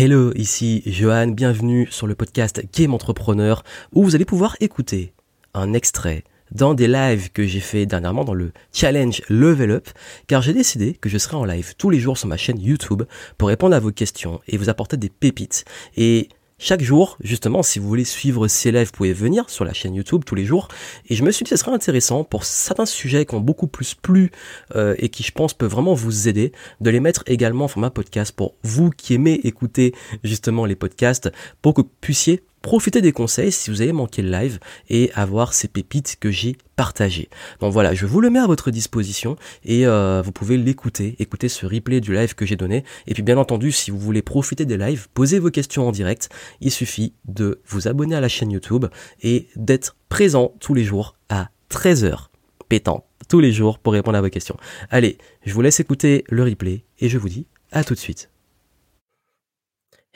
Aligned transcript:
Hello, 0.00 0.30
ici 0.36 0.80
Johan, 0.86 1.26
bienvenue 1.26 1.88
sur 1.90 2.06
le 2.06 2.14
podcast 2.14 2.62
Game 2.72 2.94
Entrepreneur 2.94 3.64
où 3.92 4.04
vous 4.04 4.14
allez 4.14 4.24
pouvoir 4.24 4.56
écouter 4.60 5.12
un 5.54 5.72
extrait 5.72 6.22
dans 6.52 6.74
des 6.74 6.86
lives 6.86 7.32
que 7.32 7.44
j'ai 7.44 7.58
fait 7.58 7.84
dernièrement 7.84 8.24
dans 8.24 8.32
le 8.32 8.52
challenge 8.72 9.22
Level 9.28 9.72
Up 9.72 9.88
car 10.28 10.40
j'ai 10.40 10.52
décidé 10.52 10.94
que 10.94 11.08
je 11.08 11.18
serai 11.18 11.34
en 11.34 11.44
live 11.44 11.74
tous 11.78 11.90
les 11.90 11.98
jours 11.98 12.16
sur 12.16 12.28
ma 12.28 12.36
chaîne 12.36 12.60
YouTube 12.60 13.02
pour 13.38 13.48
répondre 13.48 13.74
à 13.74 13.80
vos 13.80 13.90
questions 13.90 14.40
et 14.46 14.56
vous 14.56 14.68
apporter 14.68 14.96
des 14.96 15.08
pépites. 15.08 15.64
Et 15.96 16.28
chaque 16.60 16.82
jour, 16.82 17.16
justement, 17.20 17.62
si 17.62 17.78
vous 17.78 17.86
voulez 17.86 18.04
suivre 18.04 18.48
ces 18.48 18.72
lives, 18.72 18.86
vous 18.86 18.92
pouvez 18.92 19.12
venir 19.12 19.48
sur 19.48 19.64
la 19.64 19.72
chaîne 19.72 19.94
YouTube 19.94 20.22
tous 20.26 20.34
les 20.34 20.44
jours. 20.44 20.66
Et 21.08 21.14
je 21.14 21.22
me 21.22 21.30
suis 21.30 21.44
dit 21.44 21.50
que 21.50 21.56
ce 21.56 21.64
serait 21.64 21.74
intéressant 21.74 22.24
pour 22.24 22.44
certains 22.44 22.84
sujets 22.84 23.26
qui 23.26 23.34
ont 23.36 23.40
beaucoup 23.40 23.68
plus 23.68 23.94
plu 23.94 24.32
euh, 24.74 24.96
et 24.98 25.08
qui, 25.08 25.22
je 25.22 25.30
pense, 25.30 25.54
peuvent 25.54 25.70
vraiment 25.70 25.94
vous 25.94 26.26
aider, 26.26 26.50
de 26.80 26.90
les 26.90 26.98
mettre 26.98 27.22
également 27.26 27.66
en 27.66 27.68
format 27.68 27.90
podcast 27.90 28.32
pour 28.32 28.56
vous 28.64 28.90
qui 28.90 29.14
aimez 29.14 29.40
écouter 29.44 29.94
justement 30.24 30.64
les 30.64 30.74
podcasts, 30.74 31.30
pour 31.62 31.74
que 31.74 31.82
vous 31.82 31.90
puissiez 32.00 32.42
profiter 32.62 33.00
des 33.00 33.12
conseils 33.12 33.52
si 33.52 33.70
vous 33.70 33.82
avez 33.82 33.92
manqué 33.92 34.22
le 34.22 34.30
live 34.30 34.58
et 34.88 35.10
avoir 35.14 35.54
ces 35.54 35.68
pépites 35.68 36.16
que 36.20 36.30
j'ai 36.30 36.56
partagées. 36.76 37.28
Donc 37.60 37.72
voilà, 37.72 37.94
je 37.94 38.06
vous 38.06 38.20
le 38.20 38.30
mets 38.30 38.38
à 38.38 38.46
votre 38.46 38.70
disposition 38.70 39.36
et 39.64 39.86
euh, 39.86 40.22
vous 40.24 40.32
pouvez 40.32 40.56
l'écouter, 40.56 41.16
écouter 41.18 41.48
ce 41.48 41.66
replay 41.66 42.00
du 42.00 42.14
live 42.14 42.34
que 42.34 42.46
j'ai 42.46 42.56
donné. 42.56 42.84
Et 43.06 43.14
puis 43.14 43.22
bien 43.22 43.38
entendu, 43.38 43.72
si 43.72 43.90
vous 43.90 43.98
voulez 43.98 44.22
profiter 44.22 44.64
des 44.64 44.76
lives, 44.76 45.08
poser 45.14 45.38
vos 45.38 45.50
questions 45.50 45.88
en 45.88 45.92
direct, 45.92 46.28
il 46.60 46.70
suffit 46.70 47.14
de 47.26 47.60
vous 47.66 47.88
abonner 47.88 48.14
à 48.14 48.20
la 48.20 48.28
chaîne 48.28 48.50
YouTube 48.50 48.86
et 49.22 49.48
d'être 49.56 49.96
présent 50.08 50.54
tous 50.60 50.74
les 50.74 50.84
jours 50.84 51.16
à 51.28 51.50
13h 51.70 52.28
pétant 52.68 53.04
tous 53.28 53.40
les 53.40 53.52
jours 53.52 53.78
pour 53.78 53.92
répondre 53.92 54.16
à 54.16 54.20
vos 54.20 54.30
questions. 54.30 54.56
Allez, 54.90 55.18
je 55.44 55.52
vous 55.52 55.62
laisse 55.62 55.80
écouter 55.80 56.24
le 56.28 56.44
replay 56.44 56.84
et 56.98 57.08
je 57.08 57.18
vous 57.18 57.28
dis 57.28 57.46
à 57.72 57.84
tout 57.84 57.94
de 57.94 57.98
suite. 57.98 58.30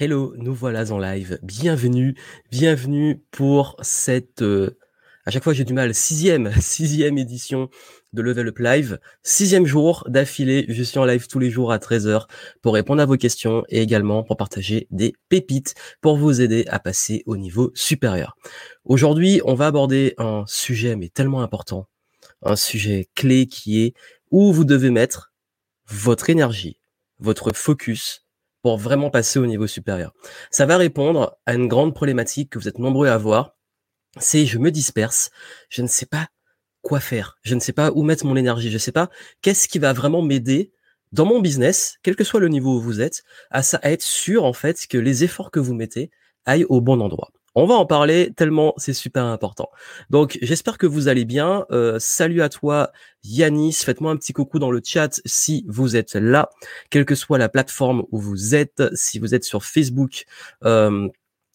Hello, 0.05 0.35
nous 0.37 0.53
voilà 0.53 0.91
en 0.91 0.99
live. 0.99 1.39
Bienvenue, 1.45 2.17
bienvenue 2.51 3.23
pour 3.31 3.77
cette, 3.83 4.43
euh, 4.43 4.77
à 5.27 5.31
chaque 5.31 5.45
fois 5.45 5.53
j'ai 5.53 5.63
du 5.63 5.75
mal, 5.75 5.95
sixième, 5.95 6.51
sixième 6.61 7.19
édition 7.19 7.71
de 8.13 8.21
Level 8.21 8.49
Up 8.49 8.59
Live. 8.59 8.99
Sixième 9.23 9.65
jour 9.65 10.03
d'affilée, 10.09 10.67
je 10.69 10.83
suis 10.83 10.99
en 10.99 11.05
live 11.05 11.29
tous 11.29 11.39
les 11.39 11.51
jours 11.51 11.71
à 11.71 11.79
13h 11.79 12.27
pour 12.63 12.75
répondre 12.75 13.01
à 13.01 13.07
vos 13.07 13.17
questions 13.17 13.63
et 13.69 13.81
également 13.81 14.25
pour 14.25 14.37
partager 14.37 14.89
des 14.91 15.15
pépites 15.29 15.77
pour 16.01 16.17
vous 16.17 16.41
aider 16.41 16.65
à 16.67 16.81
passer 16.81 17.23
au 17.27 17.37
niveau 17.37 17.71
supérieur. 17.77 18.37
Aujourd'hui, 18.85 19.41
on 19.45 19.55
va 19.55 19.69
aborder 19.69 20.15
un 20.19 20.43
sujet 20.49 20.97
mais 20.97 21.11
tellement 21.11 21.43
important, 21.43 21.87
un 22.43 22.57
sujet 22.57 23.09
clé 23.15 23.47
qui 23.47 23.85
est 23.85 23.95
où 24.33 24.53
vous 24.53 24.65
devez 24.65 24.91
mettre 24.91 25.33
votre 25.87 26.29
énergie, 26.29 26.81
votre 27.21 27.55
focus, 27.55 28.22
pour 28.63 28.79
vraiment 28.79 29.11
passer 29.11 29.39
au 29.39 29.47
niveau 29.47 29.67
supérieur. 29.67 30.13
Ça 30.51 30.67
va 30.67 30.77
répondre 30.77 31.37
à 31.47 31.55
une 31.55 31.69
grande 31.69 31.95
problématique 31.95 32.51
que 32.51 32.59
vous 32.59 32.69
êtes 32.69 32.79
nombreux 32.79 33.09
à 33.09 33.15
avoir, 33.15 33.57
c'est 34.19 34.47
je 34.47 34.59
me 34.59 34.71
disperse, 34.71 35.31
je 35.69 35.83
ne 35.83 35.87
sais 35.87 36.07
pas 36.07 36.29
quoi 36.81 37.01
faire, 37.01 37.39
je 37.43 37.55
ne 37.55 37.61
sais 37.61 37.73
pas 37.73 37.91
où 37.93 38.03
mettre 38.03 38.27
mon 38.27 38.37
énergie, 38.37 38.69
je 38.69 38.75
ne 38.75 38.79
sais 38.79 38.93
pas 38.93 39.11
qu'est-ce 39.41 39.69
qui 39.69 39.79
va 39.79 39.93
vraiment 39.93 40.23
m'aider 40.23 40.73
dans 41.13 41.27
mon 41.27 41.41
business, 41.41 41.99
quel 42.03 42.17
que 42.17 42.25
soit 42.25 42.41
le 42.41 42.49
niveau 42.49 42.77
où 42.77 42.81
vous 42.81 43.01
êtes, 43.01 43.23
à, 43.51 43.63
ça, 43.63 43.79
à 43.83 43.91
être 43.91 44.03
sûr 44.03 44.45
en 44.45 44.53
fait 44.53 44.87
que 44.87 44.99
les 44.99 45.25
efforts 45.25 45.51
que 45.51 45.61
vous 45.61 45.75
mettez 45.75 46.11
aillent 46.47 46.67
au 46.69 46.81
bon 46.81 47.01
endroit. 47.01 47.33
On 47.55 47.67
va 47.67 47.75
en 47.75 47.85
parler 47.85 48.33
tellement 48.35 48.73
c'est 48.79 48.95
super 48.95 49.25
important. 49.25 49.69
Donc 50.09 50.39
j'espère 50.41 50.79
que 50.79 50.87
vous 50.87 51.09
allez 51.09 51.27
bien. 51.27 51.67
Euh, 51.71 51.99
salut 51.99 52.41
à 52.41 52.49
toi 52.49 52.93
Yanis, 53.25 53.75
faites-moi 53.75 54.11
un 54.11 54.17
petit 54.17 54.33
coucou 54.33 54.59
dans 54.59 54.71
le 54.71 54.81
chat 54.83 55.21
si 55.27 55.65
vous 55.69 55.97
êtes 55.97 56.15
là, 56.15 56.49
quelle 56.91 57.05
que 57.05 57.15
soit 57.15 57.39
la 57.39 57.51
plateforme 57.51 58.05
où 58.11 58.19
vous 58.19 58.55
êtes, 58.55 58.83
si 58.95 59.19
vous 59.19 59.35
êtes 59.35 59.45
sur 59.45 59.65
Facebook. 59.65 60.25
Euh, 60.65 61.09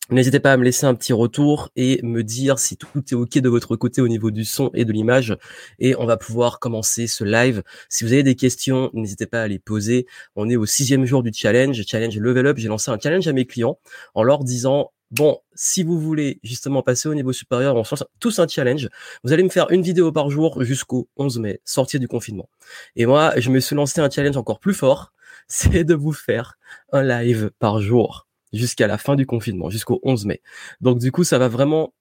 N'hésitez 0.10 0.40
pas 0.40 0.54
à 0.54 0.58
me 0.58 0.64
laisser 0.64 0.86
un 0.86 0.96
petit 0.96 1.12
retour 1.12 1.70
et 1.76 2.00
me 2.02 2.24
dire 2.24 2.60
si 2.60 2.78
tout 2.78 2.88
est 3.12 3.14
OK 3.14 3.40
de 3.40 3.50
votre 3.50 3.76
côté 3.76 4.00
au 4.02 4.08
niveau 4.08 4.32
du 4.32 4.46
son 4.46 4.72
et 4.74 4.86
de 4.86 4.94
l'image. 4.94 5.36
Et 5.80 5.98
on 5.98 6.06
va 6.06 6.16
pouvoir 6.16 6.60
commencer 6.60 7.08
ce 7.08 7.26
live. 7.26 7.62
Si 7.90 8.06
vous 8.06 8.14
avez 8.14 8.24
des 8.24 8.36
questions, 8.36 8.90
n'hésitez 8.94 9.26
pas 9.26 9.42
à 9.42 9.48
les 9.50 9.60
poser. 9.60 10.08
On 10.38 10.50
est 10.50 10.56
au 10.56 10.66
sixième 10.66 11.04
jour 11.04 11.24
du 11.24 11.32
challenge, 11.34 11.84
challenge 11.86 12.18
Level 12.18 12.48
Up. 12.48 12.58
J'ai 12.58 12.70
lancé 12.70 12.90
un 12.90 12.98
challenge 12.98 13.28
à 13.28 13.34
mes 13.34 13.46
clients 13.46 13.80
en 14.14 14.24
leur 14.24 14.46
disant 14.46 14.94
Bon, 15.12 15.40
si 15.56 15.84
vous 15.84 16.00
voulez 16.00 16.40
justement 16.44 16.82
passer 16.82 17.08
au 17.08 17.16
niveau 17.16 17.32
supérieur, 17.32 17.76
on 17.76 17.78
lance 17.78 18.04
tous 18.20 18.40
un 18.40 18.48
challenge. 18.48 18.90
Vous 19.24 19.32
allez 19.32 19.44
me 19.44 19.50
faire 19.50 19.72
une 19.72 19.82
vidéo 19.82 20.12
par 20.12 20.30
jour 20.30 20.64
jusqu'au 20.66 21.08
11 21.16 21.40
mai, 21.40 21.62
sortie 21.64 21.98
du 21.98 22.10
confinement. 22.10 22.50
Et 22.98 23.06
moi, 23.06 23.34
je 23.38 23.50
me 23.50 23.62
suis 23.62 23.76
lancé 23.76 24.02
un 24.02 24.10
challenge 24.10 24.36
encore 24.36 24.60
plus 24.60 24.74
fort, 24.74 25.14
c'est 25.48 25.86
de 25.86 25.96
vous 25.96 26.12
faire 26.12 26.58
un 26.92 27.04
live 27.04 27.52
par 27.60 27.80
jour 27.80 28.28
jusqu'à 28.52 28.88
la 28.88 28.98
fin 28.98 29.16
du 29.16 29.26
confinement, 29.26 29.70
jusqu'au 29.70 30.02
11 30.04 30.26
mai. 30.26 30.42
Donc 30.82 31.00
du 31.00 31.12
coup, 31.12 31.24
ça 31.24 31.38
va 31.38 31.48
vraiment 31.48 31.94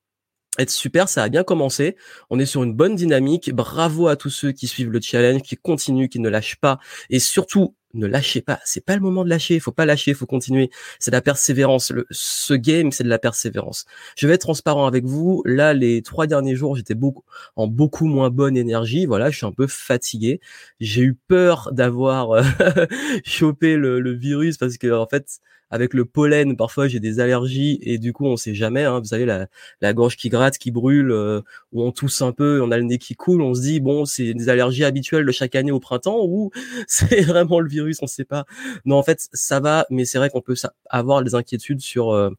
être 0.58 0.70
super, 0.70 1.08
ça 1.08 1.22
a 1.22 1.28
bien 1.28 1.44
commencé. 1.44 1.96
On 2.30 2.38
est 2.38 2.46
sur 2.46 2.64
une 2.64 2.74
bonne 2.74 2.96
dynamique. 2.96 3.52
Bravo 3.52 4.08
à 4.08 4.16
tous 4.16 4.30
ceux 4.30 4.52
qui 4.52 4.66
suivent 4.66 4.90
le 4.90 5.00
challenge, 5.00 5.42
qui 5.42 5.56
continuent, 5.56 6.08
qui 6.08 6.18
ne 6.18 6.28
lâchent 6.28 6.56
pas. 6.56 6.78
Et 7.10 7.18
surtout, 7.18 7.76
ne 7.96 8.06
lâchez 8.06 8.40
pas. 8.40 8.60
C'est 8.64 8.84
pas 8.84 8.94
le 8.94 9.00
moment 9.00 9.24
de 9.24 9.30
lâcher. 9.30 9.58
Faut 9.60 9.72
pas 9.72 9.86
lâcher. 9.86 10.14
Faut 10.14 10.26
continuer. 10.26 10.70
C'est 10.98 11.10
de 11.10 11.16
la 11.16 11.22
persévérance. 11.22 11.92
Ce 12.10 12.54
game, 12.54 12.92
c'est 12.92 13.04
de 13.04 13.08
la 13.08 13.18
persévérance. 13.18 13.86
Je 14.16 14.26
vais 14.26 14.34
être 14.34 14.42
transparent 14.42 14.86
avec 14.86 15.04
vous. 15.04 15.42
Là, 15.44 15.74
les 15.74 16.02
trois 16.02 16.26
derniers 16.26 16.56
jours, 16.56 16.76
j'étais 16.76 16.94
beaucoup 16.94 17.24
en 17.56 17.66
beaucoup 17.66 18.06
moins 18.06 18.30
bonne 18.30 18.56
énergie. 18.56 19.06
Voilà, 19.06 19.30
je 19.30 19.36
suis 19.38 19.46
un 19.46 19.52
peu 19.52 19.66
fatigué. 19.66 20.40
J'ai 20.80 21.02
eu 21.02 21.14
peur 21.14 21.70
d'avoir 21.72 22.32
euh, 22.32 22.42
chopé 23.24 23.76
le, 23.76 24.16
virus 24.16 24.56
parce 24.56 24.78
que 24.78 24.92
en 24.92 25.06
fait, 25.06 25.40
avec 25.70 25.94
le 25.94 26.04
pollen, 26.04 26.56
parfois 26.56 26.86
j'ai 26.88 27.00
des 27.00 27.18
allergies 27.18 27.78
et 27.82 27.98
du 27.98 28.12
coup 28.12 28.26
on 28.26 28.36
sait 28.36 28.54
jamais. 28.54 28.84
Hein, 28.84 29.00
vous 29.00 29.06
savez 29.06 29.26
la, 29.26 29.48
la 29.80 29.92
gorge 29.92 30.16
qui 30.16 30.28
gratte, 30.28 30.58
qui 30.58 30.70
brûle, 30.70 31.10
euh, 31.10 31.40
ou 31.72 31.82
on 31.82 31.92
tousse 31.92 32.22
un 32.22 32.32
peu, 32.32 32.62
on 32.62 32.70
a 32.70 32.78
le 32.78 32.84
nez 32.84 32.98
qui 32.98 33.14
coule, 33.16 33.42
on 33.42 33.54
se 33.54 33.62
dit 33.62 33.80
bon 33.80 34.04
c'est 34.04 34.32
des 34.32 34.48
allergies 34.48 34.84
habituelles 34.84 35.26
de 35.26 35.32
chaque 35.32 35.54
année 35.54 35.72
au 35.72 35.80
printemps 35.80 36.24
ou 36.24 36.50
c'est 36.86 37.22
vraiment 37.22 37.60
le 37.60 37.68
virus, 37.68 37.85
on 38.02 38.06
sait 38.06 38.24
pas. 38.24 38.44
Non 38.84 38.96
en 38.96 39.02
fait 39.02 39.28
ça 39.32 39.60
va, 39.60 39.86
mais 39.90 40.04
c'est 40.04 40.18
vrai 40.18 40.30
qu'on 40.30 40.40
peut 40.40 40.54
avoir 40.90 41.22
des 41.22 41.34
inquiétudes 41.34 41.80
sur 41.80 42.12
euh, 42.12 42.30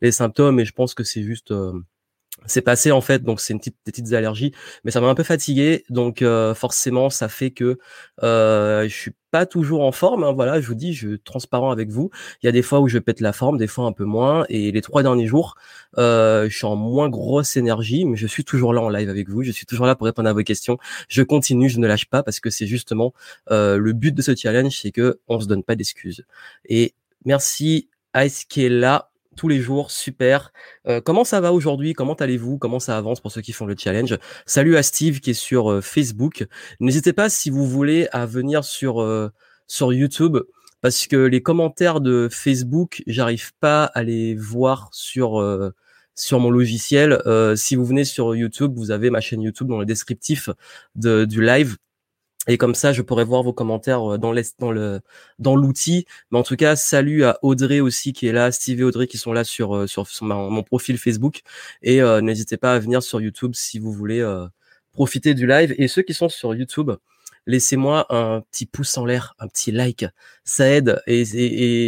les 0.00 0.12
symptômes 0.12 0.60
et 0.60 0.64
je 0.64 0.72
pense 0.72 0.94
que 0.94 1.04
c'est 1.04 1.22
juste 1.22 1.50
euh, 1.50 1.72
c'est 2.46 2.62
passé 2.62 2.92
en 2.92 3.00
fait, 3.00 3.22
donc 3.22 3.40
c'est 3.40 3.52
une 3.52 3.58
petite, 3.58 3.76
des 3.86 3.92
petites 3.92 4.12
allergies, 4.12 4.52
mais 4.84 4.90
ça 4.90 5.00
m'a 5.00 5.08
un 5.08 5.14
peu 5.14 5.22
fatigué, 5.22 5.84
donc 5.90 6.22
euh, 6.22 6.54
forcément 6.54 7.10
ça 7.10 7.28
fait 7.28 7.50
que 7.50 7.78
euh, 8.22 8.88
je 8.88 8.94
suis 8.94 9.12
pas 9.32 9.46
toujours 9.46 9.82
en 9.82 9.92
forme. 9.92 10.22
Hein, 10.24 10.32
voilà, 10.32 10.60
je 10.60 10.66
vous 10.68 10.74
dis, 10.74 10.92
je 10.92 11.08
suis 11.08 11.20
transparent 11.20 11.70
avec 11.72 11.88
vous. 11.88 12.10
Il 12.42 12.46
y 12.46 12.48
a 12.48 12.52
des 12.52 12.62
fois 12.62 12.80
où 12.80 12.86
je 12.88 12.98
pète 12.98 13.20
la 13.20 13.32
forme, 13.32 13.58
des 13.58 13.66
fois 13.66 13.86
un 13.86 13.92
peu 13.92 14.04
moins, 14.04 14.44
et 14.48 14.70
les 14.70 14.82
trois 14.82 15.02
derniers 15.02 15.26
jours, 15.26 15.56
euh, 15.98 16.48
je 16.48 16.56
suis 16.56 16.66
en 16.66 16.76
moins 16.76 17.08
grosse 17.08 17.56
énergie, 17.56 18.04
mais 18.04 18.16
je 18.16 18.26
suis 18.26 18.44
toujours 18.44 18.72
là 18.74 18.82
en 18.82 18.90
live 18.90 19.08
avec 19.08 19.28
vous. 19.28 19.42
Je 19.42 19.50
suis 19.50 19.66
toujours 19.66 19.86
là 19.86 19.96
pour 19.96 20.06
répondre 20.06 20.28
à 20.28 20.32
vos 20.32 20.42
questions. 20.42 20.78
Je 21.08 21.22
continue, 21.22 21.68
je 21.68 21.78
ne 21.78 21.86
lâche 21.86 22.06
pas 22.06 22.22
parce 22.22 22.40
que 22.40 22.50
c'est 22.50 22.66
justement 22.66 23.14
euh, 23.50 23.78
le 23.78 23.92
but 23.94 24.14
de 24.14 24.22
ce 24.22 24.36
challenge, 24.36 24.78
c'est 24.80 24.92
que 24.92 25.18
on 25.28 25.40
se 25.40 25.46
donne 25.46 25.64
pas 25.64 25.74
d'excuses. 25.74 26.24
Et 26.66 26.94
merci 27.24 27.88
à 28.12 28.28
ce 28.28 28.44
qui 28.46 28.68
là 28.68 29.11
tous 29.36 29.48
les 29.48 29.60
jours, 29.60 29.90
super. 29.90 30.52
Euh, 30.86 31.00
comment 31.00 31.24
ça 31.24 31.40
va 31.40 31.52
aujourd'hui? 31.52 31.92
Comment 31.92 32.14
allez-vous? 32.14 32.58
Comment 32.58 32.80
ça 32.80 32.96
avance 32.96 33.20
pour 33.20 33.32
ceux 33.32 33.40
qui 33.40 33.52
font 33.52 33.66
le 33.66 33.74
challenge? 33.76 34.18
Salut 34.46 34.76
à 34.76 34.82
Steve 34.82 35.20
qui 35.20 35.30
est 35.30 35.34
sur 35.34 35.70
euh, 35.70 35.80
Facebook. 35.80 36.46
N'hésitez 36.80 37.12
pas 37.12 37.28
si 37.28 37.50
vous 37.50 37.66
voulez 37.66 38.08
à 38.12 38.26
venir 38.26 38.64
sur 38.64 39.00
euh, 39.00 39.30
sur 39.66 39.92
YouTube 39.92 40.38
parce 40.80 41.06
que 41.06 41.16
les 41.16 41.42
commentaires 41.42 42.00
de 42.00 42.28
Facebook, 42.30 43.02
j'arrive 43.06 43.52
pas 43.60 43.84
à 43.84 44.02
les 44.02 44.34
voir 44.34 44.88
sur 44.92 45.72
sur 46.16 46.40
mon 46.40 46.50
logiciel. 46.50 47.22
si 47.56 47.76
vous 47.76 47.84
venez 47.84 48.04
sur 48.04 48.34
YouTube, 48.34 48.72
vous 48.76 48.90
avez 48.90 49.08
ma 49.08 49.20
chaîne 49.20 49.42
YouTube 49.42 49.68
dans 49.68 49.78
le 49.78 49.86
descriptif 49.86 50.50
de, 50.96 51.24
du 51.24 51.40
live 51.40 51.76
et 52.48 52.58
comme 52.58 52.74
ça, 52.74 52.92
je 52.92 53.02
pourrais 53.02 53.24
voir 53.24 53.42
vos 53.44 53.52
commentaires 53.52 54.14
euh, 54.14 54.18
dans 54.18 54.34
dans 54.58 54.72
le 54.72 55.00
dans 55.38 55.54
l'outil. 55.54 56.06
Mais 56.30 56.38
en 56.38 56.42
tout 56.42 56.56
cas, 56.56 56.74
salut 56.74 57.24
à 57.24 57.38
Audrey 57.42 57.80
aussi 57.80 58.12
qui 58.12 58.26
est 58.26 58.32
là, 58.32 58.50
Steve 58.50 58.80
et 58.80 58.84
Audrey 58.84 59.06
qui 59.06 59.16
sont 59.18 59.32
là 59.32 59.44
sur 59.44 59.76
euh, 59.76 59.86
sur, 59.86 60.06
mon 60.22 60.62
profil 60.64 60.98
Facebook. 60.98 61.42
Et 61.82 62.02
euh, 62.02 62.20
n'hésitez 62.20 62.56
pas 62.56 62.74
à 62.74 62.78
venir 62.80 63.02
sur 63.02 63.20
YouTube 63.20 63.52
si 63.54 63.78
vous 63.78 63.92
voulez 63.92 64.22
profiter 64.92 65.34
du 65.34 65.46
live. 65.46 65.74
Et 65.78 65.88
ceux 65.88 66.02
qui 66.02 66.14
sont 66.14 66.28
sur 66.28 66.54
YouTube, 66.54 66.90
laissez-moi 67.46 68.06
un 68.10 68.42
petit 68.50 68.66
pouce 68.66 68.96
en 68.98 69.04
l'air, 69.04 69.34
un 69.38 69.48
petit 69.48 69.72
like, 69.72 70.06
ça 70.44 70.68
aide. 70.68 71.00
Et, 71.06 71.22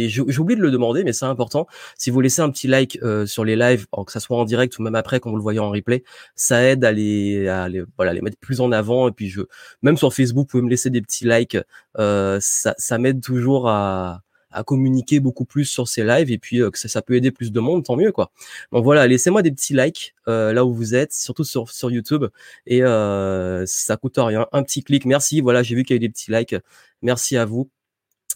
et, 0.05 0.09
j'oublie 0.09 0.55
de 0.55 0.61
le 0.61 0.71
demander, 0.71 1.03
mais 1.03 1.13
c'est 1.13 1.25
important. 1.25 1.67
Si 1.97 2.09
vous 2.09 2.21
laissez 2.21 2.41
un 2.41 2.49
petit 2.49 2.67
like 2.67 2.99
euh, 3.03 3.25
sur 3.25 3.45
les 3.45 3.55
lives, 3.55 3.87
que 4.05 4.11
ça 4.11 4.19
soit 4.19 4.37
en 4.37 4.45
direct 4.45 4.77
ou 4.77 4.83
même 4.83 4.95
après 4.95 5.19
quand 5.19 5.29
vous 5.29 5.37
le 5.37 5.41
voyez 5.41 5.59
en 5.59 5.69
replay, 5.69 6.03
ça 6.35 6.63
aide 6.63 6.83
à 6.83 6.91
les, 6.91 7.47
à 7.47 7.69
les, 7.69 7.83
voilà, 7.97 8.13
les 8.13 8.21
mettre 8.21 8.37
plus 8.37 8.61
en 8.61 8.71
avant. 8.71 9.07
Et 9.07 9.11
puis 9.11 9.29
je, 9.29 9.41
même 9.81 9.97
sur 9.97 10.13
Facebook, 10.13 10.43
vous 10.43 10.45
pouvez 10.45 10.63
me 10.63 10.69
laisser 10.69 10.89
des 10.89 11.01
petits 11.01 11.25
likes. 11.25 11.57
Euh, 11.97 12.39
ça, 12.41 12.75
ça 12.77 12.97
m'aide 12.97 13.21
toujours 13.21 13.69
à 13.69 14.21
à 14.55 14.63
communiquer 14.63 15.19
beaucoup 15.19 15.45
plus 15.45 15.65
sur 15.65 15.87
ces 15.87 16.03
lives 16.03 16.31
et 16.31 16.37
puis 16.37 16.61
euh, 16.61 16.71
que 16.71 16.79
ça, 16.79 16.87
ça, 16.87 17.01
peut 17.01 17.15
aider 17.15 17.31
plus 17.31 17.51
de 17.51 17.59
monde, 17.59 17.83
tant 17.83 17.95
mieux 17.95 18.11
quoi. 18.11 18.31
Donc 18.71 18.83
voilà, 18.83 19.07
laissez-moi 19.07 19.41
des 19.41 19.51
petits 19.51 19.73
likes 19.73 20.15
euh, 20.27 20.53
là 20.53 20.65
où 20.65 20.73
vous 20.73 20.95
êtes, 20.95 21.13
surtout 21.13 21.43
sur, 21.43 21.69
sur 21.69 21.91
YouTube 21.91 22.25
et 22.65 22.83
euh, 22.83 23.65
ça 23.67 23.97
coûte 23.97 24.15
rien, 24.17 24.47
un 24.51 24.63
petit 24.63 24.83
clic. 24.83 25.05
Merci, 25.05 25.41
voilà, 25.41 25.63
j'ai 25.63 25.75
vu 25.75 25.83
qu'il 25.83 25.95
y 25.95 25.95
a 25.95 25.97
eu 25.97 25.99
des 25.99 26.09
petits 26.09 26.31
likes. 26.31 26.55
Merci 27.01 27.37
à 27.37 27.45
vous. 27.45 27.69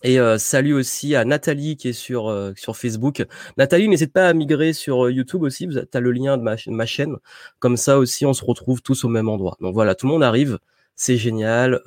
Et 0.04 0.20
euh, 0.20 0.38
salut 0.38 0.74
aussi 0.74 1.16
à 1.16 1.26
Nathalie 1.26 1.76
qui 1.76 1.90
est 1.90 1.94
sur 1.94 2.30
euh, 2.30 2.54
sur 2.56 2.78
Facebook. 2.78 3.26
Nathalie, 3.58 3.90
n'hésite 3.90 4.14
pas 4.14 4.30
à 4.30 4.34
migrer 4.34 4.72
sur 4.72 5.06
euh, 5.06 5.12
YouTube 5.12 5.44
aussi. 5.44 5.68
Tu 5.68 5.98
as 5.98 6.00
le 6.00 6.12
lien 6.12 6.38
de 6.38 6.44
ma, 6.44 6.56
ma, 6.68 6.86
chaîne. 6.86 7.18
Comme 7.60 7.76
ça 7.76 8.00
aussi, 8.00 8.26
on 8.26 8.34
se 8.34 8.46
retrouve 8.46 8.82
tous 8.82 9.04
au 9.04 9.10
même 9.10 9.28
endroit. 9.28 9.58
Donc 9.60 9.74
voilà, 9.74 9.96
tout 9.96 10.08
le 10.08 10.14
monde 10.14 10.24
arrive. 10.24 10.58
C'est 10.96 11.18
génial. 11.18 11.82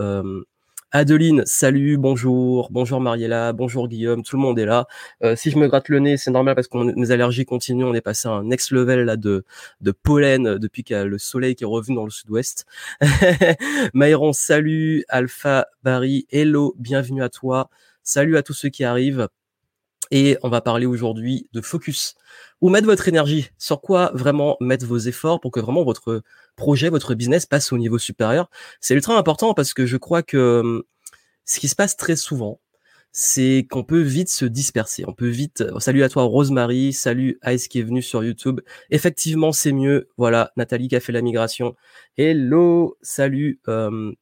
Adeline, 0.95 1.43
salut, 1.47 1.97
bonjour, 1.97 2.69
bonjour 2.71 3.01
Mariella, 3.01 3.55
bonjour 3.55 3.89
Guillaume, 3.89 4.23
tout 4.23 4.37
le 4.37 4.43
monde 4.43 4.59
est 4.59 4.67
là. 4.67 4.87
Euh, 5.25 5.35
si 5.37 5.51
je 5.51 5.57
me 5.57 5.67
gratte 5.67 5.89
le 5.89 6.01
nez, 6.01 6.19
c'est 6.19 6.31
normal 6.31 6.55
parce 6.55 6.69
que 6.69 6.77
mes 6.77 7.11
allergies 7.11 7.47
continuent. 7.47 7.87
On 7.87 7.95
est 7.95 8.03
passé 8.03 8.29
à 8.29 8.33
un 8.33 8.45
next 8.45 8.73
level 8.73 9.07
là 9.07 9.17
de 9.17 9.43
pollen 10.03 10.59
depuis 10.59 10.85
qu'il 10.85 10.95
y 10.95 10.99
a 10.99 11.07
le 11.07 11.17
soleil 11.17 11.55
qui 11.55 11.65
est 11.65 11.67
revenu 11.67 11.97
dans 11.97 12.05
le 12.05 12.11
sud-ouest. 12.11 12.67
Maïron, 13.95 14.35
salut, 14.35 15.07
Alpha, 15.09 15.67
Barry, 15.83 16.27
hello, 16.31 16.75
bienvenue 16.79 17.23
à 17.23 17.31
toi. 17.31 17.71
Salut 18.03 18.37
à 18.37 18.43
tous 18.43 18.53
ceux 18.53 18.69
qui 18.69 18.85
arrivent. 18.85 19.29
Et 20.13 20.37
on 20.43 20.51
va 20.51 20.61
parler 20.61 20.85
aujourd'hui 20.85 21.49
de 21.55 21.63
focus. 21.63 22.17
Où 22.61 22.69
mettre 22.69 22.87
votre 22.87 23.09
énergie? 23.09 23.49
Sur 23.57 23.81
quoi 23.81 24.13
vraiment 24.15 24.59
mettre 24.61 24.85
vos 24.85 24.99
efforts 24.99 25.41
pour 25.41 25.51
que 25.51 25.59
vraiment 25.59 25.85
votre 25.85 26.23
projet, 26.55 26.91
votre 26.91 27.15
business 27.15 27.47
passe 27.47 27.73
au 27.73 27.79
niveau 27.79 27.99
supérieur? 27.99 28.51
C'est 28.83 28.95
ultra 28.95 29.17
important 29.17 29.55
parce 29.55 29.73
que 29.73 29.87
je 29.87 29.97
crois 29.97 30.23
que 30.23 30.61
hum, 30.61 30.83
ce 31.47 31.61
qui 31.61 31.69
se 31.69 31.75
passe 31.75 31.97
très 31.97 32.17
souvent, 32.17 32.61
c'est 33.11 33.67
qu'on 33.71 33.85
peut 33.85 34.03
vite 34.03 34.29
se 34.29 34.45
disperser. 34.45 35.05
On 35.07 35.15
peut 35.15 35.29
vite. 35.29 35.65
Salut 35.79 36.03
à 36.03 36.11
toi 36.11 36.25
Rosemary, 36.25 36.93
salut 36.93 37.39
Ice 37.47 37.69
qui 37.69 37.81
est 37.81 37.83
venu 37.83 38.03
sur 38.03 38.23
YouTube. 38.23 38.61
Effectivement, 38.91 39.53
c'est 39.53 39.73
mieux. 39.73 40.11
Voilà, 40.19 40.53
Nathalie 40.59 40.89
qui 40.89 40.97
a 40.97 41.01
fait 41.01 41.13
la 41.13 41.23
migration. 41.23 41.75
Hello, 42.19 42.99
salut. 43.01 43.61
Hum, 43.67 44.15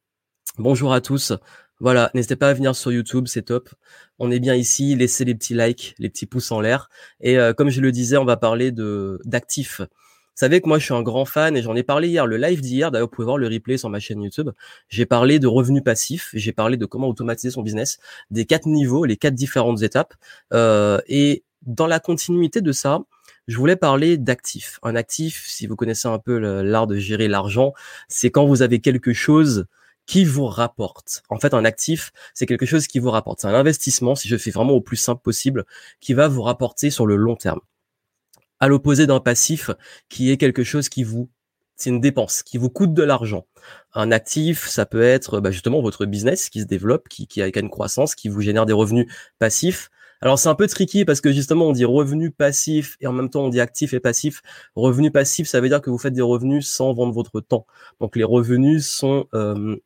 bonjour 0.57 0.93
à 0.93 1.01
tous. 1.01 1.33
Voilà, 1.81 2.11
n'hésitez 2.13 2.35
pas 2.35 2.49
à 2.49 2.53
venir 2.53 2.75
sur 2.75 2.91
YouTube, 2.91 3.25
c'est 3.25 3.41
top. 3.41 3.69
On 4.19 4.29
est 4.29 4.39
bien 4.39 4.53
ici, 4.53 4.95
laissez 4.95 5.25
les 5.25 5.33
petits 5.33 5.55
likes, 5.55 5.95
les 5.97 6.09
petits 6.09 6.27
pouces 6.27 6.51
en 6.51 6.61
l'air. 6.61 6.91
Et 7.21 7.39
euh, 7.39 7.53
comme 7.53 7.71
je 7.71 7.81
le 7.81 7.91
disais, 7.91 8.17
on 8.17 8.23
va 8.23 8.37
parler 8.37 8.71
de 8.71 9.19
d'actifs. 9.25 9.81
Vous 9.81 9.87
savez 10.35 10.61
que 10.61 10.67
moi 10.67 10.77
je 10.77 10.85
suis 10.85 10.93
un 10.93 11.01
grand 11.01 11.25
fan 11.25 11.57
et 11.57 11.63
j'en 11.63 11.75
ai 11.75 11.81
parlé 11.81 12.07
hier, 12.07 12.27
le 12.27 12.37
live 12.37 12.61
d'hier, 12.61 12.91
d'ailleurs 12.91 13.07
vous 13.07 13.15
pouvez 13.15 13.25
voir 13.25 13.39
le 13.39 13.47
replay 13.47 13.77
sur 13.77 13.89
ma 13.89 13.99
chaîne 13.99 14.21
YouTube. 14.21 14.51
J'ai 14.89 15.07
parlé 15.07 15.39
de 15.39 15.47
revenus 15.47 15.83
passifs, 15.83 16.29
j'ai 16.35 16.51
parlé 16.51 16.77
de 16.77 16.85
comment 16.85 17.07
automatiser 17.07 17.49
son 17.49 17.63
business, 17.63 17.97
des 18.29 18.45
quatre 18.45 18.67
niveaux, 18.67 19.03
les 19.03 19.17
quatre 19.17 19.33
différentes 19.33 19.81
étapes. 19.81 20.13
Euh, 20.53 21.01
et 21.07 21.43
dans 21.63 21.87
la 21.87 21.99
continuité 21.99 22.61
de 22.61 22.71
ça, 22.71 23.01
je 23.47 23.57
voulais 23.57 23.75
parler 23.75 24.17
d'actifs. 24.19 24.77
Un 24.83 24.95
actif, 24.95 25.45
si 25.47 25.65
vous 25.65 25.75
connaissez 25.75 26.07
un 26.07 26.19
peu 26.19 26.37
l'art 26.61 26.85
de 26.85 26.97
gérer 26.97 27.27
l'argent, 27.27 27.73
c'est 28.07 28.29
quand 28.29 28.45
vous 28.45 28.61
avez 28.61 28.81
quelque 28.81 29.13
chose 29.13 29.65
qui 30.05 30.25
vous 30.25 30.45
rapporte. 30.45 31.23
En 31.29 31.39
fait, 31.39 31.53
un 31.53 31.65
actif, 31.65 32.11
c'est 32.33 32.45
quelque 32.45 32.65
chose 32.65 32.87
qui 32.87 32.99
vous 32.99 33.11
rapporte. 33.11 33.41
C'est 33.41 33.47
un 33.47 33.53
investissement, 33.53 34.15
si 34.15 34.27
je 34.27 34.37
fais 34.37 34.51
vraiment 34.51 34.73
au 34.73 34.81
plus 34.81 34.97
simple 34.97 35.21
possible, 35.21 35.65
qui 35.99 36.13
va 36.13 36.27
vous 36.27 36.41
rapporter 36.41 36.89
sur 36.89 37.05
le 37.05 37.15
long 37.15 37.35
terme. 37.35 37.61
À 38.59 38.67
l'opposé 38.67 39.07
d'un 39.07 39.19
passif, 39.19 39.71
qui 40.09 40.31
est 40.31 40.37
quelque 40.37 40.63
chose 40.63 40.89
qui 40.89 41.03
vous, 41.03 41.29
c'est 41.75 41.89
une 41.89 42.01
dépense, 42.01 42.43
qui 42.43 42.57
vous 42.57 42.69
coûte 42.69 42.93
de 42.93 43.03
l'argent. 43.03 43.47
Un 43.93 44.11
actif, 44.11 44.67
ça 44.67 44.85
peut 44.85 45.01
être 45.01 45.39
bah, 45.39 45.51
justement 45.51 45.81
votre 45.81 46.05
business 46.05 46.49
qui 46.49 46.61
se 46.61 46.65
développe, 46.65 47.09
qui, 47.09 47.27
qui 47.27 47.41
a 47.41 47.47
une 47.47 47.69
croissance, 47.69 48.13
qui 48.13 48.29
vous 48.29 48.41
génère 48.41 48.65
des 48.65 48.73
revenus 48.73 49.07
passifs. 49.39 49.89
Alors 50.23 50.37
c'est 50.37 50.49
un 50.49 50.55
peu 50.55 50.67
tricky 50.67 51.03
parce 51.03 51.19
que 51.19 51.31
justement 51.31 51.65
on 51.65 51.71
dit 51.71 51.85
revenu 51.85 52.29
passif 52.29 52.95
et 52.99 53.07
en 53.07 53.11
même 53.11 53.31
temps 53.31 53.45
on 53.45 53.49
dit 53.49 53.59
actif 53.59 53.93
et 53.95 53.99
passif. 53.99 54.43
Revenu 54.75 55.09
passif, 55.09 55.47
ça 55.47 55.59
veut 55.59 55.69
dire 55.69 55.81
que 55.81 55.89
vous 55.89 55.97
faites 55.97 56.13
des 56.13 56.21
revenus 56.21 56.67
sans 56.67 56.93
vendre 56.93 57.11
votre 57.11 57.41
temps. 57.41 57.65
Donc 57.99 58.15
les 58.15 58.23
revenus 58.23 58.87
sont 58.87 59.25
euh, 59.33 59.77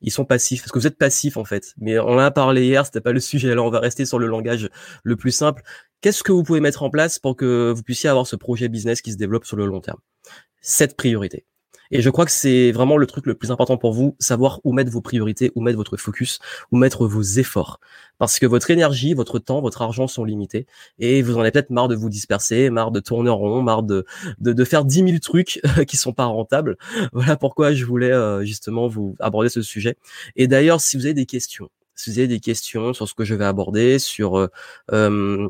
ils 0.00 0.12
sont 0.12 0.24
passifs 0.24 0.62
parce 0.62 0.72
que 0.72 0.78
vous 0.78 0.86
êtes 0.86 0.98
passif 0.98 1.36
en 1.36 1.44
fait. 1.44 1.74
Mais 1.78 1.98
on 1.98 2.08
en 2.08 2.18
a 2.18 2.30
parlé 2.30 2.64
hier, 2.66 2.86
c'était 2.86 3.00
pas 3.00 3.12
le 3.12 3.20
sujet. 3.20 3.50
Alors 3.50 3.66
on 3.66 3.70
va 3.70 3.80
rester 3.80 4.04
sur 4.04 4.18
le 4.18 4.26
langage 4.26 4.68
le 5.02 5.16
plus 5.16 5.32
simple. 5.32 5.62
Qu'est-ce 6.00 6.22
que 6.22 6.32
vous 6.32 6.42
pouvez 6.42 6.60
mettre 6.60 6.82
en 6.82 6.90
place 6.90 7.18
pour 7.18 7.36
que 7.36 7.72
vous 7.74 7.82
puissiez 7.82 8.08
avoir 8.08 8.26
ce 8.26 8.36
projet 8.36 8.68
business 8.68 9.02
qui 9.02 9.12
se 9.12 9.16
développe 9.16 9.44
sur 9.44 9.56
le 9.56 9.66
long 9.66 9.80
terme? 9.80 9.98
Cette 10.60 10.96
priorité. 10.96 11.46
Et 11.90 12.02
je 12.02 12.10
crois 12.10 12.24
que 12.24 12.30
c'est 12.30 12.72
vraiment 12.72 12.96
le 12.96 13.06
truc 13.06 13.26
le 13.26 13.34
plus 13.34 13.50
important 13.50 13.76
pour 13.76 13.92
vous, 13.92 14.16
savoir 14.18 14.60
où 14.64 14.72
mettre 14.72 14.90
vos 14.90 15.00
priorités, 15.00 15.52
où 15.54 15.60
mettre 15.60 15.78
votre 15.78 15.96
focus, 15.96 16.38
où 16.72 16.76
mettre 16.76 17.06
vos 17.06 17.22
efforts. 17.22 17.80
Parce 18.18 18.38
que 18.38 18.46
votre 18.46 18.70
énergie, 18.70 19.14
votre 19.14 19.38
temps, 19.38 19.60
votre 19.60 19.82
argent 19.82 20.06
sont 20.08 20.24
limités 20.24 20.66
et 20.98 21.22
vous 21.22 21.36
en 21.36 21.40
avez 21.40 21.52
peut-être 21.52 21.70
marre 21.70 21.88
de 21.88 21.94
vous 21.94 22.08
disperser, 22.08 22.70
marre 22.70 22.90
de 22.90 23.00
tourner 23.00 23.30
en 23.30 23.36
rond, 23.36 23.62
marre 23.62 23.82
de, 23.82 24.04
de, 24.40 24.52
de 24.52 24.64
faire 24.64 24.84
10 24.84 25.04
000 25.04 25.18
trucs 25.18 25.60
qui 25.86 25.96
sont 25.96 26.12
pas 26.12 26.24
rentables. 26.24 26.76
Voilà 27.12 27.36
pourquoi 27.36 27.72
je 27.72 27.84
voulais 27.84 28.12
euh, 28.12 28.44
justement 28.44 28.88
vous 28.88 29.16
aborder 29.20 29.48
ce 29.48 29.62
sujet. 29.62 29.96
Et 30.36 30.48
d'ailleurs, 30.48 30.80
si 30.80 30.96
vous 30.96 31.06
avez 31.06 31.14
des 31.14 31.26
questions, 31.26 31.70
si 31.94 32.10
vous 32.10 32.18
avez 32.18 32.28
des 32.28 32.40
questions 32.40 32.92
sur 32.92 33.08
ce 33.08 33.14
que 33.14 33.24
je 33.24 33.34
vais 33.34 33.44
aborder, 33.44 33.98
sur 33.98 34.38
euh, 34.38 34.48
euh 34.92 35.48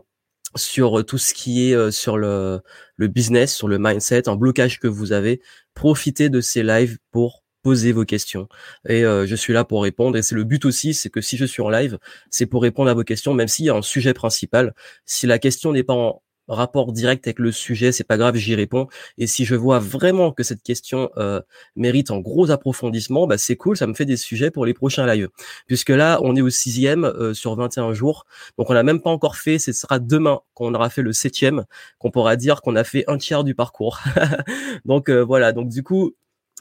sur 0.56 1.04
tout 1.04 1.18
ce 1.18 1.34
qui 1.34 1.70
est 1.70 1.74
euh, 1.74 1.90
sur 1.90 2.16
le, 2.16 2.60
le 2.96 3.08
business, 3.08 3.54
sur 3.54 3.68
le 3.68 3.78
mindset, 3.78 4.28
un 4.28 4.36
blocage 4.36 4.78
que 4.80 4.88
vous 4.88 5.12
avez, 5.12 5.40
profitez 5.74 6.28
de 6.28 6.40
ces 6.40 6.62
lives 6.62 6.98
pour 7.10 7.44
poser 7.62 7.92
vos 7.92 8.04
questions. 8.04 8.48
Et 8.88 9.04
euh, 9.04 9.26
je 9.26 9.34
suis 9.34 9.52
là 9.52 9.64
pour 9.64 9.82
répondre. 9.82 10.16
Et 10.16 10.22
c'est 10.22 10.34
le 10.34 10.44
but 10.44 10.64
aussi, 10.64 10.94
c'est 10.94 11.10
que 11.10 11.20
si 11.20 11.36
je 11.36 11.44
suis 11.44 11.62
en 11.62 11.70
live, 11.70 11.98
c'est 12.30 12.46
pour 12.46 12.62
répondre 12.62 12.90
à 12.90 12.94
vos 12.94 13.04
questions, 13.04 13.34
même 13.34 13.48
s'il 13.48 13.66
y 13.66 13.70
a 13.70 13.74
un 13.74 13.82
sujet 13.82 14.14
principal. 14.14 14.74
Si 15.04 15.26
la 15.26 15.38
question 15.38 15.72
n'est 15.72 15.82
pas 15.82 15.94
en, 15.94 16.22
rapport 16.48 16.92
direct 16.92 17.26
avec 17.26 17.38
le 17.38 17.52
sujet, 17.52 17.92
c'est 17.92 18.04
pas 18.04 18.16
grave, 18.16 18.36
j'y 18.36 18.54
réponds. 18.54 18.88
Et 19.18 19.26
si 19.26 19.44
je 19.44 19.54
vois 19.54 19.78
vraiment 19.78 20.32
que 20.32 20.42
cette 20.42 20.62
question 20.62 21.10
euh, 21.16 21.40
mérite 21.76 22.10
un 22.10 22.18
gros 22.18 22.50
approfondissement, 22.50 23.26
bah 23.26 23.38
c'est 23.38 23.56
cool, 23.56 23.76
ça 23.76 23.86
me 23.86 23.94
fait 23.94 24.04
des 24.04 24.16
sujets 24.16 24.50
pour 24.50 24.66
les 24.66 24.74
prochains 24.74 25.06
lives. 25.06 25.28
Puisque 25.66 25.90
là, 25.90 26.18
on 26.22 26.36
est 26.36 26.40
au 26.40 26.50
sixième 26.50 27.04
euh, 27.04 27.34
sur 27.34 27.54
21 27.54 27.92
jours, 27.92 28.26
donc 28.58 28.70
on 28.70 28.74
n'a 28.74 28.82
même 28.82 29.00
pas 29.00 29.10
encore 29.10 29.36
fait. 29.36 29.58
Ce 29.58 29.72
sera 29.72 29.98
demain 29.98 30.40
qu'on 30.54 30.74
aura 30.74 30.90
fait 30.90 31.02
le 31.02 31.12
septième, 31.12 31.64
qu'on 31.98 32.10
pourra 32.10 32.36
dire 32.36 32.62
qu'on 32.62 32.76
a 32.76 32.84
fait 32.84 33.04
un 33.08 33.18
tiers 33.18 33.44
du 33.44 33.54
parcours. 33.54 34.00
donc 34.84 35.08
euh, 35.08 35.20
voilà. 35.24 35.52
Donc 35.52 35.68
du 35.68 35.82
coup. 35.82 36.14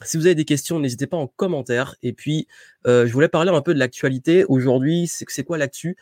Si 0.04 0.16
vous 0.16 0.26
avez 0.26 0.34
des 0.34 0.44
questions, 0.44 0.78
n'hésitez 0.78 1.06
pas 1.06 1.16
en 1.16 1.26
commentaire. 1.26 1.96
Et 2.02 2.12
puis, 2.12 2.46
je 2.84 3.12
voulais 3.12 3.28
parler 3.28 3.50
un 3.50 3.60
peu 3.62 3.74
de 3.74 3.78
l'actualité. 3.78 4.44
Aujourd'hui, 4.44 5.08
c'est 5.08 5.44
quoi 5.44 5.58
l'actu? 5.58 5.96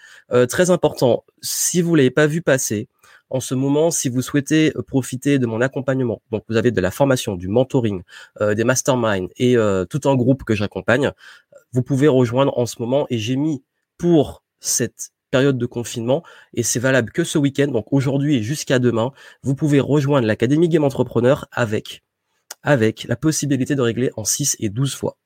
Très 0.49 0.71
important. 0.71 1.25
Si 1.41 1.81
vous 1.81 1.95
l'avez 1.95 2.11
pas 2.11 2.27
vu 2.27 2.43
passer, 2.43 2.89
en 3.31 3.41
ce 3.41 3.55
moment, 3.55 3.91
si 3.91 4.09
vous 4.09 4.23
souhaitez 4.23 4.73
euh, 4.77 4.83
profiter 4.83 5.39
de 5.39 5.47
mon 5.47 5.61
accompagnement, 5.61 6.23
donc 6.31 6.45
vous 6.49 6.57
avez 6.57 6.71
de 6.71 6.81
la 6.81 6.91
formation, 6.91 7.35
du 7.35 7.49
mentoring, 7.49 8.03
euh, 8.41 8.55
des 8.55 8.65
masterminds 8.65 9.29
et 9.37 9.57
euh, 9.57 9.85
tout 9.85 10.09
un 10.09 10.15
groupe 10.15 10.45
que 10.45 10.55
j'accompagne, 10.55 11.13
vous 11.73 11.83
pouvez 11.83 12.09
rejoindre 12.09 12.57
en 12.59 12.67
ce 12.67 12.81
moment. 12.81 13.07
Et 13.11 13.19
j'ai 13.19 13.37
mis 13.37 13.65
pour 13.99 14.45
cette 14.61 15.11
période 15.31 15.59
de 15.59 15.67
confinement 15.67 16.23
et 16.55 16.63
c'est 16.63 16.79
valable 16.79 17.11
que 17.11 17.25
ce 17.25 17.37
week-end, 17.37 17.67
donc 17.69 17.93
aujourd'hui 17.93 18.37
et 18.37 18.43
jusqu'à 18.43 18.79
demain, 18.79 19.11
vous 19.43 19.57
pouvez 19.57 19.81
rejoindre 19.81 20.27
l'Académie 20.27 20.69
Game 20.69 20.85
Entrepreneur 20.85 21.47
avec 21.51 22.05
avec 22.67 23.05
la 23.05 23.17
possibilité 23.17 23.75
de 23.75 23.81
régler 23.81 24.11
en 24.17 24.25
6 24.25 24.57
et 24.61 24.69
12 24.69 24.95
fois 24.95 25.17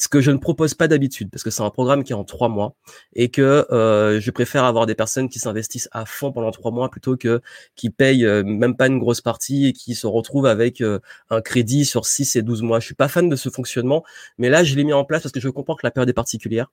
ce 0.00 0.08
que 0.08 0.22
je 0.22 0.30
ne 0.30 0.38
propose 0.38 0.72
pas 0.72 0.88
d'habitude 0.88 1.30
parce 1.30 1.42
que 1.42 1.50
c'est 1.50 1.62
un 1.62 1.68
programme 1.68 2.04
qui 2.04 2.12
est 2.12 2.16
en 2.16 2.24
trois 2.24 2.48
mois 2.48 2.74
et 3.14 3.28
que 3.28 3.66
euh, 3.70 4.18
je 4.18 4.30
préfère 4.30 4.64
avoir 4.64 4.86
des 4.86 4.94
personnes 4.94 5.28
qui 5.28 5.38
s'investissent 5.38 5.90
à 5.92 6.06
fond 6.06 6.32
pendant 6.32 6.50
trois 6.52 6.70
mois 6.70 6.88
plutôt 6.88 7.18
que 7.18 7.42
qui 7.76 7.90
payent 7.90 8.24
euh, 8.24 8.42
même 8.42 8.76
pas 8.76 8.86
une 8.86 8.98
grosse 8.98 9.20
partie 9.20 9.66
et 9.66 9.72
qui 9.74 9.94
se 9.94 10.06
retrouvent 10.06 10.46
avec 10.46 10.80
euh, 10.80 11.00
un 11.28 11.42
crédit 11.42 11.84
sur 11.84 12.06
6 12.06 12.36
et 12.36 12.42
12 12.42 12.62
mois. 12.62 12.80
Je 12.80 12.86
suis 12.86 12.94
pas 12.94 13.08
fan 13.08 13.28
de 13.28 13.36
ce 13.36 13.50
fonctionnement, 13.50 14.02
mais 14.38 14.48
là 14.48 14.64
je 14.64 14.74
l'ai 14.74 14.84
mis 14.84 14.94
en 14.94 15.04
place 15.04 15.22
parce 15.22 15.32
que 15.32 15.40
je 15.40 15.50
comprends 15.50 15.74
que 15.74 15.86
la 15.86 15.90
période 15.90 16.08
est 16.08 16.14
particulière, 16.14 16.72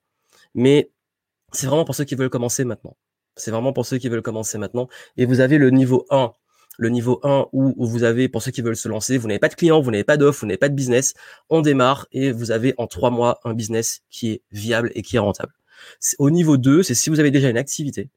mais 0.56 0.90
c'est 1.52 1.68
vraiment 1.68 1.84
pour 1.84 1.96
ceux 1.96 2.06
qui 2.06 2.16
veulent 2.16 2.30
commencer 2.30 2.64
maintenant. 2.64 2.96
C'est 3.36 3.52
vraiment 3.52 3.74
pour 3.74 3.86
ceux 3.86 3.98
qui 3.98 4.08
veulent 4.08 4.22
commencer 4.22 4.58
maintenant. 4.58 4.88
Et 5.18 5.26
vous 5.26 5.42
avez 5.42 5.58
le 5.58 5.70
niveau 5.70 6.06
1 6.10 6.34
le 6.78 6.90
niveau 6.90 7.20
1 7.24 7.48
où, 7.52 7.74
vous 7.86 8.04
avez, 8.04 8.30
pour 8.30 8.42
ceux 8.42 8.52
qui 8.52 8.62
veulent 8.62 8.76
se 8.76 8.88
lancer, 8.88 9.18
vous 9.18 9.28
n'avez 9.28 9.40
pas 9.40 9.50
de 9.50 9.56
clients, 9.56 9.82
vous 9.82 9.92
n'avez 9.92 10.04
pas 10.04 10.18
d'offres, 10.18 10.42
vous 10.42 10.48
n'avez 10.48 10.58
pas 10.58 10.70
de 10.70 10.76
business, 10.76 11.14
on 11.50 11.62
démarre 11.62 12.08
et 12.12 12.32
vous 12.32 12.52
avez 12.52 12.74
en 12.78 12.88
trois 12.88 13.10
mois 13.10 13.40
un 13.44 13.54
business 13.54 14.02
qui 14.10 14.30
est 14.32 14.42
viable 14.52 14.92
et 14.96 15.02
qui 15.02 15.16
est 15.16 15.20
rentable. 15.20 15.54
Au 16.20 16.30
niveau 16.30 16.58
2, 16.58 16.84
c'est 16.84 16.96
si 16.96 17.10
vous 17.10 17.20
avez 17.20 17.32
déjà 17.32 17.50
une 17.50 17.58
activité, 17.58 18.10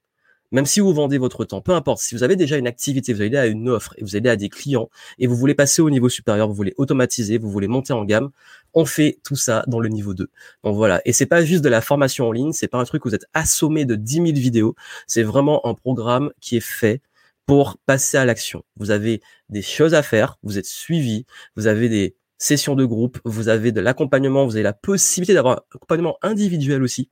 même 0.53 0.67
si 0.67 0.81
vous 0.81 0.93
vendez 0.93 1.19
votre 1.19 1.45
temps, 1.45 1.61
peu 1.61 1.73
importe, 1.73 2.01
si 2.01 2.15
vous 2.15 2.25
avez 2.25 2.35
déjà 2.35 2.57
une 2.57 2.67
activité, 2.67 3.13
vous 3.13 3.23
allez 3.23 3.37
à 3.37 3.47
une 3.47 3.69
offre 3.69 3.95
et 3.99 4.03
vous 4.03 4.17
allez 4.17 4.29
à 4.29 4.37
des 4.37 4.49
clients 4.49 4.91
et 5.19 5.27
vous 5.29 5.37
voulez 5.37 5.55
passer 5.55 5.81
au 5.81 5.91
niveau 5.91 6.09
supérieur, 6.09 6.49
vous 6.49 6.55
voulez 6.55 6.75
automatiser, 6.77 7.39
vous 7.39 7.51
voulez 7.51 7.69
monter 7.69 7.93
en 7.93 8.05
gamme, 8.05 8.31
on 8.75 8.85
fait 8.85 9.21
tout 9.23 9.37
ça 9.37 9.63
dans 9.69 9.79
le 9.79 9.89
niveau 9.89 10.13
2. 10.13 10.29
Donc 10.65 10.75
voilà, 10.75 11.01
et 11.05 11.13
c'est 11.13 11.27
pas 11.27 11.45
juste 11.45 11.63
de 11.63 11.69
la 11.69 11.81
formation 11.81 12.29
en 12.29 12.33
ligne, 12.33 12.53
c'est 12.53 12.69
pas 12.69 12.79
un 12.79 12.85
truc 12.85 13.05
où 13.05 13.09
vous 13.11 13.15
êtes 13.15 13.27
assommé 13.33 13.85
de 13.85 13.95
10 13.95 14.15
000 14.15 14.27
vidéos, 14.33 14.75
c'est 15.07 15.23
vraiment 15.23 15.65
un 15.67 15.75
programme 15.75 16.33
qui 16.41 16.57
est 16.57 16.61
fait 16.61 17.01
pour 17.51 17.79
passer 17.85 18.17
à 18.17 18.25
l'action. 18.25 18.63
Vous 18.77 18.93
avez 18.93 19.23
des 19.49 19.61
choses 19.61 19.93
à 19.95 20.05
faire, 20.05 20.39
vous 20.45 20.57
êtes 20.57 20.67
suivi, 20.67 21.27
vous 21.57 21.67
avez 21.67 21.89
des 21.89 22.15
sessions 22.39 22.77
de 22.77 22.85
groupe, 22.85 23.19
vous 23.25 23.49
avez 23.49 23.73
de 23.73 23.81
l'accompagnement, 23.81 24.45
vous 24.45 24.55
avez 24.55 24.63
la 24.63 24.73
possibilité 24.73 25.35
d'avoir 25.35 25.55
un 25.55 25.63
accompagnement 25.75 26.17
individuel 26.23 26.81
aussi 26.81 27.09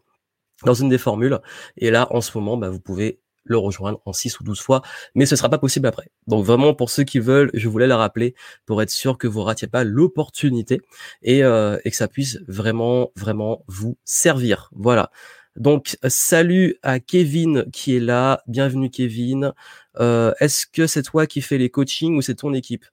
dans 0.65 0.75
une 0.75 0.91
des 0.91 0.99
formules. 0.99 1.41
Et 1.77 1.91
là, 1.91 2.07
en 2.13 2.21
ce 2.21 2.39
moment, 2.39 2.57
bah, 2.57 2.71
vous 2.71 2.79
pouvez 2.79 3.19
le 3.43 3.59
rejoindre 3.59 4.01
en 4.05 4.13
6 4.13 4.39
ou 4.39 4.45
12 4.45 4.61
fois, 4.61 4.83
mais 5.17 5.27
ce 5.27 5.35
sera 5.35 5.49
pas 5.49 5.59
possible 5.59 5.89
après. 5.89 6.13
Donc 6.29 6.45
vraiment, 6.45 6.73
pour 6.73 6.91
ceux 6.91 7.03
qui 7.03 7.19
veulent, 7.19 7.51
je 7.53 7.69
voulais 7.69 7.89
le 7.89 7.95
rappeler 7.95 8.37
pour 8.65 8.81
être 8.81 8.91
sûr 8.91 9.19
que 9.19 9.27
vous 9.27 9.43
ratiez 9.43 9.67
pas 9.67 9.83
l'opportunité 9.83 10.83
et, 11.23 11.43
euh, 11.43 11.79
et 11.85 11.91
que 11.91 11.97
ça 11.97 12.07
puisse 12.07 12.39
vraiment, 12.47 13.11
vraiment 13.17 13.65
vous 13.67 13.99
servir. 14.05 14.71
Voilà. 14.73 15.11
Donc, 15.59 15.97
salut 16.07 16.77
à 16.83 17.01
Kevin 17.01 17.65
qui 17.73 17.97
est 17.97 18.01
là. 18.01 18.43
Bienvenue 18.47 18.91
Kevin. 18.91 19.53
Euh, 19.99 20.33
Est-ce 20.39 20.67
que 20.67 20.87
c'est 20.87 21.03
toi 21.03 21.27
qui 21.27 21.41
fais 21.41 21.59
les 21.59 21.69
coachings 21.69 22.17
ou 22.17 22.23
c'est 22.23 22.37
ton 22.37 22.55
équipe? 22.55 22.85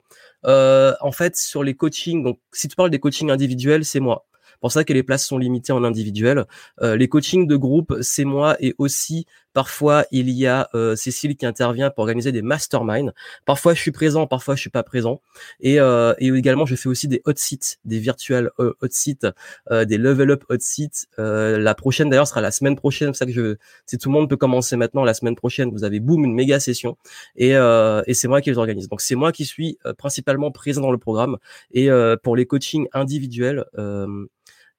Euh, 0.45 0.93
En 1.01 1.11
fait, 1.11 1.35
sur 1.35 1.63
les 1.63 1.75
coachings, 1.75 2.23
donc 2.23 2.39
si 2.51 2.67
tu 2.67 2.75
parles 2.75 2.89
des 2.89 2.99
coachings 2.99 3.29
individuels, 3.29 3.85
c'est 3.85 3.99
moi 3.99 4.25
pour 4.61 4.71
ça 4.71 4.83
que 4.83 4.93
les 4.93 5.03
places 5.03 5.25
sont 5.25 5.37
limitées 5.37 5.73
en 5.73 5.83
individuel. 5.83 6.45
Euh, 6.81 6.95
les 6.95 7.07
coachings 7.07 7.47
de 7.47 7.55
groupe, 7.55 7.95
c'est 8.01 8.25
moi 8.25 8.55
et 8.59 8.75
aussi 8.77 9.25
parfois 9.53 10.05
il 10.11 10.29
y 10.29 10.47
a 10.47 10.69
euh, 10.75 10.95
Cécile 10.97 11.37
qui 11.37 11.45
intervient 11.45 11.89
pour 11.89 12.01
organiser 12.01 12.31
des 12.31 12.41
masterminds. 12.41 13.13
Parfois 13.45 13.73
je 13.73 13.79
suis 13.79 13.91
présent, 13.91 14.27
parfois 14.27 14.55
je 14.55 14.61
suis 14.61 14.69
pas 14.69 14.83
présent. 14.83 15.21
Et, 15.61 15.79
euh, 15.79 16.13
et 16.19 16.27
également 16.27 16.65
je 16.65 16.75
fais 16.75 16.89
aussi 16.89 17.07
des 17.07 17.21
hot 17.25 17.33
seats, 17.35 17.77
des 17.85 17.99
virtuels 17.99 18.51
hot 18.57 18.73
seats, 18.89 19.33
des 19.71 19.97
level 19.97 20.31
up 20.31 20.43
hot 20.49 20.59
seats. 20.59 21.07
la 21.17 21.75
prochaine 21.75 22.09
d'ailleurs 22.09 22.27
sera 22.27 22.41
la 22.41 22.51
semaine 22.51 22.75
prochaine. 22.75 23.13
C'est 23.13 23.19
ça 23.19 23.25
que 23.25 23.31
je, 23.31 23.55
si 23.85 23.97
tout 23.97 24.09
le 24.09 24.13
monde 24.13 24.29
peut 24.29 24.37
commencer 24.37 24.75
maintenant, 24.75 25.03
la 25.03 25.13
semaine 25.13 25.35
prochaine 25.35 25.71
vous 25.71 25.83
avez 25.83 25.99
boum 25.99 26.25
une 26.25 26.33
méga 26.33 26.59
session 26.59 26.97
et, 27.37 27.51
et 27.51 28.13
c'est 28.13 28.27
moi 28.27 28.41
qui 28.41 28.49
les 28.49 28.57
organise. 28.57 28.89
Donc 28.89 29.01
c'est 29.01 29.15
moi 29.15 29.31
qui 29.31 29.45
suis 29.45 29.77
principalement 29.97 30.51
présent 30.51 30.81
dans 30.81 30.91
le 30.91 30.97
programme 30.97 31.37
et 31.71 31.89
pour 32.23 32.35
les 32.35 32.45
coachings 32.45 32.87
individuels. 32.93 33.65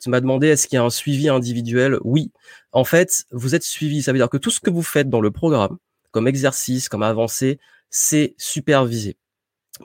Tu 0.01 0.11
m'as 0.11 0.21
demandé 0.21 0.49
est-ce 0.49 0.69
qu'il 0.69 0.77
y 0.77 0.79
a 0.79 0.85
un 0.85 0.91
suivi 0.91 1.29
individuel? 1.29 1.99
Oui. 2.05 2.31
En 2.73 2.85
fait, 2.85 3.25
vous 3.31 3.55
êtes 3.55 3.63
suivi. 3.63 4.03
Ça 4.03 4.13
veut 4.13 4.19
dire 4.19 4.29
que 4.29 4.37
tout 4.37 4.51
ce 4.51 4.61
que 4.61 4.71
vous 4.71 4.83
faites 4.83 5.09
dans 5.09 5.21
le 5.21 5.31
programme, 5.31 5.79
comme 6.11 6.29
exercice, 6.29 6.89
comme 6.89 7.03
avancée, 7.03 7.59
c'est 7.91 8.35
supervisé 8.39 9.17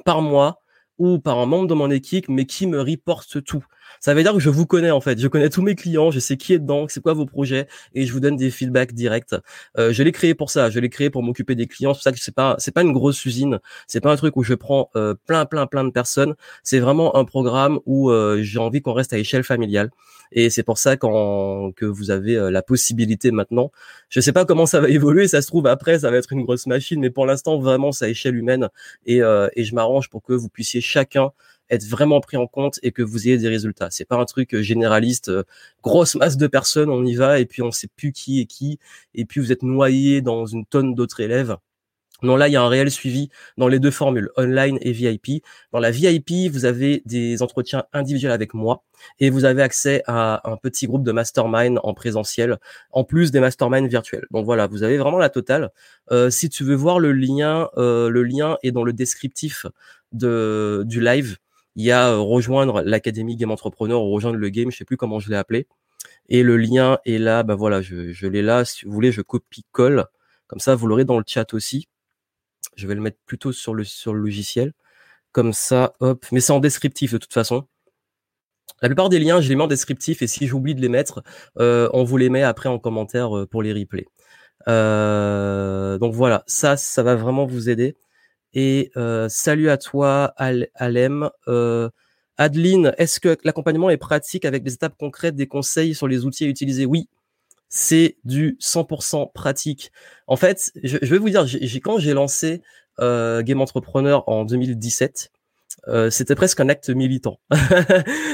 par 0.06 0.22
moi 0.22 0.62
ou 0.98 1.20
par 1.20 1.40
un 1.40 1.46
membre 1.46 1.68
de 1.68 1.74
mon 1.74 1.90
équipe, 1.90 2.30
mais 2.30 2.46
qui 2.46 2.68
me 2.68 2.80
reporte 2.82 3.44
tout. 3.44 3.66
Ça 4.00 4.14
veut 4.14 4.24
dire 4.24 4.34
que 4.34 4.40
je 4.40 4.50
vous 4.50 4.66
connais 4.66 4.92
en 4.92 5.02
fait. 5.02 5.20
Je 5.20 5.28
connais 5.28 5.50
tous 5.50 5.62
mes 5.62 5.76
clients, 5.76 6.12
je 6.12 6.20
sais 6.20 6.38
qui 6.38 6.54
est 6.54 6.60
dedans, 6.60 6.86
c'est 6.88 7.02
quoi 7.02 7.14
vos 7.14 7.26
projets, 7.26 7.68
et 7.94 8.06
je 8.06 8.14
vous 8.14 8.20
donne 8.20 8.36
des 8.36 8.50
feedbacks 8.50 8.94
directs. 8.94 9.36
Euh, 9.78 9.94
je 9.94 10.04
l'ai 10.04 10.12
créé 10.12 10.34
pour 10.34 10.50
ça. 10.50 10.70
Je 10.70 10.80
l'ai 10.80 10.90
créé 10.90 11.10
pour 11.10 11.24
m'occuper 11.24 11.56
des 11.56 11.68
clients. 11.68 11.94
C'est 11.94 12.00
pour 12.00 12.04
ça 12.04 12.12
que 12.12 12.20
c'est 12.20 12.36
pas 12.36 12.56
c'est 12.60 12.74
pas 12.74 12.82
une 12.82 12.94
grosse 12.94 13.24
usine. 13.26 13.60
C'est 13.88 14.02
pas 14.02 14.12
un 14.12 14.16
truc 14.16 14.38
où 14.38 14.44
je 14.44 14.54
prends 14.54 14.90
euh, 14.96 15.14
plein 15.26 15.46
plein 15.46 15.68
plein 15.68 15.84
de 15.84 15.92
personnes. 15.92 16.36
C'est 16.64 16.80
vraiment 16.80 17.16
un 17.16 17.26
programme 17.26 17.80
où 17.86 18.10
euh, 18.10 18.40
j'ai 18.42 18.60
envie 18.60 18.82
qu'on 18.82 18.94
reste 18.94 19.14
à 19.14 19.18
échelle 19.18 19.44
familiale. 19.44 19.92
Et 20.32 20.50
c'est 20.50 20.64
pour 20.64 20.78
ça 20.78 20.98
quand, 20.98 21.72
que 21.76 21.86
vous 21.86 22.12
avez 22.12 22.36
euh, 22.36 22.52
la 22.52 22.62
possibilité 22.62 23.32
maintenant. 23.32 23.72
Je 24.10 24.20
sais 24.22 24.32
pas 24.32 24.46
comment 24.46 24.66
ça 24.66 24.80
va 24.80 24.90
évoluer. 24.90 25.28
Ça 25.28 25.42
se 25.42 25.48
trouve 25.48 25.68
après, 25.68 26.00
ça 26.00 26.12
va 26.12 26.18
être 26.18 26.32
une 26.34 26.44
grosse 26.44 26.68
machine, 26.68 27.00
mais 27.00 27.10
pour 27.10 27.26
l'instant 27.26 27.60
vraiment 27.60 27.92
c'est 27.92 28.06
à 28.06 28.10
échelle 28.10 28.36
humaine. 28.36 28.70
Et, 29.06 29.22
euh, 29.22 29.50
et 29.56 29.64
je 29.64 29.76
m'arrange 29.76 30.10
pour 30.10 30.24
que 30.24 30.34
vous 30.34 30.50
puissiez 30.50 30.82
chacun 30.82 31.32
être 31.72 31.86
vraiment 31.86 32.22
pris 32.22 32.38
en 32.38 32.48
compte 32.48 32.80
et 32.84 32.92
que 32.92 33.02
vous 33.02 33.28
ayez 33.28 33.38
des 33.38 33.48
résultats. 33.48 33.90
C'est 33.92 34.06
pas 34.06 34.18
un 34.18 34.26
truc 34.26 34.54
euh, 34.54 34.62
généraliste, 34.62 35.32
grosse 35.84 36.16
masse 36.16 36.38
de 36.38 36.48
personnes, 36.48 36.90
on 36.90 37.04
y 37.06 37.16
va 37.16 37.40
et 37.40 37.46
puis 37.46 37.62
on 37.62 37.72
sait 37.72 37.90
plus 37.96 38.12
qui 38.12 38.42
est 38.42 38.46
qui 38.46 38.80
et 39.16 39.26
puis 39.26 39.40
vous 39.42 39.52
êtes 39.52 39.64
noyé 39.64 40.22
dans 40.22 40.46
une 40.46 40.66
tonne 40.66 40.96
d'autres 40.96 41.22
élèves. 41.22 41.58
Non, 42.24 42.36
là, 42.36 42.48
il 42.48 42.52
y 42.52 42.56
a 42.56 42.62
un 42.62 42.68
réel 42.68 42.92
suivi 42.92 43.30
dans 43.58 43.68
les 43.68 43.80
deux 43.80 43.90
formules, 43.90 44.30
online 44.38 44.78
et 44.82 44.92
VIP. 44.92 45.44
Dans 45.72 45.80
la 45.80 45.90
VIP, 45.90 46.52
vous 46.52 46.66
avez 46.66 47.02
des 47.06 47.42
entretiens 47.42 47.86
individuels 47.94 48.32
avec 48.32 48.54
moi 48.54 48.84
et 49.20 49.32
vous 49.32 49.44
avez 49.44 49.64
accès 49.64 50.04
à 50.06 50.48
un 50.50 50.56
petit 50.56 50.86
groupe 50.86 51.04
de 51.04 51.12
mastermind 51.12 51.80
en 51.82 51.96
présentiel, 51.96 52.60
en 52.92 53.04
plus 53.04 53.32
des 53.32 53.40
masterminds 53.40 53.88
virtuels. 53.88 54.28
Donc 54.30 54.46
voilà, 54.46 54.68
vous 54.68 54.84
avez 54.84 54.98
vraiment 54.98 55.18
la 55.18 55.30
totale. 55.30 55.72
Euh, 56.12 56.30
si 56.30 56.50
tu 56.50 56.64
veux 56.64 56.76
voir 56.76 57.00
le 57.00 57.12
lien, 57.12 57.70
euh, 57.78 58.10
le 58.10 58.22
lien 58.22 58.58
est 58.62 58.72
dans 58.72 58.84
le 58.84 58.94
descriptif 58.94 59.66
de, 60.12 60.84
du 60.86 61.02
live. 61.02 61.38
Il 61.76 61.86
y 61.86 61.92
a 61.92 62.16
rejoindre 62.16 62.82
l'Académie 62.82 63.36
Game 63.38 63.52
Entrepreneur 63.52 64.02
ou 64.04 64.12
rejoindre 64.12 64.38
le 64.38 64.50
game, 64.50 64.72
je 64.72 64.78
sais 64.78 64.86
plus 64.86 64.98
comment 64.98 65.20
je 65.20 65.30
l'ai 65.30 65.38
appelé. 65.38 65.68
Et 66.30 66.44
le 66.44 66.58
lien 66.58 67.00
est 67.06 67.18
là, 67.18 67.44
ben 67.44 67.56
voilà, 67.56 67.82
je, 67.82 68.12
je 68.12 68.28
l'ai 68.28 68.42
là. 68.42 68.66
Si 68.66 68.86
vous 68.86 68.92
voulez, 68.92 69.12
je 69.12 69.22
copie-colle. 69.22 70.06
Comme 70.48 70.60
ça, 70.60 70.76
vous 70.76 70.88
l'aurez 70.88 71.06
dans 71.06 71.18
le 71.18 71.24
chat 71.26 71.54
aussi. 71.54 71.88
Je 72.76 72.88
vais 72.88 72.96
le 72.96 73.02
mettre 73.02 73.18
plutôt 73.26 73.52
sur 73.52 73.74
le, 73.74 73.84
sur 73.84 74.14
le 74.14 74.20
logiciel. 74.20 74.74
Comme 75.32 75.54
ça, 75.54 75.94
hop. 76.00 76.26
Mais 76.32 76.40
c'est 76.42 76.54
en 76.54 76.60
descriptif 76.60 77.14
de 77.14 77.18
toute 77.18 77.34
façon. 77.34 77.68
La 78.82 78.90
plupart 78.90 79.10
des 79.10 79.20
liens, 79.20 79.42
je 79.42 79.50
les 79.50 79.56
mets 79.56 79.64
en 79.64 79.68
descriptif 79.68 80.22
et 80.22 80.28
si 80.28 80.48
j'oublie 80.48 80.74
de 80.76 80.82
les 80.82 80.90
mettre, 80.90 81.24
euh, 81.60 81.90
on 81.94 82.04
vous 82.04 82.18
les 82.18 82.30
met 82.30 82.44
après 82.44 82.68
en 82.68 82.80
commentaire 82.80 83.46
pour 83.52 83.62
les 83.62 83.74
replays. 83.74 84.08
Euh, 84.68 85.98
donc 85.98 86.14
voilà, 86.14 86.44
ça, 86.48 86.78
ça 86.78 87.04
va 87.04 87.16
vraiment 87.16 87.46
vous 87.46 87.70
aider. 87.70 87.96
Et 88.54 88.92
salut 89.30 89.70
à 89.70 89.78
toi, 89.78 90.34
Alem. 90.38 91.30
Adeline, 92.38 92.94
est-ce 92.98 93.20
que 93.20 93.38
l'accompagnement 93.44 93.90
est 93.90 93.98
pratique 93.98 94.46
avec 94.46 94.64
des 94.64 94.74
étapes 94.74 94.96
concrètes, 94.98 95.36
des 95.36 95.48
conseils 95.48 95.94
sur 95.94 96.08
les 96.08 96.26
outils 96.26 96.46
à 96.46 96.48
utiliser? 96.48 96.86
Oui, 96.86 97.08
c'est 97.70 98.18
du 98.26 98.58
100% 98.60 99.32
pratique. 99.32 99.92
En 100.28 100.36
fait, 100.36 100.72
je, 100.84 100.98
vais 100.98 101.18
vous 101.18 101.30
dire, 101.30 101.46
quand 101.84 102.00
j'ai 102.00 102.14
lancé 102.14 102.62
euh, 103.00 103.42
Game 103.44 103.62
Entrepreneur 103.62 104.28
en 104.28 104.44
2017, 104.44 105.32
euh, 105.88 106.10
c'était 106.10 106.36
presque 106.36 106.60
un 106.60 106.70
acte 106.70 106.90
militant. 106.90 107.40
Vous 107.52 107.58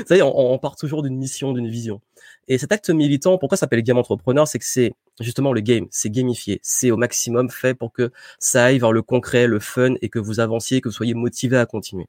savez, 0.07 0.21
on, 0.21 0.53
on 0.53 0.57
part 0.57 0.75
toujours 0.75 1.03
d'une 1.03 1.17
mission, 1.17 1.53
d'une 1.53 1.69
vision. 1.69 2.01
Et 2.47 2.57
cet 2.57 2.71
acte 2.71 2.89
militant, 2.89 3.37
pourquoi 3.37 3.57
s'appelle 3.57 3.81
Game 3.81 3.97
Entrepreneur? 3.97 4.47
C'est 4.47 4.59
que 4.59 4.65
c'est 4.65 4.93
justement 5.19 5.53
le 5.53 5.61
game, 5.61 5.87
c'est 5.91 6.09
gamifié, 6.09 6.59
c'est 6.63 6.91
au 6.91 6.97
maximum 6.97 7.49
fait 7.49 7.73
pour 7.73 7.91
que 7.91 8.11
ça 8.39 8.65
aille 8.65 8.79
vers 8.79 8.91
le 8.91 9.01
concret, 9.01 9.47
le 9.47 9.59
fun 9.59 9.95
et 10.01 10.09
que 10.09 10.19
vous 10.19 10.39
avanciez, 10.39 10.79
que 10.79 10.89
vous 10.89 10.95
soyez 10.95 11.13
motivé 11.13 11.57
à 11.57 11.65
continuer. 11.65 12.07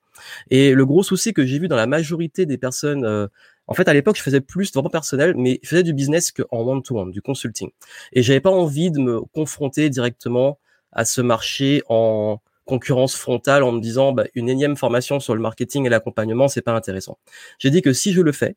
Et 0.51 0.75
le 0.75 0.87
gros 0.87 1.03
souci 1.03 1.33
que 1.33 1.45
j'ai 1.45 1.59
vu 1.59 1.69
dans 1.69 1.77
la 1.77 1.87
majorité 1.87 2.47
des 2.47 2.59
personnes 2.59 3.05
euh, 3.05 3.27
en 3.69 3.75
fait, 3.75 3.87
à 3.87 3.93
l'époque, 3.93 4.17
je 4.17 4.23
faisais 4.23 4.41
plus 4.41 4.73
vraiment 4.73 4.89
personnel, 4.89 5.35
mais 5.37 5.61
je 5.63 5.69
faisais 5.69 5.83
du 5.83 5.93
business 5.93 6.33
qu'en 6.33 6.67
one-to-one, 6.67 7.11
du 7.11 7.21
consulting. 7.21 7.69
Et 8.15 8.23
j'avais 8.23 8.41
pas 8.41 8.51
envie 8.51 8.91
de 8.91 8.99
me 8.99 9.21
confronter 9.21 9.91
directement 9.91 10.59
à 10.91 11.05
ce 11.05 11.21
marché 11.21 11.83
en 11.91 12.41
concurrence 12.65 13.15
frontale 13.15 13.63
en 13.63 13.73
me 13.73 13.81
disant 13.81 14.13
bah, 14.13 14.25
une 14.35 14.49
énième 14.49 14.77
formation 14.77 15.21
sur 15.21 15.35
le 15.35 15.41
marketing 15.41 15.87
et 15.87 15.89
l'accompagnement, 15.91 16.49
c'est 16.49 16.63
pas 16.63 16.73
intéressant. 16.73 17.19
J'ai 17.59 17.71
dit 17.71 17.83
que 17.83 17.93
si 17.93 18.13
je 18.13 18.23
le 18.23 18.33
fais, 18.33 18.57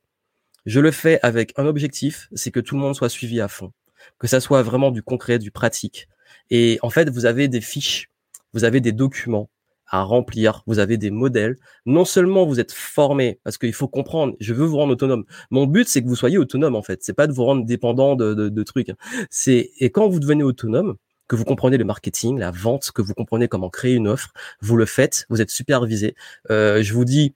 je 0.66 0.80
le 0.80 0.92
fais 0.92 1.20
avec 1.24 1.54
un 1.58 1.66
objectif, 1.66 2.30
c'est 2.34 2.52
que 2.52 2.60
tout 2.60 2.76
le 2.76 2.82
monde 2.82 2.96
soit 2.96 3.10
suivi 3.10 3.42
à 3.42 3.48
fond, 3.48 3.72
que 4.20 4.28
ça 4.28 4.40
soit 4.40 4.64
vraiment 4.64 4.92
du 4.92 5.04
concret, 5.04 5.40
du 5.40 5.52
pratique. 5.52 6.08
Et 6.50 6.80
en 6.82 6.90
fait, 6.90 7.10
vous 7.10 7.26
avez 7.26 7.48
des 7.48 7.62
fiches, 7.62 8.10
vous 8.54 8.64
avez 8.64 8.82
des 8.82 8.92
documents, 8.92 9.50
à 9.92 10.04
remplir, 10.04 10.64
vous 10.68 10.80
avez 10.80 10.98
des 10.98 11.12
modèles. 11.12 11.58
Non 11.86 12.06
seulement 12.06 12.46
vous 12.46 12.60
êtes 12.60 12.72
formé, 12.72 13.40
parce 13.44 13.58
qu'il 13.58 13.74
faut 13.74 13.90
comprendre, 13.90 14.36
je 14.40 14.54
veux 14.54 14.66
vous 14.66 14.78
rendre 14.78 14.94
autonome. 14.94 15.26
Mon 15.52 15.68
but, 15.68 15.88
c'est 15.88 16.02
que 16.02 16.08
vous 16.08 16.16
soyez 16.16 16.38
autonome, 16.38 16.76
en 16.76 16.82
fait. 16.82 17.04
C'est 17.04 17.14
pas 17.14 17.28
de 17.28 17.34
vous 17.34 17.44
rendre 17.44 17.66
dépendant 17.66 18.16
de, 18.16 18.34
de, 18.34 18.50
de 18.50 18.64
trucs. 18.64 18.92
C'est, 19.30 19.72
et 19.80 19.90
quand 19.90 20.08
vous 20.08 20.22
devenez 20.22 20.44
autonome, 20.44 20.96
que 21.28 21.36
vous 21.36 21.46
comprenez 21.46 21.78
le 21.78 21.86
marketing, 21.86 22.40
la 22.40 22.52
vente, 22.52 22.92
que 22.92 23.02
vous 23.02 23.14
comprenez 23.14 23.48
comment 23.48 23.70
créer 23.70 23.94
une 23.94 24.08
offre, 24.08 24.34
vous 24.62 24.76
le 24.76 24.86
faites, 24.86 25.26
vous 25.30 25.42
êtes 25.42 25.50
supervisé. 25.50 26.16
Euh, 26.50 26.82
je 26.84 26.94
vous 26.94 27.06
dis, 27.06 27.36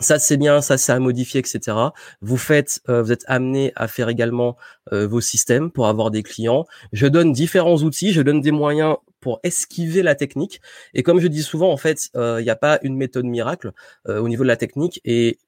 ça 0.00 0.18
c'est 0.18 0.36
bien, 0.36 0.60
ça 0.60 0.78
c'est 0.78 0.92
à 0.92 0.98
modifier, 0.98 1.40
etc. 1.40 1.76
Vous 2.20 2.36
faites, 2.36 2.80
euh, 2.88 3.02
vous 3.02 3.12
êtes 3.12 3.24
amené 3.26 3.72
à 3.76 3.88
faire 3.88 4.08
également 4.08 4.56
euh, 4.92 5.06
vos 5.06 5.20
systèmes 5.20 5.70
pour 5.70 5.86
avoir 5.86 6.10
des 6.10 6.22
clients. 6.22 6.66
Je 6.92 7.06
donne 7.06 7.32
différents 7.32 7.76
outils, 7.76 8.12
je 8.12 8.22
donne 8.22 8.40
des 8.40 8.50
moyens 8.52 8.96
pour 9.20 9.40
esquiver 9.42 10.02
la 10.02 10.14
technique. 10.14 10.60
Et 10.94 11.02
comme 11.02 11.20
je 11.20 11.28
dis 11.28 11.42
souvent, 11.42 11.70
en 11.72 11.76
fait, 11.76 12.10
euh, 12.16 12.40
il 12.40 12.44
n'y 12.44 12.50
a 12.50 12.56
pas 12.56 12.78
une 12.82 12.96
méthode 12.96 13.26
miracle 13.26 13.72
au 14.08 14.28
niveau 14.28 14.42
de 14.42 14.48
la 14.48 14.56
technique. 14.56 15.00
Et 15.04 15.38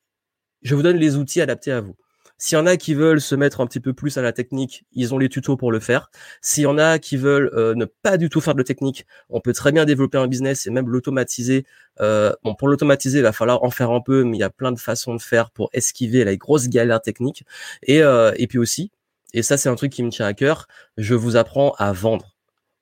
je 0.63 0.75
vous 0.75 0.83
donne 0.83 0.97
les 0.97 1.17
outils 1.17 1.41
adaptés 1.41 1.73
à 1.73 1.81
vous. 1.81 1.97
S'il 2.39 2.59
y 2.59 2.61
en 2.61 2.67
a 2.67 2.77
qui 2.77 2.95
veulent 2.95 3.21
se 3.21 3.35
mettre 3.35 3.61
un 3.61 3.67
petit 3.67 3.81
peu 3.81 3.93
plus 3.93 4.19
à 4.19 4.23
la 4.23 4.33
technique, 4.33 4.85
ils 4.93 5.15
ont 5.15 5.19
les 5.19 5.29
tutos 5.29 5.57
pour 5.57 5.71
le 5.71 5.81
faire. 5.81 6.11
S'il 6.43 6.65
y 6.65 6.67
en 6.67 6.79
a 6.79 6.99
qui 6.99 7.17
veulent 7.17 7.51
euh, 7.55 7.75
ne 7.75 7.85
pas 7.85 8.17
du 8.17 8.29
tout 8.29 8.41
faire 8.41 8.55
de 8.55 8.63
technique, 8.63 9.07
on 9.31 9.41
peut 9.41 9.53
très 9.53 9.73
bien 9.73 9.85
développer 9.85 10.19
un 10.19 10.27
business 10.27 10.67
et 10.67 10.71
même 10.71 10.89
l'automatiser. 10.89 11.65
Euh, 12.01 12.33
bon, 12.43 12.55
pour 12.55 12.69
l'automatiser, 12.69 13.19
il 13.19 13.23
va 13.23 13.33
falloir 13.33 13.63
en 13.63 13.71
faire 13.71 13.91
un 13.91 14.01
peu, 14.01 14.25
mais 14.25 14.37
il 14.37 14.41
y 14.41 14.45
a 14.45 14.51
plein 14.51 14.73
de 14.73 14.81
façons 14.81 15.15
de 15.15 15.23
faire 15.23 15.51
pour 15.51 15.71
esquiver 15.73 16.25
la 16.25 16.37
grosse 16.37 16.69
galère 16.69 17.01
technique. 17.01 17.45
Et, 17.83 18.03
euh, 18.03 18.33
et 18.37 18.47
puis 18.47 18.59
aussi, 18.59 18.91
et 19.33 19.43
ça 19.43 19.57
c'est 19.57 19.69
un 19.69 19.75
truc 19.77 19.93
qui 19.93 20.03
me 20.03 20.11
tient 20.11 20.27
à 20.27 20.35
cœur, 20.35 20.67
je 20.97 21.15
vous 21.15 21.37
apprends 21.37 21.75
à 21.79 21.93
vendre. 21.93 22.35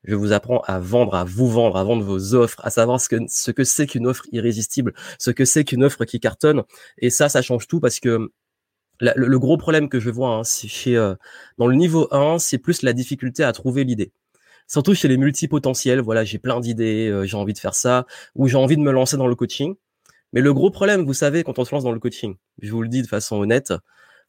Je 0.04 0.16
vous 0.16 0.32
apprends 0.32 0.60
à 0.66 0.80
vendre, 0.80 1.14
à 1.14 1.24
vous 1.24 1.48
vendre, 1.48 1.76
à 1.76 1.84
vendre 1.84 2.02
vos 2.04 2.34
offres, 2.34 2.60
à 2.64 2.70
savoir 2.70 3.00
ce 3.00 3.08
que 3.08 3.16
ce 3.28 3.52
que 3.52 3.62
c'est 3.62 3.86
qu'une 3.86 4.06
offre 4.08 4.24
irrésistible, 4.32 4.94
ce 5.18 5.30
que 5.30 5.44
c'est 5.44 5.64
qu'une 5.64 5.84
offre 5.84 6.04
qui 6.04 6.18
cartonne. 6.18 6.64
Et 6.98 7.08
ça, 7.10 7.28
ça 7.28 7.40
change 7.40 7.68
tout 7.68 7.78
parce 7.78 8.00
que 8.00 8.32
le, 9.00 9.38
gros 9.38 9.56
problème 9.56 9.88
que 9.88 9.98
je 10.00 10.10
vois 10.10 10.28
hein, 10.30 10.42
chez 10.44 10.96
euh, 10.96 11.14
dans 11.58 11.66
le 11.66 11.74
niveau 11.74 12.08
1, 12.12 12.38
c'est 12.38 12.58
plus 12.58 12.82
la 12.82 12.92
difficulté 12.92 13.42
à 13.44 13.52
trouver 13.52 13.84
l'idée. 13.84 14.12
Surtout 14.68 14.94
chez 14.94 15.08
les 15.08 15.16
multipotentiels, 15.16 16.00
voilà, 16.00 16.24
j'ai 16.24 16.38
plein 16.38 16.60
d'idées, 16.60 17.08
euh, 17.08 17.24
j'ai 17.24 17.36
envie 17.36 17.52
de 17.52 17.58
faire 17.58 17.74
ça, 17.74 18.06
ou 18.34 18.48
j'ai 18.48 18.56
envie 18.56 18.76
de 18.76 18.82
me 18.82 18.92
lancer 18.92 19.16
dans 19.16 19.26
le 19.26 19.34
coaching. 19.34 19.74
Mais 20.32 20.40
le 20.40 20.54
gros 20.54 20.70
problème, 20.70 21.04
vous 21.04 21.14
savez, 21.14 21.44
quand 21.44 21.58
on 21.58 21.64
se 21.64 21.74
lance 21.74 21.84
dans 21.84 21.92
le 21.92 21.98
coaching, 21.98 22.36
je 22.60 22.70
vous 22.70 22.82
le 22.82 22.88
dis 22.88 23.02
de 23.02 23.06
façon 23.06 23.36
honnête, 23.36 23.72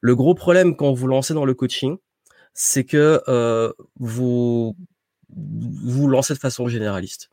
le 0.01 0.15
gros 0.15 0.35
problème 0.35 0.75
quand 0.75 0.91
vous 0.91 1.07
lancez 1.07 1.33
dans 1.33 1.45
le 1.45 1.53
coaching, 1.53 1.97
c'est 2.53 2.83
que 2.83 3.21
euh, 3.27 3.71
vous 3.99 4.75
vous 5.29 6.07
lancez 6.07 6.33
de 6.33 6.39
façon 6.39 6.67
généraliste. 6.67 7.29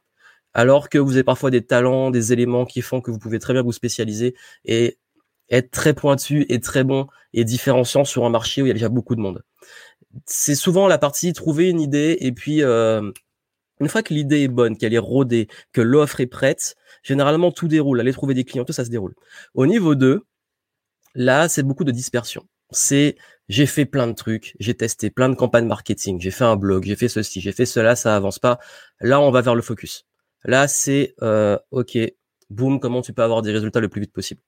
Alors 0.54 0.88
que 0.88 0.98
vous 0.98 1.12
avez 1.12 1.24
parfois 1.24 1.50
des 1.50 1.62
talents, 1.62 2.10
des 2.10 2.32
éléments 2.32 2.64
qui 2.64 2.82
font 2.82 3.00
que 3.00 3.10
vous 3.10 3.18
pouvez 3.18 3.38
très 3.38 3.52
bien 3.52 3.62
vous 3.62 3.72
spécialiser 3.72 4.34
et 4.64 4.98
être 5.50 5.70
très 5.70 5.94
pointu 5.94 6.46
et 6.48 6.60
très 6.60 6.84
bon 6.84 7.06
et 7.32 7.44
différenciant 7.44 8.04
sur 8.04 8.24
un 8.24 8.30
marché 8.30 8.62
où 8.62 8.66
il 8.66 8.68
y 8.68 8.72
a 8.72 8.74
déjà 8.74 8.88
beaucoup 8.88 9.16
de 9.16 9.20
monde. 9.20 9.42
c'est 10.26 10.54
souvent 10.54 10.88
la 10.88 10.98
partie 10.98 11.32
trouver 11.32 11.68
une 11.68 11.80
idée 11.80 12.16
et 12.20 12.32
puis 12.32 12.62
euh, 12.62 13.10
une 13.80 13.88
fois 13.88 14.02
que 14.02 14.14
l'idée 14.14 14.42
est 14.42 14.48
bonne, 14.48 14.76
qu'elle 14.76 14.94
est 14.94 14.98
rodée, 14.98 15.48
que 15.72 15.80
l'offre 15.80 16.20
est 16.20 16.26
prête, 16.26 16.76
généralement 17.02 17.50
tout 17.50 17.66
déroule. 17.66 18.00
Aller 18.00 18.12
trouver 18.12 18.34
des 18.34 18.44
clients, 18.44 18.64
tout 18.64 18.74
ça 18.74 18.84
se 18.84 18.90
déroule. 18.90 19.14
Au 19.54 19.66
niveau 19.66 19.94
2, 19.94 20.22
là, 21.14 21.48
c'est 21.48 21.62
beaucoup 21.62 21.84
de 21.84 21.92
dispersion. 21.92 22.46
C'est 22.70 23.16
j'ai 23.48 23.66
fait 23.66 23.86
plein 23.86 24.06
de 24.06 24.12
trucs, 24.12 24.54
j'ai 24.60 24.74
testé 24.74 25.10
plein 25.10 25.28
de 25.28 25.34
campagnes 25.34 25.66
marketing, 25.66 26.20
j'ai 26.20 26.30
fait 26.30 26.44
un 26.44 26.56
blog, 26.56 26.84
j'ai 26.84 26.94
fait 26.94 27.08
ceci, 27.08 27.40
j'ai 27.40 27.52
fait 27.52 27.66
cela, 27.66 27.96
ça 27.96 28.14
avance 28.14 28.38
pas. 28.38 28.58
Là, 29.00 29.20
on 29.20 29.30
va 29.30 29.40
vers 29.40 29.56
le 29.56 29.62
focus. 29.62 30.06
Là, 30.44 30.68
c'est 30.68 31.14
euh, 31.22 31.58
ok, 31.70 31.98
boum, 32.50 32.80
comment 32.80 33.02
tu 33.02 33.12
peux 33.12 33.22
avoir 33.22 33.42
des 33.42 33.50
résultats 33.50 33.80
le 33.80 33.88
plus 33.88 34.00
vite 34.02 34.12
possible? 34.12 34.40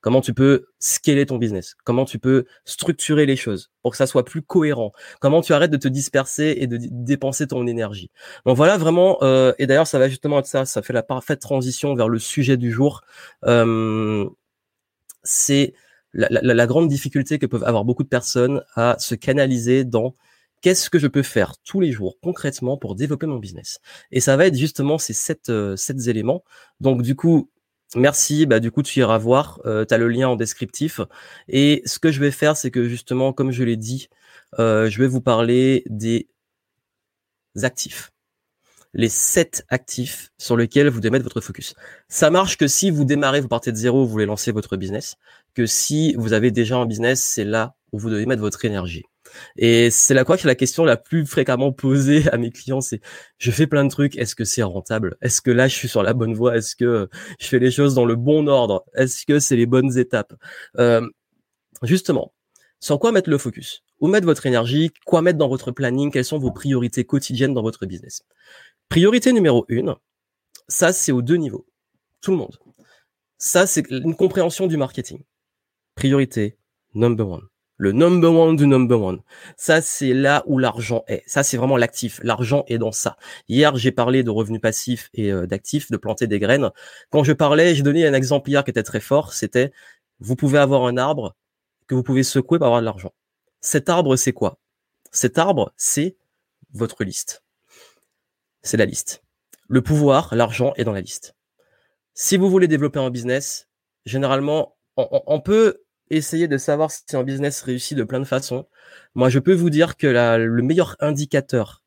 Comment 0.00 0.20
tu 0.20 0.34
peux 0.34 0.66
scaler 0.78 1.26
ton 1.26 1.38
business, 1.38 1.76
comment 1.84 2.04
tu 2.04 2.18
peux 2.18 2.44
structurer 2.64 3.26
les 3.26 3.36
choses 3.36 3.70
pour 3.82 3.92
que 3.92 3.96
ça 3.96 4.06
soit 4.06 4.24
plus 4.24 4.42
cohérent, 4.42 4.92
comment 5.20 5.42
tu 5.42 5.52
arrêtes 5.52 5.70
de 5.70 5.76
te 5.76 5.88
disperser 5.88 6.56
et 6.58 6.66
de 6.66 6.78
dépenser 6.80 7.46
ton 7.46 7.66
énergie? 7.66 8.10
Donc 8.46 8.56
voilà 8.56 8.78
vraiment, 8.78 9.18
euh, 9.22 9.52
et 9.58 9.66
d'ailleurs 9.66 9.86
ça 9.86 9.98
va 9.98 10.08
justement 10.08 10.38
être 10.38 10.46
ça, 10.46 10.64
ça 10.64 10.82
fait 10.82 10.92
la 10.92 11.02
parfaite 11.02 11.40
transition 11.40 11.94
vers 11.94 12.08
le 12.08 12.18
sujet 12.18 12.56
du 12.56 12.70
jour. 12.70 13.02
C'est 15.22 15.74
la, 16.12 16.66
grande 16.66 16.88
difficulté 16.88 17.38
que 17.38 17.46
peuvent 17.46 17.64
avoir 17.64 17.84
beaucoup 17.84 18.02
de 18.02 18.08
personnes 18.08 18.62
à 18.74 18.96
se 18.98 19.14
canaliser 19.14 19.84
dans 19.84 20.14
qu'est-ce 20.60 20.90
que 20.90 20.98
je 20.98 21.06
peux 21.06 21.22
faire 21.22 21.54
tous 21.64 21.80
les 21.80 21.92
jours 21.92 22.18
concrètement 22.22 22.76
pour 22.76 22.94
développer 22.94 23.26
mon 23.26 23.38
business. 23.38 23.80
Et 24.10 24.20
ça 24.20 24.36
va 24.36 24.46
être 24.46 24.56
justement 24.56 24.98
ces 24.98 25.12
sept, 25.12 25.48
euh, 25.48 25.76
sept 25.76 26.08
éléments. 26.08 26.44
Donc 26.80 27.02
du 27.02 27.16
coup, 27.16 27.50
Merci, 27.96 28.46
bah 28.46 28.60
du 28.60 28.70
coup 28.70 28.82
tu 28.84 29.00
iras 29.00 29.18
voir, 29.18 29.60
euh, 29.66 29.84
tu 29.84 29.92
as 29.94 29.98
le 29.98 30.08
lien 30.08 30.28
en 30.28 30.36
descriptif. 30.36 31.00
Et 31.48 31.82
ce 31.86 31.98
que 31.98 32.12
je 32.12 32.20
vais 32.20 32.30
faire, 32.30 32.56
c'est 32.56 32.70
que 32.70 32.88
justement, 32.88 33.32
comme 33.32 33.50
je 33.50 33.64
l'ai 33.64 33.76
dit, 33.76 34.08
euh, 34.60 34.88
je 34.88 34.98
vais 35.00 35.08
vous 35.08 35.20
parler 35.20 35.82
des 35.86 36.28
actifs. 37.62 38.12
Les 38.94 39.08
sept 39.08 39.64
actifs 39.68 40.30
sur 40.38 40.56
lesquels 40.56 40.88
vous 40.88 41.00
devez 41.00 41.10
mettre 41.10 41.24
votre 41.24 41.40
focus. 41.40 41.74
Ça 42.08 42.30
marche 42.30 42.56
que 42.56 42.68
si 42.68 42.90
vous 42.90 43.04
démarrez, 43.04 43.40
vous 43.40 43.48
partez 43.48 43.72
de 43.72 43.76
zéro, 43.76 44.04
vous 44.04 44.10
voulez 44.10 44.26
lancer 44.26 44.52
votre 44.52 44.76
business, 44.76 45.16
que 45.54 45.66
si 45.66 46.14
vous 46.14 46.32
avez 46.32 46.50
déjà 46.50 46.76
un 46.78 46.86
business, 46.86 47.22
c'est 47.22 47.44
là 47.44 47.76
où 47.92 47.98
vous 47.98 48.10
devez 48.10 48.26
mettre 48.26 48.42
votre 48.42 48.64
énergie. 48.64 49.04
Et 49.56 49.90
c'est 49.90 50.14
la 50.14 50.24
quoi 50.24 50.36
que 50.36 50.46
la 50.46 50.54
question 50.54 50.84
la 50.84 50.96
plus 50.96 51.26
fréquemment 51.26 51.72
posée 51.72 52.28
à 52.30 52.36
mes 52.36 52.50
clients, 52.50 52.80
c'est 52.80 53.00
je 53.38 53.50
fais 53.50 53.66
plein 53.66 53.84
de 53.84 53.90
trucs, 53.90 54.16
est-ce 54.16 54.34
que 54.34 54.44
c'est 54.44 54.62
rentable? 54.62 55.16
Est-ce 55.22 55.40
que 55.40 55.50
là 55.50 55.68
je 55.68 55.74
suis 55.74 55.88
sur 55.88 56.02
la 56.02 56.14
bonne 56.14 56.34
voie? 56.34 56.56
Est-ce 56.56 56.76
que 56.76 57.08
je 57.38 57.46
fais 57.46 57.58
les 57.58 57.70
choses 57.70 57.94
dans 57.94 58.04
le 58.06 58.16
bon 58.16 58.48
ordre? 58.48 58.84
Est-ce 58.94 59.26
que 59.26 59.38
c'est 59.38 59.56
les 59.56 59.66
bonnes 59.66 59.96
étapes? 59.98 60.34
Euh, 60.78 61.06
Justement, 61.82 62.34
sur 62.78 62.98
quoi 62.98 63.12
mettre 63.12 63.30
le 63.30 63.38
focus? 63.38 63.82
Où 64.00 64.08
mettre 64.08 64.26
votre 64.26 64.44
énergie? 64.46 64.90
Quoi 65.06 65.22
mettre 65.22 65.38
dans 65.38 65.48
votre 65.48 65.70
planning? 65.70 66.10
Quelles 66.10 66.24
sont 66.24 66.38
vos 66.38 66.50
priorités 66.50 67.04
quotidiennes 67.04 67.54
dans 67.54 67.62
votre 67.62 67.86
business? 67.86 68.22
Priorité 68.88 69.32
numéro 69.32 69.64
une, 69.68 69.94
ça 70.68 70.92
c'est 70.92 71.12
aux 71.12 71.22
deux 71.22 71.36
niveaux. 71.36 71.66
Tout 72.20 72.32
le 72.32 72.36
monde. 72.36 72.58
Ça 73.38 73.66
c'est 73.66 73.88
une 73.90 74.14
compréhension 74.14 74.66
du 74.66 74.76
marketing. 74.76 75.22
Priorité 75.94 76.58
number 76.94 77.28
one 77.28 77.49
le 77.80 77.92
number 77.92 78.30
one 78.30 78.56
du 78.56 78.66
number 78.66 79.00
one. 79.00 79.20
Ça, 79.56 79.80
c'est 79.80 80.12
là 80.12 80.44
où 80.46 80.58
l'argent 80.58 81.02
est. 81.08 81.22
Ça, 81.26 81.42
c'est 81.42 81.56
vraiment 81.56 81.78
l'actif. 81.78 82.20
L'argent 82.22 82.62
est 82.68 82.76
dans 82.76 82.92
ça. 82.92 83.16
Hier, 83.48 83.74
j'ai 83.76 83.90
parlé 83.90 84.22
de 84.22 84.28
revenus 84.28 84.60
passifs 84.60 85.08
et 85.14 85.32
euh, 85.32 85.46
d'actifs, 85.46 85.90
de 85.90 85.96
planter 85.96 86.26
des 86.26 86.38
graines. 86.38 86.68
Quand 87.08 87.24
je 87.24 87.32
parlais, 87.32 87.74
j'ai 87.74 87.82
donné 87.82 88.06
un 88.06 88.12
exemple 88.12 88.50
hier 88.50 88.64
qui 88.64 88.70
était 88.70 88.82
très 88.82 89.00
fort. 89.00 89.32
C'était, 89.32 89.72
vous 90.18 90.36
pouvez 90.36 90.58
avoir 90.58 90.84
un 90.84 90.98
arbre 90.98 91.34
que 91.86 91.94
vous 91.94 92.02
pouvez 92.02 92.22
secouer 92.22 92.58
pour 92.58 92.66
avoir 92.66 92.82
de 92.82 92.84
l'argent. 92.84 93.14
Cet 93.62 93.88
arbre, 93.88 94.14
c'est 94.16 94.34
quoi? 94.34 94.58
Cet 95.10 95.38
arbre, 95.38 95.72
c'est 95.78 96.18
votre 96.74 97.02
liste. 97.02 97.42
C'est 98.60 98.76
la 98.76 98.84
liste. 98.84 99.22
Le 99.68 99.80
pouvoir, 99.80 100.34
l'argent 100.34 100.74
est 100.76 100.84
dans 100.84 100.92
la 100.92 101.00
liste. 101.00 101.34
Si 102.12 102.36
vous 102.36 102.50
voulez 102.50 102.68
développer 102.68 103.00
un 103.00 103.08
business, 103.08 103.68
généralement, 104.04 104.76
on 104.96 105.40
peut 105.40 105.78
essayer 106.10 106.48
de 106.48 106.58
savoir 106.58 106.90
si 106.90 107.04
un 107.14 107.22
business 107.22 107.62
réussit 107.62 107.96
de 107.96 108.04
plein 108.04 108.20
de 108.20 108.24
façons. 108.24 108.66
Moi, 109.14 109.28
je 109.28 109.38
peux 109.38 109.54
vous 109.54 109.70
dire 109.70 109.96
que 109.96 110.06
le 110.06 110.62
meilleur 110.62 110.96
indicateur 111.00 111.82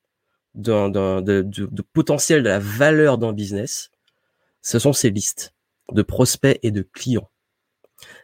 de, 0.56 1.82
potentiel 1.94 2.44
de 2.44 2.50
la 2.50 2.60
valeur 2.60 3.18
d'un 3.18 3.34
business, 3.34 3.90
ce 4.62 4.80
sont 4.80 4.94
ces 4.94 5.10
listes 5.10 5.54
de 5.92 6.02
prospects 6.02 6.60
et 6.64 6.72
de 6.72 6.82
clients. 6.82 7.30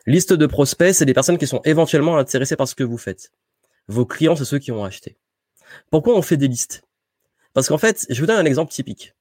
Liste 0.06 0.34
de 0.34 0.46
prospects, 0.46 0.94
c'est 0.94 1.06
des 1.06 1.14
personnes 1.14 1.38
qui 1.38 1.48
sont 1.48 1.62
éventuellement 1.64 2.18
intéressées 2.18 2.56
par 2.56 2.68
ce 2.68 2.76
que 2.76 2.84
vous 2.84 2.98
faites. 2.98 3.32
Vos 3.88 4.06
clients, 4.06 4.36
c'est 4.36 4.46
ceux 4.46 4.60
qui 4.60 4.72
ont 4.72 4.84
acheté. 4.84 5.18
Pourquoi 5.92 6.16
on 6.16 6.22
fait 6.22 6.38
des 6.38 6.48
listes? 6.48 6.84
Parce 7.54 7.68
qu'en 7.68 7.78
fait, 7.78 8.06
je 8.10 8.20
vous 8.20 8.28
donne 8.28 8.40
un 8.40 8.46
exemple 8.46 8.72
typique. 8.72 9.16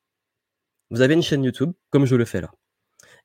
Vous 0.91 1.01
avez 1.01 1.15
une 1.15 1.23
chaîne 1.23 1.45
YouTube, 1.45 1.73
comme 1.91 2.07
je 2.07 2.17
le 2.17 2.25
fais 2.25 2.41
là. 2.41 2.51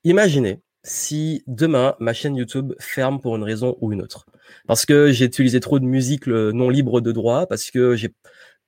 Imaginez, 0.04 0.60
si 0.84 1.42
demain 1.46 1.96
ma 1.98 2.12
chaîne 2.12 2.36
YouTube 2.36 2.74
ferme 2.78 3.18
pour 3.18 3.34
une 3.36 3.42
raison 3.42 3.76
ou 3.80 3.92
une 3.92 4.02
autre. 4.02 4.26
Parce 4.68 4.86
que 4.86 5.10
j'ai 5.10 5.24
utilisé 5.24 5.58
trop 5.58 5.78
de 5.80 5.84
musique 5.84 6.26
non 6.26 6.68
libre 6.68 7.00
de 7.00 7.10
droit, 7.10 7.46
parce 7.46 7.70
que 7.70 7.96
j'ai 7.96 8.14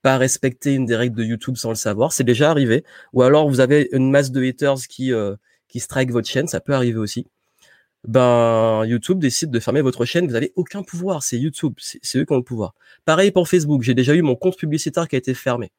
pas 0.01 0.17
respecté 0.17 0.73
une 0.73 0.85
des 0.85 0.95
règles 0.95 1.15
de 1.15 1.23
YouTube 1.23 1.55
sans 1.57 1.69
le 1.69 1.75
savoir, 1.75 2.11
c'est 2.11 2.23
déjà 2.23 2.51
arrivé. 2.51 2.83
Ou 3.13 3.21
alors 3.21 3.47
vous 3.49 3.59
avez 3.59 3.89
une 3.91 4.11
masse 4.11 4.31
de 4.31 4.43
haters 4.43 4.79
qui 4.89 5.13
euh, 5.13 5.35
qui 5.69 5.79
strike 5.79 6.11
votre 6.11 6.27
chaîne, 6.27 6.47
ça 6.47 6.59
peut 6.59 6.73
arriver 6.73 6.97
aussi. 6.97 7.27
Ben 8.03 8.85
YouTube 8.85 9.19
décide 9.19 9.51
de 9.51 9.59
fermer 9.59 9.81
votre 9.81 10.05
chaîne, 10.05 10.27
vous 10.27 10.35
avez 10.35 10.53
aucun 10.55 10.83
pouvoir, 10.83 11.23
c'est 11.23 11.37
YouTube, 11.37 11.73
c'est 11.79 12.17
eux 12.17 12.25
qui 12.25 12.33
ont 12.33 12.37
le 12.37 12.43
pouvoir. 12.43 12.73
Pareil 13.05 13.31
pour 13.31 13.47
Facebook, 13.47 13.83
j'ai 13.83 13.93
déjà 13.93 14.15
eu 14.15 14.21
mon 14.21 14.35
compte 14.35 14.57
publicitaire 14.57 15.07
qui 15.07 15.15
a 15.15 15.19
été 15.19 15.33
fermé. 15.33 15.71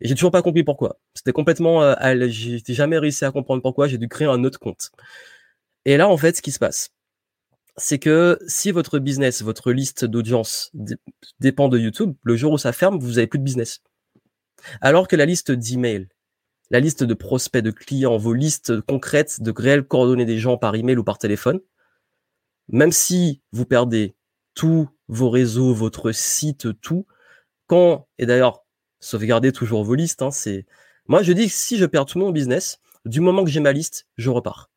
Et 0.00 0.08
j'ai 0.08 0.14
toujours 0.14 0.30
pas 0.30 0.42
compris 0.42 0.62
pourquoi. 0.62 0.98
C'était 1.14 1.32
complètement, 1.32 1.82
euh, 1.82 1.94
j'ai 2.28 2.62
jamais 2.68 2.98
réussi 2.98 3.24
à 3.24 3.32
comprendre 3.32 3.62
pourquoi. 3.62 3.88
J'ai 3.88 3.98
dû 3.98 4.08
créer 4.08 4.28
un 4.28 4.44
autre 4.44 4.60
compte. 4.60 4.92
Et 5.88 5.96
là, 5.96 6.06
en 6.06 6.18
fait, 6.18 6.36
ce 6.36 6.42
qui 6.42 6.52
se 6.52 6.58
passe, 6.58 6.90
c'est 7.78 7.98
que 7.98 8.38
si 8.46 8.72
votre 8.72 8.98
business, 8.98 9.40
votre 9.40 9.72
liste 9.72 10.04
d'audience 10.04 10.70
dépend 11.40 11.70
de 11.70 11.78
YouTube, 11.78 12.14
le 12.24 12.36
jour 12.36 12.52
où 12.52 12.58
ça 12.58 12.72
ferme, 12.74 12.98
vous 12.98 13.16
avez 13.16 13.26
plus 13.26 13.38
de 13.38 13.44
business. 13.44 13.80
Alors 14.82 15.08
que 15.08 15.16
la 15.16 15.24
liste 15.24 15.50
d'emails, 15.50 16.06
la 16.68 16.80
liste 16.80 17.04
de 17.04 17.14
prospects, 17.14 17.62
de 17.62 17.70
clients, 17.70 18.18
vos 18.18 18.34
listes 18.34 18.82
concrètes 18.82 19.40
de 19.40 19.50
réelles 19.50 19.86
coordonnées 19.86 20.26
des 20.26 20.36
gens 20.36 20.58
par 20.58 20.74
email 20.74 20.98
ou 20.98 21.04
par 21.04 21.16
téléphone, 21.16 21.58
même 22.68 22.92
si 22.92 23.40
vous 23.52 23.64
perdez 23.64 24.14
tous 24.52 24.90
vos 25.08 25.30
réseaux, 25.30 25.72
votre 25.72 26.12
site, 26.12 26.78
tout, 26.82 27.06
quand, 27.66 28.06
et 28.18 28.26
d'ailleurs, 28.26 28.62
sauvegardez 29.00 29.52
toujours 29.52 29.84
vos 29.84 29.94
listes, 29.94 30.20
hein, 30.20 30.30
c'est, 30.30 30.66
moi 31.06 31.22
je 31.22 31.32
dis 31.32 31.46
que 31.46 31.54
si 31.54 31.78
je 31.78 31.86
perds 31.86 32.04
tout 32.04 32.18
mon 32.18 32.30
business, 32.30 32.78
du 33.06 33.20
moment 33.20 33.42
que 33.42 33.50
j'ai 33.50 33.60
ma 33.60 33.72
liste, 33.72 34.06
je 34.18 34.28
repars. 34.28 34.68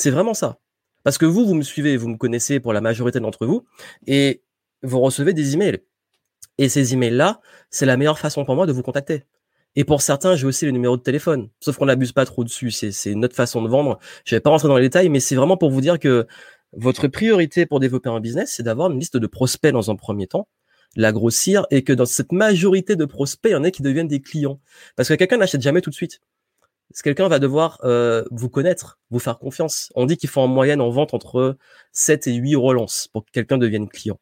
C'est 0.00 0.10
vraiment 0.10 0.32
ça. 0.32 0.58
Parce 1.04 1.18
que 1.18 1.26
vous, 1.26 1.46
vous 1.46 1.52
me 1.52 1.62
suivez, 1.62 1.98
vous 1.98 2.08
me 2.08 2.16
connaissez 2.16 2.58
pour 2.58 2.72
la 2.72 2.80
majorité 2.80 3.20
d'entre 3.20 3.44
vous, 3.44 3.66
et 4.06 4.42
vous 4.82 4.98
recevez 4.98 5.34
des 5.34 5.52
emails. 5.52 5.80
Et 6.56 6.70
ces 6.70 6.94
emails-là, 6.94 7.42
c'est 7.68 7.84
la 7.84 7.98
meilleure 7.98 8.18
façon 8.18 8.46
pour 8.46 8.56
moi 8.56 8.64
de 8.64 8.72
vous 8.72 8.82
contacter. 8.82 9.24
Et 9.76 9.84
pour 9.84 10.00
certains, 10.00 10.36
j'ai 10.36 10.46
aussi 10.46 10.64
le 10.64 10.70
numéro 10.70 10.96
de 10.96 11.02
téléphone. 11.02 11.50
Sauf 11.60 11.76
qu'on 11.76 11.84
n'abuse 11.84 12.12
pas 12.12 12.24
trop 12.24 12.44
dessus. 12.44 12.70
C'est 12.70 13.12
une 13.12 13.26
autre 13.26 13.36
façon 13.36 13.62
de 13.62 13.68
vendre. 13.68 13.98
Je 14.24 14.34
vais 14.34 14.40
pas 14.40 14.48
rentrer 14.48 14.68
dans 14.68 14.78
les 14.78 14.86
détails, 14.86 15.10
mais 15.10 15.20
c'est 15.20 15.34
vraiment 15.34 15.58
pour 15.58 15.70
vous 15.70 15.82
dire 15.82 15.98
que 15.98 16.26
votre 16.72 17.06
priorité 17.06 17.66
pour 17.66 17.78
développer 17.78 18.08
un 18.08 18.20
business, 18.20 18.54
c'est 18.56 18.62
d'avoir 18.62 18.90
une 18.90 18.98
liste 18.98 19.18
de 19.18 19.26
prospects 19.26 19.70
dans 19.70 19.90
un 19.90 19.96
premier 19.96 20.26
temps, 20.26 20.48
la 20.96 21.12
grossir, 21.12 21.66
et 21.70 21.84
que 21.84 21.92
dans 21.92 22.06
cette 22.06 22.32
majorité 22.32 22.96
de 22.96 23.04
prospects, 23.04 23.50
il 23.50 23.54
y 23.54 23.56
en 23.56 23.64
a 23.64 23.70
qui 23.70 23.82
deviennent 23.82 24.08
des 24.08 24.22
clients. 24.22 24.60
Parce 24.96 25.10
que 25.10 25.14
quelqu'un 25.14 25.36
n'achète 25.36 25.60
jamais 25.60 25.82
tout 25.82 25.90
de 25.90 25.94
suite 25.94 26.22
quelqu'un 27.02 27.28
va 27.28 27.38
devoir 27.38 27.78
euh, 27.84 28.24
vous 28.30 28.48
connaître, 28.48 28.98
vous 29.10 29.18
faire 29.18 29.38
confiance. 29.38 29.92
On 29.94 30.06
dit 30.06 30.16
qu'il 30.16 30.28
faut 30.28 30.40
en 30.40 30.48
moyenne 30.48 30.80
en 30.80 30.90
vente 30.90 31.14
entre 31.14 31.56
7 31.92 32.26
et 32.26 32.34
8 32.34 32.56
relances 32.56 33.08
pour 33.12 33.24
que 33.24 33.30
quelqu'un 33.30 33.58
devienne 33.58 33.88
client. 33.88 34.18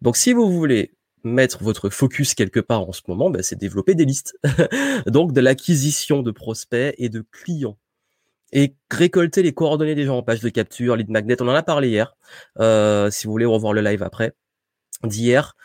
Donc 0.00 0.16
si 0.16 0.32
vous 0.32 0.50
voulez 0.50 0.94
mettre 1.24 1.62
votre 1.62 1.90
focus 1.90 2.34
quelque 2.34 2.60
part 2.60 2.88
en 2.88 2.92
ce 2.92 3.02
moment, 3.08 3.30
ben, 3.30 3.42
c'est 3.42 3.56
développer 3.56 3.94
des 3.94 4.04
listes. 4.04 4.38
Donc 5.06 5.32
de 5.32 5.40
l'acquisition 5.40 6.22
de 6.22 6.30
prospects 6.30 6.94
et 6.98 7.08
de 7.08 7.24
clients. 7.30 7.76
Et 8.52 8.76
récolter 8.90 9.42
les 9.42 9.52
coordonnées 9.52 9.96
des 9.96 10.04
gens 10.04 10.18
en 10.18 10.22
page 10.22 10.40
de 10.40 10.48
capture, 10.48 10.96
lead 10.96 11.10
magnet, 11.10 11.40
on 11.42 11.48
en 11.48 11.54
a 11.54 11.64
parlé 11.64 11.88
hier, 11.88 12.16
euh, 12.60 13.10
si 13.10 13.26
vous 13.26 13.32
voulez 13.32 13.44
revoir 13.44 13.72
le 13.72 13.80
live 13.80 14.04
après, 14.04 14.34
d'hier. 15.02 15.56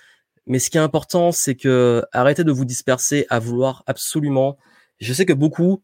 Mais 0.47 0.57
ce 0.57 0.71
qui 0.71 0.77
est 0.77 0.81
important, 0.81 1.31
c'est 1.31 1.55
que 1.55 2.03
arrêtez 2.11 2.43
de 2.43 2.51
vous 2.51 2.65
disperser 2.65 3.27
à 3.29 3.37
vouloir 3.37 3.83
absolument. 3.85 4.57
Je 4.99 5.13
sais 5.13 5.25
que 5.25 5.33
beaucoup 5.33 5.83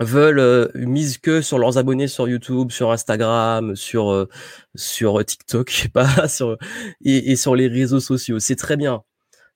veulent 0.00 0.40
euh, 0.40 0.68
mise 0.74 1.18
que 1.18 1.40
sur 1.40 1.58
leurs 1.58 1.78
abonnés 1.78 2.08
sur 2.08 2.28
YouTube, 2.28 2.70
sur 2.70 2.90
Instagram, 2.92 3.76
sur 3.76 4.10
euh, 4.10 4.28
sur 4.74 5.24
TikTok, 5.24 5.70
je 5.72 5.82
sais 5.82 5.88
pas, 5.88 6.28
sur 6.28 6.56
et, 7.04 7.32
et, 7.32 7.36
sur 7.36 7.54
les 7.56 7.68
réseaux 7.68 8.00
sociaux. 8.00 8.38
C'est 8.40 8.56
très 8.56 8.76
bien. 8.76 9.02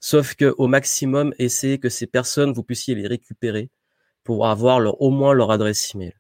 Sauf 0.00 0.34
que 0.34 0.54
au 0.58 0.68
maximum, 0.68 1.34
essayez 1.38 1.78
que 1.78 1.88
ces 1.88 2.06
personnes 2.06 2.52
vous 2.52 2.62
puissiez 2.62 2.94
les 2.94 3.06
récupérer 3.06 3.70
pour 4.24 4.46
avoir 4.46 4.80
leur, 4.80 5.00
au 5.02 5.10
moins 5.10 5.34
leur 5.34 5.50
adresse 5.50 5.94
email. 5.94 6.14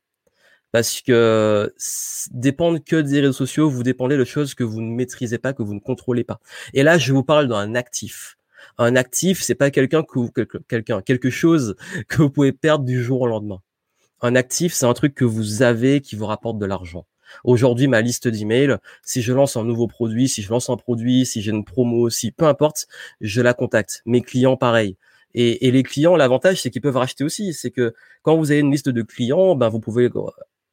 Parce 0.72 1.00
que 1.00 1.72
dépendre 2.30 2.78
que 2.84 2.96
des 2.96 3.20
réseaux 3.20 3.32
sociaux, 3.32 3.70
vous 3.70 3.82
dépendez 3.82 4.16
de 4.16 4.24
choses 4.24 4.54
que 4.54 4.64
vous 4.64 4.80
ne 4.82 4.94
maîtrisez 4.94 5.38
pas, 5.38 5.52
que 5.54 5.62
vous 5.62 5.74
ne 5.74 5.80
contrôlez 5.80 6.24
pas. 6.24 6.40
Et 6.74 6.82
là, 6.82 6.98
je 6.98 7.12
vous 7.12 7.24
parle 7.24 7.48
d'un 7.48 7.74
actif. 7.74 8.36
Un 8.76 8.96
actif, 8.96 9.42
c'est 9.42 9.54
pas 9.54 9.70
quelqu'un 9.70 10.02
que 10.02 10.44
quelqu'un, 10.68 11.02
quelque 11.02 11.30
chose 11.30 11.76
que 12.08 12.22
vous 12.22 12.30
pouvez 12.30 12.52
perdre 12.52 12.84
du 12.84 13.02
jour 13.02 13.22
au 13.22 13.26
lendemain. 13.26 13.60
Un 14.20 14.34
actif, 14.34 14.74
c'est 14.74 14.86
un 14.86 14.94
truc 14.94 15.14
que 15.14 15.24
vous 15.24 15.62
avez 15.62 16.00
qui 16.00 16.16
vous 16.16 16.26
rapporte 16.26 16.58
de 16.58 16.66
l'argent. 16.66 17.06
Aujourd'hui, 17.44 17.86
ma 17.88 18.00
liste 18.00 18.26
d'emails, 18.26 18.78
si 19.02 19.22
je 19.22 19.32
lance 19.32 19.56
un 19.56 19.64
nouveau 19.64 19.86
produit, 19.86 20.28
si 20.28 20.42
je 20.42 20.50
lance 20.50 20.70
un 20.70 20.76
produit, 20.76 21.26
si 21.26 21.42
j'ai 21.42 21.52
une 21.52 21.64
promo, 21.64 22.10
si 22.10 22.32
peu 22.32 22.46
importe, 22.46 22.88
je 23.20 23.40
la 23.40 23.54
contacte. 23.54 24.02
Mes 24.06 24.22
clients, 24.22 24.56
pareil. 24.56 24.96
Et, 25.34 25.70
les 25.70 25.82
clients, 25.82 26.16
l'avantage, 26.16 26.62
c'est 26.62 26.70
qu'ils 26.70 26.82
peuvent 26.82 26.96
racheter 26.96 27.22
aussi. 27.22 27.52
C'est 27.52 27.70
que 27.70 27.94
quand 28.22 28.36
vous 28.36 28.50
avez 28.50 28.60
une 28.60 28.72
liste 28.72 28.88
de 28.88 29.02
clients, 29.02 29.54
ben, 29.54 29.68
vous 29.68 29.78
pouvez 29.78 30.10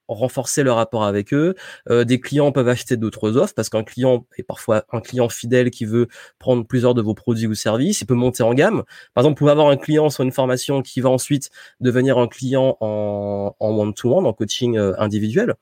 renforcer 0.08 0.64
le 0.64 0.72
rapport 0.72 1.04
avec 1.04 1.34
eux. 1.34 1.56
Euh, 1.90 2.04
des 2.04 2.20
clients 2.20 2.52
peuvent 2.52 2.68
acheter 2.68 2.98
d'autres 2.98 3.38
offres 3.38 3.54
parce 3.56 3.70
qu'un 3.70 3.84
client 3.84 4.26
est 4.38 4.44
parfois 4.44 4.86
un 4.92 5.02
client 5.02 5.30
fidèle 5.30 5.72
qui 5.72 5.86
veut 5.86 6.08
prendre 6.40 6.66
plusieurs 6.66 6.94
de 6.94 7.02
vos 7.02 7.14
produits 7.14 7.48
ou 7.48 7.56
services. 7.56 8.02
Il 8.02 8.06
peut 8.06 8.14
monter 8.14 8.44
en 8.44 8.54
gamme. 8.54 8.84
Par 9.14 9.24
exemple, 9.24 9.36
vous 9.36 9.40
pouvez 9.40 9.52
avoir 9.52 9.70
un 9.70 9.78
client 9.78 10.10
sur 10.10 10.24
une 10.24 10.32
formation 10.32 10.82
qui 10.82 11.02
va 11.02 11.10
ensuite 11.10 11.50
devenir 11.80 12.18
un 12.18 12.28
client 12.28 12.78
en 12.80 13.56
one-to-one, 13.60 14.26
en 14.26 14.34
coaching 14.34 14.78
euh, 14.78 14.94
individuel. 14.98 15.56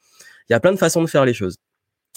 Il 0.50 0.54
y 0.54 0.56
a 0.56 0.60
plein 0.60 0.72
de 0.72 0.78
façons 0.78 1.02
de 1.02 1.08
faire 1.08 1.26
les 1.26 1.34
choses. 1.34 1.58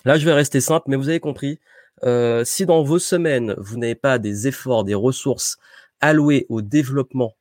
Là, 0.04 0.18
je 0.18 0.24
vais 0.24 0.32
rester 0.32 0.60
simple, 0.60 0.86
mais 0.88 0.96
vous 0.96 1.08
avez 1.08 1.20
compris. 1.20 1.58
Euh, 2.04 2.44
si 2.44 2.66
dans 2.66 2.82
vos 2.82 2.98
semaines, 2.98 3.54
vous 3.58 3.78
n'avez 3.78 3.94
pas 3.94 4.18
des 4.18 4.46
efforts, 4.46 4.84
des 4.84 4.94
ressources 4.94 5.56
allouées 6.00 6.46
au 6.48 6.62
développement 6.62 7.36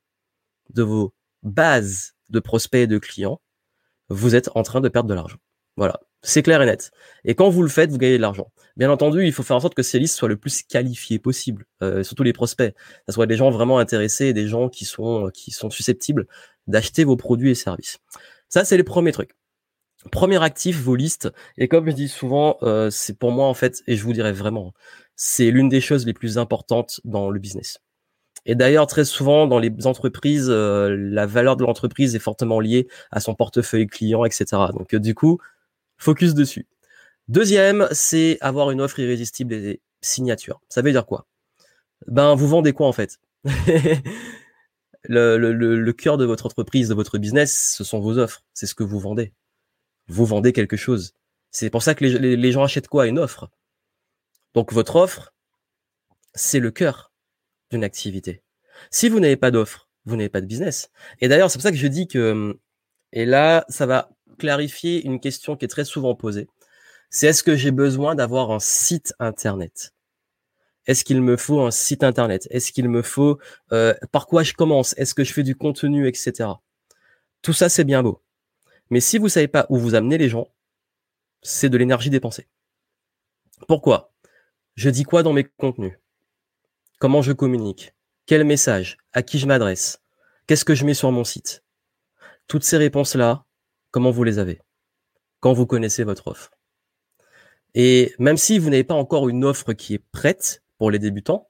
de 0.74 0.84
vos 0.84 1.14
bases 1.44 2.14
de 2.30 2.40
prospects 2.40 2.82
et 2.82 2.88
de 2.88 2.98
clients, 2.98 3.42
vous 4.10 4.36
êtes 4.36 4.50
en 4.56 4.64
train 4.64 4.82
de 4.82 4.90
perdre 4.90 5.10
de 5.10 5.14
l'argent. 5.14 5.38
Voilà, 5.78 6.00
c'est 6.22 6.42
clair 6.42 6.62
et 6.62 6.66
net. 6.66 6.92
Et 7.26 7.36
quand 7.36 7.50
vous 7.50 7.62
le 7.62 7.68
faites, 7.68 7.92
vous 7.92 7.98
gagnez 7.98 8.18
de 8.18 8.22
l'argent. 8.22 8.52
Bien 8.78 8.90
entendu, 8.90 9.26
il 9.26 9.34
faut 9.34 9.44
faire 9.44 9.58
en 9.58 9.60
sorte 9.60 9.76
que 9.76 9.84
ces 9.84 10.00
listes 10.00 10.16
soient 10.16 10.30
le 10.30 10.38
plus 10.38 10.64
qualifiées 10.64 11.20
possible, 11.20 11.66
euh, 11.82 12.04
surtout 12.04 12.24
les 12.24 12.34
prospects. 12.34 12.74
Ça 13.08 13.14
soit 13.14 13.26
des 13.26 13.36
gens 13.36 13.52
vraiment 13.52 13.78
intéressés 13.80 14.34
des 14.34 14.48
gens 14.48 14.70
qui 14.70 14.86
sont 14.86 15.30
qui 15.34 15.52
sont 15.52 15.70
susceptibles 15.70 16.28
d'acheter 16.68 17.04
vos 17.04 17.18
produits 17.18 17.52
et 17.52 17.56
services. 17.56 18.00
Ça, 18.50 18.64
c'est 18.64 18.78
les 18.78 18.84
premiers 18.84 19.12
trucs. 19.12 19.36
Premier 20.12 20.42
actif, 20.44 20.80
vos 20.80 20.96
listes. 20.96 21.30
Et 21.58 21.68
comme 21.68 21.88
je 21.90 21.96
dis 21.96 22.08
souvent, 22.08 22.58
euh, 22.64 22.90
c'est 22.90 23.18
pour 23.18 23.32
moi 23.32 23.48
en 23.48 23.54
fait, 23.54 23.82
et 23.88 23.96
je 23.96 24.04
vous 24.04 24.14
dirais 24.14 24.34
vraiment, 24.34 24.74
c'est 25.16 25.52
l'une 25.52 25.70
des 25.70 25.82
choses 25.82 26.06
les 26.06 26.14
plus 26.14 26.38
importantes 26.38 27.02
dans 27.04 27.30
le 27.30 27.40
business. 27.40 27.80
Et 28.46 28.56
d'ailleurs, 28.56 28.88
très 28.88 29.06
souvent, 29.06 29.48
dans 29.48 29.60
les 29.60 29.72
entreprises, 29.86 30.48
euh, 30.50 30.96
la 30.98 31.26
valeur 31.26 31.58
de 31.58 31.64
l'entreprise 31.64 32.16
est 32.16 32.20
fortement 32.20 32.60
liée 32.60 32.88
à 33.12 33.20
son 33.20 33.34
portefeuille 33.34 33.88
client, 33.88 34.24
etc. 34.24 34.46
Donc, 34.74 34.94
euh, 34.94 35.00
du 35.00 35.16
coup, 35.16 35.40
focus 35.98 36.34
dessus. 36.36 36.68
Deuxième, 37.28 37.88
c'est 37.92 38.38
avoir 38.42 38.70
une 38.70 38.82
offre 38.82 39.00
irrésistible 39.00 39.50
des 39.50 39.82
signatures. 40.02 40.62
Ça 40.70 40.82
veut 40.84 40.92
dire 40.92 41.08
quoi? 41.08 41.26
Ben, 42.08 42.36
vous 42.36 42.48
vendez 42.48 42.74
quoi 42.74 42.88
en 42.88 42.94
fait? 42.94 43.20
Le, 45.08 45.38
le, 45.38 45.54
le, 45.54 45.94
cœur 45.94 46.18
de 46.18 46.26
votre 46.26 46.48
entreprise, 46.48 46.90
de 46.90 46.96
votre 46.96 47.20
business, 47.20 47.76
ce 47.78 47.84
sont 47.84 48.00
vos 48.00 48.18
offres. 48.18 48.44
C'est 48.56 48.66
ce 48.66 48.74
que 48.74 48.84
vous 48.84 49.00
vendez. 49.00 49.34
Vous 50.08 50.26
vendez 50.26 50.52
quelque 50.52 50.78
chose. 50.78 51.14
C'est 51.52 51.70
pour 51.70 51.84
ça 51.84 51.94
que 51.94 52.04
les 52.04 52.52
gens 52.52 52.64
achètent 52.64 52.88
quoi? 52.88 53.06
Une 53.06 53.20
offre. 53.20 53.52
Donc, 54.56 54.74
votre 54.74 54.96
offre, 54.96 55.32
c'est 56.34 56.60
le 56.60 56.72
cœur 56.72 57.12
d'une 57.72 57.84
activité. 57.84 58.42
Si 58.92 59.10
vous 59.10 59.20
n'avez 59.20 59.38
pas 59.38 59.52
d'offre, 59.52 59.90
vous 60.06 60.16
n'avez 60.16 60.30
pas 60.30 60.42
de 60.42 60.46
business. 60.46 60.90
Et 61.22 61.28
d'ailleurs, 61.28 61.50
c'est 61.50 61.58
pour 61.58 61.64
ça 61.64 61.72
que 61.72 61.78
je 61.78 61.88
dis 61.88 62.08
que, 62.08 62.58
et 63.12 63.26
là, 63.26 63.66
ça 63.70 63.86
va 63.86 64.10
clarifier 64.38 65.06
une 65.06 65.20
question 65.20 65.56
qui 65.56 65.66
est 65.66 65.70
très 65.70 65.86
souvent 65.86 66.16
posée. 66.16 66.48
C'est 67.10 67.28
est-ce 67.28 67.44
que 67.44 67.56
j'ai 67.56 67.72
besoin 67.72 68.16
d'avoir 68.16 68.52
un 68.52 68.60
site 68.60 69.14
internet? 69.20 69.94
Est-ce 70.88 71.04
qu'il 71.04 71.22
me 71.22 71.38
faut 71.38 71.62
un 71.62 71.72
site 71.72 72.04
internet? 72.04 72.48
Est-ce 72.52 72.72
qu'il 72.72 72.90
me 72.90 73.02
faut 73.02 73.40
euh, 73.72 73.94
par 74.12 74.28
quoi 74.28 74.44
je 74.44 74.54
commence? 74.54 74.94
Est-ce 74.98 75.14
que 75.14 75.24
je 75.24 75.34
fais 75.34 75.44
du 75.44 75.56
contenu, 75.56 76.08
etc. 76.08 76.50
Tout 77.42 77.54
ça, 77.54 77.70
c'est 77.70 77.84
bien 77.84 78.04
beau. 78.04 78.22
Mais 78.90 79.00
si 79.00 79.18
vous 79.18 79.30
savez 79.30 79.48
pas 79.48 79.66
où 79.70 79.78
vous 79.78 79.96
amenez 79.96 80.18
les 80.18 80.30
gens, 80.30 80.50
c'est 81.42 81.70
de 81.70 81.78
l'énergie 81.78 82.10
dépensée. 82.10 82.48
Pourquoi? 83.68 84.14
Je 84.76 84.90
dis 84.90 85.04
quoi 85.04 85.24
dans 85.24 85.34
mes 85.34 85.44
contenus? 85.44 85.98
Comment 86.98 87.22
je 87.22 87.34
communique? 87.34 87.94
Quel 88.26 88.46
message? 88.46 88.96
À 89.12 89.22
qui 89.22 89.38
je 89.38 89.46
m'adresse? 89.46 90.02
Qu'est-ce 90.48 90.64
que 90.64 90.76
je 90.76 90.86
mets 90.86 90.94
sur 90.94 91.12
mon 91.12 91.26
site? 91.26 91.62
Toutes 92.48 92.64
ces 92.64 92.78
réponses-là, 92.78 93.44
comment 93.92 94.12
vous 94.12 94.24
les 94.24 94.40
avez? 94.40 94.62
Quand 95.42 95.52
vous 95.52 95.66
connaissez 95.66 96.06
votre 96.06 96.28
offre. 96.28 96.52
Et 97.74 98.14
même 98.18 98.38
si 98.38 98.60
vous 98.60 98.70
n'avez 98.70 98.86
pas 98.86 98.94
encore 98.94 99.28
une 99.28 99.44
offre 99.44 99.74
qui 99.74 99.96
est 99.96 100.04
prête 100.14 100.64
pour 100.78 100.90
les 100.90 100.98
débutants, 100.98 101.50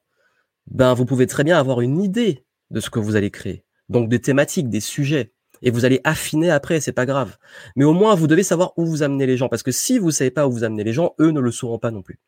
ben 0.66 0.96
vous 0.96 1.06
pouvez 1.06 1.28
très 1.28 1.44
bien 1.44 1.60
avoir 1.60 1.82
une 1.82 2.02
idée 2.02 2.44
de 2.72 2.80
ce 2.80 2.90
que 2.90 2.98
vous 2.98 3.16
allez 3.16 3.30
créer. 3.30 3.64
Donc 3.88 4.10
des 4.10 4.20
thématiques, 4.20 4.70
des 4.70 4.80
sujets. 4.80 5.32
Et 5.62 5.70
vous 5.70 5.86
allez 5.86 6.02
affiner 6.04 6.50
après, 6.50 6.82
c'est 6.82 6.92
pas 6.92 7.06
grave. 7.06 7.38
Mais 7.76 7.86
au 7.86 7.94
moins, 7.94 8.16
vous 8.16 8.26
devez 8.26 8.42
savoir 8.42 8.74
où 8.78 8.86
vous 8.88 9.04
amenez 9.04 9.28
les 9.28 9.38
gens. 9.38 9.48
Parce 9.48 9.64
que 9.64 9.72
si 9.72 10.00
vous 10.00 10.10
savez 10.10 10.32
pas 10.32 10.48
où 10.48 10.52
vous 10.52 10.64
amenez 10.64 10.84
les 10.84 10.94
gens, 10.94 11.14
eux 11.20 11.30
ne 11.30 11.40
le 11.40 11.52
sauront 11.52 11.78
pas 11.78 11.92
non 11.92 12.02
plus. 12.02 12.20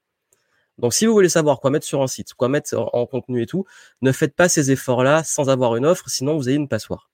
Donc, 0.78 0.94
si 0.94 1.06
vous 1.06 1.14
voulez 1.14 1.30
savoir 1.30 1.60
quoi 1.60 1.72
mettre 1.72 1.86
sur 1.86 2.02
un 2.02 2.08
site, 2.08 2.34
quoi 2.34 2.50
mettre 2.50 2.78
en, 2.78 3.06
contenu 3.06 3.42
et 3.42 3.46
tout, 3.46 3.66
ne 4.02 4.12
faites 4.12 4.36
pas 4.36 4.48
ces 4.48 4.72
efforts-là 4.72 5.24
sans 5.24 5.50
avoir 5.50 5.76
une 5.76 5.86
offre, 5.86 6.10
sinon 6.10 6.38
vous 6.38 6.48
avez 6.48 6.58
une 6.58 6.68
passoire. 6.68 7.10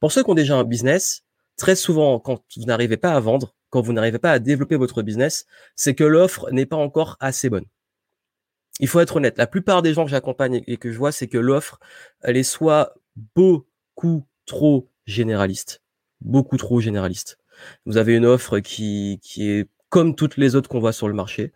Pour 0.00 0.12
ceux 0.12 0.22
qui 0.22 0.30
ont 0.30 0.34
déjà 0.34 0.56
un 0.56 0.64
business, 0.64 1.24
très 1.56 1.76
souvent, 1.76 2.18
quand 2.18 2.42
vous 2.56 2.64
n'arrivez 2.64 2.96
pas 2.96 3.12
à 3.12 3.20
vendre, 3.20 3.54
quand 3.70 3.82
vous 3.82 3.92
n'arrivez 3.92 4.18
pas 4.18 4.32
à 4.32 4.38
développer 4.38 4.76
votre 4.76 5.02
business, 5.02 5.46
c'est 5.76 5.94
que 5.94 6.04
l'offre 6.04 6.50
n'est 6.50 6.66
pas 6.66 6.76
encore 6.76 7.16
assez 7.20 7.50
bonne. 7.50 7.66
Il 8.80 8.88
faut 8.88 9.00
être 9.00 9.16
honnête. 9.16 9.38
La 9.38 9.46
plupart 9.46 9.82
des 9.82 9.94
gens 9.94 10.04
que 10.04 10.10
j'accompagne 10.10 10.62
et 10.66 10.76
que 10.78 10.90
je 10.90 10.98
vois, 10.98 11.12
c'est 11.12 11.28
que 11.28 11.38
l'offre, 11.38 11.78
elle 12.22 12.36
est 12.36 12.42
soit 12.42 12.94
beaucoup 13.34 14.26
trop 14.46 14.88
généraliste, 15.06 15.82
beaucoup 16.20 16.56
trop 16.56 16.80
généraliste. 16.80 17.38
Vous 17.86 17.98
avez 17.98 18.16
une 18.16 18.26
offre 18.26 18.58
qui, 18.58 19.20
qui 19.22 19.50
est 19.50 19.68
comme 19.90 20.16
toutes 20.16 20.36
les 20.36 20.56
autres 20.56 20.68
qu'on 20.68 20.80
voit 20.80 20.92
sur 20.92 21.06
le 21.06 21.14
marché, 21.14 21.52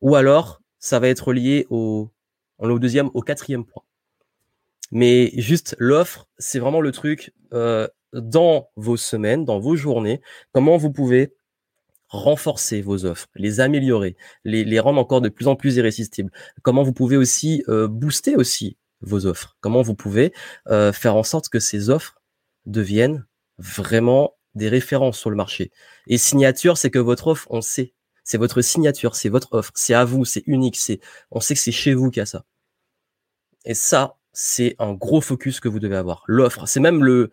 ou 0.00 0.14
alors 0.16 0.61
ça 0.82 0.98
va 0.98 1.08
être 1.08 1.32
lié 1.32 1.66
au, 1.70 2.10
au 2.58 2.78
deuxième, 2.78 3.08
au 3.14 3.22
quatrième 3.22 3.64
point. 3.64 3.84
Mais 4.90 5.32
juste 5.36 5.74
l'offre, 5.78 6.28
c'est 6.38 6.58
vraiment 6.58 6.82
le 6.82 6.92
truc 6.92 7.32
euh, 7.54 7.88
dans 8.12 8.68
vos 8.76 8.98
semaines, 8.98 9.46
dans 9.46 9.58
vos 9.58 9.76
journées, 9.76 10.20
comment 10.52 10.76
vous 10.76 10.92
pouvez 10.92 11.32
renforcer 12.08 12.82
vos 12.82 13.06
offres, 13.06 13.28
les 13.36 13.60
améliorer, 13.60 14.16
les, 14.44 14.80
rendre 14.80 15.00
encore 15.00 15.22
de 15.22 15.30
plus 15.30 15.48
en 15.48 15.56
plus 15.56 15.76
irrésistibles. 15.76 16.30
Comment 16.60 16.82
vous 16.82 16.92
pouvez 16.92 17.16
aussi 17.16 17.64
euh, 17.68 17.88
booster 17.88 18.36
aussi 18.36 18.76
vos 19.00 19.24
offres. 19.24 19.56
Comment 19.60 19.80
vous 19.80 19.94
pouvez 19.94 20.34
euh, 20.68 20.92
faire 20.92 21.16
en 21.16 21.22
sorte 21.22 21.48
que 21.48 21.58
ces 21.58 21.88
offres 21.88 22.20
deviennent 22.66 23.24
vraiment 23.56 24.34
des 24.54 24.68
références 24.68 25.18
sur 25.18 25.30
le 25.30 25.36
marché. 25.36 25.70
Et 26.06 26.18
signature, 26.18 26.76
c'est 26.76 26.90
que 26.90 26.98
votre 26.98 27.28
offre, 27.28 27.46
on 27.48 27.62
sait 27.62 27.94
c'est 28.24 28.38
votre 28.38 28.60
signature, 28.62 29.16
c'est 29.16 29.28
votre 29.28 29.52
offre, 29.54 29.72
c'est 29.74 29.94
à 29.94 30.04
vous, 30.04 30.24
c'est 30.24 30.44
unique, 30.46 30.76
c'est, 30.76 31.00
on 31.30 31.40
sait 31.40 31.54
que 31.54 31.60
c'est 31.60 31.72
chez 31.72 31.94
vous 31.94 32.10
qu'il 32.10 32.20
y 32.20 32.22
a 32.22 32.26
ça. 32.26 32.44
Et 33.64 33.74
ça, 33.74 34.16
c'est 34.32 34.76
un 34.78 34.92
gros 34.94 35.20
focus 35.20 35.60
que 35.60 35.68
vous 35.68 35.80
devez 35.80 35.96
avoir. 35.96 36.24
L'offre, 36.26 36.66
c'est 36.66 36.80
même 36.80 37.04
le, 37.04 37.30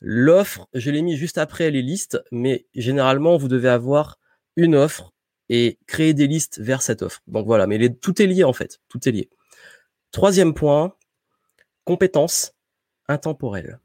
l'offre, 0.00 0.68
je 0.74 0.90
l'ai 0.90 1.02
mis 1.02 1.16
juste 1.16 1.38
après 1.38 1.70
les 1.70 1.82
listes, 1.82 2.22
mais 2.30 2.66
généralement, 2.74 3.36
vous 3.36 3.48
devez 3.48 3.68
avoir 3.68 4.18
une 4.56 4.74
offre 4.74 5.12
et 5.48 5.78
créer 5.86 6.14
des 6.14 6.26
listes 6.26 6.58
vers 6.60 6.82
cette 6.82 7.02
offre. 7.02 7.20
Donc 7.26 7.46
voilà, 7.46 7.66
mais 7.66 7.88
tout 7.90 8.20
est 8.20 8.26
lié 8.26 8.44
en 8.44 8.52
fait, 8.52 8.80
tout 8.88 9.08
est 9.08 9.12
lié. 9.12 9.30
Troisième 10.10 10.54
point, 10.54 10.94
compétences 11.84 12.54
intemporelles. 13.08 13.80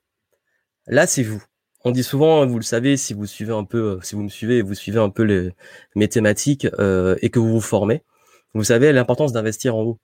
Là, 0.87 1.07
c'est 1.07 1.23
vous 1.23 1.43
on 1.87 1.91
dit 1.91 2.03
souvent, 2.03 2.45
vous 2.45 2.57
le 2.57 2.63
savez, 2.63 2.97
si 2.97 3.13
vous 3.13 3.25
suivez 3.25 3.53
un 3.53 3.63
peu, 3.63 3.77
euh, 3.77 4.01
si 4.01 4.15
vous 4.15 4.21
me 4.23 4.29
suivez, 4.29 4.61
vous 4.61 4.73
suivez 4.73 4.99
un 4.99 5.09
peu 5.09 5.23
les, 5.23 5.53
mes 5.95 6.09
thématiques 6.09 6.67
euh, 6.79 7.15
et 7.21 7.29
que 7.29 7.39
vous 7.39 7.49
vous 7.49 7.61
formez, 7.61 8.03
vous 8.53 8.65
savez 8.65 8.91
l'importance 8.91 9.31
d'investir 9.31 9.75
en 9.75 9.85
vous. 9.85 9.97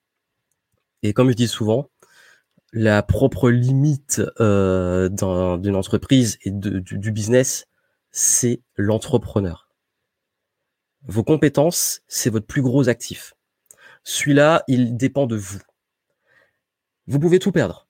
Et 1.04 1.12
comme 1.12 1.30
je 1.30 1.36
dis 1.36 1.50
souvent, 1.50 1.90
la 2.72 3.04
propre 3.04 3.50
limite 3.50 4.22
euh, 4.40 5.10
d'une 5.10 5.76
entreprise 5.76 6.38
et 6.44 6.52
du, 6.52 6.82
du 6.82 7.12
business, 7.12 7.68
c'est 8.12 8.62
l'entrepreneur. 8.78 9.68
Vos 11.06 11.24
compétences, 11.24 12.02
c'est 12.08 12.30
votre 12.30 12.48
plus 12.48 12.62
gros 12.62 12.88
actif. 12.88 13.34
Celui-là, 14.06 14.64
il 14.70 14.96
dépend 14.96 15.28
de 15.28 15.36
vous. 15.36 15.60
Vous 17.08 17.20
pouvez 17.20 17.40
tout 17.40 17.52
perdre. 17.52 17.90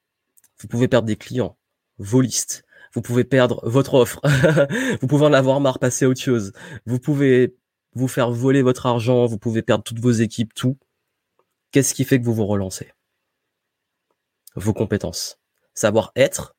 Vous 0.58 0.68
pouvez 0.68 0.88
perdre 0.88 1.06
des 1.06 1.16
clients, 1.16 1.58
vos 2.00 2.22
listes, 2.22 2.66
vous 2.94 3.02
pouvez 3.02 3.24
perdre 3.24 3.62
votre 3.64 3.96
offre, 3.96 4.22
vous 5.02 5.08
pouvez 5.08 5.26
en 5.26 5.34
avoir 5.34 5.60
marre, 5.60 5.80
passer 5.80 6.06
à 6.06 6.10
autre 6.10 6.22
chose, 6.22 6.54
vous 6.86 7.00
pouvez 7.00 7.56
vous 7.96 8.08
faire 8.08 8.32
voler 8.32 8.62
votre 8.62 8.86
argent, 8.86 9.26
vous 9.26 9.38
pouvez 9.38 9.62
perdre 9.62 9.84
toutes 9.84 10.00
vos 10.00 10.12
équipes, 10.12 10.54
tout. 10.54 10.78
Qu'est-ce 11.72 11.94
qui 11.94 12.06
fait 12.06 12.20
que 12.20 12.26
vous 12.26 12.34
vous 12.34 12.46
relancez? 12.46 12.92
Vos 14.56 14.74
compétences. 14.74 15.40
Savoir 15.74 16.12
être, 16.16 16.56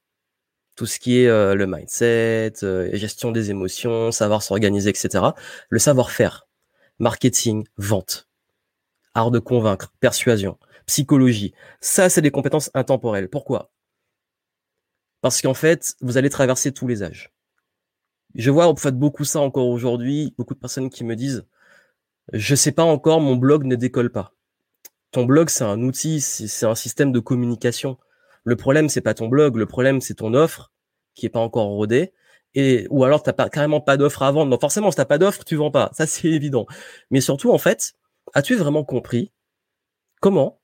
tout 0.75 0.87
ce 0.87 0.99
qui 0.99 1.21
est 1.21 1.29
euh, 1.29 1.55
le 1.55 1.67
mindset, 1.67 2.53
euh, 2.63 2.91
gestion 2.95 3.31
des 3.31 3.51
émotions, 3.51 4.11
savoir 4.11 4.43
s'organiser, 4.43 4.91
etc. 4.91 5.25
Le 5.69 5.79
savoir-faire, 5.79 6.49
marketing, 6.99 7.65
vente. 7.77 8.29
art 9.15 9.31
de 9.31 9.39
convaincre, 9.39 9.93
persuasion, 10.01 10.59
psychologie. 10.87 11.55
Ça, 11.81 12.09
c'est 12.09 12.23
des 12.23 12.33
compétences 12.33 12.71
intemporelles. 12.75 13.29
Pourquoi? 13.29 13.71
Parce 15.25 15.41
qu'en 15.41 15.55
fait, 15.55 15.97
vous 16.03 16.19
allez 16.19 16.29
traverser 16.29 16.71
tous 16.71 16.87
les 16.87 17.03
âges. 17.03 17.33
Je 18.35 18.51
vois, 18.51 18.71
vous 18.71 18.77
faites 18.77 18.99
beaucoup 18.99 19.25
ça 19.25 19.41
encore 19.41 19.69
aujourd'hui, 19.69 20.35
beaucoup 20.37 20.53
de 20.53 20.59
personnes 20.59 20.91
qui 20.91 21.03
me 21.03 21.17
disent, 21.17 21.47
je 22.35 22.55
sais 22.55 22.73
pas 22.73 22.83
encore, 22.83 23.23
mon 23.23 23.35
blog 23.35 23.65
ne 23.65 23.75
décolle 23.75 24.13
pas. 24.13 24.35
Ton 25.13 25.25
blog, 25.25 25.49
c'est 25.49 25.65
un 25.65 25.81
outil, 25.81 26.21
c'est 26.21 26.67
un 26.67 26.75
système 26.75 27.11
de 27.11 27.21
communication. 27.21 27.97
Le 28.45 28.55
problème, 28.57 28.91
c'est 28.91 29.01
pas 29.01 29.15
ton 29.15 29.29
blog, 29.29 29.57
le 29.57 29.65
problème, 29.65 30.03
c'est 30.03 30.13
ton 30.13 30.35
offre 30.35 30.71
qui 31.15 31.25
est 31.25 31.31
pas 31.31 31.41
encore 31.41 31.69
rodée. 31.69 32.13
Et, 32.53 32.87
ou 32.91 33.05
alors, 33.05 33.23
t'as 33.23 33.33
pas, 33.33 33.49
carrément 33.49 33.81
pas 33.81 33.97
d'offre 33.97 34.25
à 34.25 34.31
vendre. 34.31 34.51
Non, 34.51 34.61
forcément, 34.61 34.91
si 34.91 34.99
t'as 34.99 35.07
pas 35.07 35.17
d'offre, 35.17 35.43
tu 35.43 35.57
vends 35.57 35.71
pas. 35.71 35.89
Ça, 35.95 36.07
c'est 36.07 36.29
évident. 36.29 36.67
Mais 37.11 37.23
surtout, 37.23 37.51
en 37.51 37.59
fait, 37.59 37.95
as-tu 38.35 38.57
vraiment 38.57 38.85
compris 38.85 39.33
comment 40.21 40.61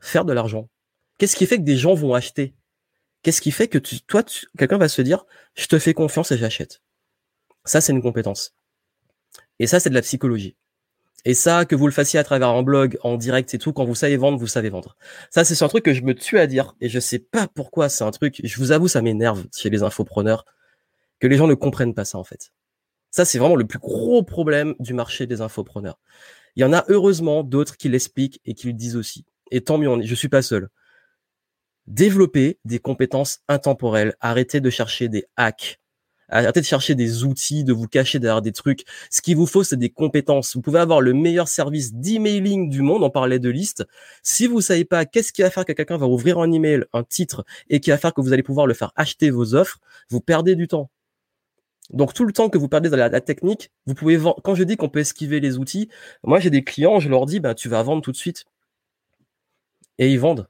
faire 0.00 0.24
de 0.24 0.32
l'argent? 0.32 0.70
Qu'est-ce 1.18 1.36
qui 1.36 1.44
fait 1.44 1.58
que 1.58 1.64
des 1.64 1.76
gens 1.76 1.92
vont 1.92 2.14
acheter? 2.14 2.54
Qu'est-ce 3.22 3.40
qui 3.40 3.52
fait 3.52 3.68
que 3.68 3.78
tu, 3.78 4.00
toi, 4.00 4.22
quelqu'un 4.58 4.78
va 4.78 4.88
se 4.88 5.02
dire, 5.02 5.26
je 5.54 5.66
te 5.66 5.78
fais 5.78 5.94
confiance 5.94 6.32
et 6.32 6.38
j'achète. 6.38 6.82
Ça, 7.64 7.80
c'est 7.80 7.92
une 7.92 8.02
compétence. 8.02 8.54
Et 9.58 9.66
ça, 9.66 9.78
c'est 9.78 9.90
de 9.90 9.94
la 9.94 10.02
psychologie. 10.02 10.56
Et 11.24 11.34
ça, 11.34 11.64
que 11.64 11.76
vous 11.76 11.86
le 11.86 11.92
fassiez 11.92 12.18
à 12.18 12.24
travers 12.24 12.48
un 12.48 12.64
blog, 12.64 12.98
en 13.02 13.16
direct 13.16 13.54
et 13.54 13.58
tout, 13.58 13.72
quand 13.72 13.84
vous 13.84 13.94
savez 13.94 14.16
vendre, 14.16 14.38
vous 14.38 14.48
savez 14.48 14.70
vendre. 14.70 14.96
Ça, 15.30 15.44
c'est 15.44 15.62
un 15.62 15.68
truc 15.68 15.84
que 15.84 15.94
je 15.94 16.02
me 16.02 16.14
tue 16.14 16.38
à 16.40 16.48
dire 16.48 16.74
et 16.80 16.88
je 16.88 16.98
sais 16.98 17.20
pas 17.20 17.46
pourquoi. 17.46 17.88
C'est 17.88 18.02
un 18.02 18.10
truc, 18.10 18.40
je 18.42 18.56
vous 18.58 18.72
avoue, 18.72 18.88
ça 18.88 19.02
m'énerve 19.02 19.44
chez 19.54 19.70
les 19.70 19.84
infopreneurs 19.84 20.44
que 21.20 21.28
les 21.28 21.36
gens 21.36 21.46
ne 21.46 21.54
comprennent 21.54 21.94
pas 21.94 22.04
ça, 22.04 22.18
en 22.18 22.24
fait. 22.24 22.52
Ça, 23.12 23.24
c'est 23.24 23.38
vraiment 23.38 23.54
le 23.54 23.66
plus 23.66 23.78
gros 23.78 24.24
problème 24.24 24.74
du 24.80 24.94
marché 24.94 25.28
des 25.28 25.40
infopreneurs. 25.40 26.00
Il 26.56 26.62
y 26.62 26.64
en 26.64 26.72
a 26.72 26.84
heureusement 26.88 27.44
d'autres 27.44 27.76
qui 27.76 27.88
l'expliquent 27.88 28.40
et 28.44 28.54
qui 28.54 28.66
le 28.66 28.72
disent 28.72 28.96
aussi. 28.96 29.24
Et 29.52 29.60
tant 29.60 29.78
mieux, 29.78 30.02
je 30.02 30.14
suis 30.16 30.28
pas 30.28 30.42
seul. 30.42 30.68
Développer 31.86 32.58
des 32.64 32.78
compétences 32.78 33.40
intemporelles. 33.48 34.14
Arrêtez 34.20 34.60
de 34.60 34.70
chercher 34.70 35.08
des 35.08 35.26
hacks 35.36 35.80
Arrêtez 36.32 36.60
de 36.60 36.66
chercher 36.66 36.94
des 36.94 37.24
outils, 37.24 37.62
de 37.62 37.74
vous 37.74 37.86
cacher 37.86 38.18
derrière 38.18 38.40
des 38.40 38.52
trucs. 38.52 38.84
Ce 39.10 39.20
qu'il 39.20 39.36
vous 39.36 39.44
faut, 39.46 39.64
c'est 39.64 39.76
des 39.76 39.90
compétences. 39.90 40.56
Vous 40.56 40.62
pouvez 40.62 40.78
avoir 40.78 41.02
le 41.02 41.12
meilleur 41.12 41.46
service 41.46 41.92
d'emailing 41.92 42.70
du 42.70 42.80
monde. 42.80 43.02
On 43.02 43.10
parlait 43.10 43.38
de 43.38 43.50
liste. 43.50 43.84
Si 44.22 44.46
vous 44.46 44.62
savez 44.62 44.86
pas 44.86 45.04
qu'est-ce 45.04 45.30
qui 45.30 45.42
va 45.42 45.50
faire 45.50 45.66
que 45.66 45.72
quelqu'un 45.72 45.98
va 45.98 46.06
ouvrir 46.06 46.38
un 46.38 46.50
email, 46.50 46.86
un 46.94 47.04
titre, 47.04 47.44
et 47.68 47.80
qui 47.80 47.90
va 47.90 47.98
faire 47.98 48.14
que 48.14 48.22
vous 48.22 48.32
allez 48.32 48.42
pouvoir 48.42 48.66
le 48.66 48.72
faire 48.72 48.92
acheter 48.96 49.28
vos 49.30 49.54
offres, 49.54 49.78
vous 50.08 50.22
perdez 50.22 50.56
du 50.56 50.68
temps. 50.68 50.90
Donc 51.90 52.14
tout 52.14 52.24
le 52.24 52.32
temps 52.32 52.48
que 52.48 52.56
vous 52.56 52.68
perdez 52.68 52.88
dans 52.88 52.96
la, 52.96 53.20
technique, 53.20 53.70
vous 53.84 53.94
pouvez 53.94 54.16
vendre. 54.16 54.40
Quand 54.42 54.54
je 54.54 54.64
dis 54.64 54.76
qu'on 54.76 54.88
peut 54.88 55.00
esquiver 55.00 55.38
les 55.38 55.58
outils, 55.58 55.90
moi 56.24 56.40
j'ai 56.40 56.48
des 56.48 56.64
clients, 56.64 56.98
je 56.98 57.10
leur 57.10 57.26
dis, 57.26 57.40
ben 57.40 57.52
tu 57.54 57.68
vas 57.68 57.82
vendre 57.82 58.00
tout 58.00 58.12
de 58.12 58.16
suite, 58.16 58.46
et 59.98 60.10
ils 60.10 60.18
vendent. 60.18 60.48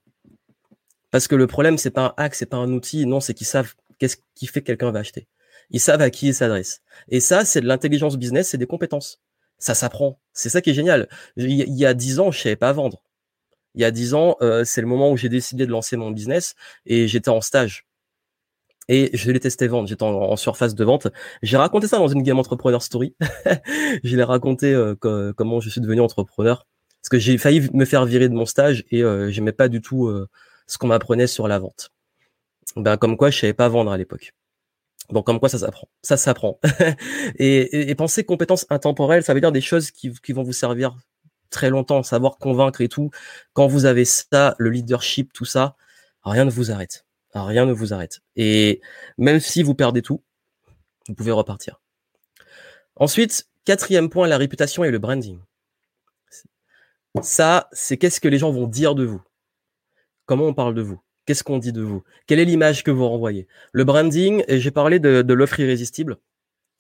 Parce 1.12 1.28
que 1.28 1.36
le 1.36 1.46
problème 1.46 1.78
c'est 1.78 1.90
pas 1.90 2.06
un 2.06 2.24
hack, 2.24 2.34
c'est 2.34 2.46
pas 2.46 2.56
un 2.56 2.72
outil, 2.72 3.06
non, 3.06 3.20
c'est 3.20 3.34
qu'ils 3.34 3.46
savent 3.46 3.74
qu'est-ce 3.98 4.16
qui 4.34 4.48
fait 4.48 4.62
que 4.62 4.66
quelqu'un 4.66 4.90
va 4.90 4.98
acheter. 4.98 5.28
Ils 5.70 5.80
savent 5.80 6.02
à 6.02 6.10
qui 6.10 6.28
ils 6.28 6.34
s'adressent. 6.34 6.82
Et 7.08 7.20
ça, 7.20 7.44
c'est 7.44 7.60
de 7.60 7.66
l'intelligence 7.66 8.18
business, 8.18 8.48
c'est 8.48 8.58
des 8.58 8.66
compétences. 8.66 9.20
Ça 9.58 9.74
s'apprend. 9.74 10.18
C'est 10.32 10.48
ça 10.48 10.60
qui 10.60 10.70
est 10.70 10.74
génial. 10.74 11.08
Il 11.36 11.78
y 11.78 11.86
a 11.86 11.94
dix 11.94 12.18
ans, 12.18 12.32
je 12.32 12.40
savais 12.40 12.56
pas 12.56 12.72
vendre. 12.72 13.02
Il 13.74 13.82
y 13.82 13.84
a 13.84 13.90
dix 13.90 14.14
ans, 14.14 14.36
euh, 14.42 14.64
c'est 14.64 14.80
le 14.80 14.88
moment 14.88 15.12
où 15.12 15.16
j'ai 15.16 15.28
décidé 15.28 15.66
de 15.66 15.70
lancer 15.70 15.96
mon 15.96 16.10
business 16.10 16.54
et 16.84 17.06
j'étais 17.08 17.30
en 17.30 17.40
stage. 17.40 17.86
Et 18.88 19.10
je 19.14 19.30
l'ai 19.30 19.40
testé 19.40 19.68
vendre. 19.68 19.88
J'étais 19.88 20.02
en, 20.02 20.36
surface 20.36 20.74
de 20.74 20.84
vente. 20.84 21.08
J'ai 21.42 21.56
raconté 21.56 21.86
ça 21.86 21.98
dans 21.98 22.08
une 22.08 22.22
game 22.22 22.38
entrepreneur 22.38 22.82
story. 22.82 23.14
je 24.04 24.16
l'ai 24.16 24.24
raconté 24.24 24.74
euh, 24.74 24.94
comment 25.36 25.60
je 25.60 25.70
suis 25.70 25.80
devenu 25.80 26.00
entrepreneur. 26.00 26.66
Parce 27.02 27.08
que 27.08 27.18
j'ai 27.18 27.36
failli 27.36 27.68
me 27.72 27.84
faire 27.84 28.04
virer 28.04 28.28
de 28.28 28.34
mon 28.34 28.46
stage 28.46 28.84
et 28.90 29.02
euh, 29.02 29.28
j'aimais 29.30 29.52
pas 29.52 29.68
du 29.68 29.80
tout 29.80 30.06
euh, 30.06 30.28
ce 30.72 30.78
qu'on 30.78 30.86
m'apprenait 30.86 31.26
sur 31.26 31.48
la 31.48 31.58
vente. 31.58 31.90
Ben 32.76 32.96
comme 32.96 33.18
quoi 33.18 33.28
je 33.28 33.38
savais 33.38 33.52
pas 33.52 33.68
vendre 33.68 33.92
à 33.92 33.98
l'époque. 33.98 34.32
Donc 35.10 35.26
comme 35.26 35.38
quoi 35.38 35.50
ça 35.50 35.58
s'apprend, 35.58 35.86
ça 36.00 36.16
s'apprend. 36.16 36.58
et, 37.38 37.90
et, 37.90 37.94
penser 37.94 38.24
compétences 38.24 38.64
intemporelles, 38.70 39.22
ça 39.22 39.34
veut 39.34 39.42
dire 39.42 39.52
des 39.52 39.60
choses 39.60 39.90
qui, 39.90 40.10
qui 40.14 40.32
vont 40.32 40.42
vous 40.42 40.54
servir 40.54 40.96
très 41.50 41.68
longtemps, 41.68 42.02
savoir 42.02 42.38
convaincre 42.38 42.80
et 42.80 42.88
tout. 42.88 43.10
Quand 43.52 43.66
vous 43.66 43.84
avez 43.84 44.06
ça, 44.06 44.54
le 44.56 44.70
leadership, 44.70 45.34
tout 45.34 45.44
ça, 45.44 45.76
rien 46.24 46.46
ne 46.46 46.50
vous 46.50 46.70
arrête. 46.70 47.04
Rien 47.34 47.66
ne 47.66 47.72
vous 47.72 47.92
arrête. 47.92 48.20
Et 48.36 48.80
même 49.18 49.40
si 49.40 49.62
vous 49.62 49.74
perdez 49.74 50.00
tout, 50.00 50.22
vous 51.06 51.14
pouvez 51.14 51.32
repartir. 51.32 51.82
Ensuite, 52.96 53.46
quatrième 53.66 54.08
point, 54.08 54.26
la 54.26 54.38
réputation 54.38 54.84
et 54.84 54.90
le 54.90 54.98
branding. 54.98 55.38
Ça, 57.20 57.68
c'est 57.72 57.98
qu'est-ce 57.98 58.20
que 58.20 58.28
les 58.28 58.38
gens 58.38 58.50
vont 58.50 58.66
dire 58.66 58.94
de 58.94 59.04
vous. 59.04 59.22
Comment 60.32 60.46
on 60.46 60.54
parle 60.54 60.74
de 60.74 60.80
vous? 60.80 60.98
Qu'est-ce 61.26 61.44
qu'on 61.44 61.58
dit 61.58 61.74
de 61.74 61.82
vous? 61.82 62.04
Quelle 62.26 62.38
est 62.38 62.46
l'image 62.46 62.84
que 62.84 62.90
vous 62.90 63.06
renvoyez? 63.06 63.46
Le 63.72 63.84
branding, 63.84 64.42
et 64.48 64.60
j'ai 64.60 64.70
parlé 64.70 64.98
de, 64.98 65.34
l'offre 65.34 65.60
irrésistible, 65.60 66.16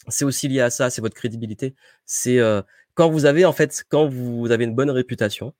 c'est 0.08 0.24
aussi 0.24 0.48
lié 0.48 0.62
à 0.62 0.70
ça, 0.70 0.88
c'est 0.88 1.02
votre 1.02 1.14
crédibilité. 1.14 1.74
C'est 2.06 2.38
euh, 2.38 2.62
quand 2.94 3.10
vous 3.10 3.26
avez 3.26 3.44
en 3.44 3.52
fait, 3.52 3.84
quand 3.90 4.08
vous 4.08 4.50
avez 4.50 4.64
une 4.64 4.74
bonne 4.74 4.88
réputation, 4.88 5.52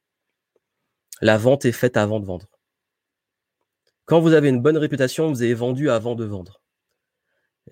la 1.20 1.37
vente 1.37 1.66
est 1.66 1.72
faite 1.72 1.98
avant 1.98 2.18
de 2.18 2.24
vendre. 2.24 2.46
Quand 4.07 4.20
vous 4.20 4.33
avez 4.33 4.48
une 4.48 4.62
bonne 4.62 4.78
réputation, 4.78 5.28
vous 5.28 5.42
avez 5.42 5.52
vendu 5.52 5.90
avant 5.90 6.14
de 6.14 6.24
vendre. 6.24 6.62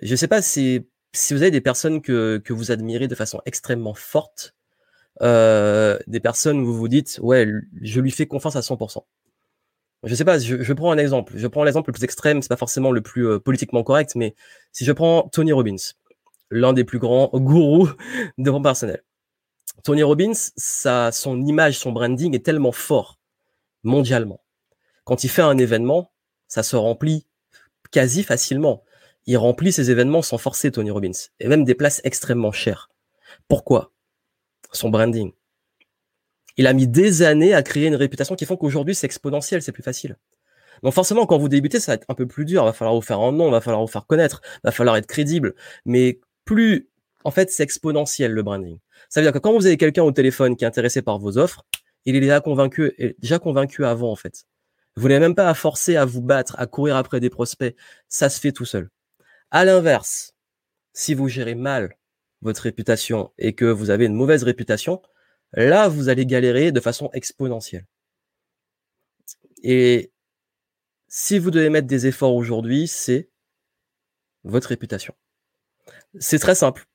Je 0.03 0.11
ne 0.11 0.17
sais 0.17 0.29
pas 0.29 0.43
si, 0.43 0.87
vous 1.31 1.41
avez 1.41 1.51
des 1.51 1.63
personnes 1.63 2.03
que, 2.03 2.37
que 2.45 2.53
vous 2.53 2.71
admirez 2.71 3.09
de 3.09 3.15
façon 3.15 3.41
extrêmement 3.47 3.95
forte, 3.95 4.55
euh, 5.23 5.99
des 6.09 6.21
personnes 6.21 6.61
où 6.61 6.67
vous 6.67 6.77
vous 6.77 6.89
dites, 6.89 7.19
ouais, 7.23 7.51
je 7.81 8.01
lui 8.03 8.11
fais 8.11 8.27
confiance 8.27 8.57
à 8.57 8.61
100% 8.61 9.03
je 10.05 10.15
sais 10.15 10.25
pas, 10.25 10.39
je, 10.39 10.73
prends 10.73 10.93
un 10.93 10.99
exemple. 10.99 11.35
Je 11.37 11.47
prends 11.47 11.65
l'exemple 11.65 11.91
le 11.91 11.93
plus 11.93 12.05
extrême, 12.05 12.41
c'est 12.43 12.49
pas 12.49 12.57
forcément 12.57 12.91
le 12.91 13.03
plus 13.03 13.27
euh, 13.27 13.39
politiquement 13.39 13.83
correct, 13.83 14.13
mais 14.17 14.35
si 14.73 14.85
je 14.85 14.93
prends 14.93 15.29
Tony 15.33 15.53
Robbins, 15.53 15.77
l'un 16.51 16.73
des 16.73 16.85
plus 16.85 16.99
grands 16.99 17.31
gourous 17.35 17.91
de 18.39 18.51
vente 18.51 18.63
personnel. 18.63 19.03
Tony 19.85 20.03
Robbins, 20.03 20.33
son 20.57 21.45
image, 21.45 21.79
son 21.79 21.93
branding 21.93 22.35
est 22.35 22.45
tellement 22.45 22.73
fort 22.73 23.19
mondialement. 23.83 24.43
Quand 25.05 25.25
il 25.25 25.29
fait 25.29 25.43
un 25.43 25.57
événement, 25.59 26.13
ça 26.49 26.63
se 26.63 26.77
remplit 26.77 27.27
quasi 27.91 28.23
facilement. 28.23 28.85
Il 29.27 29.37
remplit 29.37 29.73
ses 29.73 29.91
événements 29.91 30.23
sans 30.23 30.39
forcer 30.39 30.71
Tony 30.71 30.91
Robbins, 30.91 31.13
et 31.41 31.49
même 31.49 31.65
des 31.65 31.75
places 31.75 32.01
extrêmement 32.05 32.53
chères. 32.53 32.91
Pourquoi? 33.49 33.93
Son 34.73 34.89
branding. 34.89 35.33
Il 36.57 36.67
a 36.67 36.73
mis 36.73 36.87
des 36.87 37.23
années 37.23 37.55
à 37.55 37.63
créer 37.63 37.87
une 37.87 37.95
réputation 37.95 38.35
qui 38.35 38.47
font 38.47 38.57
qu'aujourd'hui 38.57 38.95
c'est 38.95 39.07
exponentiel, 39.07 39.63
c'est 39.63 39.73
plus 39.73 39.83
facile. 39.83 40.17
Donc 40.83 40.95
forcément, 40.95 41.27
quand 41.27 41.39
vous 41.39 41.49
débutez, 41.49 41.81
ça 41.81 41.93
va 41.93 41.97
être 41.97 42.07
un 42.09 42.15
peu 42.15 42.27
plus 42.27 42.45
dur. 42.45 42.63
Il 42.63 42.67
va 42.67 42.73
falloir 42.73 42.95
vous 42.95 43.03
faire 43.03 43.21
un 43.21 43.33
nom, 43.33 43.51
va 43.51 43.61
falloir 43.61 43.83
vous 43.83 43.91
faire 43.91 44.07
connaître, 44.07 44.41
va 44.65 44.71
falloir 44.71 44.97
être 44.97 45.07
crédible. 45.07 45.55
Mais 45.85 46.21
plus, 46.45 46.89
en 47.25 47.31
fait, 47.31 47.51
c'est 47.51 47.63
exponentiel 47.63 48.33
le 48.33 48.43
branding. 48.43 48.79
Ça 49.09 49.21
veut 49.21 49.27
dire 49.27 49.33
que 49.33 49.39
quand 49.39 49.53
vous 49.53 49.67
avez 49.67 49.77
quelqu'un 49.77 50.03
au 50.03 50.13
téléphone 50.13 50.57
qui 50.57 50.65
est 50.65 50.67
intéressé 50.67 51.03
par 51.03 51.19
vos 51.19 51.39
offres, 51.39 51.65
il 52.07 52.17
est 52.17 52.21
déjà 52.21 52.41
convaincu, 52.41 52.93
déjà 53.19 53.39
convaincu 53.39 53.85
avant 53.85 54.11
en 54.11 54.17
fait. 54.17 54.47
Vous 54.97 55.09
n'avez 55.09 55.21
même 55.21 55.35
pas 55.35 55.49
à 55.49 55.55
forcer 55.55 55.97
à 55.97 56.05
vous 56.05 56.23
battre, 56.23 56.57
à 56.59 56.67
courir 56.67 56.97
après 56.97 57.21
des 57.21 57.31
prospects. 57.31 57.77
Ça 58.09 58.29
se 58.29 58.41
fait 58.41 58.53
tout 58.53 58.65
seul. 58.65 58.91
À 59.51 59.65
l'inverse, 59.65 60.35
si 60.93 61.15
vous 61.15 61.29
gérez 61.29 61.55
mal 61.55 61.97
votre 62.43 62.63
réputation 62.63 63.33
et 63.39 63.55
que 63.55 63.67
vous 63.67 63.91
avez 63.91 64.07
une 64.07 64.15
mauvaise 64.15 64.43
réputation, 64.43 65.03
Là, 65.53 65.89
vous 65.89 66.09
allez 66.09 66.27
galérer 66.27 66.73
de 66.73 66.81
façon 66.81 67.11
exponentielle. 67.13 67.87
Et 69.63 70.13
si 71.09 71.39
vous 71.39 71.51
devez 71.51 71.71
mettre 71.71 71.87
des 71.89 72.07
efforts 72.07 72.35
aujourd'hui, 72.35 72.87
c'est 72.87 73.31
votre 74.45 74.69
réputation. 74.69 75.15
C'est 76.19 76.39
très 76.39 76.55
simple. 76.55 76.87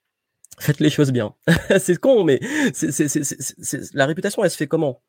Faites 0.60 0.80
les 0.80 0.90
choses 0.90 1.12
bien. 1.12 1.36
c'est 1.80 1.98
con, 1.98 2.24
mais 2.24 2.40
la 3.94 4.06
réputation, 4.06 4.44
elle 4.44 4.52
se 4.52 4.58
fait 4.58 4.68
comment? 4.68 5.04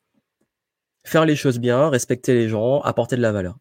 Faire 1.04 1.24
les 1.24 1.36
choses 1.36 1.60
bien, 1.60 1.88
respecter 1.88 2.34
les 2.34 2.48
gens, 2.48 2.80
apporter 2.80 3.16
de 3.16 3.22
la 3.22 3.32
valeur. 3.32 3.56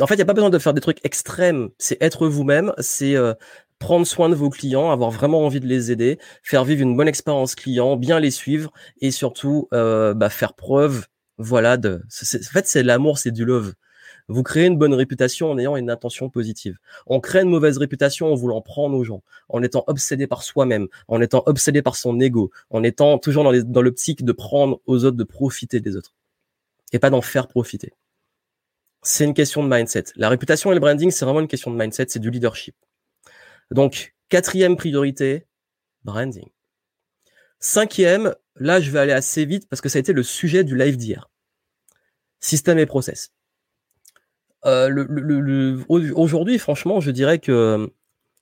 En 0.00 0.06
fait, 0.06 0.14
il 0.14 0.18
n'y 0.18 0.22
a 0.22 0.26
pas 0.26 0.34
besoin 0.34 0.50
de 0.50 0.58
faire 0.58 0.74
des 0.74 0.80
trucs 0.80 1.04
extrêmes. 1.04 1.70
C'est 1.78 2.00
être 2.00 2.28
vous-même, 2.28 2.72
c'est 2.78 3.16
euh, 3.16 3.34
prendre 3.78 4.06
soin 4.06 4.28
de 4.28 4.34
vos 4.34 4.50
clients, 4.50 4.90
avoir 4.90 5.10
vraiment 5.10 5.44
envie 5.44 5.60
de 5.60 5.66
les 5.66 5.92
aider, 5.92 6.18
faire 6.42 6.64
vivre 6.64 6.82
une 6.82 6.96
bonne 6.96 7.08
expérience 7.08 7.54
client, 7.54 7.96
bien 7.96 8.20
les 8.20 8.30
suivre 8.30 8.72
et 9.00 9.10
surtout 9.10 9.68
euh, 9.72 10.14
bah, 10.14 10.30
faire 10.30 10.54
preuve, 10.54 11.06
voilà, 11.38 11.76
de. 11.76 12.02
en 12.04 12.52
fait, 12.52 12.66
c'est 12.66 12.82
l'amour, 12.82 13.18
c'est 13.18 13.30
du 13.30 13.44
love. 13.44 13.74
Vous 14.28 14.42
créez 14.42 14.66
une 14.66 14.76
bonne 14.76 14.94
réputation 14.94 15.50
en 15.50 15.58
ayant 15.58 15.76
une 15.76 15.88
intention 15.88 16.30
positive. 16.30 16.78
On 17.06 17.20
crée 17.20 17.42
une 17.42 17.50
mauvaise 17.50 17.78
réputation 17.78 18.32
en 18.32 18.34
voulant 18.34 18.60
prendre 18.60 18.96
aux 18.96 19.04
gens, 19.04 19.22
en 19.48 19.62
étant 19.62 19.84
obsédé 19.86 20.26
par 20.26 20.42
soi-même, 20.42 20.88
en 21.06 21.20
étant 21.20 21.44
obsédé 21.46 21.80
par 21.80 21.94
son 21.94 22.18
ego, 22.18 22.50
en 22.70 22.82
étant 22.82 23.18
toujours 23.18 23.44
dans, 23.44 23.52
dans 23.52 23.82
l'optique 23.82 24.24
de 24.24 24.32
prendre 24.32 24.80
aux 24.86 25.04
autres, 25.04 25.16
de 25.16 25.24
profiter 25.24 25.78
des 25.80 25.96
autres, 25.96 26.14
et 26.92 26.98
pas 26.98 27.10
d'en 27.10 27.20
faire 27.20 27.46
profiter. 27.46 27.92
C'est 29.02 29.24
une 29.24 29.34
question 29.34 29.62
de 29.62 29.72
mindset. 29.72 30.04
La 30.16 30.28
réputation 30.28 30.72
et 30.72 30.74
le 30.74 30.80
branding, 30.80 31.12
c'est 31.12 31.24
vraiment 31.24 31.40
une 31.40 31.46
question 31.46 31.70
de 31.70 31.76
mindset, 31.76 32.06
c'est 32.08 32.18
du 32.18 32.30
leadership. 32.30 32.74
Donc, 33.70 34.14
quatrième 34.28 34.76
priorité, 34.76 35.46
branding. 36.04 36.48
Cinquième, 37.58 38.34
là, 38.56 38.80
je 38.80 38.90
vais 38.90 38.98
aller 38.98 39.12
assez 39.12 39.44
vite 39.44 39.68
parce 39.68 39.80
que 39.80 39.88
ça 39.88 39.98
a 39.98 40.00
été 40.00 40.12
le 40.12 40.22
sujet 40.22 40.64
du 40.64 40.76
live 40.76 40.96
d'hier. 40.96 41.30
Système 42.40 42.78
et 42.78 42.86
process. 42.86 43.32
Euh, 44.64 45.84
Aujourd'hui, 45.88 46.58
franchement, 46.58 47.00
je 47.00 47.10
dirais 47.10 47.38
que 47.38 47.90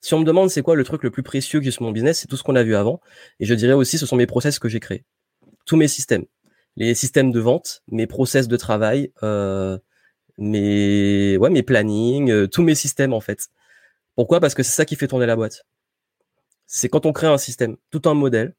si 0.00 0.12
on 0.14 0.20
me 0.20 0.24
demande 0.24 0.50
c'est 0.50 0.62
quoi 0.62 0.74
le 0.74 0.84
truc 0.84 1.02
le 1.02 1.10
plus 1.10 1.22
précieux 1.22 1.60
que 1.60 1.64
j'ai 1.64 1.70
sur 1.70 1.82
mon 1.82 1.90
business, 1.90 2.20
c'est 2.20 2.26
tout 2.26 2.36
ce 2.36 2.42
qu'on 2.42 2.56
a 2.56 2.62
vu 2.62 2.74
avant. 2.74 3.00
Et 3.40 3.46
je 3.46 3.54
dirais 3.54 3.72
aussi, 3.72 3.98
ce 3.98 4.06
sont 4.06 4.16
mes 4.16 4.26
process 4.26 4.58
que 4.58 4.68
j'ai 4.68 4.80
créés. 4.80 5.04
Tous 5.64 5.76
mes 5.76 5.88
systèmes. 5.88 6.24
Les 6.76 6.94
systèmes 6.94 7.30
de 7.30 7.40
vente, 7.40 7.82
mes 7.88 8.06
process 8.06 8.48
de 8.48 8.56
travail, 8.56 9.12
euh, 9.22 9.78
mes, 10.38 11.36
ouais, 11.36 11.50
mes 11.50 11.62
plannings, 11.62 12.30
euh, 12.30 12.46
tous 12.46 12.62
mes 12.62 12.74
systèmes, 12.74 13.12
en 13.12 13.20
fait. 13.20 13.48
Pourquoi? 14.16 14.40
Parce 14.40 14.54
que 14.54 14.62
c'est 14.62 14.72
ça 14.72 14.84
qui 14.84 14.96
fait 14.96 15.08
tourner 15.08 15.26
la 15.26 15.36
boîte. 15.36 15.64
C'est 16.66 16.88
quand 16.88 17.06
on 17.06 17.12
crée 17.12 17.26
un 17.26 17.38
système, 17.38 17.76
tout 17.90 18.02
un 18.06 18.14
modèle, 18.14 18.54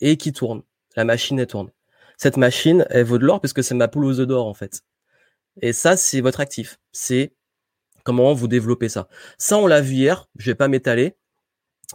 et 0.00 0.16
qui 0.16 0.32
tourne. 0.32 0.62
La 0.96 1.04
machine, 1.04 1.38
elle 1.38 1.46
tourne. 1.46 1.70
Cette 2.16 2.36
machine, 2.36 2.86
elle 2.90 3.04
vaut 3.04 3.18
de 3.18 3.24
l'or 3.24 3.40
parce 3.40 3.52
que 3.52 3.62
c'est 3.62 3.74
ma 3.74 3.88
poule 3.88 4.04
aux 4.04 4.20
œufs 4.20 4.26
d'or, 4.26 4.46
en 4.46 4.54
fait. 4.54 4.82
Et 5.60 5.72
ça, 5.72 5.96
c'est 5.96 6.20
votre 6.20 6.40
actif. 6.40 6.78
C'est 6.92 7.32
comment 8.04 8.32
vous 8.32 8.48
développez 8.48 8.88
ça. 8.88 9.08
Ça, 9.38 9.58
on 9.58 9.66
l'a 9.66 9.80
vu 9.80 9.94
hier. 9.94 10.28
Je 10.36 10.50
vais 10.50 10.54
pas 10.54 10.68
m'étaler. 10.68 11.16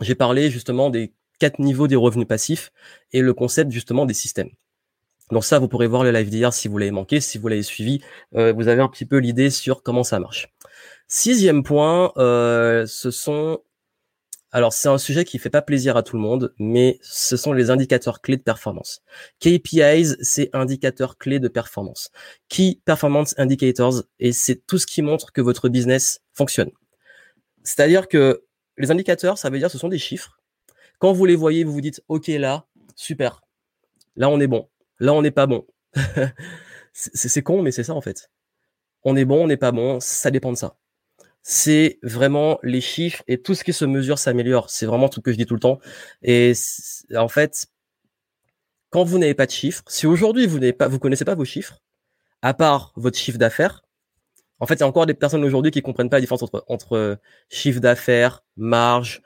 J'ai 0.02 0.16
parlé 0.16 0.50
justement 0.50 0.90
des 0.90 1.14
quatre 1.40 1.60
niveaux 1.60 1.88
des 1.88 1.96
revenus 1.96 2.28
passifs 2.28 2.72
et 3.12 3.22
le 3.22 3.34
concept 3.34 3.72
justement 3.72 4.06
des 4.06 4.14
systèmes. 4.14 4.50
Donc 5.32 5.44
ça, 5.44 5.60
vous 5.60 5.68
pourrez 5.68 5.88
voir 5.88 6.04
le 6.04 6.12
live 6.12 6.30
d'hier 6.30 6.54
si 6.54 6.68
vous 6.68 6.78
l'avez 6.78 6.92
manqué, 6.92 7.20
si 7.20 7.38
vous 7.38 7.48
l'avez 7.48 7.64
suivi, 7.64 8.02
euh, 8.36 8.54
vous 8.54 8.68
avez 8.68 8.82
un 8.82 8.88
petit 8.88 9.06
peu 9.06 9.18
l'idée 9.18 9.50
sur 9.50 9.82
comment 9.82 10.04
ça 10.04 10.20
marche. 10.20 10.53
Sixième 11.16 11.62
point, 11.62 12.12
euh, 12.18 12.88
ce 12.88 13.12
sont 13.12 13.62
alors, 14.50 14.74
c'est 14.74 14.90
un 14.90 14.98
sujet 14.98 15.26
qui 15.26 15.38
fait 15.38 15.52
pas 15.52 15.62
plaisir 15.62 15.96
à 15.96 16.02
tout 16.02 16.16
le 16.16 16.22
monde, 16.24 16.56
mais 16.58 16.98
ce 17.04 17.38
sont 17.38 17.54
les 17.54 17.70
indicateurs 17.70 18.20
clés 18.20 18.38
de 18.38 18.42
performance. 18.42 19.04
KPIs, 19.40 20.16
c'est 20.22 20.50
indicateurs 20.54 21.20
clés 21.20 21.40
de 21.40 21.48
performance. 21.48 22.10
Key 22.50 22.80
Performance 22.84 23.36
Indicators, 23.38 24.06
et 24.20 24.32
c'est 24.32 24.66
tout 24.66 24.80
ce 24.80 24.88
qui 24.88 25.04
montre 25.04 25.32
que 25.32 25.42
votre 25.42 25.70
business 25.70 26.20
fonctionne. 26.34 26.72
C'est-à-dire 27.64 28.08
que 28.08 28.44
les 28.80 28.90
indicateurs, 28.90 29.38
ça 29.38 29.52
veut 29.52 29.60
dire 29.60 29.70
ce 29.70 29.78
sont 29.78 29.90
des 29.90 30.00
chiffres. 30.00 30.42
Quand 30.98 31.14
vous 31.14 31.26
les 31.26 31.36
voyez, 31.36 31.64
vous 31.64 31.74
vous 31.74 31.82
dites, 31.82 32.02
OK, 32.08 32.26
là, 32.28 32.66
super. 32.96 33.44
Là, 34.16 34.30
on 34.30 34.40
est 34.40 34.48
bon. 34.48 34.68
Là, 35.00 35.14
on 35.14 35.22
n'est 35.22 35.30
pas 35.30 35.46
bon. 35.46 35.68
c'est 36.94 37.44
con, 37.44 37.62
mais 37.62 37.72
c'est 37.72 37.84
ça, 37.84 37.94
en 37.94 38.02
fait. 38.02 38.32
On 39.04 39.16
est 39.16 39.26
bon, 39.26 39.44
on 39.44 39.48
n'est 39.48 39.58
pas 39.58 39.72
bon, 39.72 40.00
ça 40.00 40.32
dépend 40.32 40.52
de 40.52 40.58
ça 40.58 40.76
c'est 41.44 42.00
vraiment 42.02 42.58
les 42.64 42.82
chiffres 42.82 43.22
et 43.28 43.42
tout 43.42 43.54
ce 43.54 43.64
qui 43.64 43.74
se 43.74 43.86
mesure 43.86 44.18
s'améliore. 44.18 44.70
C'est 44.70 44.86
vraiment 44.86 45.10
tout 45.10 45.20
ce 45.20 45.24
que 45.24 45.32
je 45.32 45.38
dis 45.38 45.46
tout 45.46 45.54
le 45.54 45.60
temps. 45.60 45.80
Et 46.24 46.54
en 47.16 47.28
fait, 47.28 47.68
quand 48.90 49.04
vous 49.04 49.18
n'avez 49.20 49.34
pas 49.34 49.46
de 49.46 49.52
chiffres, 49.52 49.84
si 49.88 50.08
aujourd'hui 50.08 50.48
vous 50.48 50.60
n'avez 50.60 50.74
pas, 50.74 50.88
vous 50.88 51.00
connaissez 51.00 51.26
pas 51.26 51.36
vos 51.36 51.46
chiffres, 51.46 51.80
à 52.42 52.54
part 52.54 52.94
votre 52.96 53.18
chiffre 53.18 53.38
d'affaires, 53.38 53.84
en 54.60 54.66
fait, 54.66 54.76
il 54.76 54.80
y 54.80 54.84
a 54.84 54.88
encore 54.88 55.06
des 55.06 55.14
personnes 55.14 55.44
aujourd'hui 55.44 55.72
qui 55.72 55.82
comprennent 55.82 56.10
pas 56.10 56.18
la 56.18 56.22
différence 56.22 56.44
entre, 56.44 56.64
entre 56.70 57.20
chiffre 57.50 57.82
d'affaires, 57.82 58.44
marge, 58.56 59.22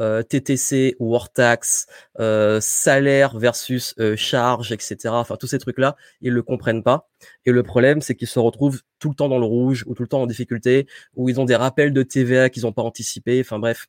euh, 0.00 0.22
TTC 0.22 0.96
taxe, 1.34 1.86
euh, 2.20 2.60
salaire 2.60 3.38
versus 3.38 3.94
euh, 3.98 4.16
charge, 4.16 4.72
etc. 4.72 5.14
Enfin, 5.14 5.36
tous 5.36 5.46
ces 5.46 5.58
trucs-là, 5.58 5.96
ils 6.20 6.32
le 6.32 6.42
comprennent 6.42 6.82
pas. 6.82 7.08
Et 7.44 7.52
le 7.52 7.62
problème, 7.62 8.00
c'est 8.00 8.14
qu'ils 8.14 8.28
se 8.28 8.38
retrouvent 8.38 8.82
tout 8.98 9.08
le 9.08 9.14
temps 9.14 9.28
dans 9.28 9.38
le 9.38 9.46
rouge 9.46 9.84
ou 9.86 9.94
tout 9.94 10.02
le 10.02 10.08
temps 10.08 10.22
en 10.22 10.26
difficulté, 10.26 10.86
ou 11.14 11.28
ils 11.28 11.40
ont 11.40 11.44
des 11.44 11.56
rappels 11.56 11.92
de 11.92 12.02
TVA 12.02 12.50
qu'ils 12.50 12.64
n'ont 12.64 12.72
pas 12.72 12.82
anticipé. 12.82 13.40
Enfin 13.40 13.58
bref. 13.58 13.86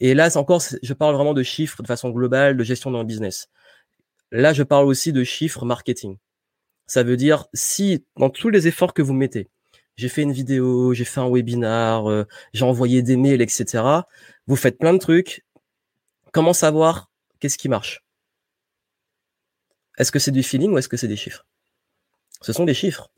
Et 0.00 0.14
là, 0.14 0.30
c'est 0.30 0.38
encore, 0.38 0.62
je 0.82 0.92
parle 0.92 1.14
vraiment 1.14 1.34
de 1.34 1.42
chiffres 1.42 1.82
de 1.82 1.86
façon 1.86 2.10
globale, 2.10 2.56
de 2.56 2.64
gestion 2.64 2.90
d'un 2.90 3.04
business. 3.04 3.48
Là, 4.32 4.52
je 4.52 4.62
parle 4.62 4.86
aussi 4.86 5.12
de 5.12 5.24
chiffres 5.24 5.64
marketing. 5.64 6.18
Ça 6.86 7.02
veut 7.02 7.16
dire 7.16 7.46
si 7.54 8.04
dans 8.16 8.30
tous 8.30 8.50
les 8.50 8.68
efforts 8.68 8.94
que 8.94 9.02
vous 9.02 9.14
mettez, 9.14 9.48
j'ai 9.96 10.08
fait 10.08 10.22
une 10.22 10.32
vidéo, 10.32 10.92
j'ai 10.92 11.04
fait 11.04 11.20
un 11.20 11.30
webinar, 11.30 12.10
euh, 12.10 12.24
j'ai 12.52 12.64
envoyé 12.64 13.02
des 13.02 13.16
mails, 13.16 13.42
etc. 13.42 14.04
Vous 14.46 14.56
faites 14.56 14.78
plein 14.78 14.92
de 14.92 14.98
trucs. 14.98 15.44
Comment 16.32 16.52
savoir 16.52 17.10
qu'est-ce 17.40 17.58
qui 17.58 17.68
marche? 17.68 18.04
Est-ce 19.96 20.12
que 20.12 20.18
c'est 20.18 20.32
du 20.32 20.42
feeling 20.42 20.72
ou 20.72 20.78
est-ce 20.78 20.88
que 20.88 20.96
c'est 20.96 21.08
des 21.08 21.16
chiffres? 21.16 21.46
Ce 22.40 22.52
sont 22.52 22.64
des 22.64 22.74
chiffres. 22.74 23.10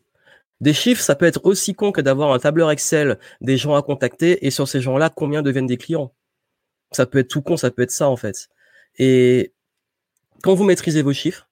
Des 0.60 0.72
chiffres, 0.72 1.02
ça 1.02 1.14
peut 1.14 1.26
être 1.26 1.40
aussi 1.44 1.74
con 1.74 1.92
que 1.92 2.00
d'avoir 2.00 2.32
un 2.32 2.38
tableur 2.38 2.70
Excel 2.70 3.18
des 3.40 3.56
gens 3.56 3.74
à 3.74 3.82
contacter 3.82 4.46
et 4.46 4.50
sur 4.50 4.68
ces 4.68 4.80
gens-là, 4.80 5.10
combien 5.10 5.42
deviennent 5.42 5.66
des 5.66 5.76
clients? 5.76 6.14
Ça 6.92 7.06
peut 7.06 7.18
être 7.18 7.28
tout 7.28 7.42
con, 7.42 7.56
ça 7.56 7.70
peut 7.70 7.82
être 7.82 7.90
ça 7.90 8.08
en 8.08 8.16
fait. 8.16 8.48
Et 8.98 9.52
quand 10.42 10.54
vous 10.54 10.64
maîtrisez 10.64 11.02
vos 11.02 11.12
chiffres, 11.12 11.48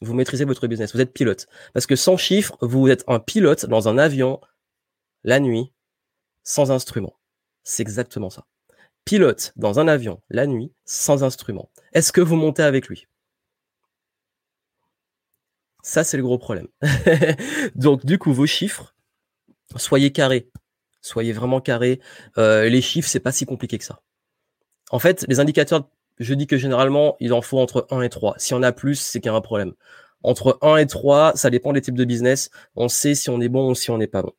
vous 0.00 0.14
maîtrisez 0.14 0.44
votre 0.44 0.66
business, 0.66 0.94
vous 0.94 1.00
êtes 1.00 1.12
pilote. 1.12 1.46
Parce 1.72 1.86
que 1.86 1.96
sans 1.96 2.16
chiffres, 2.16 2.56
vous 2.60 2.88
êtes 2.88 3.04
un 3.06 3.20
pilote 3.20 3.66
dans 3.66 3.88
un 3.88 3.98
avion 3.98 4.40
la 5.24 5.40
nuit, 5.40 5.72
sans 6.42 6.70
instrument. 6.70 7.16
C'est 7.62 7.82
exactement 7.82 8.30
ça. 8.30 8.44
Pilote 9.06 9.54
dans 9.56 9.80
un 9.80 9.88
avion 9.88 10.20
la 10.28 10.46
nuit, 10.46 10.70
sans 10.84 11.24
instrument. 11.24 11.70
Est-ce 11.94 12.12
que 12.12 12.20
vous 12.20 12.36
montez 12.36 12.62
avec 12.62 12.88
lui? 12.88 13.06
Ça, 15.82 16.04
c'est 16.04 16.18
le 16.18 16.22
gros 16.22 16.38
problème. 16.38 16.68
Donc, 17.74 18.04
du 18.04 18.18
coup, 18.18 18.34
vos 18.34 18.46
chiffres, 18.46 18.94
soyez 19.76 20.12
carrés. 20.12 20.50
Soyez 21.00 21.32
vraiment 21.32 21.62
carrés. 21.62 22.00
Euh, 22.36 22.68
les 22.68 22.82
chiffres, 22.82 23.08
c'est 23.08 23.20
pas 23.20 23.32
si 23.32 23.46
compliqué 23.46 23.78
que 23.78 23.84
ça. 23.84 24.02
En 24.90 24.98
fait, 24.98 25.24
les 25.28 25.40
indicateurs 25.40 25.88
je 26.18 26.34
dis 26.34 26.46
que 26.46 26.56
généralement, 26.56 27.16
il 27.20 27.32
en 27.32 27.42
faut 27.42 27.58
entre 27.58 27.86
1 27.90 28.02
et 28.02 28.08
3. 28.08 28.34
Si 28.38 28.54
on 28.54 28.62
a 28.62 28.72
plus, 28.72 28.96
c'est 28.96 29.20
qu'il 29.20 29.30
y 29.30 29.34
a 29.34 29.36
un 29.36 29.40
problème. 29.40 29.74
Entre 30.22 30.58
1 30.62 30.78
et 30.78 30.86
3, 30.86 31.36
ça 31.36 31.50
dépend 31.50 31.72
des 31.72 31.82
types 31.82 31.96
de 31.96 32.04
business. 32.04 32.50
On 32.74 32.88
sait 32.88 33.14
si 33.14 33.30
on 33.30 33.40
est 33.40 33.48
bon 33.48 33.70
ou 33.70 33.74
si 33.74 33.90
on 33.90 33.98
n'est 33.98 34.06
pas 34.06 34.22
bon. 34.22 34.32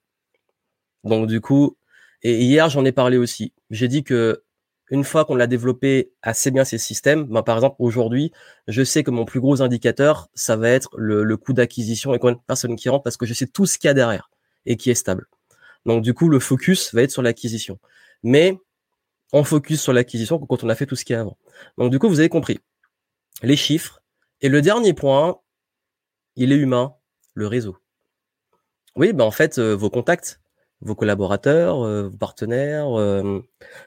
Donc 1.03 1.27
du 1.27 1.39
coup, 1.41 1.77
et 2.23 2.41
hier 2.41 2.69
j'en 2.69 2.83
ai 2.85 2.91
parlé 2.91 3.17
aussi. 3.17 3.53
J'ai 3.69 3.87
dit 3.87 4.03
que 4.03 4.43
une 4.89 5.03
fois 5.03 5.25
qu'on 5.25 5.39
a 5.39 5.47
développé 5.47 6.11
assez 6.21 6.51
bien 6.51 6.63
ces 6.63 6.77
systèmes, 6.77 7.25
ben, 7.25 7.43
par 7.43 7.57
exemple 7.57 7.75
aujourd'hui, 7.79 8.31
je 8.67 8.83
sais 8.83 9.03
que 9.03 9.11
mon 9.11 9.25
plus 9.25 9.39
gros 9.39 9.61
indicateur, 9.61 10.29
ça 10.33 10.55
va 10.55 10.69
être 10.69 10.89
le, 10.97 11.37
coût 11.37 11.53
d'acquisition 11.53 12.13
et 12.13 12.19
combien 12.19 12.35
de 12.35 12.41
personnes 12.45 12.75
qui 12.75 12.89
rentrent 12.89 13.03
parce 13.03 13.17
que 13.17 13.25
je 13.25 13.33
sais 13.33 13.47
tout 13.47 13.65
ce 13.65 13.77
qu'il 13.77 13.87
y 13.87 13.91
a 13.91 13.93
derrière 13.93 14.29
et 14.65 14.77
qui 14.77 14.89
est 14.89 14.95
stable. 14.95 15.27
Donc 15.85 16.03
du 16.03 16.13
coup, 16.13 16.29
le 16.29 16.39
focus 16.39 16.93
va 16.93 17.01
être 17.01 17.11
sur 17.11 17.21
l'acquisition. 17.21 17.79
Mais 18.23 18.57
on 19.33 19.43
focus 19.43 19.81
sur 19.81 19.93
l'acquisition 19.93 20.39
quand 20.39 20.63
on 20.63 20.69
a 20.69 20.75
fait 20.75 20.85
tout 20.85 20.95
ce 20.95 21.05
qui 21.05 21.13
est 21.13 21.17
avant. 21.17 21.37
Donc 21.77 21.91
du 21.91 21.99
coup, 21.99 22.07
vous 22.07 22.19
avez 22.19 22.29
compris 22.29 22.59
les 23.43 23.55
chiffres. 23.55 24.01
Et 24.41 24.49
le 24.49 24.61
dernier 24.61 24.93
point, 24.93 25.39
il 26.35 26.51
est 26.51 26.57
humain, 26.57 26.95
le 27.33 27.47
réseau. 27.47 27.77
Oui, 28.95 29.13
ben 29.13 29.25
en 29.25 29.31
fait, 29.31 29.59
euh, 29.59 29.75
vos 29.75 29.89
contacts, 29.89 30.39
vos 30.81 30.95
collaborateurs, 30.95 31.83
euh, 31.83 32.07
vos 32.09 32.17
partenaires, 32.17 32.99
euh, 32.99 33.41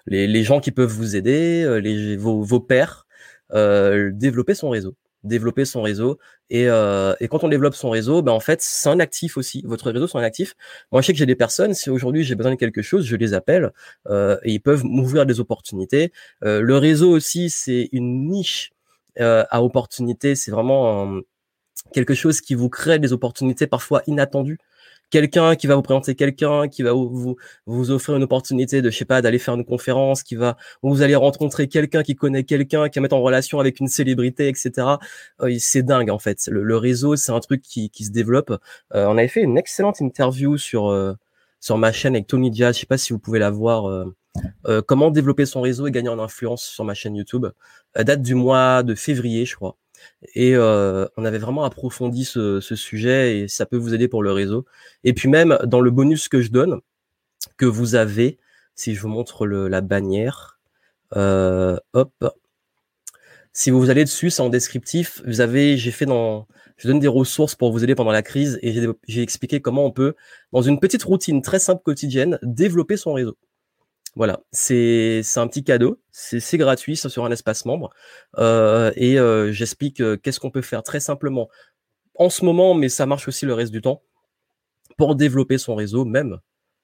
les, 0.07 0.42
gens 0.42 0.61
qui 0.61 0.72
peuvent 0.72 0.92
vous 0.92 1.16
aider, 1.16 1.81
les, 1.83 2.16
vos, 2.16 2.42
vos 2.42 2.61
pairs, 2.61 3.07
développer 3.53 4.55
son 4.55 4.70
réseau 4.70 4.94
développer 5.24 5.64
son 5.64 5.83
réseau. 5.83 6.18
Et, 6.48 6.68
euh, 6.68 7.14
et 7.20 7.29
quand 7.29 7.44
on 7.44 7.48
développe 7.48 7.74
son 7.74 7.90
réseau, 7.90 8.22
ben 8.22 8.33
en 8.33 8.40
fait, 8.40 8.61
c'est 8.62 8.88
un 8.88 9.00
actif 9.00 9.37
aussi. 9.37 9.62
Votre 9.66 9.90
réseau, 9.90 10.07
c'est 10.07 10.18
un 10.18 10.22
actif. 10.22 10.55
Moi, 10.92 11.00
je 11.00 11.07
sais 11.07 11.12
que 11.12 11.18
j'ai 11.18 11.26
des 11.26 11.37
personnes, 11.37 11.74
si 11.74 11.90
aujourd'hui 11.90 12.24
j'ai 12.24 12.35
besoin 12.35 12.53
de 12.53 12.57
quelque 12.57 12.83
chose, 12.83 13.05
je 13.05 13.16
les 13.16 13.35
appelle 13.35 13.72
euh, 14.09 14.38
et 14.42 14.53
ils 14.53 14.61
peuvent 14.61 14.85
m'ouvrir 14.85 15.26
des 15.26 15.40
opportunités. 15.40 16.12
Euh, 16.44 16.61
le 16.61 16.76
réseau 16.76 17.11
aussi, 17.11 17.50
c'est 17.50 17.88
une 17.92 18.29
niche 18.29 18.72
euh, 19.20 19.44
à 19.50 19.62
opportunités. 19.62 20.35
C'est 20.35 20.50
vraiment 20.50 21.20
quelque 21.92 22.14
chose 22.14 22.40
qui 22.40 22.55
vous 22.55 22.68
crée 22.68 22.98
des 22.98 23.12
opportunités 23.12 23.66
parfois 23.66 24.03
inattendues 24.07 24.59
quelqu'un 25.11 25.57
qui 25.57 25.66
va 25.66 25.75
vous 25.75 25.83
présenter 25.83 26.14
quelqu'un, 26.14 26.68
qui 26.68 26.83
va 26.83 26.92
vous, 26.92 27.37
vous 27.66 27.90
offrir 27.90 28.16
une 28.16 28.23
opportunité 28.23 28.81
de, 28.83 28.90
je 28.90 28.96
sais 28.96 29.05
pas, 29.05 29.20
d'aller 29.20 29.38
faire 29.38 29.55
une 29.55 29.64
conférence, 29.64 30.23
qui 30.23 30.37
va, 30.37 30.57
vous 30.83 31.03
allez 31.03 31.16
rencontrer 31.16 31.68
quelqu'un 31.68 32.03
qui 32.03 32.14
connaît 32.14 32.44
quelqu'un, 32.44 32.88
qui 32.88 32.99
va 32.99 33.03
mettre 33.03 33.16
en 33.16 33.23
relation 33.23 33.61
avec 33.61 33.81
une 33.81 33.88
célébrité, 33.88 34.49
etc. 34.49 34.73
Euh, 35.42 35.55
c'est 35.59 35.83
dingue 35.83 36.11
en 36.11 36.18
fait. 36.18 36.49
Le, 36.51 36.77
réseau, 36.77 37.16
c'est 37.16 37.33
un 37.33 37.40
truc 37.40 37.62
qui, 37.62 37.90
qui 37.90 38.05
se 38.05 38.11
développe. 38.11 38.51
Euh, 38.94 39.07
on 39.07 39.18
avait 39.18 39.29
fait 39.29 39.42
une 39.42 39.59
excellente 39.59 40.01
interview 40.01 40.57
sur 40.57 40.88
euh, 40.88 41.14
sur 41.61 41.76
ma 41.76 41.93
chaîne 41.93 42.14
avec 42.14 42.26
Tony 42.26 42.51
Diaz. 42.51 42.76
Je 42.76 42.80
sais 42.80 42.87
pas 42.87 42.99
si 42.99 43.12
vous 43.12 43.18
pouvez 43.18 43.39
la 43.39 43.51
voir. 43.51 44.07
comment 44.87 45.11
développer 45.11 45.45
son 45.45 45.61
réseau 45.61 45.87
et 45.87 45.91
gagner 45.91 46.09
en 46.09 46.18
influence 46.18 46.62
sur 46.64 46.84
ma 46.84 46.95
chaîne 46.95 47.16
YouTube. 47.16 47.47
date 47.97 48.22
du 48.22 48.34
mois 48.34 48.82
de 48.82 48.95
février, 48.95 49.45
je 49.45 49.57
crois. 49.57 49.76
Et 50.34 50.57
on 50.57 51.24
avait 51.24 51.38
vraiment 51.38 51.64
approfondi 51.64 52.24
ce, 52.24 52.61
sujet 52.61 53.38
et 53.38 53.48
ça 53.48 53.66
peut 53.66 53.76
vous 53.76 53.94
aider 53.94 54.09
pour 54.09 54.22
le 54.22 54.32
réseau. 54.32 54.66
Et 55.05 55.12
puis 55.12 55.28
même 55.28 55.59
dans 55.64 55.80
le 55.80 55.90
bonus 55.90 56.28
que 56.28 56.40
je 56.40 56.51
donne, 56.51 56.80
que 57.57 57.66
vous 57.66 57.94
avez, 57.94 58.38
si 58.74 58.94
je 58.94 59.01
vous 59.01 59.09
montre 59.09 59.46
la 59.46 59.80
bannière, 59.80 60.61
hop, 61.14 62.12
si 63.53 63.70
vous 63.70 63.90
allez 63.90 64.05
dessus, 64.05 64.30
c'est 64.30 64.42
en 64.42 64.48
descriptif. 64.48 65.22
Vous 65.26 65.40
avez, 65.40 65.76
j'ai 65.76 65.90
fait 65.90 66.07
dans, 66.07 66.46
je 66.76 66.88
donne 66.88 67.01
des 67.01 67.09
ressources 67.09 67.55
pour 67.55 67.72
vous 67.72 67.84
aider 67.84 67.94
pendant 67.94 68.12
la 68.12 68.22
crise 68.22 68.59
et 68.62 68.72
j'ai 69.07 69.22
expliqué 69.22 69.61
comment 69.61 69.84
on 69.84 69.90
peut, 69.90 70.14
dans 70.53 70.62
une 70.62 70.80
petite 70.80 71.03
routine 71.03 71.42
très 71.42 71.59
simple 71.59 71.82
quotidienne, 71.82 72.38
développer 72.42 72.96
son 72.96 73.12
réseau. 73.12 73.36
Voilà, 74.16 74.40
c'est 74.50 75.22
un 75.36 75.46
petit 75.46 75.62
cadeau, 75.62 76.00
c'est 76.11 76.58
gratuit, 76.58 76.96
c'est 76.96 77.08
sur 77.08 77.24
un 77.24 77.30
espace 77.30 77.64
membre. 77.64 77.90
Euh, 78.38 78.90
et 78.96 79.18
euh, 79.18 79.52
j'explique 79.52 80.00
euh, 80.00 80.16
qu'est-ce 80.16 80.40
qu'on 80.40 80.50
peut 80.50 80.62
faire 80.62 80.82
très 80.82 80.98
simplement 80.98 81.48
en 82.16 82.28
ce 82.28 82.44
moment, 82.44 82.74
mais 82.74 82.88
ça 82.88 83.06
marche 83.06 83.28
aussi 83.28 83.46
le 83.46 83.54
reste 83.54 83.72
du 83.72 83.80
temps, 83.80 84.02
pour 84.98 85.14
développer 85.14 85.58
son 85.58 85.74
réseau, 85.76 86.04
même 86.04 86.40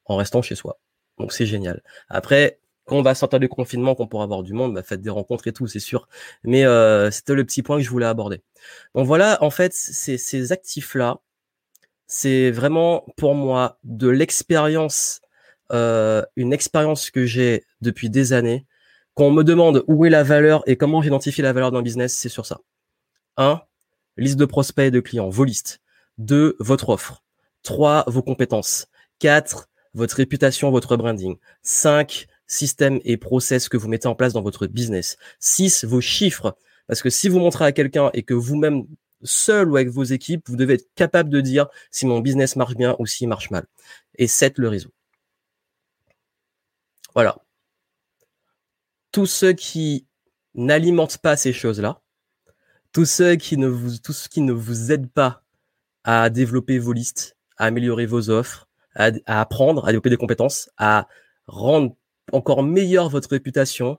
en 0.07 0.17
restant 0.17 0.41
chez 0.41 0.55
soi. 0.55 0.79
Donc 1.19 1.33
c'est 1.33 1.47
génial. 1.47 1.83
Après, 2.09 2.61
quand 2.85 2.97
on 2.97 3.03
va 3.03 3.15
sortir 3.17 3.41
du 3.41 3.49
confinement, 3.49 3.97
qu'on 3.97 4.07
pourra 4.07 4.25
avoir 4.25 4.45
du 4.45 4.53
monde, 4.53 4.75
bah, 4.75 4.85
faites 4.85 5.03
des 5.03 5.11
rencontres 5.11 5.49
et 5.49 5.53
tout, 5.53 5.67
c'est 5.67 5.81
sûr. 5.81 6.09
Mais 6.45 6.63
c'était 7.11 7.35
le 7.35 7.45
petit 7.45 7.63
point 7.63 7.79
que 7.79 7.83
je 7.83 7.91
voulais 7.91 8.07
aborder. 8.07 8.43
Donc 8.95 9.07
voilà, 9.07 9.43
en 9.43 9.51
fait, 9.51 9.75
ces 9.75 10.53
actifs-là, 10.53 11.19
c'est 12.07 12.53
vraiment 12.53 13.05
pour 13.17 13.35
moi 13.35 13.79
de 13.83 14.09
l'expérience 14.09 15.21
euh, 15.73 16.23
une 16.37 16.53
expérience 16.53 17.11
que 17.11 17.27
j'ai 17.27 17.65
depuis 17.81 18.11
des 18.11 18.33
années. 18.33 18.67
Quand 19.15 19.25
on 19.25 19.31
me 19.31 19.45
demande 19.45 19.85
où 19.87 20.05
est 20.05 20.11
la 20.11 20.23
valeur 20.23 20.63
et 20.67 20.77
comment 20.77 21.03
j'identifie 21.03 21.43
la 21.43 21.53
valeur 21.53 21.73
d'un 21.73 21.83
business, 21.83 22.15
c'est 22.15 22.29
sur 22.29 22.47
ça. 22.47 22.61
1. 23.37 23.61
Liste 24.17 24.37
de 24.37 24.45
prospects 24.45 24.87
et 24.87 24.91
de 24.91 25.01
clients, 25.01 25.29
vos 25.29 25.45
listes. 25.45 25.81
2. 26.19 26.57
Votre 26.61 26.91
offre. 26.91 27.23
3. 27.63 28.05
Vos 28.07 28.23
compétences. 28.23 28.87
4. 29.19 29.69
Votre 29.95 30.17
réputation, 30.17 30.71
votre 30.71 30.97
branding. 30.97 31.37
5. 31.63 32.27
Système 32.47 33.01
et 33.05 33.17
process 33.17 33.69
que 33.69 33.77
vous 33.77 33.89
mettez 33.89 34.07
en 34.07 34.15
place 34.15 34.33
dans 34.33 34.43
votre 34.43 34.67
business. 34.67 35.17
6. 35.41 35.85
Vos 35.85 36.01
chiffres. 36.01 36.57
Parce 36.87 37.03
que 37.03 37.11
si 37.11 37.29
vous 37.29 37.39
montrez 37.39 37.65
à 37.65 37.73
quelqu'un 37.73 38.11
et 38.15 38.23
que 38.23 38.35
vous-même, 38.35 38.87
seul 39.23 39.71
ou 39.71 39.77
avec 39.77 39.89
vos 39.89 40.05
équipes, 40.05 40.49
vous 40.49 40.57
devez 40.57 40.75
être 40.75 40.89
capable 40.95 41.31
de 41.31 41.41
dire 41.41 41.67
si 41.91 42.07
mon 42.07 42.21
business 42.21 42.57
marche 42.57 42.77
bien 42.77 42.97
ou 42.99 43.07
s'il 43.07 43.29
marche 43.29 43.51
mal. 43.51 43.65
Et 44.17 44.27
7. 44.27 44.59
Le 44.59 44.69
réseau. 44.69 44.91
Voilà. 47.17 47.39
Tous 49.11 49.25
ceux 49.25 49.55
qui 49.55 50.07
n'alimentent 50.55 51.17
pas 51.17 51.35
ces 51.39 51.55
choses-là, 51.55 52.03
tous 52.93 53.07
ceux 53.07 53.37
qui 53.37 53.57
ne 53.57 53.69
vous, 53.69 53.97
tous 53.97 54.29
qui 54.29 54.43
ne 54.43 54.53
vous 54.53 54.93
aident 54.93 55.11
pas 55.11 55.43
à 56.05 56.29
développer 56.29 56.79
vos 56.79 56.93
listes, 56.93 57.39
à 57.57 57.65
améliorer 57.65 58.05
vos 58.05 58.29
offres, 58.29 58.69
à, 58.95 59.13
apprendre, 59.27 59.87
à 59.87 59.89
développer 59.89 60.11
des 60.11 60.19
compétences, 60.19 60.69
à 60.77 61.09
rendre 61.47 61.97
encore 62.33 62.63
meilleure 62.63 63.09
votre 63.09 63.31
réputation, 63.31 63.99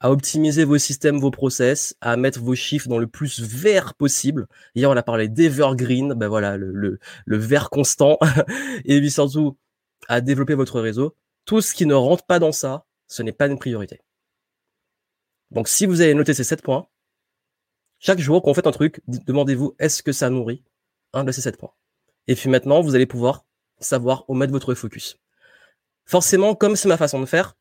à 0.00 0.10
optimiser 0.10 0.64
vos 0.64 0.78
systèmes, 0.78 1.20
vos 1.20 1.30
process, 1.30 1.94
à 2.00 2.16
mettre 2.16 2.40
vos 2.40 2.56
chiffres 2.56 2.88
dans 2.88 2.98
le 2.98 3.06
plus 3.06 3.38
vert 3.38 3.94
possible. 3.94 4.48
Hier, 4.74 4.90
on 4.90 4.96
a 4.96 5.04
parlé 5.04 5.28
d'evergreen, 5.28 6.14
ben 6.14 6.26
voilà, 6.26 6.56
le, 6.56 6.72
le, 6.72 6.98
le 7.26 7.36
vert 7.36 7.70
constant, 7.70 8.18
et 8.84 8.98
puis 8.98 9.12
surtout 9.12 9.56
à 10.08 10.20
développer 10.20 10.54
votre 10.54 10.80
réseau 10.80 11.14
tout 11.46 11.62
ce 11.62 11.74
qui 11.74 11.86
ne 11.86 11.94
rentre 11.94 12.26
pas 12.26 12.38
dans 12.38 12.52
ça, 12.52 12.84
ce 13.06 13.22
n'est 13.22 13.32
pas 13.32 13.46
une 13.46 13.58
priorité. 13.58 14.02
Donc 15.50 15.68
si 15.68 15.86
vous 15.86 16.00
avez 16.00 16.12
noté 16.12 16.34
ces 16.34 16.44
sept 16.44 16.60
points, 16.60 16.88
chaque 17.98 18.18
jour 18.18 18.42
qu'on 18.42 18.52
fait 18.52 18.66
un 18.66 18.72
truc, 18.72 19.00
demandez-vous 19.06 19.74
est-ce 19.78 20.02
que 20.02 20.12
ça 20.12 20.28
nourrit 20.28 20.62
un 21.12 21.24
de 21.24 21.32
ces 21.32 21.40
sept 21.40 21.56
points? 21.56 21.72
Et 22.26 22.34
puis 22.34 22.50
maintenant, 22.50 22.82
vous 22.82 22.94
allez 22.94 23.06
pouvoir 23.06 23.46
savoir 23.78 24.24
où 24.28 24.34
mettre 24.34 24.52
votre 24.52 24.74
focus. 24.74 25.18
Forcément, 26.04 26.54
comme 26.54 26.76
c'est 26.76 26.88
ma 26.88 26.96
façon 26.96 27.20
de 27.20 27.26
faire, 27.26 27.56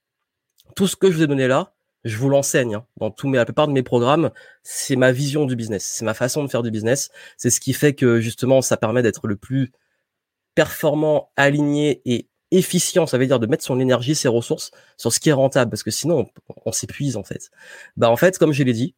tout 0.76 0.88
ce 0.88 0.96
que 0.96 1.10
je 1.10 1.18
vous 1.18 1.24
ai 1.24 1.28
donné 1.28 1.48
là, 1.48 1.74
je 2.04 2.18
vous 2.18 2.30
l'enseigne 2.30 2.76
hein. 2.76 2.88
dans 2.98 3.10
tous 3.12 3.28
mes, 3.28 3.38
la 3.38 3.46
plupart 3.46 3.68
de 3.68 3.74
mes 3.74 3.82
programmes. 3.82 4.32
C'est 4.64 4.96
ma 4.96 5.12
vision 5.12 5.46
du 5.46 5.56
business, 5.56 5.84
c'est 5.84 6.06
ma 6.06 6.14
façon 6.14 6.44
de 6.44 6.50
faire 6.50 6.64
du 6.64 6.72
business. 6.72 7.10
C'est 7.38 7.50
ce 7.50 7.60
qui 7.60 7.74
fait 7.74 7.94
que 7.94 8.20
justement, 8.20 8.62
ça 8.62 8.78
permet 8.78 9.02
d'être 9.02 9.28
le 9.28 9.36
plus 9.36 9.72
performant, 10.54 11.32
aligné 11.36 12.02
et 12.06 12.30
efficient, 12.58 13.06
ça 13.08 13.18
veut 13.18 13.28
dire 13.28 13.40
de 13.40 13.48
mettre 13.48 13.64
son 13.64 13.80
énergie, 13.80 14.16
ses 14.16 14.28
ressources 14.28 14.72
sur 14.98 15.12
ce 15.12 15.20
qui 15.20 15.30
est 15.30 15.34
rentable, 15.34 15.72
parce 15.72 15.84
que 15.84 15.92
sinon 15.92 16.28
on, 16.66 16.72
s'épuise 16.72 17.18
en 17.18 17.24
fait. 17.24 17.52
Bah 17.98 18.10
en 18.10 18.16
fait, 18.16 18.38
comme 18.38 18.52
je 18.52 18.64
l'ai 18.64 18.74
dit, 18.74 18.96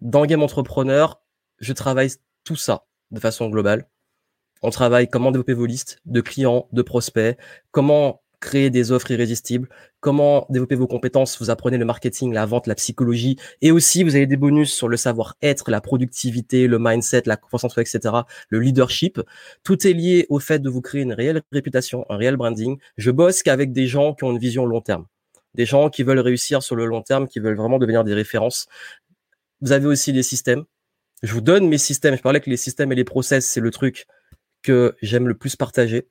dans 0.00 0.24
Game 0.26 0.42
Entrepreneur, 0.42 1.20
je 1.58 1.72
travaille 1.72 2.10
tout 2.44 2.56
ça 2.56 2.86
de 3.10 3.20
façon 3.20 3.48
globale. 3.48 3.88
On 4.62 4.70
travaille 4.70 5.08
comment 5.08 5.30
développer 5.30 5.54
vos 5.54 5.66
listes 5.66 6.00
de 6.04 6.20
clients, 6.20 6.68
de 6.72 6.82
prospects, 6.82 7.38
comment 7.70 8.22
créer 8.40 8.70
des 8.70 8.90
offres 8.90 9.10
irrésistibles, 9.10 9.68
comment 10.00 10.46
développer 10.48 10.74
vos 10.74 10.86
compétences, 10.86 11.40
vous 11.40 11.50
apprenez 11.50 11.76
le 11.76 11.84
marketing, 11.84 12.32
la 12.32 12.46
vente, 12.46 12.66
la 12.66 12.74
psychologie, 12.74 13.36
et 13.60 13.70
aussi 13.70 14.02
vous 14.02 14.16
avez 14.16 14.26
des 14.26 14.36
bonus 14.36 14.72
sur 14.72 14.88
le 14.88 14.96
savoir-être, 14.96 15.70
la 15.70 15.80
productivité, 15.80 16.66
le 16.66 16.78
mindset, 16.78 17.22
la 17.26 17.36
croissance, 17.36 17.76
etc., 17.78 18.14
le 18.48 18.60
leadership. 18.60 19.20
Tout 19.62 19.86
est 19.86 19.92
lié 19.92 20.26
au 20.30 20.38
fait 20.38 20.58
de 20.60 20.70
vous 20.70 20.80
créer 20.80 21.02
une 21.02 21.12
réelle 21.12 21.42
réputation, 21.52 22.06
un 22.08 22.16
réel 22.16 22.36
branding. 22.36 22.78
Je 22.96 23.10
bosse 23.10 23.42
qu'avec 23.42 23.72
des 23.72 23.86
gens 23.86 24.14
qui 24.14 24.24
ont 24.24 24.32
une 24.32 24.38
vision 24.38 24.64
long 24.64 24.80
terme, 24.80 25.06
des 25.54 25.66
gens 25.66 25.90
qui 25.90 26.02
veulent 26.02 26.20
réussir 26.20 26.62
sur 26.62 26.76
le 26.76 26.86
long 26.86 27.02
terme, 27.02 27.28
qui 27.28 27.40
veulent 27.40 27.56
vraiment 27.56 27.78
devenir 27.78 28.04
des 28.04 28.14
références. 28.14 28.66
Vous 29.60 29.72
avez 29.72 29.86
aussi 29.86 30.12
des 30.12 30.22
systèmes. 30.22 30.64
Je 31.22 31.34
vous 31.34 31.42
donne 31.42 31.68
mes 31.68 31.78
systèmes. 31.78 32.16
Je 32.16 32.22
parlais 32.22 32.40
que 32.40 32.48
les 32.48 32.56
systèmes 32.56 32.92
et 32.92 32.94
les 32.94 33.04
process, 33.04 33.46
c'est 33.46 33.60
le 33.60 33.70
truc 33.70 34.06
que 34.62 34.96
j'aime 35.02 35.28
le 35.28 35.34
plus 35.34 35.56
partager 35.56 36.08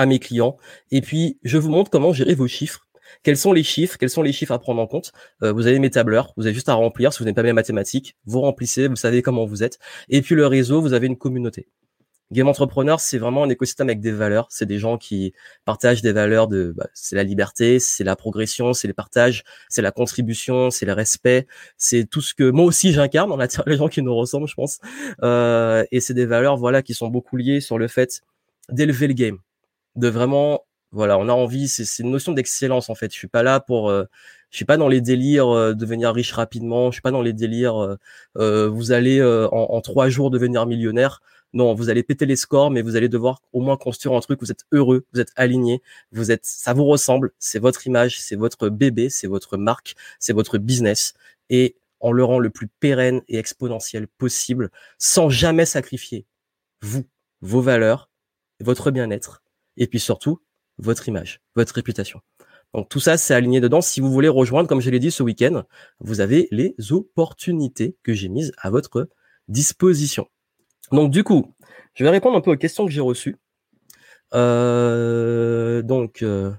à 0.00 0.06
mes 0.06 0.18
clients. 0.18 0.56
Et 0.90 1.02
puis, 1.02 1.38
je 1.44 1.58
vous 1.58 1.68
montre 1.68 1.90
comment 1.90 2.12
gérer 2.14 2.34
vos 2.34 2.48
chiffres. 2.48 2.86
Quels 3.22 3.36
sont 3.36 3.52
les 3.52 3.62
chiffres? 3.62 3.98
Quels 3.98 4.08
sont 4.08 4.22
les 4.22 4.32
chiffres 4.32 4.52
à 4.52 4.58
prendre 4.58 4.80
en 4.80 4.86
compte? 4.86 5.12
Euh, 5.42 5.52
Vous 5.52 5.66
avez 5.66 5.78
mes 5.78 5.90
tableurs, 5.90 6.32
vous 6.38 6.46
avez 6.46 6.54
juste 6.54 6.70
à 6.70 6.74
remplir. 6.74 7.12
Si 7.12 7.18
vous 7.18 7.26
n'êtes 7.26 7.36
pas 7.36 7.42
bien 7.42 7.52
mathématiques, 7.52 8.16
vous 8.24 8.40
remplissez, 8.40 8.88
vous 8.88 8.96
savez 8.96 9.20
comment 9.20 9.44
vous 9.44 9.62
êtes. 9.62 9.78
Et 10.08 10.22
puis 10.22 10.34
le 10.34 10.46
réseau, 10.46 10.80
vous 10.80 10.94
avez 10.94 11.06
une 11.06 11.18
communauté. 11.18 11.68
Game 12.32 12.48
Entrepreneur, 12.48 12.98
c'est 13.00 13.18
vraiment 13.18 13.42
un 13.42 13.48
écosystème 13.50 13.88
avec 13.88 14.00
des 14.00 14.12
valeurs. 14.12 14.46
C'est 14.50 14.64
des 14.64 14.78
gens 14.78 14.96
qui 14.96 15.34
partagent 15.66 16.00
des 16.00 16.12
valeurs 16.12 16.46
de, 16.48 16.72
bah, 16.74 16.86
c'est 16.94 17.16
la 17.16 17.24
liberté, 17.24 17.78
c'est 17.78 18.04
la 18.04 18.16
progression, 18.16 18.72
c'est 18.72 18.86
les 18.86 18.94
partages, 18.94 19.42
c'est 19.68 19.82
la 19.82 19.90
contribution, 19.90 20.70
c'est 20.70 20.86
le 20.86 20.92
respect, 20.92 21.46
c'est 21.76 22.08
tout 22.08 22.22
ce 22.22 22.32
que 22.32 22.48
moi 22.48 22.64
aussi 22.64 22.92
j'incarne. 22.92 23.32
On 23.32 23.40
attire 23.40 23.64
les 23.66 23.76
gens 23.76 23.88
qui 23.88 24.00
nous 24.00 24.14
ressemblent, 24.14 24.48
je 24.48 24.54
pense. 24.54 24.78
Euh, 25.22 25.84
et 25.90 26.00
c'est 26.00 26.14
des 26.14 26.26
valeurs, 26.26 26.56
voilà, 26.56 26.82
qui 26.82 26.94
sont 26.94 27.08
beaucoup 27.08 27.36
liées 27.36 27.60
sur 27.60 27.76
le 27.76 27.88
fait 27.88 28.22
d'élever 28.70 29.08
le 29.08 29.14
game 29.14 29.38
de 29.96 30.08
vraiment 30.08 30.64
voilà, 30.92 31.18
on 31.18 31.28
a 31.28 31.32
envie, 31.32 31.68
c'est 31.68 32.02
une 32.02 32.10
notion 32.10 32.32
d'excellence 32.32 32.90
en 32.90 32.94
fait. 32.96 33.12
Je 33.12 33.18
suis 33.18 33.28
pas 33.28 33.42
là 33.44 33.60
pour, 33.60 33.90
euh, 33.90 34.04
je 34.50 34.56
suis 34.56 34.64
pas 34.64 34.76
dans 34.76 34.88
les 34.88 35.00
délires 35.00 35.48
euh, 35.48 35.72
devenir 35.74 36.12
riche 36.12 36.32
rapidement. 36.32 36.90
Je 36.90 36.96
suis 36.96 37.02
pas 37.02 37.12
dans 37.12 37.22
les 37.22 37.32
délires. 37.32 37.96
Euh, 38.36 38.68
vous 38.68 38.92
allez 38.92 39.22
en, 39.22 39.80
trois 39.82 40.08
jours 40.08 40.30
devenir 40.30 40.66
millionnaire. 40.66 41.20
Non, 41.52 41.74
vous 41.74 41.90
allez 41.90 42.02
péter 42.02 42.26
les 42.26 42.36
scores, 42.36 42.70
mais 42.70 42.82
vous 42.82 42.96
allez 42.96 43.08
devoir 43.08 43.42
au 43.52 43.60
moins 43.60 43.76
construire 43.76 44.14
un 44.16 44.20
truc. 44.20 44.40
Vous 44.40 44.50
êtes 44.52 44.64
heureux, 44.72 45.04
vous 45.12 45.20
êtes 45.20 45.32
aligné, 45.36 45.82
vous 46.12 46.30
êtes, 46.30 46.46
ça 46.46 46.72
vous 46.74 46.84
ressemble. 46.86 47.32
C'est 47.38 47.58
votre 47.58 47.86
image, 47.86 48.20
c'est 48.20 48.36
votre 48.36 48.68
bébé, 48.68 49.10
c'est 49.10 49.26
votre 49.26 49.56
marque, 49.56 49.96
c'est 50.18 50.32
votre 50.32 50.58
business, 50.58 51.14
et 51.50 51.76
on 52.00 52.12
le 52.12 52.24
rend 52.24 52.38
le 52.38 52.50
plus 52.50 52.68
pérenne 52.68 53.22
et 53.28 53.38
exponentiel 53.38 54.06
possible, 54.08 54.70
sans 54.98 55.28
jamais 55.28 55.66
sacrifier 55.66 56.24
vous, 56.82 57.04
vos 57.42 57.60
valeurs, 57.60 58.10
votre 58.60 58.90
bien-être 58.90 59.42
et 59.80 59.88
puis 59.88 59.98
surtout 59.98 60.40
votre 60.78 61.08
image, 61.08 61.40
votre 61.56 61.74
réputation. 61.74 62.20
Donc 62.72 62.88
tout 62.88 63.00
ça, 63.00 63.16
c'est 63.16 63.34
aligné 63.34 63.60
dedans. 63.60 63.80
Si 63.80 64.00
vous 64.00 64.12
voulez 64.12 64.28
rejoindre, 64.28 64.68
comme 64.68 64.80
je 64.80 64.90
l'ai 64.90 65.00
dit 65.00 65.10
ce 65.10 65.24
week-end, 65.24 65.64
vous 65.98 66.20
avez 66.20 66.46
les 66.52 66.76
opportunités 66.92 67.96
que 68.04 68.12
j'ai 68.12 68.28
mises 68.28 68.52
à 68.58 68.70
votre 68.70 69.08
disposition. 69.48 70.28
Donc 70.92 71.10
du 71.10 71.24
coup, 71.24 71.54
je 71.94 72.04
vais 72.04 72.10
répondre 72.10 72.36
un 72.36 72.40
peu 72.40 72.52
aux 72.52 72.56
questions 72.56 72.86
que 72.86 72.92
j'ai 72.92 73.00
reçues. 73.00 73.36
Euh, 74.34 75.82
donc, 75.82 76.22
euh, 76.22 76.52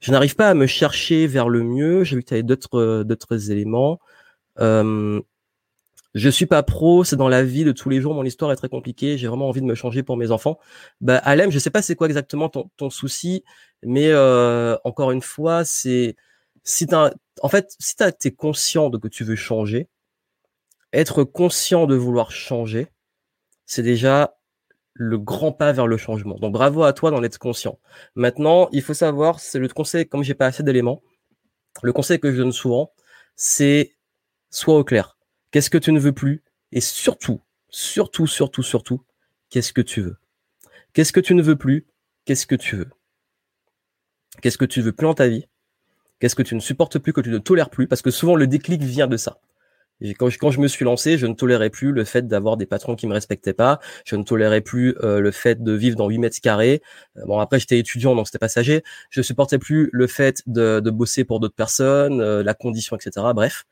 je 0.00 0.10
n'arrive 0.10 0.34
pas 0.34 0.48
à 0.48 0.54
me 0.54 0.66
chercher 0.66 1.26
vers 1.26 1.48
le 1.48 1.62
mieux. 1.62 2.02
J'ai 2.02 2.16
vu 2.16 2.22
que 2.22 2.28
tu 2.28 2.34
avais 2.34 2.42
d'autres 2.42 3.04
d'autres 3.04 3.50
éléments. 3.52 4.00
Euh, 4.60 5.20
je 6.14 6.28
suis 6.28 6.46
pas 6.46 6.62
pro, 6.62 7.04
c'est 7.04 7.16
dans 7.16 7.28
la 7.28 7.44
vie 7.44 7.64
de 7.64 7.72
tous 7.72 7.88
les 7.90 8.00
jours, 8.00 8.14
mon 8.14 8.24
histoire 8.24 8.50
est 8.52 8.56
très 8.56 8.68
compliquée, 8.68 9.18
j'ai 9.18 9.28
vraiment 9.28 9.48
envie 9.48 9.60
de 9.60 9.66
me 9.66 9.74
changer 9.74 10.02
pour 10.02 10.16
mes 10.16 10.30
enfants. 10.30 10.58
Bah, 11.00 11.18
Alem, 11.18 11.50
je 11.50 11.58
sais 11.58 11.70
pas 11.70 11.82
c'est 11.82 11.96
quoi 11.96 12.06
exactement 12.06 12.48
ton, 12.48 12.70
ton 12.76 12.90
souci, 12.90 13.44
mais 13.82 14.08
euh, 14.08 14.76
encore 14.84 15.10
une 15.12 15.22
fois, 15.22 15.64
c'est 15.64 16.16
si 16.64 16.86
t'as, 16.86 17.12
en 17.42 17.48
fait, 17.48 17.74
si 17.78 17.94
t'es 17.96 18.30
conscient 18.32 18.90
de 18.90 18.98
que 18.98 19.08
tu 19.08 19.24
veux 19.24 19.36
changer, 19.36 19.88
être 20.92 21.24
conscient 21.24 21.86
de 21.86 21.94
vouloir 21.94 22.30
changer, 22.30 22.88
c'est 23.66 23.82
déjà 23.82 24.34
le 24.94 25.18
grand 25.18 25.52
pas 25.52 25.72
vers 25.72 25.86
le 25.86 25.96
changement. 25.96 26.36
Donc 26.36 26.52
bravo 26.52 26.82
à 26.84 26.92
toi 26.92 27.10
d'en 27.10 27.22
être 27.22 27.38
conscient. 27.38 27.78
Maintenant, 28.16 28.68
il 28.72 28.82
faut 28.82 28.94
savoir, 28.94 29.40
c'est 29.40 29.58
le 29.58 29.68
conseil, 29.68 30.08
comme 30.08 30.24
j'ai 30.24 30.34
pas 30.34 30.46
assez 30.46 30.62
d'éléments, 30.62 31.02
le 31.82 31.92
conseil 31.92 32.18
que 32.18 32.32
je 32.32 32.38
donne 32.38 32.52
souvent, 32.52 32.92
c'est 33.36 33.94
sois 34.50 34.76
au 34.76 34.84
clair 34.84 35.17
Qu'est-ce 35.50 35.70
que 35.70 35.78
tu 35.78 35.92
ne 35.92 36.00
veux 36.00 36.12
plus? 36.12 36.42
Et 36.72 36.80
surtout, 36.80 37.40
surtout, 37.70 38.26
surtout, 38.26 38.62
surtout, 38.62 39.02
qu'est-ce 39.50 39.72
que 39.72 39.80
tu 39.80 40.02
veux? 40.02 40.16
Qu'est-ce 40.92 41.12
que 41.12 41.20
tu 41.20 41.34
ne 41.34 41.42
veux 41.42 41.56
plus? 41.56 41.86
Qu'est-ce 42.24 42.46
que 42.46 42.54
tu 42.54 42.76
veux? 42.76 42.90
Qu'est-ce 44.42 44.58
que 44.58 44.64
tu 44.64 44.82
veux 44.82 44.92
plus 44.92 45.06
dans 45.06 45.14
ta 45.14 45.28
vie? 45.28 45.46
Qu'est-ce 46.20 46.34
que 46.34 46.42
tu 46.42 46.54
ne 46.54 46.60
supportes 46.60 46.98
plus, 46.98 47.12
que 47.12 47.20
tu 47.20 47.30
ne 47.30 47.38
tolères 47.38 47.70
plus? 47.70 47.86
Parce 47.86 48.02
que 48.02 48.10
souvent, 48.10 48.34
le 48.34 48.46
déclic 48.46 48.82
vient 48.82 49.06
de 49.06 49.16
ça. 49.16 49.40
Quand 50.18 50.50
je, 50.50 50.60
me 50.60 50.68
suis 50.68 50.84
lancé, 50.84 51.18
je 51.18 51.26
ne 51.26 51.34
tolérais 51.34 51.70
plus 51.70 51.90
le 51.90 52.04
fait 52.04 52.28
d'avoir 52.28 52.56
des 52.56 52.66
patrons 52.66 52.94
qui 52.94 53.08
me 53.08 53.12
respectaient 53.12 53.52
pas. 53.52 53.80
Je 54.04 54.14
ne 54.14 54.22
tolérais 54.22 54.60
plus 54.60 54.96
euh, 55.02 55.18
le 55.18 55.30
fait 55.32 55.62
de 55.62 55.72
vivre 55.72 55.96
dans 55.96 56.08
8 56.08 56.18
mètres 56.18 56.40
carrés. 56.40 56.82
Euh, 57.16 57.24
bon, 57.26 57.40
après, 57.40 57.58
j'étais 57.58 57.78
étudiant, 57.78 58.14
donc 58.14 58.26
c'était 58.28 58.38
passager. 58.38 58.84
Je 59.10 59.22
supportais 59.22 59.58
plus 59.58 59.90
le 59.92 60.06
fait 60.06 60.42
de, 60.46 60.78
de 60.78 60.90
bosser 60.90 61.24
pour 61.24 61.40
d'autres 61.40 61.56
personnes, 61.56 62.20
euh, 62.20 62.44
la 62.44 62.54
condition, 62.54 62.96
etc. 62.96 63.26
Bref. 63.34 63.64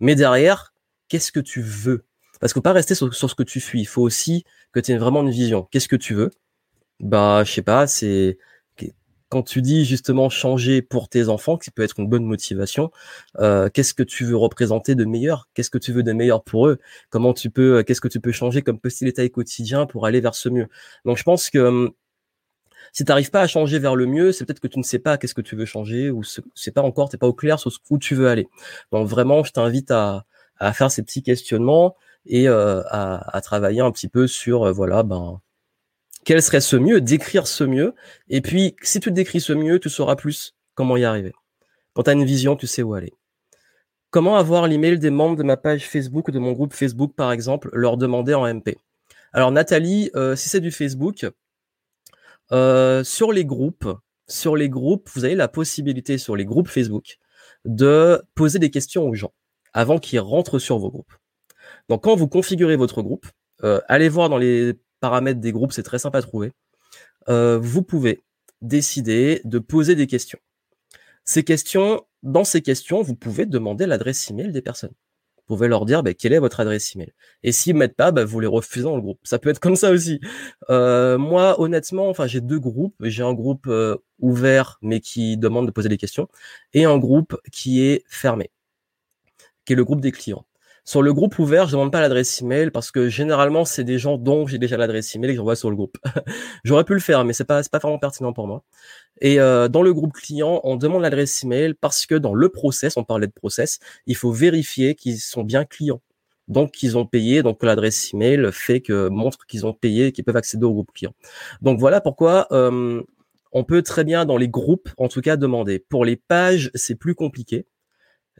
Mais 0.00 0.16
derrière, 0.16 0.72
qu'est-ce 1.10 1.32
que 1.32 1.40
tu 1.40 1.60
veux? 1.60 2.04
Parce 2.40 2.54
qu'il 2.54 2.60
faut 2.60 2.62
pas 2.62 2.72
rester 2.72 2.94
sur, 2.94 3.14
ce 3.14 3.34
que 3.34 3.42
tu 3.42 3.60
fuis. 3.60 3.82
Il 3.82 3.86
faut 3.86 4.00
aussi 4.00 4.44
que 4.72 4.80
tu 4.80 4.92
aies 4.92 4.96
vraiment 4.96 5.20
une 5.22 5.30
vision. 5.30 5.68
Qu'est-ce 5.70 5.88
que 5.88 5.96
tu 5.96 6.14
veux? 6.14 6.30
Bah, 7.00 7.44
je 7.44 7.52
sais 7.52 7.62
pas, 7.62 7.86
c'est 7.86 8.38
quand 9.30 9.42
tu 9.44 9.62
dis 9.62 9.84
justement 9.84 10.28
changer 10.28 10.82
pour 10.82 11.08
tes 11.08 11.28
enfants, 11.28 11.56
qui 11.56 11.70
peut 11.70 11.82
être 11.82 12.00
une 12.00 12.08
bonne 12.08 12.24
motivation, 12.24 12.90
euh, 13.38 13.68
qu'est-ce 13.72 13.94
que 13.94 14.02
tu 14.02 14.24
veux 14.24 14.36
représenter 14.36 14.96
de 14.96 15.04
meilleur? 15.04 15.48
Qu'est-ce 15.54 15.70
que 15.70 15.78
tu 15.78 15.92
veux 15.92 16.02
de 16.02 16.12
meilleur 16.12 16.42
pour 16.42 16.66
eux? 16.66 16.78
Comment 17.10 17.32
tu 17.32 17.48
peux, 17.48 17.78
euh, 17.78 17.82
qu'est-ce 17.84 18.00
que 18.00 18.08
tu 18.08 18.20
peux 18.20 18.32
changer 18.32 18.62
comme 18.62 18.80
petit 18.80 19.04
détail 19.04 19.30
quotidien 19.30 19.86
pour 19.86 20.04
aller 20.04 20.20
vers 20.20 20.34
ce 20.34 20.48
mieux? 20.48 20.66
Donc 21.04 21.16
je 21.16 21.22
pense 21.22 21.48
que 21.48 21.58
hum, 21.58 21.92
si 22.92 23.04
tu 23.04 23.10
n'arrives 23.10 23.30
pas 23.30 23.42
à 23.42 23.46
changer 23.46 23.78
vers 23.78 23.94
le 23.94 24.06
mieux, 24.06 24.32
c'est 24.32 24.44
peut-être 24.44 24.60
que 24.60 24.68
tu 24.68 24.80
ne 24.80 24.84
sais 24.84 24.98
pas 24.98 25.16
qu'est-ce 25.16 25.34
que 25.34 25.42
tu 25.42 25.54
veux 25.54 25.64
changer 25.64 26.10
ou 26.10 26.22
c'est 26.24 26.72
pas 26.72 26.82
encore, 26.82 27.08
t'es 27.08 27.16
pas 27.18 27.28
au 27.28 27.32
clair 27.32 27.60
sur 27.60 27.70
où 27.88 27.98
tu 27.98 28.16
veux 28.16 28.28
aller. 28.28 28.48
Donc 28.90 29.06
vraiment, 29.06 29.44
je 29.44 29.52
t'invite 29.52 29.92
à, 29.92 30.24
à 30.60 30.72
faire 30.72 30.90
ces 30.90 31.02
petits 31.02 31.22
questionnements 31.22 31.96
et 32.26 32.48
euh, 32.48 32.82
à, 32.90 33.40
travailler 33.42 33.80
un 33.80 33.90
petit 33.90 34.08
peu 34.08 34.26
sur 34.26 34.64
euh, 34.64 34.72
voilà 34.72 35.02
ben 35.02 35.40
quel 36.24 36.42
serait 36.42 36.60
ce 36.60 36.76
mieux, 36.76 37.00
décrire 37.00 37.46
ce 37.46 37.64
mieux. 37.64 37.94
Et 38.28 38.42
puis, 38.42 38.76
si 38.82 39.00
tu 39.00 39.10
décris 39.10 39.40
ce 39.40 39.54
mieux, 39.54 39.78
tu 39.78 39.88
sauras 39.88 40.16
plus 40.16 40.54
comment 40.74 40.98
y 40.98 41.04
arriver. 41.04 41.32
Quand 41.94 42.02
tu 42.02 42.10
as 42.10 42.12
une 42.12 42.26
vision, 42.26 42.56
tu 42.56 42.66
sais 42.66 42.82
où 42.82 42.92
aller. 42.92 43.14
Comment 44.10 44.36
avoir 44.36 44.68
l'email 44.68 44.98
des 44.98 45.08
membres 45.08 45.36
de 45.36 45.42
ma 45.42 45.56
page 45.56 45.88
Facebook 45.88 46.28
ou 46.28 46.30
de 46.30 46.38
mon 46.38 46.52
groupe 46.52 46.74
Facebook, 46.74 47.14
par 47.16 47.32
exemple, 47.32 47.70
leur 47.72 47.96
demander 47.96 48.34
en 48.34 48.46
MP 48.46 48.76
Alors, 49.32 49.50
Nathalie, 49.50 50.10
euh, 50.14 50.36
si 50.36 50.50
c'est 50.50 50.60
du 50.60 50.70
Facebook, 50.70 51.26
sur 52.50 53.32
les 53.32 53.44
groupes, 53.46 53.88
sur 54.28 54.56
les 54.56 54.68
groupes, 54.68 55.08
vous 55.14 55.24
avez 55.24 55.36
la 55.36 55.48
possibilité 55.48 56.18
sur 56.18 56.36
les 56.36 56.44
groupes 56.44 56.68
Facebook 56.68 57.16
de 57.64 58.22
poser 58.34 58.58
des 58.58 58.70
questions 58.70 59.08
aux 59.08 59.14
gens 59.14 59.32
avant 59.72 59.98
qu'ils 59.98 60.20
rentrent 60.20 60.58
sur 60.58 60.78
vos 60.78 60.90
groupes. 60.90 61.12
Donc, 61.88 62.04
quand 62.04 62.16
vous 62.16 62.28
configurez 62.28 62.76
votre 62.76 63.02
groupe, 63.02 63.26
euh, 63.64 63.80
allez 63.88 64.08
voir 64.08 64.28
dans 64.28 64.38
les 64.38 64.74
paramètres 65.00 65.40
des 65.40 65.52
groupes, 65.52 65.72
c'est 65.72 65.82
très 65.82 65.98
simple 65.98 66.16
à 66.16 66.22
trouver. 66.22 66.52
Euh, 67.28 67.58
vous 67.58 67.82
pouvez 67.82 68.22
décider 68.62 69.40
de 69.44 69.58
poser 69.58 69.94
des 69.94 70.06
questions. 70.06 70.38
Ces 71.24 71.44
questions, 71.44 72.02
dans 72.22 72.44
ces 72.44 72.62
questions, 72.62 73.02
vous 73.02 73.14
pouvez 73.14 73.46
demander 73.46 73.86
l'adresse 73.86 74.30
email 74.30 74.52
des 74.52 74.62
personnes. 74.62 74.92
Vous 75.36 75.56
pouvez 75.56 75.68
leur 75.68 75.84
dire 75.84 76.02
bah, 76.02 76.14
quelle 76.14 76.32
est 76.32 76.38
votre 76.38 76.60
adresse 76.60 76.94
email. 76.94 77.12
Et 77.42 77.52
s'ils 77.52 77.74
ne 77.74 77.80
mettent 77.80 77.96
pas, 77.96 78.12
bah, 78.12 78.24
vous 78.24 78.40
les 78.40 78.46
refusez 78.46 78.84
dans 78.84 78.94
le 78.94 79.02
groupe. 79.02 79.18
Ça 79.24 79.38
peut 79.38 79.48
être 79.50 79.58
comme 79.58 79.76
ça 79.76 79.90
aussi. 79.90 80.20
Euh, 80.70 81.18
moi, 81.18 81.60
honnêtement, 81.60 82.08
enfin, 82.08 82.26
j'ai 82.26 82.40
deux 82.40 82.60
groupes. 82.60 82.94
J'ai 83.00 83.22
un 83.22 83.34
groupe 83.34 83.66
euh, 83.66 83.96
ouvert, 84.20 84.78
mais 84.82 85.00
qui 85.00 85.36
demande 85.36 85.66
de 85.66 85.72
poser 85.72 85.88
des 85.88 85.98
questions, 85.98 86.28
et 86.72 86.84
un 86.84 86.98
groupe 86.98 87.36
qui 87.52 87.82
est 87.82 88.04
fermé, 88.06 88.50
qui 89.70 89.76
le 89.76 89.84
groupe 89.84 90.00
des 90.00 90.10
clients. 90.10 90.44
Sur 90.84 91.00
le 91.00 91.12
groupe 91.12 91.38
ouvert, 91.38 91.66
je 91.66 91.72
demande 91.72 91.92
pas 91.92 92.00
l'adresse 92.00 92.42
email 92.42 92.72
parce 92.72 92.90
que 92.90 93.08
généralement, 93.08 93.64
c'est 93.64 93.84
des 93.84 93.98
gens 93.98 94.18
dont 94.18 94.48
j'ai 94.48 94.58
déjà 94.58 94.76
l'adresse 94.76 95.14
email 95.14 95.30
et 95.30 95.32
que 95.34 95.36
j'envoie 95.36 95.54
sur 95.54 95.70
le 95.70 95.76
groupe. 95.76 95.96
J'aurais 96.64 96.82
pu 96.82 96.94
le 96.94 96.98
faire, 96.98 97.24
mais 97.24 97.32
c'est 97.32 97.44
pas, 97.44 97.62
pas 97.62 97.78
vraiment 97.78 98.00
pertinent 98.00 98.32
pour 98.32 98.48
moi. 98.48 98.64
Et 99.20 99.38
euh, 99.38 99.68
dans 99.68 99.82
le 99.82 99.94
groupe 99.94 100.12
client, 100.12 100.60
on 100.64 100.74
demande 100.74 101.02
l'adresse 101.02 101.44
email 101.44 101.74
parce 101.74 102.04
que 102.06 102.16
dans 102.16 102.34
le 102.34 102.48
process, 102.48 102.96
on 102.96 103.04
parlait 103.04 103.28
de 103.28 103.32
process, 103.32 103.78
il 104.06 104.16
faut 104.16 104.32
vérifier 104.32 104.96
qu'ils 104.96 105.20
sont 105.20 105.44
bien 105.44 105.64
clients. 105.64 106.00
Donc, 106.48 106.72
qu'ils 106.72 106.98
ont 106.98 107.06
payé, 107.06 107.44
donc 107.44 107.62
l'adresse 107.62 108.12
email 108.12 108.48
fait 108.50 108.80
que 108.80 109.08
montre 109.08 109.46
qu'ils 109.46 109.66
ont 109.66 109.72
payé 109.72 110.06
et 110.06 110.12
qu'ils 110.12 110.24
peuvent 110.24 110.36
accéder 110.36 110.64
au 110.64 110.72
groupe 110.72 110.90
client. 110.92 111.14
Donc 111.62 111.78
voilà 111.78 112.00
pourquoi 112.00 112.48
euh, 112.50 113.00
on 113.52 113.62
peut 113.62 113.82
très 113.82 114.02
bien 114.02 114.24
dans 114.24 114.36
les 114.36 114.48
groupes, 114.48 114.88
en 114.96 115.06
tout 115.06 115.20
cas, 115.20 115.36
demander. 115.36 115.78
Pour 115.78 116.04
les 116.04 116.16
pages, 116.16 116.72
c'est 116.74 116.96
plus 116.96 117.14
compliqué 117.14 117.66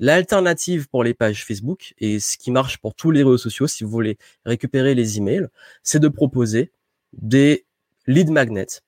L'alternative 0.02 0.88
pour 0.88 1.04
les 1.04 1.12
pages 1.12 1.44
Facebook 1.44 1.92
et 1.98 2.20
ce 2.20 2.38
qui 2.38 2.50
marche 2.50 2.78
pour 2.78 2.94
tous 2.94 3.10
les 3.10 3.22
réseaux 3.22 3.36
sociaux, 3.36 3.66
si 3.66 3.84
vous 3.84 3.90
voulez 3.90 4.16
récupérer 4.46 4.94
les 4.94 5.18
emails, 5.18 5.48
c'est 5.82 5.98
de 5.98 6.08
proposer 6.08 6.72
des 7.12 7.66
lead 8.06 8.30
magnets. 8.30 8.80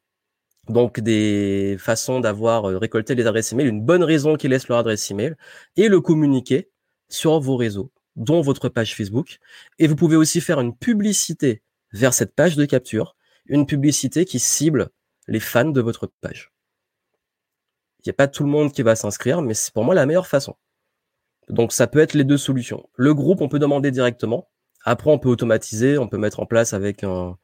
Donc 0.68 1.00
des 1.00 1.76
façons 1.78 2.20
d'avoir 2.20 2.70
euh, 2.70 2.78
récolté 2.78 3.14
les 3.14 3.26
adresses 3.26 3.52
email, 3.52 3.66
une 3.66 3.82
bonne 3.82 4.02
raison 4.02 4.36
qui 4.36 4.48
laisse 4.48 4.68
leur 4.68 4.78
adresse 4.78 5.10
email 5.10 5.34
et 5.76 5.88
le 5.88 6.00
communiquer 6.00 6.70
sur 7.10 7.40
vos 7.40 7.58
réseaux, 7.58 7.92
dont 8.16 8.40
votre 8.40 8.70
page 8.70 8.96
Facebook. 8.96 9.38
Et 9.78 9.88
vous 9.88 9.96
pouvez 9.96 10.16
aussi 10.16 10.40
faire 10.40 10.60
une 10.60 10.74
publicité 10.74 11.60
vers 11.92 12.14
cette 12.14 12.34
page 12.34 12.56
de 12.56 12.64
capture, 12.64 13.16
une 13.44 13.66
publicité 13.66 14.24
qui 14.24 14.38
cible 14.38 14.88
les 15.28 15.40
fans 15.40 15.66
de 15.66 15.80
votre 15.82 16.06
page. 16.22 16.52
Il 17.98 18.08
n'y 18.08 18.12
a 18.12 18.14
pas 18.14 18.28
tout 18.28 18.44
le 18.44 18.50
monde 18.50 18.72
qui 18.72 18.80
va 18.80 18.96
s'inscrire, 18.96 19.42
mais 19.42 19.52
c'est 19.52 19.74
pour 19.74 19.84
moi 19.84 19.94
la 19.94 20.06
meilleure 20.06 20.26
façon. 20.26 20.56
Donc 21.52 21.72
ça 21.72 21.86
peut 21.86 21.98
être 21.98 22.14
les 22.14 22.24
deux 22.24 22.38
solutions. 22.38 22.88
Le 22.96 23.12
groupe, 23.12 23.42
on 23.42 23.48
peut 23.48 23.58
demander 23.58 23.90
directement. 23.90 24.48
Après, 24.84 25.10
on 25.10 25.18
peut 25.18 25.28
automatiser, 25.28 25.98
on 25.98 26.08
peut 26.08 26.16
mettre 26.16 26.40
en 26.40 26.46
place 26.46 26.72
avec 26.72 27.04
un, 27.04 27.36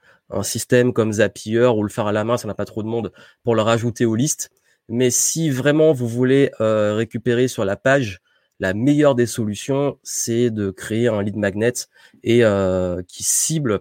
système 0.43 0.93
comme 0.93 1.13
Zapier 1.13 1.67
ou 1.67 1.83
le 1.83 1.89
faire 1.89 2.07
à 2.07 2.13
la 2.13 2.25
main, 2.25 2.37
ça 2.37 2.49
n'a 2.49 2.55
pas 2.55 2.67
trop 2.67 2.83
de 2.83 2.89
monde, 2.89 3.13
pour 3.45 3.55
le 3.55 3.63
rajouter 3.63 4.05
aux 4.05 4.15
listes. 4.15 4.51
Mais 4.89 5.11
si 5.11 5.51
vraiment 5.51 5.93
vous 5.93 6.09
voulez 6.09 6.51
euh, 6.61 6.95
récupérer 6.95 7.49
sur 7.49 7.65
la 7.65 7.77
page, 7.77 8.21
la 8.61 8.75
meilleure 8.75 9.15
des 9.15 9.27
solutions, 9.27 9.99
c'est 10.03 10.51
de 10.51 10.71
créer 10.71 11.09
un 11.09 11.23
lead 11.23 11.37
magnet 11.37 11.73
et 12.23 12.45
euh, 12.45 13.03
qui 13.07 13.23
cible 13.23 13.81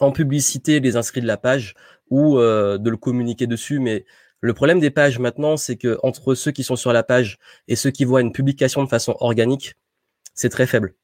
en 0.00 0.12
publicité 0.12 0.80
les 0.80 0.96
inscrits 0.96 1.22
de 1.22 1.26
la 1.26 1.36
page 1.36 1.74
ou 2.10 2.38
euh, 2.38 2.78
de 2.78 2.88
le 2.88 2.96
communiquer 2.96 3.46
dessus. 3.46 3.80
Mais 3.80 4.04
le 4.46 4.54
problème 4.54 4.78
des 4.78 4.90
pages 4.90 5.18
maintenant, 5.18 5.56
c'est 5.56 5.76
que 5.76 5.98
entre 6.02 6.34
ceux 6.34 6.52
qui 6.52 6.62
sont 6.62 6.76
sur 6.76 6.92
la 6.92 7.02
page 7.02 7.38
et 7.68 7.76
ceux 7.76 7.90
qui 7.90 8.04
voient 8.04 8.20
une 8.20 8.32
publication 8.32 8.82
de 8.84 8.88
façon 8.88 9.16
organique, 9.20 9.74
c'est 10.34 10.48
très 10.48 10.66
faible. 10.66 10.94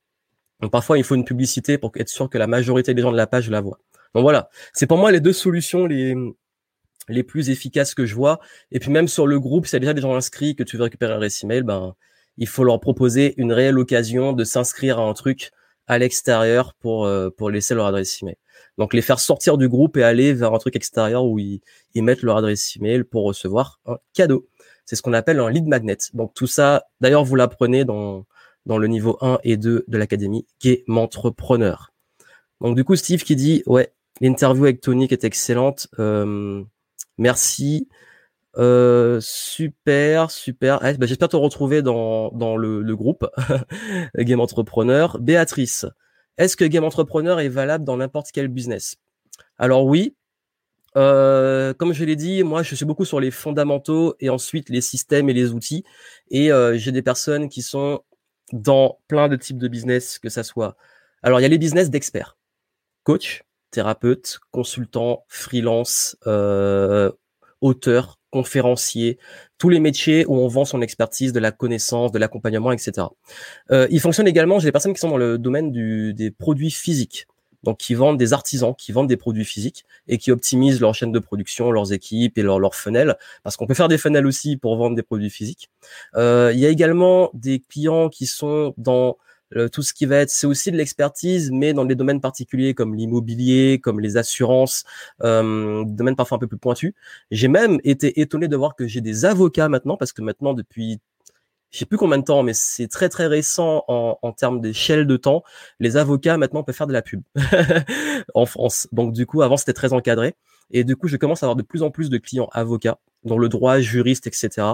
Donc 0.61 0.71
parfois, 0.71 0.97
il 0.97 1.05
faut 1.05 1.17
une 1.17 1.25
publicité 1.25 1.77
pour 1.77 1.91
être 1.97 2.09
sûr 2.09 2.31
que 2.31 2.39
la 2.39 2.47
majorité 2.47 2.95
des 2.95 3.03
gens 3.03 3.11
de 3.11 3.17
la 3.17 3.27
page 3.27 3.51
la 3.51 3.61
voient. 3.61 3.81
Donc 4.15 4.23
voilà, 4.23 4.49
c'est 4.73 4.87
pour 4.87 4.97
moi 4.97 5.11
les 5.11 5.21
deux 5.21 5.33
solutions 5.33 5.87
les 5.87 7.23
plus 7.25 7.51
efficaces 7.51 7.95
que 7.95 8.07
je 8.07 8.15
vois. 8.15 8.39
Et 8.71 8.79
puis 8.79 8.91
même 8.91 9.09
sur 9.09 9.27
le 9.27 9.41
groupe, 9.41 9.67
s'il 9.67 9.75
y 9.75 9.77
a 9.77 9.81
déjà 9.81 9.95
des 9.95 10.03
gens 10.03 10.15
inscrits 10.15 10.55
que 10.55 10.63
tu 10.63 10.77
veux 10.77 10.85
récupérer 10.85 11.13
un 11.13 11.19
récit 11.19 11.47
mail, 11.47 11.65
ben 11.65 11.97
il 12.37 12.47
faut 12.47 12.63
leur 12.63 12.79
proposer 12.79 13.35
une 13.39 13.53
réelle 13.53 13.79
occasion 13.79 14.33
de 14.33 14.45
s'inscrire 14.45 15.01
à 15.01 15.03
un 15.03 15.15
truc 15.15 15.51
à 15.87 15.99
l'extérieur 15.99 16.75
pour 16.75 17.07
euh, 17.07 17.31
pour 17.31 17.51
laisser 17.51 17.75
leur 17.75 17.87
adresse 17.87 18.23
email. 18.23 18.37
Donc 18.79 18.95
les 18.95 19.03
faire 19.03 19.21
sortir 19.21 19.59
du 19.59 19.69
groupe 19.69 19.97
et 19.97 20.03
aller 20.03 20.33
vers 20.33 20.55
un 20.55 20.59
truc 20.59 20.77
extérieur 20.77 21.25
où 21.25 21.39
ils, 21.39 21.61
mettent 21.97 22.23
leur 22.23 22.37
adresse 22.37 22.77
email 22.77 23.05
pour 23.05 23.25
recevoir 23.25 23.81
un 23.87 23.97
cadeau. 24.15 24.49
C'est 24.85 24.97
ce 24.97 25.03
qu'on 25.03 25.13
appelle 25.13 25.41
un 25.41 25.51
lead 25.51 25.67
magnet. 25.67 25.99
Donc 26.15 26.35
tout 26.35 26.47
ça, 26.47 26.87
d'ailleurs, 27.01 27.25
vous 27.25 27.37
l'apprenez 27.37 27.85
dans, 27.85 28.25
dans 28.67 28.79
le 28.79 28.89
niveau 28.89 29.19
1 29.21 29.39
et 29.45 29.57
2 29.57 29.85
de 29.87 29.99
l'académie 29.99 30.47
Game 30.63 30.99
Entrepreneur. 30.99 31.93
Donc 32.61 32.77
du 32.77 32.85
coup, 32.85 32.97
Steve 32.97 33.25
qui 33.25 33.37
dit, 33.37 33.63
ouais, 33.67 33.93
l'interview 34.21 34.65
avec 34.65 34.81
Tony 34.81 35.07
est 35.11 35.25
excellente. 35.25 35.89
Euh, 35.99 36.63
merci. 37.19 37.89
Euh, 38.59 39.19
super, 39.21 40.31
super. 40.31 40.79
Ah, 40.83 40.93
bah, 40.95 41.07
j'espère 41.07 41.29
te 41.29 41.37
retrouver 41.37 41.83
dans, 41.83 42.31
dans 42.33 42.57
le, 42.57 42.95
groupe 42.95 43.27
Game 44.19 44.41
Entrepreneur. 44.41 45.19
Béatrice, 45.19 45.87
est-ce 46.39 46.57
que 46.57 46.65
Game 46.65 46.85
Entrepreneur 46.85 47.41
est 47.41 47.49
valable 47.49 47.85
dans 47.85 47.97
n'importe 47.97 48.31
quel 48.33 48.49
business? 48.49 48.97
Alors 49.59 49.85
oui. 49.87 50.17
Euh, 50.95 51.73
comme 51.73 51.95
je 51.95 52.05
l'ai 52.05 52.17
dit, 52.17 52.43
moi 52.43 52.63
je 52.63 52.75
suis 52.75 52.85
beaucoup 52.85 53.07
sur 53.07 53.19
les 53.19 53.31
fondamentaux 53.31 54.15
et 54.21 54.29
ensuite 54.29 54.69
les 54.69 54.83
systèmes 54.83 55.31
et 55.31 55.33
les 55.33 55.53
outils. 55.53 55.85
Et 56.31 56.53
euh, 56.53 56.77
j'ai 56.77 56.93
des 56.93 57.01
personnes 57.01 57.49
qui 57.49 57.63
sont 57.63 58.03
dans 58.53 58.99
plein 59.09 59.29
de 59.29 59.37
types 59.37 59.57
de 59.57 59.69
business, 59.69 60.19
que 60.19 60.29
ça 60.29 60.43
soit. 60.43 60.77
Alors 61.23 61.41
il 61.41 61.45
y 61.45 61.47
a 61.47 61.49
les 61.49 61.57
business 61.57 61.89
d'experts, 61.89 62.37
coach, 63.05 63.45
thérapeute, 63.71 64.41
consultant, 64.51 65.25
freelance, 65.29 66.19
auteur, 67.63 68.19
conférencier, 68.33 69.19
tous 69.59 69.69
les 69.69 69.79
métiers 69.79 70.25
où 70.27 70.35
on 70.37 70.49
vend 70.49 70.65
son 70.65 70.83
expertise, 70.83 71.33
de 71.33 71.39
la 71.39 71.53
connaissance, 71.53 72.11
de 72.11 72.19
l'accompagnement, 72.19 72.73
etc. 72.73 73.07
Euh, 73.71 73.87
il 73.91 74.01
fonctionne 74.01 74.27
également, 74.27 74.59
j'ai 74.59 74.69
des 74.69 74.73
personnes 74.73 74.95
qui 74.95 75.01
sont 75.01 75.11
dans 75.11 75.19
le 75.19 75.39
domaine 75.39 75.71
du, 75.71 76.15
des 76.15 76.31
produits 76.31 76.71
physiques, 76.71 77.27
donc 77.63 77.79
qui 77.79 77.95
vendent 77.95 78.17
des 78.17 78.33
artisans, 78.33 78.75
qui 78.77 78.91
vendent 78.91 79.07
des 79.07 79.19
produits 79.19 79.45
physiques 79.45 79.85
et 80.09 80.17
qui 80.19 80.33
optimisent 80.33 80.81
leur 80.81 80.95
chaîne 80.95 81.13
de 81.13 81.19
production, 81.19 81.71
leurs 81.71 81.93
équipes 81.93 82.39
et 82.39 82.43
leurs 82.43 82.59
leur 82.59 82.75
funnels, 82.75 83.17
parce 83.45 83.57
qu'on 83.57 83.67
peut 83.67 83.75
faire 83.75 83.89
des 83.89 83.99
funnels 83.99 84.27
aussi 84.27 84.57
pour 84.57 84.77
vendre 84.77 84.97
des 84.97 85.03
produits 85.03 85.31
physiques. 85.31 85.71
Euh, 86.17 86.51
il 86.55 86.59
y 86.59 86.67
a 86.67 86.71
également 86.71 87.31
des 87.35 87.61
clients 87.61 88.09
qui 88.09 88.27
sont 88.27 88.75
dans 88.79 89.19
tout 89.73 89.83
ce 89.83 89.93
qui 89.93 90.07
va 90.07 90.17
être, 90.17 90.31
c'est 90.31 90.47
aussi 90.47 90.71
de 90.73 90.77
l'expertise, 90.77 91.51
mais 91.51 91.73
dans 91.75 91.85
des 91.85 91.95
domaines 91.95 92.21
particuliers 92.21 92.75
comme 92.75 92.95
l'immobilier, 92.95 93.81
comme 93.83 94.01
les 94.01 94.17
assurances, 94.17 94.85
euh, 95.23 95.85
domaines 95.87 96.17
parfois 96.17 96.37
un 96.37 96.39
peu 96.39 96.47
plus 96.47 96.59
pointus. 96.59 96.95
J'ai 97.31 97.49
même 97.49 97.79
été 97.85 98.21
étonné 98.21 98.49
de 98.49 98.57
voir 98.57 98.75
que 98.77 98.87
j'ai 98.87 99.01
des 99.01 99.25
avocats 99.25 99.69
maintenant, 99.69 99.97
parce 99.97 100.13
que 100.13 100.23
maintenant, 100.23 100.55
depuis 100.55 101.01
je 101.71 101.79
sais 101.79 101.87
plus 101.87 101.97
combien 101.97 102.19
de 102.19 102.25
temps, 102.25 102.43
mais 102.43 102.53
c'est 102.55 102.87
très 102.87 103.09
très 103.09 103.27
récent 103.27 103.85
en, 103.89 104.19
en 104.21 104.33
termes 104.33 104.61
d'échelle 104.61 105.07
de 105.07 105.17
temps. 105.17 105.43
Les 105.81 105.97
avocats 105.97 106.37
maintenant 106.37 106.63
peuvent 106.63 106.75
faire 106.75 106.87
de 106.87 106.93
la 106.93 107.01
pub 107.01 107.23
en 108.35 108.45
France. 108.45 108.89
Donc 108.93 109.15
du 109.15 109.25
coup, 109.25 109.41
avant 109.41 109.57
c'était 109.57 109.73
très 109.73 109.95
encadré. 109.95 110.35
Et 110.71 110.85
du 110.85 110.97
coup, 110.97 111.09
je 111.09 111.17
commence 111.17 111.43
à 111.43 111.47
avoir 111.47 111.57
de 111.57 111.63
plus 111.63 111.83
en 111.83 111.91
plus 111.91 112.11
de 112.11 112.19
clients 112.19 112.49
avocats 112.53 112.99
dans 113.25 113.39
le 113.39 113.49
droit, 113.49 113.81
juriste, 113.81 114.27
etc. 114.27 114.67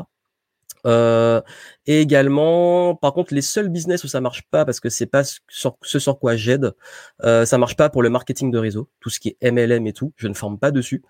Euh, 0.87 1.41
et 1.87 2.01
également, 2.01 2.95
par 2.95 3.13
contre, 3.13 3.35
les 3.35 3.43
seuls 3.43 3.69
business 3.69 4.05
où 4.05 4.09
ça 4.09 4.21
marche 4.21 4.43
pas 4.51 4.65
parce 4.65 4.81
que 4.81 4.89
c'est 4.89 5.07
pas 5.07 5.25
ce 5.25 5.39
sur, 5.49 6.19
quoi 6.19 6.37
j'aide, 6.37 6.75
euh, 7.25 7.45
ça 7.45 7.59
marche 7.59 7.77
pas 7.77 7.89
pour 7.89 8.03
le 8.03 8.11
marketing 8.11 8.51
de 8.51 8.59
réseau, 8.59 8.89
tout 9.01 9.11
ce 9.11 9.21
qui 9.21 9.37
est 9.41 9.51
MLM 9.51 9.87
et 9.87 9.93
tout, 9.93 10.13
je 10.17 10.29
ne 10.29 10.35
forme 10.35 10.59
pas 10.59 10.71
dessus. 10.71 11.03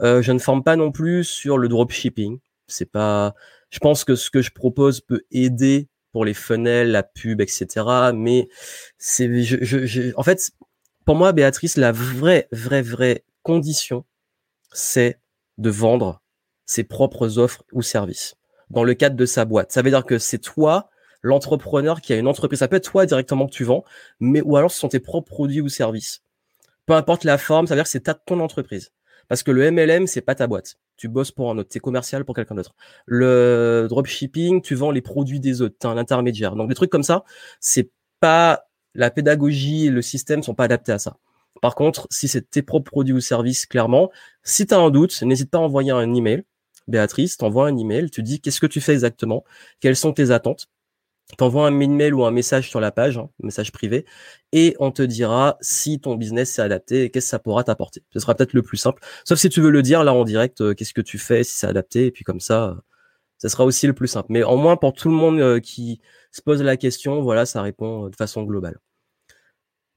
Euh, 0.00 0.22
je 0.22 0.32
ne 0.32 0.38
forme 0.38 0.62
pas 0.62 0.76
non 0.76 0.92
plus 0.92 1.24
sur 1.24 1.58
le 1.58 1.68
dropshipping. 1.68 2.38
C'est 2.66 2.90
pas, 2.90 3.34
je 3.70 3.78
pense 3.78 4.04
que 4.04 4.14
ce 4.14 4.30
que 4.30 4.42
je 4.42 4.50
propose 4.50 5.00
peut 5.00 5.22
aider 5.30 5.88
pour 6.12 6.24
les 6.24 6.34
funnels, 6.34 6.90
la 6.90 7.02
pub, 7.02 7.40
etc. 7.40 7.66
Mais 8.14 8.48
c'est, 8.98 9.42
je, 9.42 9.58
je, 9.62 10.12
en 10.16 10.22
fait, 10.22 10.50
pour 11.04 11.14
moi, 11.14 11.32
Béatrice, 11.32 11.76
la 11.76 11.92
vraie, 11.92 12.48
vraie, 12.52 12.82
vraie 12.82 13.24
condition, 13.42 14.04
c'est 14.72 15.20
de 15.58 15.70
vendre 15.70 16.22
ses 16.66 16.84
propres 16.84 17.38
offres 17.38 17.62
ou 17.72 17.82
services 17.82 18.35
dans 18.70 18.84
le 18.84 18.94
cadre 18.94 19.16
de 19.16 19.26
sa 19.26 19.44
boîte. 19.44 19.72
Ça 19.72 19.82
veut 19.82 19.90
dire 19.90 20.04
que 20.04 20.18
c'est 20.18 20.38
toi, 20.38 20.90
l'entrepreneur, 21.22 22.00
qui 22.00 22.12
a 22.12 22.16
une 22.16 22.28
entreprise. 22.28 22.58
Ça 22.60 22.68
peut 22.68 22.76
être 22.76 22.90
toi 22.90 23.06
directement 23.06 23.46
que 23.46 23.52
tu 23.52 23.64
vends, 23.64 23.84
mais 24.20 24.40
ou 24.42 24.56
alors 24.56 24.70
ce 24.70 24.78
sont 24.78 24.88
tes 24.88 25.00
propres 25.00 25.28
produits 25.28 25.60
ou 25.60 25.68
services. 25.68 26.22
Peu 26.86 26.94
importe 26.94 27.24
la 27.24 27.38
forme, 27.38 27.66
ça 27.66 27.74
veut 27.74 27.78
dire 27.78 27.84
que 27.84 27.90
c'est 27.90 28.00
ta 28.00 28.14
ton 28.14 28.40
entreprise. 28.40 28.92
Parce 29.28 29.42
que 29.42 29.50
le 29.50 29.70
MLM, 29.70 30.06
c'est 30.06 30.20
pas 30.20 30.34
ta 30.34 30.46
boîte. 30.46 30.76
Tu 30.96 31.08
bosses 31.08 31.32
pour 31.32 31.50
un 31.50 31.58
autre, 31.58 31.68
c'est 31.72 31.80
commercial 31.80 32.24
pour 32.24 32.34
quelqu'un 32.34 32.54
d'autre. 32.54 32.74
Le 33.06 33.86
dropshipping, 33.88 34.62
tu 34.62 34.74
vends 34.74 34.92
les 34.92 35.02
produits 35.02 35.40
des 35.40 35.62
autres, 35.62 35.76
t'es 35.78 35.86
un 35.86 35.98
intermédiaire. 35.98 36.54
Donc 36.54 36.68
des 36.68 36.74
trucs 36.74 36.90
comme 36.90 37.02
ça, 37.02 37.24
c'est 37.60 37.90
pas 38.20 38.66
la 38.94 39.10
pédagogie 39.10 39.86
et 39.86 39.90
le 39.90 40.00
système 40.00 40.42
sont 40.42 40.54
pas 40.54 40.64
adaptés 40.64 40.92
à 40.92 40.98
ça. 40.98 41.16
Par 41.60 41.74
contre, 41.74 42.06
si 42.10 42.28
c'est 42.28 42.50
tes 42.50 42.62
propres 42.62 42.90
produits 42.90 43.14
ou 43.14 43.20
services, 43.20 43.66
clairement, 43.66 44.10
si 44.42 44.66
tu 44.66 44.74
un 44.74 44.90
doute, 44.90 45.20
n'hésite 45.22 45.50
pas 45.50 45.58
à 45.58 45.62
envoyer 45.62 45.90
un 45.90 46.14
email 46.14 46.44
Béatrice, 46.88 47.36
t'envoies 47.36 47.66
un 47.68 47.76
email, 47.76 48.10
tu 48.10 48.22
dis 48.22 48.40
qu'est-ce 48.40 48.60
que 48.60 48.66
tu 48.66 48.80
fais 48.80 48.92
exactement, 48.92 49.44
quelles 49.80 49.96
sont 49.96 50.12
tes 50.12 50.30
attentes, 50.30 50.68
t'envoies 51.36 51.66
un 51.66 51.80
email 51.80 52.12
ou 52.12 52.24
un 52.24 52.30
message 52.30 52.70
sur 52.70 52.80
la 52.80 52.92
page, 52.92 53.18
un 53.18 53.28
message 53.40 53.72
privé, 53.72 54.06
et 54.52 54.76
on 54.78 54.92
te 54.92 55.02
dira 55.02 55.56
si 55.60 56.00
ton 56.00 56.14
business 56.14 56.52
s'est 56.52 56.62
adapté 56.62 57.04
et 57.04 57.10
qu'est-ce 57.10 57.26
que 57.26 57.30
ça 57.30 57.38
pourra 57.38 57.64
t'apporter. 57.64 58.02
Ce 58.12 58.20
sera 58.20 58.34
peut-être 58.34 58.52
le 58.52 58.62
plus 58.62 58.76
simple. 58.76 59.02
Sauf 59.24 59.38
si 59.38 59.48
tu 59.48 59.60
veux 59.60 59.70
le 59.70 59.82
dire 59.82 60.04
là 60.04 60.14
en 60.14 60.24
direct, 60.24 60.60
euh, 60.60 60.74
qu'est-ce 60.74 60.94
que 60.94 61.00
tu 61.00 61.18
fais, 61.18 61.42
si 61.44 61.56
c'est 61.56 61.66
adapté, 61.66 62.06
et 62.06 62.10
puis 62.12 62.24
comme 62.24 62.40
ça, 62.40 62.68
euh, 62.68 62.74
ça 63.38 63.48
sera 63.48 63.64
aussi 63.64 63.86
le 63.86 63.92
plus 63.92 64.08
simple. 64.08 64.28
Mais 64.30 64.44
en 64.44 64.56
moins 64.56 64.76
pour 64.76 64.92
tout 64.92 65.08
le 65.08 65.14
monde 65.14 65.40
euh, 65.40 65.60
qui 65.60 66.00
se 66.30 66.42
pose 66.42 66.62
la 66.62 66.76
question, 66.76 67.22
voilà, 67.22 67.46
ça 67.46 67.62
répond 67.62 68.08
de 68.08 68.16
façon 68.16 68.44
globale. 68.44 68.78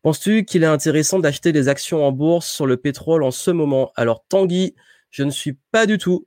Penses-tu 0.02 0.46
qu'il 0.46 0.64
est 0.64 0.68
intéressant 0.68 1.20
d'acheter 1.20 1.52
des 1.52 1.68
actions 1.68 2.06
en 2.06 2.12
bourse 2.14 2.50
sur 2.50 2.66
le 2.66 2.78
pétrole 2.78 3.22
en 3.22 3.32
ce 3.32 3.52
moment? 3.52 3.92
Alors 3.96 4.24
Tanguy, 4.30 4.74
je 5.10 5.24
ne 5.24 5.30
suis 5.32 5.58
pas 5.72 5.86
du 5.86 5.98
tout 5.98 6.26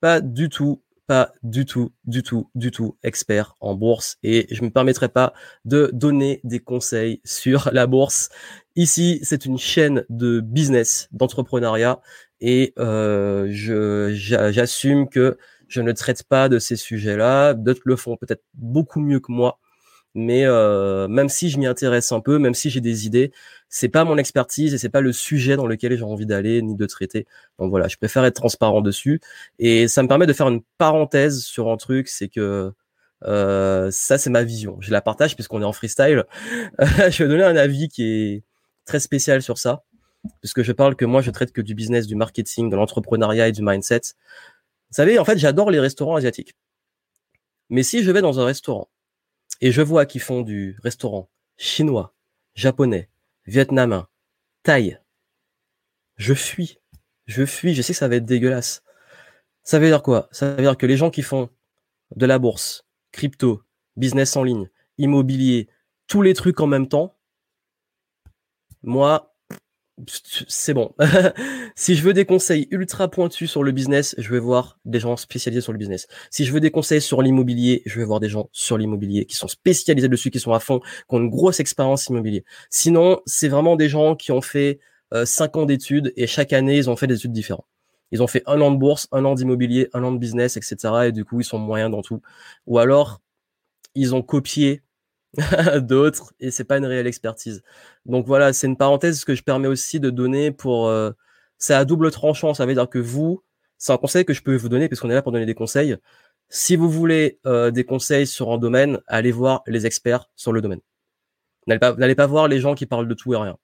pas 0.00 0.20
du 0.20 0.48
tout, 0.48 0.82
pas 1.06 1.32
du 1.42 1.64
tout, 1.64 1.92
du 2.04 2.22
tout, 2.22 2.50
du 2.54 2.70
tout 2.70 2.96
expert 3.02 3.54
en 3.60 3.74
bourse 3.74 4.18
et 4.22 4.46
je 4.50 4.62
me 4.62 4.70
permettrai 4.70 5.08
pas 5.08 5.32
de 5.64 5.90
donner 5.92 6.40
des 6.44 6.60
conseils 6.60 7.20
sur 7.24 7.70
la 7.72 7.86
bourse. 7.86 8.28
Ici, 8.76 9.20
c'est 9.22 9.46
une 9.46 9.58
chaîne 9.58 10.04
de 10.10 10.40
business, 10.40 11.08
d'entrepreneuriat 11.12 12.00
et 12.40 12.74
euh, 12.78 13.48
je 13.50 14.12
j'assume 14.14 15.08
que 15.08 15.38
je 15.68 15.80
ne 15.80 15.92
traite 15.92 16.22
pas 16.24 16.48
de 16.48 16.58
ces 16.58 16.76
sujets-là. 16.76 17.54
D'autres 17.54 17.82
le 17.84 17.96
font 17.96 18.16
peut-être 18.16 18.42
beaucoup 18.54 19.00
mieux 19.00 19.20
que 19.20 19.32
moi. 19.32 19.58
Mais 20.14 20.44
euh, 20.44 21.08
même 21.08 21.28
si 21.28 21.50
je 21.50 21.58
m'y 21.58 21.66
intéresse 21.66 22.12
un 22.12 22.20
peu, 22.20 22.38
même 22.38 22.54
si 22.54 22.70
j'ai 22.70 22.80
des 22.80 23.06
idées, 23.06 23.32
c'est 23.68 23.88
pas 23.88 24.04
mon 24.04 24.16
expertise 24.16 24.74
et 24.74 24.78
c'est 24.78 24.88
pas 24.88 25.00
le 25.00 25.12
sujet 25.12 25.56
dans 25.56 25.66
lequel 25.66 25.96
j'ai 25.96 26.02
envie 26.04 26.26
d'aller 26.26 26.62
ni 26.62 26.74
de 26.74 26.86
traiter. 26.86 27.26
Donc 27.58 27.70
voilà, 27.70 27.88
je 27.88 27.96
préfère 27.96 28.24
être 28.24 28.36
transparent 28.36 28.80
dessus 28.80 29.20
et 29.58 29.88
ça 29.88 30.02
me 30.02 30.08
permet 30.08 30.26
de 30.26 30.32
faire 30.32 30.48
une 30.48 30.62
parenthèse 30.78 31.42
sur 31.44 31.68
un 31.70 31.76
truc, 31.76 32.08
c'est 32.08 32.28
que 32.28 32.72
euh, 33.24 33.90
ça 33.90 34.18
c'est 34.18 34.30
ma 34.30 34.44
vision. 34.44 34.78
Je 34.80 34.90
la 34.92 35.00
partage 35.02 35.34
puisqu'on 35.34 35.62
est 35.62 35.64
en 35.64 35.72
freestyle. 35.72 36.24
je 36.78 37.22
vais 37.22 37.28
donner 37.28 37.44
un 37.44 37.56
avis 37.56 37.88
qui 37.88 38.04
est 38.04 38.42
très 38.86 39.00
spécial 39.00 39.42
sur 39.42 39.58
ça 39.58 39.84
puisque 40.40 40.62
je 40.62 40.72
parle 40.72 40.96
que 40.96 41.04
moi 41.04 41.22
je 41.22 41.30
traite 41.30 41.52
que 41.52 41.60
du 41.60 41.74
business, 41.74 42.06
du 42.06 42.16
marketing, 42.16 42.70
de 42.70 42.76
l'entrepreneuriat 42.76 43.48
et 43.48 43.52
du 43.52 43.62
mindset. 43.62 44.00
Vous 44.90 44.94
savez, 44.94 45.18
en 45.18 45.24
fait, 45.24 45.38
j'adore 45.38 45.70
les 45.70 45.80
restaurants 45.80 46.16
asiatiques. 46.16 46.54
Mais 47.70 47.82
si 47.82 48.02
je 48.02 48.10
vais 48.10 48.22
dans 48.22 48.40
un 48.40 48.46
restaurant 48.46 48.88
et 49.60 49.72
je 49.72 49.82
vois 49.82 50.06
qu'ils 50.06 50.20
font 50.20 50.42
du 50.42 50.78
restaurant 50.82 51.28
chinois, 51.56 52.14
japonais, 52.54 53.08
vietnamien, 53.46 54.08
thaï. 54.62 55.00
Je 56.16 56.34
fuis. 56.34 56.78
Je 57.26 57.44
fuis. 57.44 57.74
Je 57.74 57.82
sais 57.82 57.92
que 57.92 57.98
ça 57.98 58.08
va 58.08 58.16
être 58.16 58.24
dégueulasse. 58.24 58.82
Ça 59.62 59.78
veut 59.78 59.88
dire 59.88 60.02
quoi? 60.02 60.28
Ça 60.32 60.54
veut 60.54 60.62
dire 60.62 60.76
que 60.76 60.86
les 60.86 60.96
gens 60.96 61.10
qui 61.10 61.22
font 61.22 61.50
de 62.16 62.26
la 62.26 62.38
bourse, 62.38 62.86
crypto, 63.12 63.62
business 63.96 64.36
en 64.36 64.42
ligne, 64.42 64.70
immobilier, 64.96 65.68
tous 66.06 66.22
les 66.22 66.34
trucs 66.34 66.60
en 66.60 66.66
même 66.66 66.88
temps, 66.88 67.16
moi, 68.82 69.36
c'est 70.06 70.74
bon. 70.74 70.94
si 71.76 71.94
je 71.94 72.02
veux 72.02 72.12
des 72.12 72.24
conseils 72.24 72.68
ultra 72.70 73.08
pointus 73.08 73.50
sur 73.50 73.62
le 73.62 73.72
business, 73.72 74.14
je 74.18 74.30
vais 74.30 74.38
voir 74.38 74.78
des 74.84 75.00
gens 75.00 75.16
spécialisés 75.16 75.60
sur 75.60 75.72
le 75.72 75.78
business. 75.78 76.06
Si 76.30 76.44
je 76.44 76.52
veux 76.52 76.60
des 76.60 76.70
conseils 76.70 77.00
sur 77.00 77.22
l'immobilier, 77.22 77.82
je 77.86 77.98
vais 77.98 78.04
voir 78.04 78.20
des 78.20 78.28
gens 78.28 78.48
sur 78.52 78.78
l'immobilier 78.78 79.24
qui 79.24 79.36
sont 79.36 79.48
spécialisés 79.48 80.08
dessus, 80.08 80.30
qui 80.30 80.40
sont 80.40 80.52
à 80.52 80.60
fond, 80.60 80.80
qui 80.80 81.14
ont 81.14 81.18
une 81.18 81.30
grosse 81.30 81.60
expérience 81.60 82.06
immobilier. 82.06 82.44
Sinon, 82.70 83.20
c'est 83.26 83.48
vraiment 83.48 83.76
des 83.76 83.88
gens 83.88 84.14
qui 84.16 84.32
ont 84.32 84.42
fait 84.42 84.78
euh, 85.14 85.24
cinq 85.24 85.56
ans 85.56 85.66
d'études 85.66 86.12
et 86.16 86.26
chaque 86.26 86.52
année, 86.52 86.76
ils 86.76 86.90
ont 86.90 86.96
fait 86.96 87.06
des 87.06 87.16
études 87.16 87.32
différentes. 87.32 87.66
Ils 88.10 88.22
ont 88.22 88.26
fait 88.26 88.42
un 88.46 88.60
an 88.60 88.70
de 88.70 88.76
bourse, 88.76 89.08
un 89.12 89.24
an 89.24 89.34
d'immobilier, 89.34 89.88
un 89.92 90.02
an 90.04 90.12
de 90.12 90.18
business, 90.18 90.56
etc. 90.56 90.76
Et 91.06 91.12
du 91.12 91.24
coup, 91.24 91.40
ils 91.40 91.44
sont 91.44 91.58
moyens 91.58 91.90
dans 91.90 92.02
tout. 92.02 92.22
Ou 92.66 92.78
alors, 92.78 93.20
ils 93.94 94.14
ont 94.14 94.22
copié 94.22 94.82
d'autres 95.80 96.32
et 96.40 96.50
c'est 96.50 96.64
pas 96.64 96.78
une 96.78 96.86
réelle 96.86 97.06
expertise. 97.06 97.62
Donc 98.06 98.26
voilà, 98.26 98.52
c'est 98.52 98.66
une 98.66 98.76
parenthèse 98.76 99.24
que 99.24 99.34
je 99.34 99.42
permets 99.42 99.68
aussi 99.68 100.00
de 100.00 100.10
donner 100.10 100.50
pour 100.50 100.88
euh, 100.88 101.12
c'est 101.58 101.74
à 101.74 101.84
double 101.84 102.10
tranchant, 102.10 102.54
ça 102.54 102.66
veut 102.66 102.74
dire 102.74 102.88
que 102.88 102.98
vous, 102.98 103.42
c'est 103.78 103.92
un 103.92 103.98
conseil 103.98 104.24
que 104.24 104.32
je 104.32 104.42
peux 104.42 104.56
vous 104.56 104.68
donner 104.68 104.88
puisqu'on 104.88 105.10
est 105.10 105.14
là 105.14 105.22
pour 105.22 105.32
donner 105.32 105.46
des 105.46 105.54
conseils. 105.54 105.96
Si 106.48 106.76
vous 106.76 106.90
voulez 106.90 107.40
euh, 107.46 107.70
des 107.70 107.84
conseils 107.84 108.26
sur 108.26 108.50
un 108.52 108.58
domaine, 108.58 109.00
allez 109.06 109.32
voir 109.32 109.62
les 109.66 109.86
experts 109.86 110.30
sur 110.34 110.52
le 110.52 110.62
domaine. 110.62 110.80
N'allez 111.66 111.78
pas, 111.80 111.94
n'allez 111.94 112.14
pas 112.14 112.26
voir 112.26 112.48
les 112.48 112.60
gens 112.60 112.74
qui 112.74 112.86
parlent 112.86 113.08
de 113.08 113.14
tout 113.14 113.34
et 113.34 113.36
rien. 113.36 113.58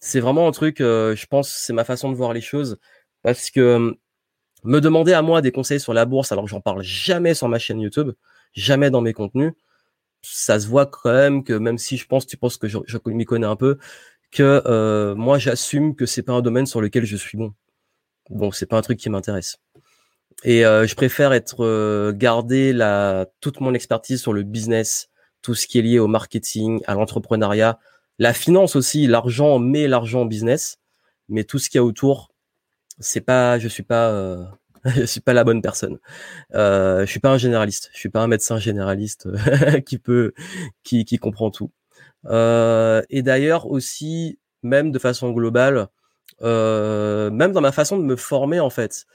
C'est 0.00 0.20
vraiment 0.20 0.48
un 0.48 0.52
truc, 0.52 0.80
euh, 0.80 1.14
je 1.14 1.26
pense, 1.26 1.50
c'est 1.50 1.74
ma 1.74 1.84
façon 1.84 2.10
de 2.10 2.16
voir 2.16 2.32
les 2.32 2.40
choses 2.40 2.78
parce 3.22 3.50
que 3.50 3.94
me 4.64 4.80
demander 4.80 5.12
à 5.12 5.22
moi 5.22 5.42
des 5.42 5.52
conseils 5.52 5.80
sur 5.80 5.94
la 5.94 6.06
bourse 6.06 6.32
alors 6.32 6.44
que 6.44 6.50
j'en 6.50 6.60
parle 6.60 6.82
jamais 6.82 7.34
sur 7.34 7.48
ma 7.48 7.58
chaîne 7.58 7.80
YouTube, 7.80 8.12
jamais 8.52 8.90
dans 8.90 9.02
mes 9.02 9.12
contenus, 9.12 9.52
ça 10.22 10.60
se 10.60 10.66
voit 10.66 10.86
quand 10.86 11.12
même 11.12 11.44
que 11.44 11.52
même 11.52 11.78
si 11.78 11.96
je 11.96 12.06
pense, 12.06 12.26
tu 12.26 12.36
penses 12.36 12.56
que 12.56 12.68
je, 12.68 12.78
m'y 13.06 13.24
connais 13.24 13.46
un 13.46 13.56
peu, 13.56 13.78
que 14.30 14.62
euh, 14.66 15.14
moi 15.14 15.38
j'assume 15.38 15.94
que 15.96 16.06
c'est 16.06 16.22
pas 16.22 16.32
un 16.32 16.42
domaine 16.42 16.66
sur 16.66 16.80
lequel 16.80 17.04
je 17.04 17.16
suis 17.16 17.38
bon. 17.38 17.54
Donc 18.30 18.54
c'est 18.54 18.66
pas 18.66 18.78
un 18.78 18.82
truc 18.82 18.98
qui 18.98 19.10
m'intéresse. 19.10 19.58
Et 20.44 20.64
euh, 20.64 20.86
je 20.86 20.94
préfère 20.94 21.32
être 21.32 21.64
euh, 21.64 22.12
garder 22.12 22.72
la 22.72 23.26
toute 23.40 23.60
mon 23.60 23.74
expertise 23.74 24.20
sur 24.22 24.32
le 24.32 24.42
business, 24.42 25.10
tout 25.42 25.54
ce 25.54 25.66
qui 25.66 25.78
est 25.78 25.82
lié 25.82 25.98
au 25.98 26.06
marketing, 26.06 26.80
à 26.86 26.94
l'entrepreneuriat, 26.94 27.78
la 28.18 28.32
finance 28.34 28.76
aussi, 28.76 29.06
l'argent, 29.06 29.58
mais 29.58 29.88
l'argent 29.88 30.24
business, 30.26 30.78
mais 31.28 31.44
tout 31.44 31.58
ce 31.58 31.70
qu'il 31.70 31.78
y 31.78 31.80
a 31.80 31.84
autour, 31.84 32.32
c'est 32.98 33.20
pas, 33.22 33.58
je 33.58 33.68
suis 33.68 33.82
pas 33.82 34.59
je 34.96 35.04
suis 35.04 35.20
pas 35.20 35.32
la 35.32 35.44
bonne 35.44 35.62
personne. 35.62 35.98
Euh, 36.54 37.00
je 37.00 37.10
suis 37.10 37.20
pas 37.20 37.30
un 37.30 37.38
généraliste. 37.38 37.90
Je 37.92 37.98
suis 37.98 38.08
pas 38.08 38.20
un 38.20 38.26
médecin 38.26 38.58
généraliste 38.58 39.28
qui 39.86 39.98
peut, 39.98 40.32
qui, 40.82 41.18
comprend 41.18 41.50
tout. 41.50 41.70
Euh, 42.26 43.02
et 43.10 43.22
d'ailleurs 43.22 43.66
aussi, 43.66 44.38
même 44.62 44.92
de 44.92 44.98
façon 44.98 45.30
globale, 45.30 45.88
euh, 46.42 47.30
même 47.30 47.52
dans 47.52 47.60
ma 47.60 47.72
façon 47.72 47.98
de 47.98 48.04
me 48.04 48.16
former 48.16 48.60
en 48.60 48.70
fait. 48.70 49.06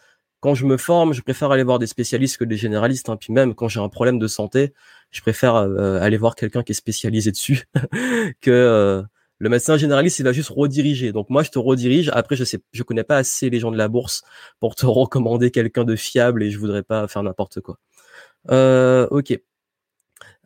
Quand 0.41 0.53
je 0.53 0.65
me 0.65 0.77
forme, 0.77 1.13
je 1.13 1.21
préfère 1.21 1.51
aller 1.51 1.63
voir 1.63 1.79
des 1.79 1.87
spécialistes 1.87 2.37
que 2.37 2.43
des 2.43 2.57
généralistes. 2.57 3.09
Hein. 3.09 3.17
Puis 3.17 3.33
même 3.33 3.55
quand 3.55 3.67
j'ai 3.67 3.79
un 3.79 3.89
problème 3.89 4.19
de 4.19 4.27
santé, 4.27 4.73
je 5.09 5.21
préfère 5.21 5.55
euh, 5.55 5.99
aller 5.99 6.17
voir 6.17 6.35
quelqu'un 6.35 6.61
qui 6.61 6.73
est 6.73 6.75
spécialisé 6.75 7.31
dessus 7.31 7.65
que 8.41 8.51
euh, 8.51 9.01
le 9.37 9.49
médecin 9.49 9.77
généraliste, 9.77 10.19
il 10.19 10.23
va 10.23 10.31
juste 10.31 10.49
rediriger. 10.49 11.11
Donc 11.11 11.29
moi, 11.29 11.43
je 11.43 11.49
te 11.49 11.59
redirige. 11.59 12.09
Après, 12.13 12.35
je 12.35 12.43
sais, 12.43 12.59
je 12.71 12.83
connais 12.83 13.03
pas 13.03 13.17
assez 13.17 13.49
les 13.49 13.59
gens 13.59 13.71
de 13.71 13.77
la 13.77 13.87
bourse 13.87 14.23
pour 14.59 14.75
te 14.75 14.85
recommander 14.85 15.51
quelqu'un 15.51 15.83
de 15.83 15.95
fiable 15.95 16.43
et 16.43 16.51
je 16.51 16.57
voudrais 16.57 16.83
pas 16.83 17.07
faire 17.07 17.23
n'importe 17.23 17.61
quoi. 17.61 17.77
Euh, 18.51 19.07
ok. 19.11 19.37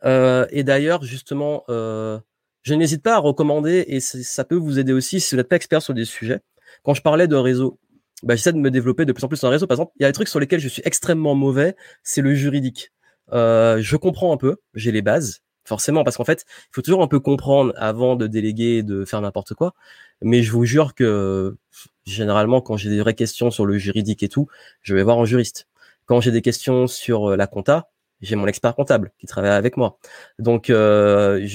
Euh, 0.04 0.46
et 0.50 0.64
d'ailleurs, 0.64 1.04
justement, 1.04 1.64
euh, 1.68 2.18
je 2.62 2.74
n'hésite 2.74 3.02
pas 3.02 3.14
à 3.16 3.18
recommander 3.18 3.84
et 3.86 4.00
ça 4.00 4.44
peut 4.44 4.56
vous 4.56 4.78
aider 4.78 4.92
aussi 4.92 5.20
si 5.20 5.34
vous 5.34 5.36
n'êtes 5.36 5.48
pas 5.48 5.56
expert 5.56 5.82
sur 5.82 5.94
des 5.94 6.04
sujets. 6.04 6.40
Quand 6.82 6.94
je 6.94 7.02
parlais 7.02 7.28
de 7.28 7.36
réseau, 7.36 7.78
bah, 8.22 8.34
j'essaie 8.34 8.52
de 8.52 8.58
me 8.58 8.70
développer 8.70 9.04
de 9.04 9.12
plus 9.12 9.24
en 9.24 9.28
plus 9.28 9.42
un 9.44 9.50
réseau. 9.50 9.66
Par 9.66 9.76
exemple, 9.76 9.92
il 9.98 10.02
y 10.02 10.06
a 10.06 10.08
des 10.08 10.14
trucs 10.14 10.28
sur 10.28 10.40
lesquels 10.40 10.60
je 10.60 10.68
suis 10.68 10.82
extrêmement 10.84 11.34
mauvais, 11.34 11.76
c'est 12.02 12.22
le 12.22 12.34
juridique. 12.34 12.92
je 13.32 13.96
comprends 13.96 14.32
un 14.32 14.36
peu, 14.36 14.56
j'ai 14.74 14.92
les 14.92 15.02
bases, 15.02 15.42
forcément, 15.70 16.04
parce 16.04 16.16
qu'en 16.16 16.24
fait, 16.24 16.44
il 16.48 16.74
faut 16.74 16.82
toujours 16.82 17.02
un 17.02 17.06
peu 17.06 17.20
comprendre 17.20 17.72
avant 17.76 18.16
de 18.16 18.26
déléguer, 18.26 18.82
de 18.82 19.04
faire 19.04 19.20
n'importe 19.22 19.54
quoi. 19.54 19.74
Mais 20.20 20.42
je 20.42 20.50
vous 20.52 20.64
jure 20.64 20.94
que 20.94 21.56
généralement, 22.04 22.60
quand 22.60 22.76
j'ai 22.76 22.90
des 22.90 23.00
vraies 23.00 23.14
questions 23.14 23.50
sur 23.50 23.66
le 23.66 23.78
juridique 23.78 24.22
et 24.24 24.28
tout, 24.28 24.48
je 24.82 24.94
vais 24.96 25.04
voir 25.04 25.18
un 25.20 25.24
juriste. 25.24 25.68
Quand 26.06 26.20
j'ai 26.20 26.32
des 26.32 26.42
questions 26.42 26.88
sur 26.88 27.36
la 27.36 27.46
compta, 27.46 27.88
j'ai 28.20 28.36
mon 28.36 28.48
expert 28.48 28.74
comptable 28.74 29.12
qui 29.18 29.26
travaille 29.26 29.52
avec 29.52 29.76
moi. 29.76 29.98
Donc, 30.38 30.70
euh, 30.70 31.46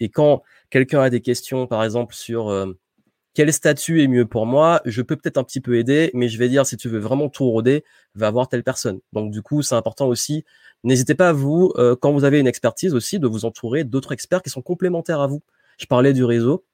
et 0.00 0.08
quand 0.08 0.42
quelqu'un 0.70 1.02
a 1.02 1.10
des 1.10 1.20
questions, 1.20 1.66
par 1.66 1.84
exemple, 1.84 2.14
sur 2.14 2.48
euh, 2.48 2.78
quel 3.34 3.52
statut 3.52 4.02
est 4.02 4.08
mieux 4.08 4.26
pour 4.26 4.46
moi, 4.46 4.80
je 4.84 5.02
peux 5.02 5.16
peut-être 5.16 5.38
un 5.38 5.44
petit 5.44 5.60
peu 5.60 5.78
aider, 5.78 6.10
mais 6.14 6.28
je 6.28 6.38
vais 6.38 6.48
dire, 6.48 6.66
si 6.66 6.76
tu 6.76 6.88
veux 6.88 6.98
vraiment 6.98 7.28
tout 7.28 7.48
roder, 7.48 7.84
va 8.14 8.30
voir 8.30 8.48
telle 8.48 8.62
personne. 8.62 9.00
Donc, 9.12 9.30
du 9.30 9.42
coup, 9.42 9.62
c'est 9.62 9.74
important 9.74 10.06
aussi. 10.06 10.44
N'hésitez 10.84 11.14
pas, 11.14 11.32
vous, 11.32 11.72
euh, 11.76 11.96
quand 11.96 12.12
vous 12.12 12.24
avez 12.24 12.40
une 12.40 12.46
expertise 12.46 12.94
aussi, 12.94 13.18
de 13.18 13.26
vous 13.26 13.44
entourer 13.44 13.84
d'autres 13.84 14.12
experts 14.12 14.42
qui 14.42 14.50
sont 14.50 14.62
complémentaires 14.62 15.20
à 15.20 15.26
vous. 15.26 15.42
Je 15.78 15.86
parlais 15.86 16.12
du 16.12 16.24
réseau. 16.24 16.64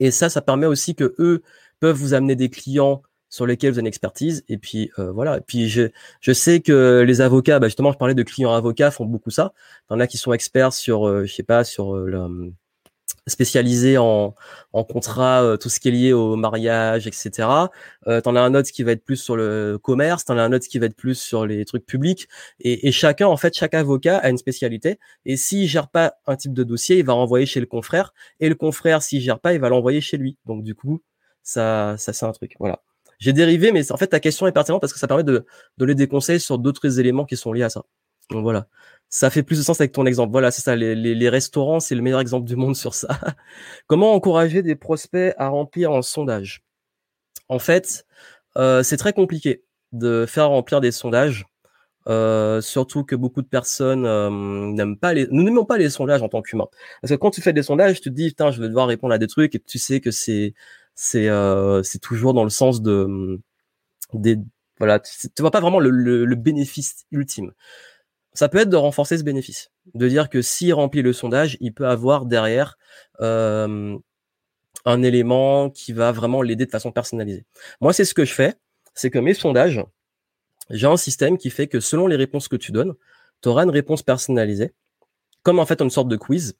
Et 0.00 0.10
ça, 0.10 0.28
ça 0.28 0.42
permet 0.42 0.66
aussi 0.66 0.94
que 0.94 1.14
eux 1.18 1.42
peuvent 1.80 1.96
vous 1.96 2.14
amener 2.14 2.36
des 2.36 2.50
clients 2.50 3.02
sur 3.30 3.46
lesquels 3.46 3.72
vous 3.72 3.78
avez 3.78 3.82
une 3.82 3.86
expertise. 3.86 4.44
Et 4.48 4.58
puis 4.58 4.90
euh, 4.98 5.12
voilà. 5.12 5.38
Et 5.38 5.40
puis 5.40 5.68
je, 5.68 5.88
je 6.20 6.32
sais 6.32 6.60
que 6.60 7.02
les 7.06 7.20
avocats, 7.20 7.58
bah 7.58 7.68
justement, 7.68 7.92
je 7.92 7.98
parlais 7.98 8.14
de 8.14 8.22
clients 8.22 8.52
avocats, 8.52 8.90
font 8.90 9.04
beaucoup 9.04 9.30
ça. 9.30 9.52
Il 9.90 9.94
y 9.94 9.96
en 9.96 10.00
a 10.00 10.06
qui 10.06 10.18
sont 10.18 10.32
experts 10.32 10.72
sur, 10.72 11.06
euh, 11.06 11.24
je 11.24 11.34
sais 11.34 11.42
pas, 11.42 11.64
sur 11.64 11.94
euh, 11.96 12.06
le 12.06 12.52
spécialisé 13.28 13.98
en, 13.98 14.34
en 14.72 14.84
contrat, 14.84 15.42
euh, 15.42 15.56
tout 15.56 15.68
ce 15.68 15.80
qui 15.80 15.88
est 15.88 15.92
lié 15.92 16.12
au 16.12 16.36
mariage, 16.36 17.06
etc. 17.06 17.48
Euh, 18.06 18.20
t'en 18.20 18.36
as 18.36 18.40
un 18.40 18.54
autre 18.54 18.70
qui 18.70 18.82
va 18.82 18.92
être 18.92 19.04
plus 19.04 19.16
sur 19.16 19.36
le 19.36 19.78
commerce, 19.80 20.24
t'en 20.24 20.38
as 20.38 20.42
un 20.42 20.52
autre 20.52 20.66
qui 20.66 20.78
va 20.78 20.86
être 20.86 20.96
plus 20.96 21.14
sur 21.14 21.46
les 21.46 21.64
trucs 21.64 21.86
publics. 21.86 22.28
Et, 22.60 22.88
et, 22.88 22.92
chacun, 22.92 23.26
en 23.26 23.36
fait, 23.36 23.54
chaque 23.56 23.74
avocat 23.74 24.18
a 24.18 24.30
une 24.30 24.38
spécialité. 24.38 24.98
Et 25.24 25.36
s'il 25.36 25.68
gère 25.68 25.88
pas 25.88 26.14
un 26.26 26.36
type 26.36 26.52
de 26.52 26.64
dossier, 26.64 26.98
il 26.98 27.04
va 27.04 27.12
renvoyer 27.12 27.46
chez 27.46 27.60
le 27.60 27.66
confrère. 27.66 28.12
Et 28.40 28.48
le 28.48 28.54
confrère, 28.54 29.02
s'il 29.02 29.20
gère 29.20 29.40
pas, 29.40 29.54
il 29.54 29.60
va 29.60 29.68
l'envoyer 29.68 30.00
chez 30.00 30.16
lui. 30.16 30.38
Donc 30.46 30.62
du 30.64 30.74
coup, 30.74 31.02
ça, 31.42 31.96
ça 31.98 32.12
c'est 32.12 32.26
un 32.26 32.32
truc. 32.32 32.54
Voilà. 32.58 32.82
J'ai 33.18 33.32
dérivé, 33.32 33.72
mais 33.72 33.90
en 33.92 33.96
fait, 33.96 34.08
ta 34.08 34.20
question 34.20 34.46
est 34.46 34.52
pertinente 34.52 34.80
parce 34.80 34.92
que 34.92 34.98
ça 34.98 35.08
permet 35.08 35.24
de 35.24 35.44
donner 35.76 35.94
des 35.94 36.06
conseils 36.06 36.40
sur 36.40 36.58
d'autres 36.58 37.00
éléments 37.00 37.24
qui 37.24 37.36
sont 37.36 37.52
liés 37.52 37.64
à 37.64 37.70
ça. 37.70 37.82
Donc 38.30 38.42
voilà. 38.42 38.68
Ça 39.10 39.30
fait 39.30 39.42
plus 39.42 39.58
de 39.58 39.62
sens 39.62 39.80
avec 39.80 39.92
ton 39.92 40.04
exemple. 40.06 40.32
Voilà, 40.32 40.50
c'est 40.50 40.60
ça. 40.62 40.76
Les, 40.76 41.28
restaurants, 41.28 41.80
c'est 41.80 41.94
le 41.94 42.02
meilleur 42.02 42.20
exemple 42.20 42.46
du 42.46 42.56
monde 42.56 42.76
sur 42.76 42.94
ça. 42.94 43.18
Comment 43.86 44.14
encourager 44.14 44.62
des 44.62 44.76
prospects 44.76 45.34
à 45.38 45.48
remplir 45.48 45.92
un 45.92 46.02
sondage 46.02 46.64
En 47.48 47.58
fait, 47.58 48.06
euh, 48.56 48.82
c'est 48.82 48.96
très 48.96 49.12
compliqué 49.12 49.64
de 49.92 50.26
faire 50.26 50.48
remplir 50.48 50.80
des 50.80 50.92
sondages. 50.92 51.46
Euh, 52.08 52.62
surtout 52.62 53.04
que 53.04 53.14
beaucoup 53.14 53.42
de 53.42 53.46
personnes 53.46 54.06
euh, 54.06 54.30
n'aiment 54.30 54.96
pas 54.96 55.12
les, 55.12 55.26
nous 55.30 55.42
n'aimons 55.42 55.66
pas 55.66 55.76
les 55.76 55.90
sondages 55.90 56.22
en 56.22 56.28
tant 56.28 56.40
qu'humains. 56.42 56.68
Parce 57.02 57.12
que 57.12 57.16
quand 57.16 57.30
tu 57.30 57.42
fais 57.42 57.52
des 57.52 57.62
sondages, 57.62 58.00
tu 58.00 58.08
te 58.08 58.14
dis, 58.14 58.28
putain, 58.28 58.50
je 58.50 58.62
vais 58.62 58.68
devoir 58.68 58.88
répondre 58.88 59.12
à 59.12 59.18
des 59.18 59.26
trucs 59.26 59.54
et 59.54 59.60
tu 59.60 59.78
sais 59.78 60.00
que 60.00 60.10
c'est, 60.10 60.54
c'est 60.94 61.28
c'est 61.84 62.00
toujours 62.00 62.34
dans 62.34 62.44
le 62.44 62.50
sens 62.50 62.80
de 62.82 63.40
des 64.14 64.38
voilà 64.78 65.00
tu, 65.00 65.28
vois 65.40 65.50
pas 65.50 65.60
vraiment 65.60 65.80
le, 65.80 66.34
bénéfice 66.34 67.04
ultime 67.10 67.52
ça 68.38 68.48
peut 68.48 68.58
être 68.58 68.68
de 68.68 68.76
renforcer 68.76 69.18
ce 69.18 69.24
bénéfice 69.24 69.72
de 69.94 70.06
dire 70.06 70.28
que 70.28 70.42
s'il 70.42 70.72
remplit 70.72 71.02
le 71.02 71.12
sondage 71.12 71.56
il 71.60 71.74
peut 71.74 71.88
avoir 71.88 72.24
derrière 72.24 72.78
euh, 73.20 73.98
un 74.84 75.02
élément 75.02 75.70
qui 75.70 75.92
va 75.92 76.12
vraiment 76.12 76.40
l'aider 76.40 76.64
de 76.64 76.70
façon 76.70 76.92
personnalisée 76.92 77.44
moi 77.80 77.92
c'est 77.92 78.04
ce 78.04 78.14
que 78.14 78.24
je 78.24 78.32
fais 78.32 78.54
c'est 78.94 79.10
que 79.10 79.18
mes 79.18 79.34
sondages 79.34 79.84
j'ai 80.70 80.86
un 80.86 80.96
système 80.96 81.36
qui 81.36 81.50
fait 81.50 81.66
que 81.66 81.80
selon 81.80 82.06
les 82.06 82.14
réponses 82.14 82.46
que 82.46 82.54
tu 82.54 82.70
donnes 82.70 82.94
tu 83.42 83.48
auras 83.48 83.64
une 83.64 83.70
réponse 83.70 84.04
personnalisée 84.04 84.72
comme 85.42 85.58
en 85.58 85.66
fait 85.66 85.82
une 85.82 85.90
sorte 85.90 86.08
de 86.08 86.16
quiz 86.16 86.54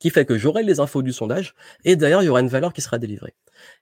qui 0.00 0.10
fait 0.10 0.26
que 0.26 0.36
j'aurai 0.36 0.62
les 0.64 0.80
infos 0.80 1.00
du 1.00 1.14
sondage 1.14 1.54
et 1.84 1.96
d'ailleurs 1.96 2.22
il 2.22 2.26
y 2.26 2.28
aura 2.28 2.40
une 2.40 2.48
valeur 2.48 2.72
qui 2.72 2.80
sera 2.80 2.98
délivrée. 2.98 3.34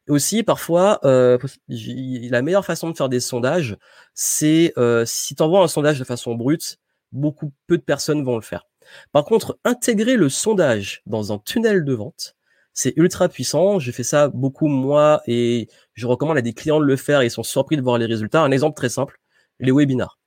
Aussi 0.08 0.42
parfois 0.42 1.00
euh, 1.04 1.38
la 1.68 2.42
meilleure 2.42 2.64
façon 2.64 2.90
de 2.90 2.96
faire 2.96 3.08
des 3.08 3.20
sondages, 3.20 3.76
c'est 4.14 4.72
euh, 4.76 5.04
si 5.04 5.34
tu 5.36 5.42
envoies 5.42 5.62
un 5.62 5.68
sondage 5.68 5.98
de 5.98 6.04
façon 6.04 6.34
brute, 6.34 6.78
beaucoup 7.12 7.52
peu 7.66 7.76
de 7.76 7.82
personnes 7.82 8.24
vont 8.24 8.36
le 8.36 8.42
faire. 8.42 8.66
Par 9.12 9.24
contre, 9.24 9.58
intégrer 9.64 10.16
le 10.16 10.28
sondage 10.28 11.02
dans 11.06 11.32
un 11.32 11.38
tunnel 11.38 11.84
de 11.84 11.92
vente, 11.92 12.36
c'est 12.72 12.94
ultra 12.96 13.28
puissant. 13.28 13.78
J'ai 13.78 13.92
fait 13.92 14.04
ça 14.04 14.28
beaucoup 14.28 14.68
moi 14.68 15.20
et 15.26 15.68
je 15.94 16.06
recommande 16.06 16.38
à 16.38 16.42
des 16.42 16.52
clients 16.52 16.80
de 16.80 16.84
le 16.84 16.96
faire 16.96 17.22
ils 17.22 17.30
sont 17.30 17.42
surpris 17.42 17.76
de 17.76 17.82
voir 17.82 17.98
les 17.98 18.06
résultats. 18.06 18.42
Un 18.42 18.50
exemple 18.50 18.76
très 18.76 18.88
simple, 18.88 19.20
les 19.58 19.72
webinars. 19.72 20.18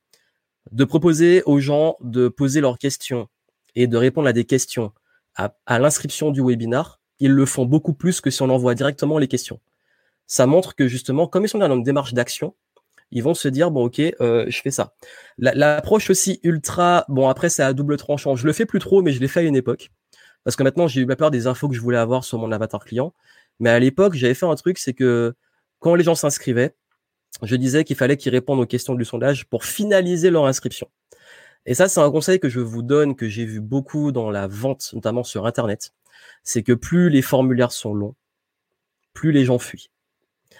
De 0.70 0.84
proposer 0.84 1.42
aux 1.44 1.58
gens 1.58 1.96
de 2.00 2.28
poser 2.28 2.60
leurs 2.60 2.78
questions 2.78 3.28
et 3.74 3.86
de 3.86 3.96
répondre 3.96 4.28
à 4.28 4.32
des 4.32 4.44
questions 4.44 4.92
à, 5.34 5.78
l'inscription 5.78 6.30
du 6.30 6.42
webinar, 6.42 7.00
ils 7.18 7.30
le 7.30 7.46
font 7.46 7.64
beaucoup 7.64 7.94
plus 7.94 8.20
que 8.20 8.30
si 8.30 8.42
on 8.42 8.50
envoie 8.50 8.74
directement 8.74 9.18
les 9.18 9.28
questions. 9.28 9.60
Ça 10.26 10.46
montre 10.46 10.74
que 10.74 10.88
justement, 10.88 11.26
comme 11.26 11.44
ils 11.44 11.48
sont 11.48 11.58
dans 11.58 11.74
une 11.74 11.82
démarche 11.82 12.14
d'action, 12.14 12.54
ils 13.12 13.22
vont 13.22 13.34
se 13.34 13.48
dire 13.48 13.70
bon 13.70 13.84
ok, 13.86 14.00
euh, 14.00 14.46
je 14.48 14.60
fais 14.60 14.70
ça. 14.70 14.94
L'approche 15.38 16.10
aussi 16.10 16.40
ultra, 16.42 17.04
bon 17.08 17.28
après 17.28 17.48
c'est 17.48 17.62
à 17.62 17.72
double 17.72 17.96
tranchant. 17.96 18.34
Je 18.36 18.46
le 18.46 18.52
fais 18.52 18.66
plus 18.66 18.80
trop, 18.80 19.02
mais 19.02 19.12
je 19.12 19.20
l'ai 19.20 19.28
fait 19.28 19.40
à 19.40 19.42
une 19.44 19.56
époque 19.56 19.90
parce 20.44 20.56
que 20.56 20.62
maintenant 20.62 20.88
j'ai 20.88 21.02
eu 21.02 21.06
la 21.06 21.16
peur 21.16 21.30
des 21.30 21.46
infos 21.46 21.68
que 21.68 21.74
je 21.74 21.80
voulais 21.80 21.98
avoir 21.98 22.24
sur 22.24 22.38
mon 22.38 22.50
avatar 22.50 22.84
client. 22.84 23.14
Mais 23.60 23.70
à 23.70 23.78
l'époque, 23.78 24.14
j'avais 24.14 24.34
fait 24.34 24.46
un 24.46 24.54
truc, 24.54 24.78
c'est 24.78 24.94
que 24.94 25.34
quand 25.78 25.94
les 25.94 26.04
gens 26.04 26.14
s'inscrivaient, 26.14 26.74
je 27.42 27.56
disais 27.56 27.84
qu'il 27.84 27.96
fallait 27.96 28.16
qu'ils 28.16 28.32
répondent 28.32 28.60
aux 28.60 28.66
questions 28.66 28.94
du 28.94 29.04
sondage 29.04 29.46
pour 29.46 29.64
finaliser 29.64 30.30
leur 30.30 30.46
inscription. 30.46 30.88
Et 31.66 31.74
ça, 31.74 31.88
c'est 31.88 32.00
un 32.00 32.10
conseil 32.10 32.40
que 32.40 32.48
je 32.48 32.60
vous 32.60 32.82
donne, 32.82 33.14
que 33.14 33.28
j'ai 33.28 33.44
vu 33.44 33.60
beaucoup 33.60 34.10
dans 34.12 34.30
la 34.30 34.48
vente, 34.48 34.90
notamment 34.94 35.22
sur 35.22 35.46
Internet. 35.46 35.92
C'est 36.42 36.62
que 36.62 36.72
plus 36.72 37.08
les 37.08 37.22
formulaires 37.22 37.72
sont 37.72 37.94
longs, 37.94 38.16
plus 39.12 39.32
les 39.32 39.44
gens 39.44 39.58
fuient. 39.58 39.90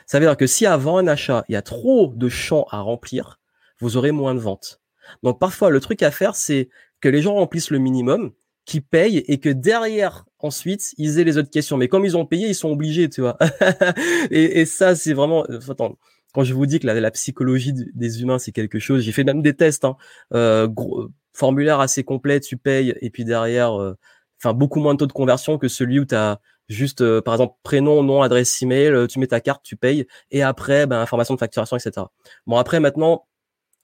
Ça 0.07 0.19
veut 0.19 0.27
dire 0.27 0.37
que 0.37 0.47
si 0.47 0.67
avant 0.67 0.99
un 0.99 1.07
achat, 1.07 1.45
il 1.49 1.53
y 1.53 1.57
a 1.57 1.63
trop 1.63 2.13
de 2.15 2.29
champs 2.29 2.67
à 2.71 2.81
remplir, 2.81 3.41
vous 3.81 3.97
aurez 3.97 4.13
moins 4.13 4.35
de 4.35 4.41
ventes. 4.41 4.81
Donc 5.23 5.39
parfois, 5.39 5.71
le 5.71 5.81
truc 5.81 6.03
à 6.03 6.11
faire, 6.11 6.37
c'est 6.37 6.69
que 7.01 7.09
les 7.09 7.23
gens 7.23 7.35
remplissent 7.35 7.71
le 7.71 7.79
minimum, 7.79 8.33
qu'ils 8.65 8.83
payent 8.83 9.25
et 9.27 9.39
que 9.39 9.49
derrière, 9.49 10.25
ensuite, 10.39 10.95
ils 10.99 11.19
aient 11.19 11.25
les 11.25 11.39
autres 11.39 11.51
questions. 11.51 11.77
Mais 11.77 11.89
comme 11.89 12.05
ils 12.05 12.17
ont 12.17 12.27
payé, 12.27 12.49
ils 12.49 12.55
sont 12.55 12.71
obligés, 12.71 13.09
tu 13.09 13.21
vois. 13.21 13.37
et, 14.31 14.65
ça, 14.65 14.95
c'est 14.95 15.13
vraiment... 15.13 15.45
Attends, 15.69 15.99
quand 16.33 16.45
je 16.45 16.55
vous 16.55 16.67
dis 16.67 16.79
que 16.79 16.87
la, 16.87 17.11
psychologie 17.11 17.73
des 17.73 18.23
humains, 18.23 18.39
c'est 18.39 18.53
quelque 18.53 18.79
chose, 18.79 19.03
j'ai 19.03 19.13
fait 19.13 19.25
même 19.25 19.43
des 19.43 19.55
tests, 19.55 19.85
hein, 19.85 19.97
euh, 20.33 20.67
gros, 20.67 21.09
formulaire 21.33 21.81
assez 21.81 22.05
complet, 22.05 22.41
tu 22.41 22.57
payes, 22.57 22.95
et 23.01 23.11
puis 23.11 23.25
derrière, 23.25 23.81
euh, 23.81 23.97
enfin 24.39 24.55
beaucoup 24.55 24.81
moins 24.81 24.95
de 24.95 24.99
taux 24.99 25.07
de 25.07 25.13
conversion 25.13 25.59
que 25.59 25.69
celui 25.69 26.01
où 26.01 26.05
tu 26.05 26.15
as 26.15 26.41
juste, 26.73 27.01
euh, 27.03 27.21
par 27.21 27.35
exemple, 27.35 27.55
prénom, 27.63 28.03
nom, 28.03 28.23
adresse 28.23 28.61
email, 28.63 28.89
euh, 28.89 29.07
tu 29.07 29.19
mets 29.19 29.27
ta 29.29 29.41
carte, 29.41 29.63
tu 29.63 29.77
payes, 29.77 30.07
et 30.31 30.43
après, 30.43 30.87
ben, 30.87 31.01
information 31.01 31.35
de 31.35 31.39
facturation, 31.41 31.77
etc. 31.77 32.07
Bon, 32.47 32.57
après, 32.57 32.81
maintenant, 32.81 33.27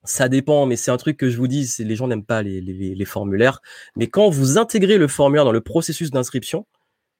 ça 0.04 0.28
dépend, 0.28 0.66
mais 0.66 0.76
c'est 0.76 0.90
un 0.90 0.96
truc 0.96 1.16
que 1.16 1.28
je 1.30 1.36
vous 1.36 1.48
dis, 1.48 1.70
les 1.80 1.96
gens 1.96 2.08
n'aiment 2.08 2.24
pas 2.24 2.42
les, 2.42 2.60
les, 2.60 2.94
les 2.94 3.04
formulaires. 3.04 3.60
Mais 3.96 4.06
quand 4.08 4.30
vous 4.30 4.58
intégrez 4.58 4.98
le 4.98 5.08
formulaire 5.08 5.44
dans 5.44 5.52
le 5.52 5.60
processus 5.60 6.10
d'inscription, 6.10 6.66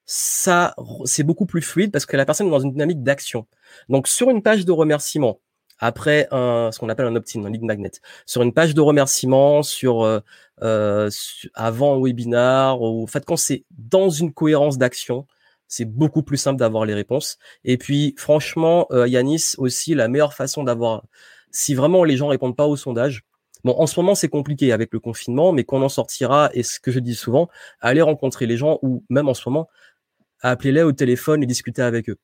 ça, 0.06 0.74
c'est 1.04 1.22
beaucoup 1.22 1.46
plus 1.46 1.62
fluide 1.62 1.92
parce 1.92 2.06
que 2.06 2.16
la 2.16 2.24
personne 2.24 2.46
est 2.48 2.50
dans 2.50 2.60
une 2.60 2.72
dynamique 2.72 3.02
d'action. 3.02 3.46
Donc, 3.88 4.08
sur 4.08 4.30
une 4.30 4.42
page 4.42 4.64
de 4.64 4.72
remerciement, 4.72 5.40
après 5.78 6.28
un, 6.30 6.70
ce 6.72 6.78
qu'on 6.78 6.88
appelle 6.88 7.06
un 7.06 7.16
opt-in, 7.16 7.44
un 7.44 7.50
lead 7.50 7.62
magnet, 7.62 7.90
sur 8.26 8.42
une 8.42 8.52
page 8.52 8.74
de 8.74 8.80
remerciement, 8.80 9.62
sur, 9.62 10.02
euh, 10.02 10.20
euh 10.62 11.10
avant 11.54 11.96
un 11.96 12.02
webinar, 12.02 12.80
ou 12.80 13.04
en 13.04 13.06
fait, 13.06 13.24
quand 13.24 13.36
c'est 13.36 13.64
dans 13.70 14.10
une 14.10 14.32
cohérence 14.32 14.78
d'action, 14.78 15.26
c'est 15.68 15.84
beaucoup 15.84 16.22
plus 16.22 16.38
simple 16.38 16.58
d'avoir 16.58 16.84
les 16.84 16.94
réponses. 16.94 17.38
Et 17.64 17.78
puis, 17.78 18.14
franchement, 18.16 18.86
euh, 18.90 19.06
Yanis, 19.06 19.54
aussi, 19.58 19.94
la 19.94 20.08
meilleure 20.08 20.34
façon 20.34 20.64
d'avoir, 20.64 21.04
si 21.50 21.74
vraiment 21.74 22.04
les 22.04 22.16
gens 22.16 22.28
répondent 22.28 22.56
pas 22.56 22.66
au 22.66 22.76
sondage, 22.76 23.24
Bon, 23.64 23.74
en 23.76 23.86
ce 23.86 23.98
moment, 23.98 24.14
c'est 24.14 24.28
compliqué 24.28 24.72
avec 24.72 24.92
le 24.92 25.00
confinement, 25.00 25.52
mais 25.52 25.64
qu'on 25.64 25.82
en 25.82 25.88
sortira, 25.88 26.50
et 26.54 26.62
ce 26.62 26.78
que 26.78 26.92
je 26.92 27.00
dis 27.00 27.14
souvent, 27.14 27.48
aller 27.80 28.02
rencontrer 28.02 28.46
les 28.46 28.56
gens, 28.56 28.78
ou 28.82 29.04
même 29.10 29.28
en 29.28 29.34
ce 29.34 29.48
moment, 29.48 29.68
appelez-les 30.40 30.82
au 30.82 30.92
téléphone 30.92 31.42
et 31.42 31.46
discuter 31.46 31.82
avec 31.82 32.08
eux. 32.08 32.18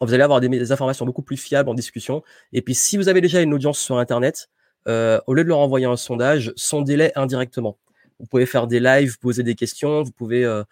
Vous 0.00 0.14
allez 0.14 0.22
avoir 0.22 0.40
des, 0.40 0.72
informations 0.72 1.04
beaucoup 1.06 1.22
plus 1.22 1.36
fiables 1.36 1.68
en 1.68 1.74
discussion. 1.74 2.22
Et 2.52 2.62
puis, 2.62 2.74
si 2.74 2.96
vous 2.96 3.08
avez 3.08 3.20
déjà 3.20 3.40
une 3.40 3.54
audience 3.54 3.78
sur 3.78 3.98
Internet, 3.98 4.50
euh, 4.88 5.20
au 5.26 5.34
lieu 5.34 5.44
de 5.44 5.48
leur 5.48 5.58
envoyer 5.58 5.86
un 5.86 5.96
sondage, 5.96 6.52
sondez-les 6.56 7.12
indirectement. 7.14 7.78
Vous 8.18 8.26
pouvez 8.26 8.46
faire 8.46 8.66
des 8.66 8.80
lives, 8.80 9.18
poser 9.18 9.42
des 9.42 9.54
questions, 9.54 10.02
vous 10.02 10.12
pouvez 10.12 10.44
euh, 10.44 10.64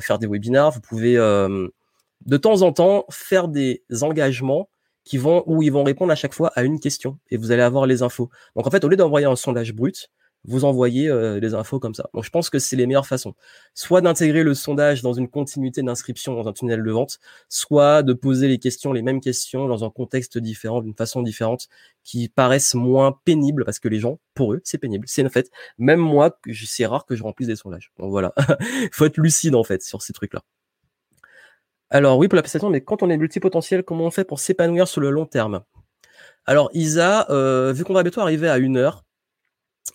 faire 0.00 0.18
des 0.18 0.26
webinars, 0.26 0.70
vous 0.70 0.80
pouvez 0.80 1.16
de 1.16 2.36
temps 2.36 2.62
en 2.62 2.72
temps 2.72 3.04
faire 3.10 3.48
des 3.48 3.82
engagements 4.02 4.68
qui 5.04 5.18
vont 5.18 5.42
où 5.46 5.62
ils 5.62 5.72
vont 5.72 5.82
répondre 5.82 6.12
à 6.12 6.14
chaque 6.14 6.34
fois 6.34 6.52
à 6.54 6.62
une 6.62 6.78
question 6.78 7.18
et 7.30 7.36
vous 7.36 7.50
allez 7.50 7.62
avoir 7.62 7.86
les 7.86 8.02
infos. 8.02 8.30
Donc 8.54 8.66
en 8.66 8.70
fait, 8.70 8.84
au 8.84 8.88
lieu 8.88 8.96
d'envoyer 8.96 9.26
un 9.26 9.34
sondage 9.34 9.72
brut, 9.74 10.10
vous 10.44 10.64
envoyer 10.64 11.08
euh, 11.08 11.40
des 11.40 11.54
infos 11.54 11.78
comme 11.78 11.94
ça. 11.94 12.08
Donc 12.14 12.24
je 12.24 12.30
pense 12.30 12.50
que 12.50 12.58
c'est 12.58 12.76
les 12.76 12.86
meilleures 12.86 13.06
façons. 13.06 13.34
Soit 13.74 14.00
d'intégrer 14.00 14.42
le 14.42 14.54
sondage 14.54 15.02
dans 15.02 15.12
une 15.12 15.28
continuité 15.28 15.82
d'inscription 15.82 16.34
dans 16.34 16.48
un 16.48 16.52
tunnel 16.52 16.82
de 16.82 16.90
vente, 16.90 17.20
soit 17.48 18.02
de 18.02 18.12
poser 18.12 18.48
les 18.48 18.58
questions, 18.58 18.92
les 18.92 19.02
mêmes 19.02 19.20
questions 19.20 19.68
dans 19.68 19.84
un 19.84 19.90
contexte 19.90 20.38
différent, 20.38 20.80
d'une 20.80 20.94
façon 20.94 21.22
différente, 21.22 21.68
qui 22.02 22.28
paraissent 22.28 22.74
moins 22.74 23.18
pénibles 23.24 23.64
parce 23.64 23.78
que 23.78 23.88
les 23.88 24.00
gens, 24.00 24.18
pour 24.34 24.54
eux, 24.54 24.60
c'est 24.64 24.78
pénible. 24.78 25.06
C'est 25.08 25.22
une 25.22 25.30
fait. 25.30 25.50
Même 25.78 26.00
moi, 26.00 26.38
c'est 26.52 26.86
rare 26.86 27.06
que 27.06 27.14
je 27.14 27.22
remplisse 27.22 27.48
des 27.48 27.56
sondages. 27.56 27.92
Donc 27.98 28.10
voilà, 28.10 28.34
faut 28.92 29.04
être 29.04 29.18
lucide 29.18 29.54
en 29.54 29.64
fait 29.64 29.82
sur 29.82 30.02
ces 30.02 30.12
trucs-là. 30.12 30.42
Alors 31.90 32.18
oui, 32.18 32.26
pour 32.26 32.36
la 32.36 32.42
prestation, 32.42 32.70
mais 32.70 32.80
quand 32.80 33.02
on 33.02 33.10
est 33.10 33.18
multipotentiel, 33.18 33.82
comment 33.82 34.06
on 34.06 34.10
fait 34.10 34.24
pour 34.24 34.40
s'épanouir 34.40 34.88
sur 34.88 35.02
le 35.02 35.10
long 35.10 35.26
terme? 35.26 35.62
Alors 36.46 36.70
Isa, 36.72 37.26
euh, 37.30 37.72
vu 37.72 37.84
qu'on 37.84 37.92
va 37.92 38.02
bientôt 38.02 38.22
arriver 38.22 38.48
à 38.48 38.58
une 38.58 38.76
heure, 38.78 39.04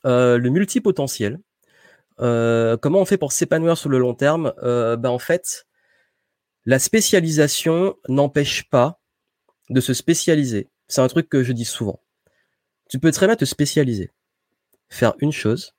euh, 0.06 0.38
le 0.38 0.50
multipotentiel, 0.50 1.40
euh, 2.20 2.78
comment 2.78 3.00
on 3.00 3.06
fait 3.06 3.18
pour 3.18 3.32
s'épanouir 3.32 3.78
sur 3.78 3.90
le 3.90 4.00
long 4.00 4.14
terme? 4.14 4.54
Euh, 4.64 4.96
ben 4.96 5.10
En 5.10 5.20
fait, 5.20 5.68
la 6.66 6.80
spécialisation 6.80 7.96
n'empêche 8.08 8.70
pas 8.70 9.00
de 9.70 9.82
se 9.82 9.94
spécialiser. 9.94 10.70
C'est 10.88 11.02
un 11.02 11.08
truc 11.08 11.30
que 11.30 11.44
je 11.44 11.54
dis 11.54 11.66
souvent. 11.66 12.02
Tu 12.90 13.00
peux 13.00 13.12
très 13.12 13.28
bien 13.28 13.36
te 13.36 13.46
spécialiser, 13.46 14.12
faire 14.90 15.14
une 15.20 15.32
chose, 15.32 15.74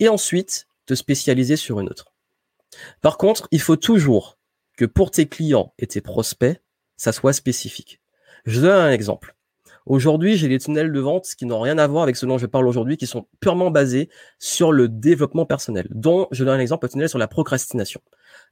et 0.00 0.08
ensuite 0.08 0.66
te 0.86 0.94
spécialiser 0.94 1.56
sur 1.56 1.80
une 1.80 1.88
autre. 1.88 2.12
Par 3.00 3.18
contre, 3.18 3.48
il 3.50 3.60
faut 3.60 3.76
toujours 3.76 4.38
que 4.76 4.84
pour 4.84 5.10
tes 5.10 5.28
clients 5.28 5.74
et 5.78 5.86
tes 5.86 6.00
prospects, 6.00 6.60
ça 6.96 7.12
soit 7.12 7.32
spécifique. 7.32 8.00
Je 8.46 8.60
donne 8.60 8.78
un 8.78 8.90
exemple. 8.90 9.36
Aujourd'hui, 9.86 10.36
j'ai 10.36 10.48
des 10.48 10.58
tunnels 10.58 10.92
de 10.92 11.00
vente 11.00 11.26
qui 11.36 11.46
n'ont 11.46 11.60
rien 11.60 11.78
à 11.78 11.86
voir 11.86 12.02
avec 12.02 12.16
ce 12.16 12.26
dont 12.26 12.38
je 12.38 12.46
parle 12.46 12.66
aujourd'hui, 12.66 12.96
qui 12.96 13.06
sont 13.06 13.26
purement 13.40 13.70
basés 13.70 14.08
sur 14.38 14.72
le 14.72 14.88
développement 14.88 15.46
personnel, 15.46 15.88
dont 15.90 16.28
je 16.32 16.44
donne 16.44 16.58
un 16.58 16.60
exemple, 16.60 16.86
un 16.86 16.88
tunnel 16.88 17.08
sur 17.08 17.18
la 17.18 17.28
procrastination. 17.28 18.00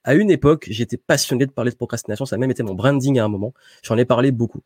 À 0.04 0.14
une 0.14 0.30
époque, 0.30 0.66
j'étais 0.70 0.96
passionné 0.96 1.46
de 1.46 1.52
parler 1.52 1.70
de 1.70 1.76
procrastination, 1.76 2.24
ça 2.24 2.36
a 2.36 2.38
même 2.38 2.50
été 2.50 2.62
mon 2.62 2.74
branding 2.74 3.18
à 3.18 3.24
un 3.24 3.28
moment, 3.28 3.52
j'en 3.82 3.96
ai 3.98 4.04
parlé 4.04 4.32
beaucoup. 4.32 4.62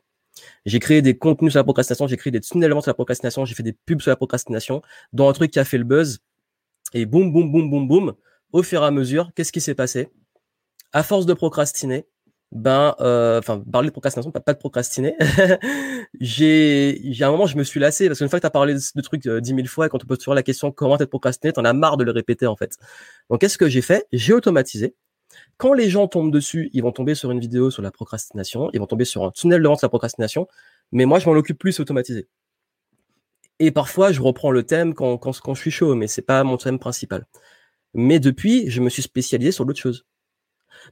J'ai 0.65 0.79
créé 0.79 1.01
des 1.01 1.17
contenus 1.17 1.51
sur 1.51 1.59
la 1.59 1.63
procrastination, 1.63 2.07
j'ai 2.07 2.17
créé 2.17 2.31
des 2.31 2.39
tunnels 2.39 2.69
de 2.69 2.73
vente 2.73 2.83
sur 2.83 2.89
la 2.89 2.95
procrastination, 2.95 3.45
j'ai 3.45 3.55
fait 3.55 3.63
des 3.63 3.73
pubs 3.73 4.01
sur 4.01 4.09
la 4.09 4.15
procrastination, 4.15 4.81
dont 5.11 5.29
un 5.29 5.33
truc 5.33 5.51
qui 5.51 5.59
a 5.59 5.65
fait 5.65 5.77
le 5.77 5.83
buzz, 5.83 6.19
et 6.93 7.05
boum, 7.05 7.31
boum, 7.31 7.51
boum, 7.51 7.69
boum, 7.69 7.87
boum, 7.87 8.13
au 8.51 8.63
fur 8.63 8.83
et 8.83 8.85
à 8.85 8.91
mesure, 8.91 9.31
qu'est-ce 9.35 9.51
qui 9.51 9.61
s'est 9.61 9.75
passé? 9.75 10.09
À 10.91 11.03
force 11.03 11.25
de 11.25 11.33
procrastiner, 11.33 12.05
ben, 12.53 12.95
euh, 13.01 13.39
enfin, 13.39 13.63
parler 13.71 13.87
de 13.87 13.91
procrastination, 13.91 14.31
pas, 14.31 14.53
de 14.53 14.59
procrastiner. 14.59 15.15
j'ai, 16.21 17.01
j'ai 17.03 17.25
un 17.25 17.31
moment, 17.31 17.47
je 17.47 17.57
me 17.57 17.63
suis 17.63 17.79
lassé 17.79 18.07
parce 18.07 18.19
qu'une 18.19 18.29
fois 18.29 18.39
que 18.39 18.43
tu 18.43 18.47
as 18.47 18.51
parlé 18.51 18.75
de, 18.75 19.01
trucs 19.01 19.25
euh, 19.25 19.41
dix 19.41 19.55
mille 19.55 19.67
fois 19.67 19.87
et 19.87 19.89
quand 19.89 20.03
on 20.03 20.05
pose 20.05 20.19
toujours 20.19 20.35
la 20.35 20.43
question 20.43 20.71
comment 20.71 20.95
t'être 20.97 21.09
procrastiné, 21.09 21.51
t'en 21.51 21.65
as 21.65 21.73
marre 21.73 21.97
de 21.97 22.03
le 22.03 22.11
répéter 22.11 22.45
en 22.45 22.55
fait. 22.55 22.77
Donc, 23.31 23.41
qu'est-ce 23.41 23.57
que 23.57 23.67
j'ai 23.67 23.81
fait? 23.81 24.05
J'ai 24.13 24.33
automatisé. 24.33 24.95
Quand 25.57 25.73
les 25.73 25.89
gens 25.89 26.07
tombent 26.07 26.31
dessus, 26.31 26.69
ils 26.73 26.83
vont 26.83 26.91
tomber 26.91 27.15
sur 27.15 27.31
une 27.31 27.39
vidéo 27.39 27.71
sur 27.71 27.81
la 27.81 27.89
procrastination, 27.89 28.69
ils 28.73 28.79
vont 28.79 28.85
tomber 28.85 29.05
sur 29.05 29.23
un 29.23 29.31
tunnel 29.31 29.63
de 29.63 29.67
vente 29.67 29.79
sur 29.79 29.87
la 29.87 29.89
procrastination, 29.89 30.47
mais 30.91 31.05
moi, 31.05 31.17
je 31.17 31.27
m'en 31.27 31.35
occupe 31.35 31.57
plus 31.57 31.79
automatisé. 31.79 32.27
Et 33.57 33.71
parfois, 33.71 34.11
je 34.11 34.21
reprends 34.21 34.51
le 34.51 34.61
thème 34.61 34.93
quand, 34.93 35.17
quand, 35.17 35.39
quand 35.39 35.55
je 35.55 35.61
suis 35.61 35.71
chaud, 35.71 35.95
mais 35.95 36.05
c'est 36.05 36.21
pas 36.21 36.43
mon 36.43 36.57
thème 36.57 36.77
principal. 36.77 37.25
Mais 37.95 38.19
depuis, 38.19 38.69
je 38.69 38.81
me 38.81 38.89
suis 38.89 39.01
spécialisé 39.01 39.51
sur 39.51 39.65
d'autres 39.65 39.79
choses. 39.79 40.05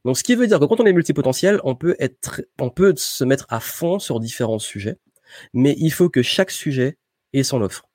Donc, 0.06 0.18
ce 0.18 0.24
qui 0.24 0.36
veut 0.36 0.48
dire 0.48 0.60
que 0.60 0.66
quand 0.66 0.80
on 0.80 0.86
est 0.86 0.94
multipotentiel, 0.94 1.60
on 1.64 1.76
peut 1.76 1.96
être, 2.00 2.42
on 2.60 2.70
peut 2.70 2.94
se 2.96 3.24
mettre 3.24 3.46
à 3.50 3.60
fond 3.60 4.00
sur 4.00 4.20
différents 4.20 4.60
sujets, 4.60 4.98
mais 5.54 5.76
il 5.78 5.92
faut 5.92 6.10
que 6.10 6.22
chaque 6.22 6.52
sujet 6.52 6.98
ait 7.34 7.44
son 7.44 7.62
offre. 7.62 7.88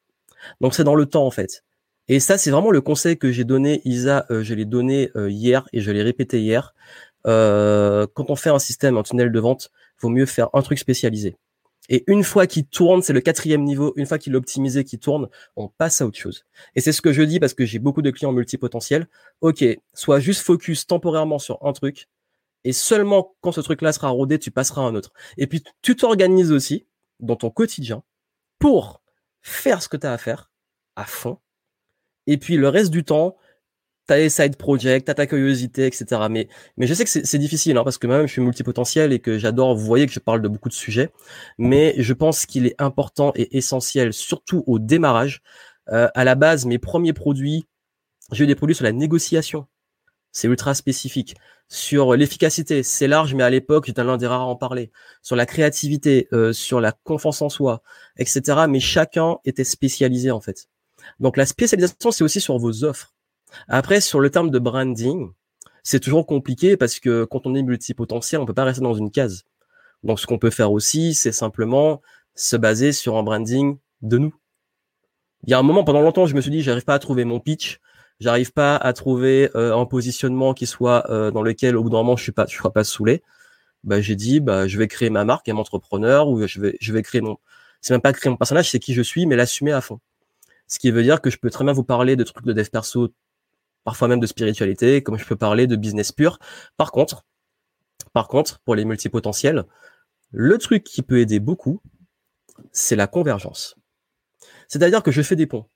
Donc, 0.61 0.75
c'est 0.75 0.85
dans 0.85 0.95
le 0.95 1.07
temps, 1.07 1.27
en 1.27 1.31
fait. 1.31 1.65
Et 2.09 2.21
ça, 2.21 2.39
c'est 2.39 2.51
vraiment 2.51 2.71
le 2.71 2.81
conseil 2.81 3.19
que 3.19 3.33
j'ai 3.33 3.45
donné, 3.45 3.83
Isa, 3.85 4.27
euh, 4.31 4.43
je 4.43 4.55
l'ai 4.55 4.65
donné 4.65 5.11
euh, 5.17 5.29
hier 5.31 5.69
et 5.73 5.81
je 5.81 5.91
l'ai 5.91 6.03
répété 6.03 6.41
hier. 6.41 6.75
Euh, 7.27 8.07
quand 8.15 8.31
on 8.31 8.37
fait 8.37 8.51
un 8.51 8.61
système, 8.61 8.97
un 8.97 9.03
tunnel 9.03 9.33
de 9.33 9.41
vente, 9.41 9.71
vaut 10.01 10.09
mieux 10.09 10.27
faire 10.27 10.49
un 10.53 10.63
truc 10.63 10.79
spécialisé. 10.79 11.37
Et 11.89 12.05
une 12.07 12.25
fois 12.25 12.47
qu'il 12.47 12.67
tourne, 12.67 13.03
c'est 13.03 13.13
le 13.13 13.21
quatrième 13.21 13.63
niveau, 13.63 13.93
une 13.97 14.07
fois 14.07 14.19
qu'il 14.19 14.33
est 14.33 14.37
optimisé, 14.37 14.85
qu'il 14.85 14.99
tourne, 14.99 15.29
on 15.57 15.69
passe 15.69 16.01
à 16.01 16.07
autre 16.07 16.19
chose. 16.19 16.45
Et 16.75 16.81
c'est 16.81 16.93
ce 16.93 17.01
que 17.01 17.13
je 17.13 17.23
dis 17.23 17.41
parce 17.41 17.55
que 17.55 17.65
j'ai 17.65 17.79
beaucoup 17.79 18.03
de 18.03 18.11
clients 18.11 18.33
multipotentiels. 18.33 19.09
Ok, 19.41 19.65
sois 19.95 20.21
juste 20.21 20.43
focus 20.43 20.87
temporairement 20.87 21.39
sur 21.39 21.59
un 21.65 21.73
truc, 21.73 22.09
et 22.67 22.73
seulement 22.73 23.37
quand 23.43 23.53
ce 23.53 23.61
truc-là 23.61 23.93
sera 23.93 24.09
rodé, 24.09 24.41
tu 24.41 24.51
passeras 24.51 24.83
à 24.83 24.85
un 24.87 24.97
autre. 24.97 25.13
Et 25.37 25.47
puis, 25.47 25.63
tu 25.83 25.95
t'organises 25.95 26.51
aussi 26.51 26.87
dans 27.21 27.37
ton 27.37 27.49
quotidien 27.49 28.03
pour 28.59 29.03
faire 29.41 29.83
ce 29.83 29.89
que 29.89 29.97
tu 29.97 30.07
as 30.07 30.13
à 30.13 30.19
faire 30.19 30.51
à 30.97 31.05
fond. 31.05 31.39
Et 32.27 32.39
puis, 32.39 32.57
le 32.57 32.69
reste 32.69 32.91
du 32.91 33.05
temps, 33.05 33.37
t'as 34.07 34.17
les 34.17 34.29
side 34.31 34.57
projects, 34.57 35.05
t'as 35.05 35.15
ta 35.15 35.27
curiosité, 35.27 35.87
etc. 35.87 36.23
Mais, 36.31 36.49
je 36.79 36.95
sais 36.95 37.05
que 37.05 37.11
c'est 37.11 37.39
difficile, 37.39 37.77
hein, 37.77 37.85
parce 37.85 37.99
que 37.99 38.07
moi-même 38.07 38.27
je 38.27 38.33
suis 38.33 38.43
multipotentiel 38.43 39.13
et 39.13 39.19
que 39.19 39.39
j'adore, 39.39 39.77
vous 39.77 39.85
voyez 39.85 40.07
que 40.07 40.13
je 40.13 40.21
parle 40.21 40.43
de 40.43 40.49
beaucoup 40.49 40.69
de 40.69 40.75
sujets, 40.75 41.11
mais 41.59 41.95
je 41.99 42.13
pense 42.13 42.47
qu'il 42.47 42.67
est 42.67 42.81
important 42.81 43.33
et 43.35 43.57
essentiel, 43.57 44.13
surtout 44.13 44.65
au 44.67 44.79
démarrage. 44.79 45.43
Euh, 45.93 46.09
à 46.15 46.25
la 46.25 46.35
base, 46.35 46.67
mes 46.67 46.79
premiers 46.79 47.13
produits, 47.13 47.67
j'ai 48.33 48.45
eu 48.45 48.47
des 48.47 48.55
produits 48.55 48.75
sur 48.75 48.85
la 48.85 48.93
négociation. 48.93 49.67
C'est 50.33 50.49
ultra 50.49 50.75
spécifique. 50.75 51.35
Sur 51.69 52.15
l'efficacité, 52.15 52.83
c'est 52.83 53.09
large, 53.09 53.35
mais 53.35 53.43
à 53.43 53.51
l'époque, 53.51 53.87
j'étais 53.87 54.05
l'un 54.05 54.17
des 54.19 54.27
rares 54.27 54.43
à 54.43 54.47
en 54.47 54.57
parler. 54.57 54.93
Sur 55.23 55.35
la 55.37 55.47
créativité, 55.47 56.29
euh, 56.33 56.53
sur 56.53 56.81
la 56.81 56.93
confiance 56.93 57.43
en 57.43 57.49
soi, 57.49 57.83
etc. 58.19 58.67
Mais 58.69 58.81
chacun 58.81 59.39
était 59.45 59.65
spécialisé, 59.65 60.31
en 60.31 60.41
fait. 60.41 60.69
Donc 61.21 61.37
la 61.37 61.47
spécialisation, 61.47 62.11
c'est 62.11 62.25
aussi 62.25 62.41
sur 62.41 62.59
vos 62.59 62.85
offres 62.85 63.16
après, 63.69 64.01
sur 64.01 64.21
le 64.21 64.31
terme 64.31 64.51
de 64.51 64.59
branding, 64.59 65.31
c'est 65.83 66.01
toujours 66.01 66.27
compliqué 66.27 66.77
parce 66.77 66.99
que 66.99 67.25
quand 67.25 67.47
on 67.47 67.55
est 67.55 67.63
multipotentiel, 67.63 68.41
on 68.41 68.47
peut 68.47 68.55
pas 68.55 68.65
rester 68.65 68.83
dans 68.83 68.95
une 68.95 69.11
case. 69.11 69.45
Donc, 70.03 70.21
ce 70.21 70.27
qu'on 70.27 70.39
peut 70.39 70.51
faire 70.51 70.73
aussi, 70.73 71.15
c'est 71.15 71.33
simplement 71.33 72.03
se 72.35 72.57
baser 72.57 72.93
sur 72.93 73.17
un 73.17 73.23
branding 73.23 73.79
de 74.03 74.19
nous. 74.19 74.35
Il 75.45 75.51
y 75.51 75.55
a 75.55 75.59
un 75.59 75.63
moment, 75.63 75.85
pendant 75.85 76.01
longtemps, 76.01 76.27
je 76.27 76.35
me 76.35 76.41
suis 76.41 76.51
dit, 76.51 76.63
j'arrive 76.63 76.85
pas 76.85 76.95
à 76.95 76.99
trouver 76.99 77.25
mon 77.25 77.41
pitch, 77.41 77.81
j'arrive 78.21 78.53
pas 78.53 78.77
à 78.77 78.93
trouver 78.93 79.51
euh, 79.55 79.77
un 79.77 79.87
positionnement 79.87 80.55
qui 80.55 80.67
soit 80.67 81.11
euh, 81.11 81.31
dans 81.31 81.43
lequel, 81.43 81.77
au 81.77 81.83
bout 81.83 81.91
d'un 81.91 81.99
moment, 81.99 82.17
je 82.17 82.23
suis 82.25 82.33
pas, 82.33 82.47
je 82.49 82.57
serai 82.57 82.71
pas 82.71 82.85
saoulé. 82.85 83.23
Bah, 83.85 84.01
j'ai 84.01 84.17
dit, 84.17 84.41
bah, 84.41 84.67
je 84.67 84.79
vais 84.79 84.89
créer 84.89 85.11
ma 85.11 85.25
marque, 85.25 85.49
un 85.49 85.57
entrepreneur, 85.57 86.29
ou 86.29 86.47
je 86.47 86.61
vais, 86.61 86.77
je 86.81 86.93
vais 86.93 87.03
créer 87.03 87.21
mon, 87.21 87.39
c'est 87.81 87.95
même 87.95 88.01
pas 88.01 88.13
créer 88.13 88.31
mon 88.31 88.37
personnage, 88.37 88.71
c'est 88.71 88.81
qui 88.81 88.95
je 88.95 89.03
suis, 89.03 89.27
mais 89.27 89.37
l'assumer 89.37 89.73
à 89.73 89.81
fond. 89.81 90.01
Ce 90.67 90.79
qui 90.79 90.91
veut 90.91 91.05
dire 91.05 91.21
que 91.21 91.31
je 91.31 91.39
peux 91.39 91.51
très 91.51 91.65
bien 91.65 91.73
vous 91.73 91.85
parler 91.85 92.17
de 92.17 92.25
trucs 92.25 92.45
de 92.45 92.53
dev 92.53 92.69
perso 92.69 93.13
parfois 93.87 94.09
même 94.09 94.19
de 94.19 94.27
spiritualité, 94.27 95.01
comme 95.01 95.17
je 95.17 95.25
peux 95.25 95.37
parler 95.37 95.69
de 95.69 95.77
business 95.77 96.11
pur. 96.11 96.41
Par 96.77 96.91
contre, 96.91 97.25
par 98.13 98.27
contre, 98.27 98.59
pour 98.65 98.75
les 98.75 98.85
multipotentiels, 98.85 99.65
le 100.33 100.59
truc 100.59 100.83
qui 100.83 101.03
peut 101.03 101.21
aider 101.21 101.39
beaucoup, 101.39 101.81
c'est 102.73 102.97
la 102.97 103.07
convergence. 103.07 103.77
C'est-à-dire 104.67 105.05
que 105.05 105.13
je 105.13 105.23
fais 105.23 105.37
des 105.37 105.47
ponts. 105.47 105.67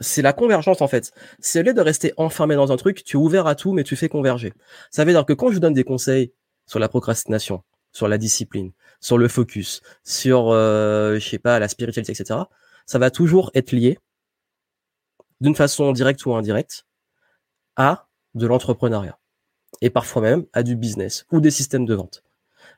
C'est 0.00 0.20
la 0.20 0.34
convergence 0.34 0.82
en 0.82 0.88
fait. 0.88 1.12
C'est 1.40 1.60
au 1.60 1.62
lieu 1.62 1.72
de 1.72 1.80
rester 1.80 2.12
enfermé 2.18 2.56
dans 2.56 2.72
un 2.72 2.76
truc, 2.76 3.02
tu 3.04 3.16
es 3.16 3.20
ouvert 3.20 3.46
à 3.46 3.54
tout, 3.54 3.72
mais 3.72 3.84
tu 3.84 3.96
fais 3.96 4.10
converger. 4.10 4.52
Ça 4.90 5.06
veut 5.06 5.12
dire 5.12 5.24
que 5.24 5.32
quand 5.32 5.48
je 5.48 5.54
vous 5.54 5.60
donne 5.60 5.72
des 5.72 5.84
conseils 5.84 6.34
sur 6.66 6.78
la 6.78 6.90
procrastination, 6.90 7.62
sur 7.90 8.06
la 8.06 8.18
discipline, 8.18 8.72
sur 9.00 9.16
le 9.16 9.28
focus, 9.28 9.80
sur, 10.04 10.50
euh, 10.50 11.18
je 11.18 11.26
sais 11.26 11.38
pas, 11.38 11.58
la 11.58 11.68
spiritualité, 11.68 12.12
etc., 12.12 12.40
ça 12.84 12.98
va 12.98 13.10
toujours 13.10 13.50
être 13.54 13.72
lié 13.72 13.98
d'une 15.40 15.54
façon 15.54 15.92
directe 15.92 16.26
ou 16.26 16.34
indirecte 16.34 16.85
à 17.76 18.06
de 18.34 18.46
l'entrepreneuriat 18.46 19.18
et 19.80 19.90
parfois 19.90 20.22
même 20.22 20.44
à 20.52 20.62
du 20.62 20.76
business 20.76 21.26
ou 21.30 21.40
des 21.40 21.50
systèmes 21.50 21.86
de 21.86 21.94
vente. 21.94 22.22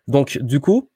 Donc 0.07 0.39
du 0.39 0.61
coup, 0.61 0.89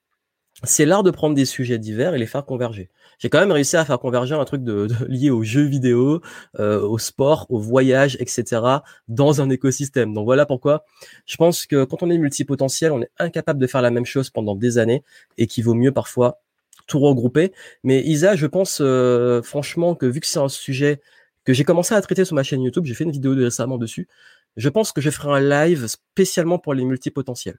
c'est 0.64 0.84
l'art 0.84 1.03
de 1.03 1.11
prendre 1.11 1.34
des 1.34 1.44
sujets 1.44 1.78
divers 1.78 2.14
et 2.14 2.18
les 2.18 2.26
faire 2.26 2.44
converger. 2.44 2.90
J'ai 3.18 3.28
quand 3.28 3.40
même 3.40 3.53
réussi 3.53 3.76
à 3.76 3.84
faire 3.84 3.98
converger 3.98 4.34
un 4.34 4.44
truc 4.44 4.62
de, 4.62 4.88
lié 5.09 5.30
aux 5.30 5.42
jeux 5.42 5.64
vidéo, 5.64 6.20
euh, 6.59 6.80
au 6.80 6.98
sport, 6.98 7.46
au 7.50 7.59
voyage, 7.59 8.16
etc. 8.20 8.61
dans 9.09 9.40
un 9.40 9.50
écosystème. 9.50 10.12
Donc 10.12 10.24
voilà 10.24 10.46
pourquoi 10.46 10.84
je 11.26 11.36
pense 11.36 11.66
que 11.66 11.84
quand 11.84 12.03
on 12.03 12.11
est 12.11 12.18
multipotentiel, 12.18 12.92
on 12.92 13.03
est 13.03 13.11
incapable 13.18 13.61
de 13.61 13.66
faire 13.66 13.82
la 13.82 13.90
même 13.90 14.07
chose 14.07 14.30
pendant 14.30 14.55
des 14.55 14.78
années 14.78 15.03
et 15.38 15.46
qu'il 15.46 15.64
vaut 15.64 15.74
mieux 15.74 15.92
parfois 15.92 16.40
tout 16.86 17.00
regrouper. 17.00 17.53
Mais 17.84 18.03
Isa, 18.03 18.36
je 18.36 18.46
pense 18.46 18.78
euh, 18.80 19.42
franchement 19.42 19.94
que 19.94 20.07
vu 20.07 20.20
que 20.20 20.26
c'est 20.26 20.38
un 20.38 20.48
sujet 20.48 21.00
que 21.45 21.53
j'ai 21.53 21.64
commencé 21.64 21.95
à 21.95 22.01
traiter 22.01 22.24
sur 22.24 22.34
ma 22.34 22.43
chaîne 22.43 22.62
YouTube. 22.62 22.84
J'ai 22.84 22.95
fait 22.95 23.05
une 23.05 23.12
vidéo 23.12 23.34
récemment 23.34 23.78
dessus. 23.78 24.09
Je 24.57 24.68
pense 24.68 24.93
que 24.93 25.01
je 25.01 25.11
ferai 25.11 25.38
un 25.38 25.40
live 25.40 25.86
spécialement 25.86 26.59
pour 26.59 26.74
les 26.74 26.84
multipotentiels. 26.84 27.59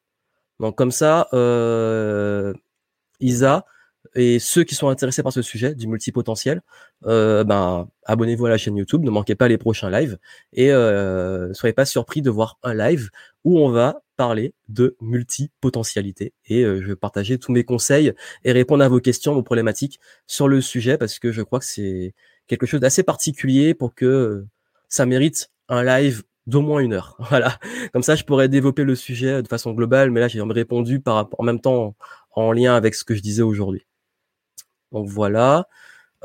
Donc 0.60 0.78
comme 0.78 0.92
ça, 0.92 1.28
euh, 1.34 2.54
Isa 3.20 3.66
et 4.16 4.40
ceux 4.40 4.64
qui 4.64 4.76
sont 4.76 4.90
intéressés 4.90 5.24
par 5.24 5.34
ce 5.34 5.42
sujet 5.42 5.76
du 5.76 5.88
multipotentiel, 5.88 6.62
euh, 7.06 7.44
ben 7.44 7.90
abonnez-vous 8.06 8.46
à 8.46 8.50
la 8.50 8.58
chaîne 8.58 8.76
YouTube, 8.76 9.04
ne 9.04 9.10
manquez 9.10 9.36
pas 9.36 9.48
les 9.48 9.58
prochains 9.58 9.90
lives 9.90 10.18
et 10.52 10.72
euh, 10.72 11.54
soyez 11.54 11.74
pas 11.74 11.86
surpris 11.86 12.22
de 12.22 12.30
voir 12.30 12.60
un 12.64 12.74
live 12.74 13.10
où 13.44 13.60
on 13.60 13.70
va 13.70 14.02
parler 14.16 14.54
de 14.70 14.96
multipotentialité 15.02 16.34
et 16.46 16.64
euh, 16.64 16.82
je 16.82 16.88
vais 16.88 16.96
partager 16.96 17.40
tous 17.40 17.52
mes 17.52 17.64
conseils 17.64 18.14
et 18.44 18.52
répondre 18.52 18.84
à 18.84 18.90
vos 18.90 19.00
questions, 19.00 19.34
vos 19.34 19.44
problématiques 19.44 20.00
sur 20.28 20.48
le 20.48 20.62
sujet 20.62 20.98
parce 20.98 21.18
que 21.18 21.32
je 21.32 21.42
crois 21.42 21.60
que 21.60 21.66
c'est 21.66 22.14
quelque 22.48 22.66
chose 22.66 22.80
d'assez 22.80 23.04
particulier 23.04 23.74
pour 23.74 23.94
que 23.96 24.46
ça 24.90 25.06
mérite 25.06 25.52
un 25.70 25.84
live 25.84 26.24
d'au 26.48 26.62
moins 26.62 26.80
une 26.80 26.94
heure. 26.94 27.16
Voilà. 27.30 27.58
Comme 27.94 28.04
ça, 28.04 28.16
je 28.16 28.24
pourrais 28.24 28.50
développer 28.50 28.84
le 28.84 28.96
sujet 28.96 29.42
de 29.42 29.48
façon 29.48 29.72
globale, 29.74 30.12
mais 30.12 30.20
là, 30.20 30.28
j'ai 30.28 30.42
répondu 30.42 31.00
par 31.00 31.30
en 31.38 31.44
même 31.44 31.60
temps 31.60 31.96
en 32.36 32.52
lien 32.52 32.76
avec 32.76 32.96
ce 32.96 33.04
que 33.04 33.16
je 33.16 33.22
disais 33.22 33.42
aujourd'hui. 33.42 33.86
Donc 34.92 35.08
voilà. 35.08 35.68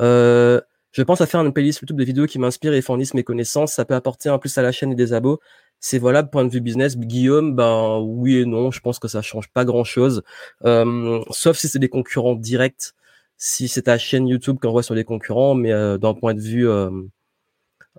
Euh, 0.01 0.61
je 0.93 1.03
pense 1.03 1.21
à 1.21 1.27
faire 1.27 1.41
une 1.41 1.53
playlist 1.53 1.81
YouTube 1.81 1.99
de 1.99 2.05
vidéos 2.05 2.27
qui 2.27 2.39
m'inspirent 2.39 2.75
et 2.75 2.83
fournissent 2.83 3.15
mes 3.15 3.25
connaissances. 3.25 3.75
Ça 3.75 3.85
peut 3.85 3.95
apporter 3.95 4.29
un 4.29 4.39
plus 4.39 4.57
à 4.59 4.63
la 4.63 4.73
chaîne 4.73 4.93
et 4.93 4.95
des 4.95 5.13
abos. 5.13 5.41
C'est 5.81 5.99
voilà, 5.99 6.23
point 6.23 6.45
de 6.45 6.51
vue 6.51 6.61
business. 6.61 6.97
Guillaume, 6.97 7.55
ben 7.55 7.99
oui 8.01 8.39
et 8.39 8.47
non. 8.47 8.71
Je 8.71 8.81
pense 8.81 8.99
que 8.99 9.09
ça 9.09 9.23
change 9.23 9.49
pas 9.49 9.65
grand 9.65 9.85
chose, 9.85 10.23
euh, 10.65 11.21
sauf 11.31 11.57
si 11.57 11.69
c'est 11.69 11.79
des 11.79 11.89
concurrents 11.89 12.35
directs. 12.35 12.95
Si 13.39 13.69
c'est 13.69 13.83
ta 13.83 13.99
chaîne 13.99 14.27
YouTube 14.29 14.59
qu'on 14.61 14.71
voit 14.73 14.83
sur 14.83 14.95
les 14.95 15.05
concurrents, 15.05 15.55
mais 15.55 15.73
euh, 15.73 15.97
d'un 15.99 16.15
point 16.15 16.35
de 16.35 16.41
vue, 16.41 16.69
euh, 16.69 16.91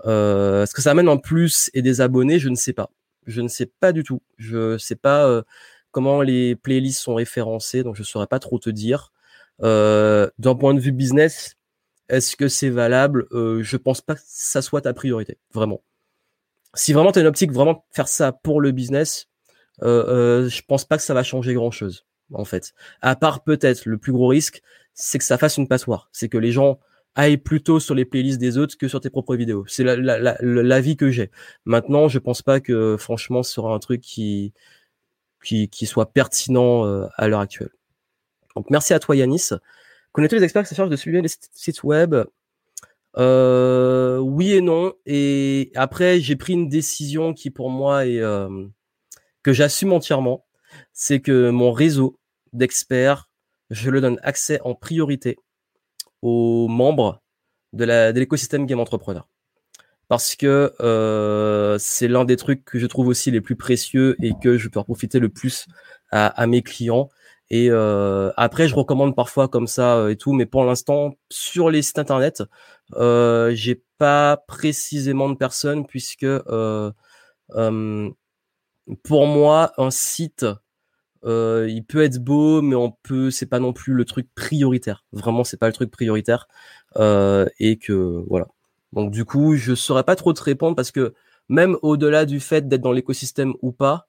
euh, 0.05 0.65
ce 0.65 0.73
que 0.73 0.81
ça 0.81 0.91
amène 0.91 1.09
en 1.09 1.17
plus 1.17 1.69
et 1.73 1.81
des 1.81 2.01
abonnés, 2.01 2.39
je 2.39 2.49
ne 2.49 2.55
sais 2.55 2.73
pas. 2.73 2.91
Je 3.25 3.41
ne 3.41 3.47
sais 3.47 3.67
pas 3.79 3.91
du 3.91 4.03
tout. 4.03 4.21
Je 4.37 4.77
sais 4.77 4.95
pas 4.95 5.27
euh, 5.27 5.43
comment 5.91 6.21
les 6.21 6.55
playlists 6.55 7.01
sont 7.01 7.15
référencées, 7.15 7.83
donc 7.83 7.95
je 7.95 8.03
saurais 8.03 8.27
pas 8.27 8.39
trop 8.39 8.59
te 8.59 8.69
dire. 8.69 9.11
Euh, 9.61 10.29
d'un 10.39 10.55
point 10.55 10.73
de 10.73 10.79
vue 10.79 10.91
business, 10.91 11.55
est-ce 12.09 12.35
que 12.35 12.47
c'est 12.47 12.69
valable? 12.69 13.27
Je 13.31 13.77
pense 13.77 14.01
pas 14.01 14.15
que 14.15 14.21
ça 14.25 14.61
soit 14.61 14.81
ta 14.81 14.93
priorité, 14.93 15.37
vraiment. 15.53 15.81
Si 16.75 16.93
vraiment 16.93 17.11
tu 17.11 17.19
as 17.19 17.21
une 17.21 17.27
optique 17.27 17.51
vraiment 17.51 17.85
faire 17.91 18.07
ça 18.07 18.31
pour 18.31 18.61
le 18.61 18.71
business, 18.71 19.27
euh, 19.83 20.43
euh, 20.45 20.49
je 20.49 20.61
pense 20.67 20.85
pas 20.85 20.97
que 20.97 21.03
ça 21.03 21.13
va 21.13 21.23
changer 21.23 21.53
grand 21.53 21.71
chose, 21.71 22.05
en 22.33 22.45
fait. 22.45 22.73
À 23.01 23.15
part 23.15 23.43
peut-être 23.43 23.85
le 23.85 23.97
plus 23.97 24.11
gros 24.11 24.27
risque, 24.27 24.61
c'est 24.93 25.17
que 25.17 25.23
ça 25.23 25.37
fasse 25.37 25.57
une 25.57 25.67
passoire. 25.67 26.09
C'est 26.11 26.29
que 26.29 26.37
les 26.37 26.51
gens 26.51 26.79
aillent 27.15 27.37
plutôt 27.37 27.79
sur 27.79 27.95
les 27.95 28.05
playlists 28.05 28.39
des 28.39 28.57
autres 28.57 28.77
que 28.77 28.87
sur 28.87 29.01
tes 29.01 29.09
propres 29.09 29.35
vidéos. 29.35 29.65
C'est 29.67 29.83
l'avis 29.83 30.03
la, 30.03 30.37
la, 30.41 30.81
vie 30.81 30.95
que 30.95 31.09
j'ai. 31.11 31.31
Maintenant, 31.65 32.07
je 32.07 32.19
pense 32.19 32.41
pas 32.41 32.59
que 32.59 32.97
franchement 32.97 33.43
ce 33.43 33.53
sera 33.53 33.73
un 33.73 33.79
truc 33.79 34.01
qui 34.01 34.53
qui, 35.43 35.69
qui 35.69 35.85
soit 35.85 36.11
pertinent 36.11 36.85
euh, 36.85 37.07
à 37.15 37.27
l'heure 37.27 37.39
actuelle. 37.39 37.71
Donc 38.55 38.69
merci 38.69 38.93
à 38.93 38.99
toi 38.99 39.15
Yanis. 39.15 39.49
Connais-tu 40.11 40.35
les 40.35 40.43
experts 40.43 40.63
qui 40.63 40.69
se 40.69 40.75
chargent 40.75 40.89
de 40.89 40.95
suivre 40.95 41.21
les 41.21 41.29
sites 41.53 41.83
web? 41.83 42.15
Euh, 43.17 44.17
Oui 44.17 44.53
et 44.53 44.61
non. 44.61 44.93
Et 45.05 45.71
après, 45.75 46.19
j'ai 46.19 46.35
pris 46.35 46.53
une 46.53 46.69
décision 46.69 47.33
qui 47.33 47.51
pour 47.51 47.69
moi 47.69 48.05
est 48.05 48.19
euh, 48.19 48.67
que 49.43 49.53
j'assume 49.53 49.93
entièrement. 49.93 50.45
C'est 50.93 51.19
que 51.19 51.49
mon 51.49 51.71
réseau 51.71 52.18
d'experts, 52.53 53.29
je 53.69 53.89
le 53.89 54.01
donne 54.01 54.19
accès 54.23 54.59
en 54.63 54.75
priorité 54.75 55.37
aux 56.21 56.67
membres 56.67 57.21
de 57.73 57.85
l'écosystème 58.17 58.65
Game 58.65 58.79
Entrepreneur. 58.79 59.27
Parce 60.07 60.35
que 60.35 60.73
euh, 60.81 61.77
c'est 61.77 62.07
l'un 62.07 62.25
des 62.25 62.35
trucs 62.35 62.65
que 62.65 62.79
je 62.79 62.87
trouve 62.87 63.07
aussi 63.07 63.29
les 63.29 63.41
plus 63.41 63.55
précieux 63.55 64.15
et 64.23 64.33
que 64.41 64.57
je 64.57 64.67
peux 64.67 64.79
en 64.79 64.83
profiter 64.83 65.19
le 65.19 65.29
plus 65.29 65.67
à, 66.11 66.47
mes 66.47 66.63
clients. 66.63 67.09
Et 67.51 67.69
euh, 67.69 68.31
après, 68.37 68.67
je 68.67 68.75
recommande 68.75 69.15
parfois 69.15 69.47
comme 69.47 69.67
ça 69.67 69.97
euh, 69.97 70.09
et 70.09 70.15
tout, 70.17 70.33
mais 70.33 70.45
pour 70.45 70.63
l'instant, 70.65 71.15
sur 71.29 71.69
les 71.69 71.81
sites 71.83 71.99
internet, 71.99 72.43
euh, 72.95 73.51
j'ai 73.53 73.83
pas 73.97 74.37
précisément 74.47 75.29
de 75.29 75.35
personnes 75.35 75.85
puisque 75.85 76.25
pour 79.03 79.27
moi, 79.27 79.73
un 79.77 79.91
site, 79.91 80.45
euh, 81.25 81.67
il 81.69 81.83
peut 81.83 82.03
être 82.03 82.17
beau, 82.17 82.61
mais 82.61 82.75
on 82.75 82.91
peut, 82.91 83.31
c'est 83.31 83.45
pas 83.45 83.59
non 83.59 83.73
plus 83.73 83.93
le 83.93 84.05
truc 84.05 84.27
prioritaire. 84.35 85.03
Vraiment, 85.11 85.43
c'est 85.43 85.57
pas 85.57 85.67
le 85.67 85.73
truc 85.73 85.91
prioritaire, 85.91 86.47
et 86.97 87.77
que 87.77 88.23
voilà. 88.29 88.47
Donc 88.93 89.11
du 89.11 89.25
coup, 89.25 89.55
je 89.55 89.75
saurais 89.75 90.03
pas 90.03 90.15
trop 90.15 90.33
te 90.33 90.41
répondre 90.41 90.75
parce 90.75 90.91
que 90.91 91.13
même 91.47 91.77
au-delà 91.81 92.25
du 92.25 92.39
fait 92.39 92.67
d'être 92.67 92.81
dans 92.81 92.91
l'écosystème 92.91 93.53
ou 93.61 93.71
pas, 93.71 94.07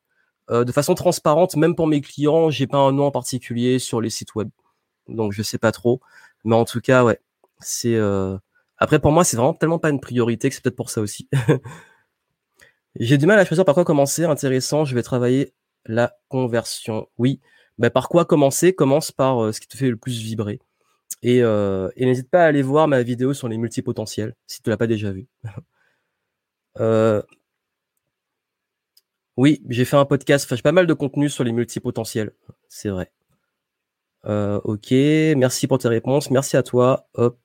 euh, 0.51 0.65
de 0.65 0.73
façon 0.73 0.95
transparente, 0.95 1.57
même 1.57 1.75
pour 1.75 1.87
mes 1.87 2.01
clients, 2.01 2.51
j'ai 2.51 2.67
pas 2.67 2.79
un 2.79 2.93
nom 2.93 3.07
en 3.07 3.11
particulier 3.11 3.79
sur 3.79 4.01
les 4.01 4.11
sites 4.11 4.35
web. 4.35 4.49
Donc 5.09 5.33
je 5.33 5.43
sais 5.43 5.59
pas 5.59 5.73
trop, 5.73 6.01
mais 6.45 6.55
en 6.55 6.65
tout 6.65 6.81
cas, 6.81 7.05
ouais, 7.05 7.21
c'est 7.61 7.95
euh... 7.95 8.37
après 8.79 8.99
pour 9.01 9.13
moi, 9.13 9.25
c'est 9.25 9.37
vraiment 9.37 9.55
tellement 9.55 9.79
pas 9.79 9.91
une 9.91 10.01
priorité 10.01 10.49
que 10.49 10.55
c'est 10.55 10.63
peut-être 10.63 10.77
pour 10.77 10.91
ça 10.91 11.01
aussi. 11.01 11.29
j'ai 12.97 13.19
du 13.19 13.27
mal 13.27 13.39
à 13.39 13.45
choisir 13.45 13.65
par 13.65 13.75
quoi 13.75 13.85
commencer. 13.85 14.25
Intéressant, 14.25 14.85
je 14.85 14.95
vais 14.95 15.03
travailler 15.03 15.55
la 15.87 16.17
conversion. 16.29 17.09
Oui, 17.19 17.41
ben, 17.79 17.91
par 17.91 18.09
quoi 18.09 18.27
commencer? 18.27 18.75
Commence 18.75 19.11
par 19.11 19.43
euh, 19.43 19.53
ce 19.53 19.61
qui 19.61 19.67
te 19.67 19.77
fait 19.77 19.89
le 19.89 19.97
plus 19.97 20.19
vibrer. 20.21 20.61
Et, 21.23 21.43
euh, 21.43 21.89
et 21.97 22.05
n'hésite 22.07 22.31
pas 22.31 22.45
à 22.45 22.47
aller 22.47 22.63
voir 22.63 22.89
ma 22.89 23.03
vidéo 23.03 23.35
sur 23.35 23.49
les 23.49 23.59
multipotentiels 23.59 24.35
si 24.47 24.63
tu 24.63 24.71
l'as 24.71 24.77
pas 24.77 24.87
déjà 24.87 25.11
vu. 25.13 25.27
euh, 26.81 27.23
oui, 29.37 29.63
j'ai 29.69 29.85
fait 29.85 29.97
un 29.97 30.05
podcast, 30.05 30.45
enfin, 30.45 30.57
j'ai 30.57 30.63
pas 30.63 30.73
mal 30.73 30.87
de 30.87 30.95
contenu 30.95 31.31
sur 31.31 31.45
les 31.45 31.53
multipotentiels, 31.53 32.33
c'est 32.69 32.91
vrai. 32.91 33.11
Ok, 34.25 34.91
merci 34.91 35.67
pour 35.67 35.79
tes 35.79 35.89
réponses, 35.89 36.31
merci 36.31 36.59
à 36.59 36.63
toi. 36.63 37.09
Hop, 37.15 37.39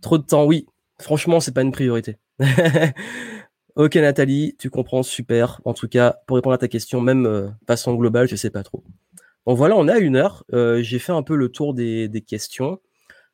trop 0.00 0.18
de 0.18 0.24
temps, 0.24 0.44
oui. 0.44 0.66
Franchement, 1.00 1.38
c'est 1.38 1.52
pas 1.52 1.62
une 1.62 1.72
priorité. 1.72 2.18
ok, 3.76 3.96
Nathalie, 3.96 4.56
tu 4.58 4.70
comprends, 4.70 5.02
super. 5.02 5.60
En 5.64 5.74
tout 5.74 5.88
cas, 5.88 6.18
pour 6.26 6.36
répondre 6.36 6.54
à 6.54 6.58
ta 6.58 6.68
question, 6.68 7.00
même 7.00 7.26
euh, 7.26 7.48
façon 7.66 7.94
globale, 7.94 8.28
je 8.28 8.36
sais 8.36 8.50
pas 8.50 8.62
trop. 8.62 8.84
Bon 9.46 9.54
voilà, 9.54 9.76
on 9.76 9.88
a 9.88 9.98
une 9.98 10.16
heure. 10.16 10.44
Euh, 10.52 10.82
j'ai 10.82 10.98
fait 10.98 11.12
un 11.12 11.22
peu 11.22 11.36
le 11.36 11.48
tour 11.48 11.74
des, 11.74 12.08
des 12.08 12.20
questions. 12.20 12.80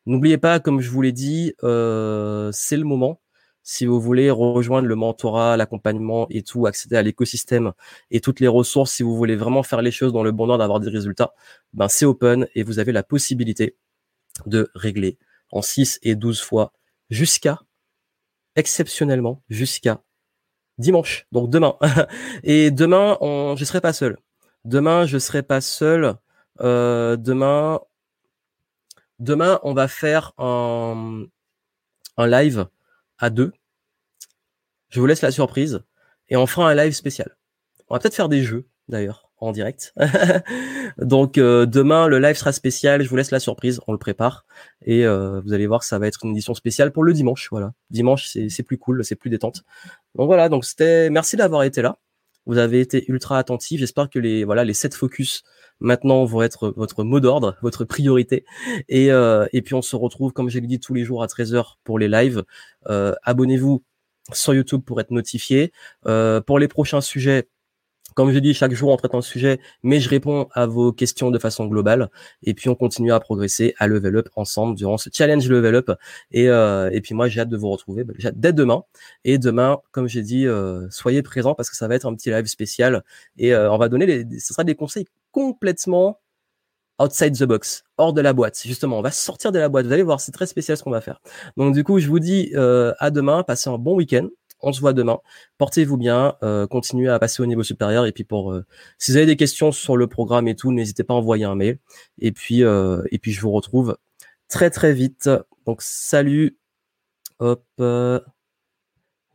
N'oubliez 0.05 0.37
pas, 0.37 0.59
comme 0.59 0.79
je 0.81 0.89
vous 0.89 1.01
l'ai 1.01 1.11
dit, 1.11 1.53
euh, 1.63 2.49
c'est 2.53 2.77
le 2.77 2.85
moment 2.85 3.21
si 3.69 3.85
vous 3.85 3.99
voulez 3.99 4.31
rejoindre 4.31 4.87
le 4.87 4.95
mentorat, 4.95 5.57
l'accompagnement 5.57 6.25
et 6.29 6.41
tout, 6.41 6.67
accéder 6.67 6.95
à 6.95 7.01
l'écosystème 7.01 7.73
et 8.11 8.21
toutes 8.21 8.39
les 8.39 8.47
ressources, 8.47 8.93
si 8.93 9.03
vous 9.03 9.13
voulez 9.17 9.35
vraiment 9.35 9.61
faire 9.61 9.81
les 9.81 9.91
choses 9.91 10.13
dans 10.13 10.23
le 10.23 10.31
bon 10.31 10.45
ordre, 10.49 10.59
d'avoir 10.59 10.79
des 10.79 10.89
résultats, 10.89 11.33
ben 11.73 11.89
c'est 11.89 12.05
open 12.05 12.47
et 12.55 12.63
vous 12.63 12.79
avez 12.79 12.93
la 12.93 13.03
possibilité 13.03 13.75
de 14.45 14.71
régler 14.73 15.17
en 15.51 15.61
6 15.61 15.99
et 16.03 16.15
12 16.15 16.41
fois 16.41 16.71
jusqu'à, 17.09 17.59
exceptionnellement, 18.55 19.43
jusqu'à 19.49 20.01
dimanche, 20.77 21.27
donc 21.31 21.49
demain. 21.49 21.77
et 22.43 22.71
demain, 22.71 23.17
on, 23.21 23.55
je 23.55 23.65
serai 23.65 23.81
pas 23.81 23.93
seul. 23.93 24.17
Demain, 24.65 25.05
je 25.05 25.17
serai 25.17 25.43
pas 25.43 25.61
seul. 25.61 26.15
Euh, 26.61 27.15
demain, 27.15 27.79
demain, 29.19 29.59
on 29.63 29.73
va 29.73 29.87
faire 29.87 30.33
un, 30.37 31.25
un 32.17 32.27
live 32.27 32.67
à 33.17 33.29
deux. 33.29 33.53
Je 34.89 34.99
vous 34.99 35.05
laisse 35.05 35.21
la 35.21 35.31
surprise 35.31 35.83
et 36.29 36.37
on 36.37 36.47
fera 36.47 36.69
un 36.69 36.75
live 36.75 36.93
spécial. 36.93 37.37
On 37.89 37.95
va 37.95 37.99
peut-être 37.99 38.15
faire 38.15 38.29
des 38.29 38.43
jeux 38.43 38.67
d'ailleurs 38.87 39.26
en 39.39 39.51
direct. 39.51 39.93
Donc 40.97 41.37
euh, 41.37 41.65
demain 41.65 42.07
le 42.07 42.19
live 42.19 42.35
sera 42.35 42.51
spécial. 42.51 43.01
Je 43.01 43.09
vous 43.09 43.15
laisse 43.15 43.31
la 43.31 43.39
surprise, 43.39 43.79
on 43.87 43.91
le 43.91 43.97
prépare 43.97 44.45
et 44.85 45.05
euh, 45.05 45.41
vous 45.41 45.53
allez 45.53 45.67
voir 45.67 45.83
ça 45.83 45.99
va 45.99 46.07
être 46.07 46.19
une 46.23 46.31
édition 46.31 46.53
spéciale 46.53 46.91
pour 46.91 47.03
le 47.03 47.13
dimanche. 47.13 47.47
Voilà, 47.51 47.73
dimanche 47.89 48.27
c'est 48.27 48.63
plus 48.63 48.77
cool, 48.77 49.03
c'est 49.05 49.15
plus 49.15 49.29
détente. 49.29 49.63
Donc 50.15 50.27
voilà, 50.27 50.49
donc 50.49 50.65
c'était 50.65 51.09
merci 51.09 51.35
d'avoir 51.35 51.63
été 51.63 51.81
là. 51.81 51.99
Vous 52.45 52.57
avez 52.57 52.79
été 52.79 53.03
ultra 53.11 53.37
attentif. 53.37 53.79
J'espère 53.79 54.09
que 54.09 54.19
les 54.19 54.43
voilà 54.43 54.63
les 54.63 54.73
sept 54.73 54.95
focus 54.95 55.43
maintenant 55.79 56.23
vont 56.25 56.41
être 56.41 56.73
votre 56.75 57.03
mot 57.03 57.19
d'ordre, 57.19 57.57
votre 57.61 57.83
priorité. 57.83 58.45
Et, 58.87 59.11
euh, 59.11 59.45
et 59.51 59.61
puis 59.61 59.75
on 59.75 59.81
se 59.81 59.95
retrouve, 59.95 60.31
comme 60.31 60.49
j'ai 60.49 60.61
dit, 60.61 60.79
tous 60.79 60.93
les 60.93 61.03
jours 61.03 61.21
à 61.21 61.27
13h 61.27 61.75
pour 61.83 61.99
les 61.99 62.07
lives. 62.07 62.43
Abonnez-vous 63.23 63.83
sur 64.31 64.53
YouTube 64.53 64.81
pour 64.83 64.99
être 65.01 65.11
notifié. 65.11 65.73
Pour 66.03 66.57
les 66.57 66.67
prochains 66.69 67.01
sujets, 67.01 67.49
comme 68.17 68.31
je 68.31 68.39
dis, 68.39 68.55
chaque 68.55 68.73
jour 68.73 68.89
on 68.89 68.97
traite 68.97 69.13
un 69.13 69.21
sujet, 69.21 69.59
mais 69.83 69.99
je 69.99 70.09
réponds 70.09 70.47
à 70.53 70.65
vos 70.65 70.91
questions 70.91 71.29
de 71.29 71.37
façon 71.37 71.67
globale. 71.67 72.09
Et 72.41 72.55
puis 72.55 72.67
on 72.67 72.73
continue 72.73 73.13
à 73.13 73.19
progresser, 73.19 73.75
à 73.77 73.85
level 73.85 74.15
up 74.17 74.29
ensemble 74.35 74.75
durant 74.75 74.97
ce 74.97 75.11
challenge 75.13 75.47
level 75.47 75.75
up. 75.75 75.91
Et, 76.31 76.49
euh, 76.49 76.89
et 76.91 76.99
puis 77.01 77.13
moi 77.13 77.27
j'ai 77.27 77.41
hâte 77.41 77.49
de 77.49 77.57
vous 77.57 77.69
retrouver 77.69 78.03
bah, 78.03 78.15
dès 78.33 78.53
demain. 78.53 78.81
Et 79.23 79.37
demain, 79.37 79.77
comme 79.91 80.07
j'ai 80.07 80.23
dit, 80.23 80.47
euh, 80.47 80.87
soyez 80.89 81.21
présents 81.21 81.53
parce 81.53 81.69
que 81.69 81.75
ça 81.75 81.87
va 81.87 81.93
être 81.93 82.07
un 82.07 82.15
petit 82.15 82.31
live 82.31 82.47
spécial. 82.47 83.03
Et 83.37 83.53
euh, 83.53 83.71
on 83.71 83.77
va 83.77 83.87
donner, 83.87 84.07
les, 84.07 84.39
ce 84.39 84.51
sera 84.51 84.63
des 84.63 84.73
conseils 84.73 85.05
complètement 85.31 86.19
outside 86.99 87.37
the 87.37 87.43
box, 87.43 87.83
hors 87.97 88.13
de 88.13 88.21
la 88.21 88.33
boîte. 88.33 88.59
Justement, 88.65 88.97
on 88.97 89.03
va 89.03 89.11
sortir 89.11 89.51
de 89.51 89.59
la 89.59 89.69
boîte. 89.69 89.85
Vous 89.85 89.93
allez 89.93 90.01
voir, 90.01 90.19
c'est 90.19 90.31
très 90.31 90.47
spécial 90.47 90.75
ce 90.75 90.81
qu'on 90.81 90.89
va 90.89 91.01
faire. 91.01 91.21
Donc 91.55 91.75
du 91.75 91.83
coup, 91.83 91.99
je 91.99 92.07
vous 92.07 92.17
dis 92.19 92.51
euh, 92.55 92.95
à 92.97 93.11
demain. 93.11 93.43
Passez 93.43 93.69
un 93.69 93.77
bon 93.77 93.95
week-end. 93.95 94.27
On 94.61 94.73
se 94.73 94.81
voit 94.81 94.93
demain. 94.93 95.19
Portez-vous 95.57 95.97
bien. 95.97 96.35
Euh, 96.43 96.67
continuez 96.67 97.09
à 97.09 97.19
passer 97.19 97.43
au 97.43 97.45
niveau 97.45 97.63
supérieur. 97.63 98.05
Et 98.05 98.11
puis 98.11 98.23
pour, 98.23 98.51
euh, 98.51 98.65
si 98.97 99.11
vous 99.11 99.17
avez 99.17 99.25
des 99.25 99.35
questions 99.35 99.71
sur 99.71 99.97
le 99.97 100.07
programme 100.07 100.47
et 100.47 100.55
tout, 100.55 100.71
n'hésitez 100.71 101.03
pas 101.03 101.13
à 101.13 101.17
envoyer 101.17 101.45
un 101.45 101.55
mail. 101.55 101.79
Et 102.19 102.31
puis, 102.31 102.63
euh, 102.63 103.03
et 103.11 103.19
puis 103.19 103.31
je 103.31 103.41
vous 103.41 103.51
retrouve 103.51 103.97
très 104.49 104.69
très 104.69 104.93
vite. 104.93 105.29
Donc 105.65 105.81
salut. 105.81 106.57
Hop. 107.39 107.63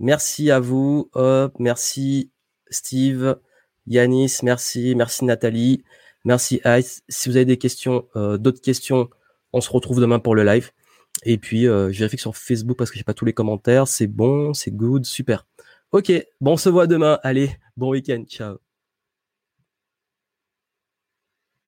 merci 0.00 0.50
à 0.50 0.58
vous. 0.60 1.08
Hop. 1.14 1.54
Merci 1.58 2.30
Steve. 2.70 3.36
Yanis, 3.86 4.38
merci. 4.42 4.94
Merci 4.96 5.24
Nathalie. 5.24 5.84
Merci 6.24 6.60
Ice. 6.64 7.02
Si 7.08 7.28
vous 7.28 7.36
avez 7.36 7.44
des 7.44 7.58
questions, 7.58 8.06
d'autres 8.14 8.60
questions, 8.60 9.08
on 9.52 9.60
se 9.60 9.70
retrouve 9.70 10.00
demain 10.00 10.18
pour 10.18 10.34
le 10.34 10.44
live. 10.44 10.72
Et 11.24 11.38
puis, 11.38 11.64
je 11.64 11.98
vérifie 11.98 12.18
sur 12.18 12.36
Facebook 12.36 12.76
parce 12.76 12.90
que 12.90 12.98
j'ai 12.98 13.04
pas 13.04 13.14
tous 13.14 13.24
les 13.24 13.32
commentaires. 13.32 13.88
C'est 13.88 14.06
bon, 14.06 14.54
c'est 14.54 14.72
good, 14.72 15.04
super. 15.04 15.46
Ok, 15.92 16.12
bon, 16.40 16.52
on 16.52 16.56
se 16.56 16.68
voit 16.68 16.86
demain. 16.86 17.18
Allez, 17.22 17.50
bon 17.76 17.90
week-end. 17.90 18.24
Ciao. 18.26 18.71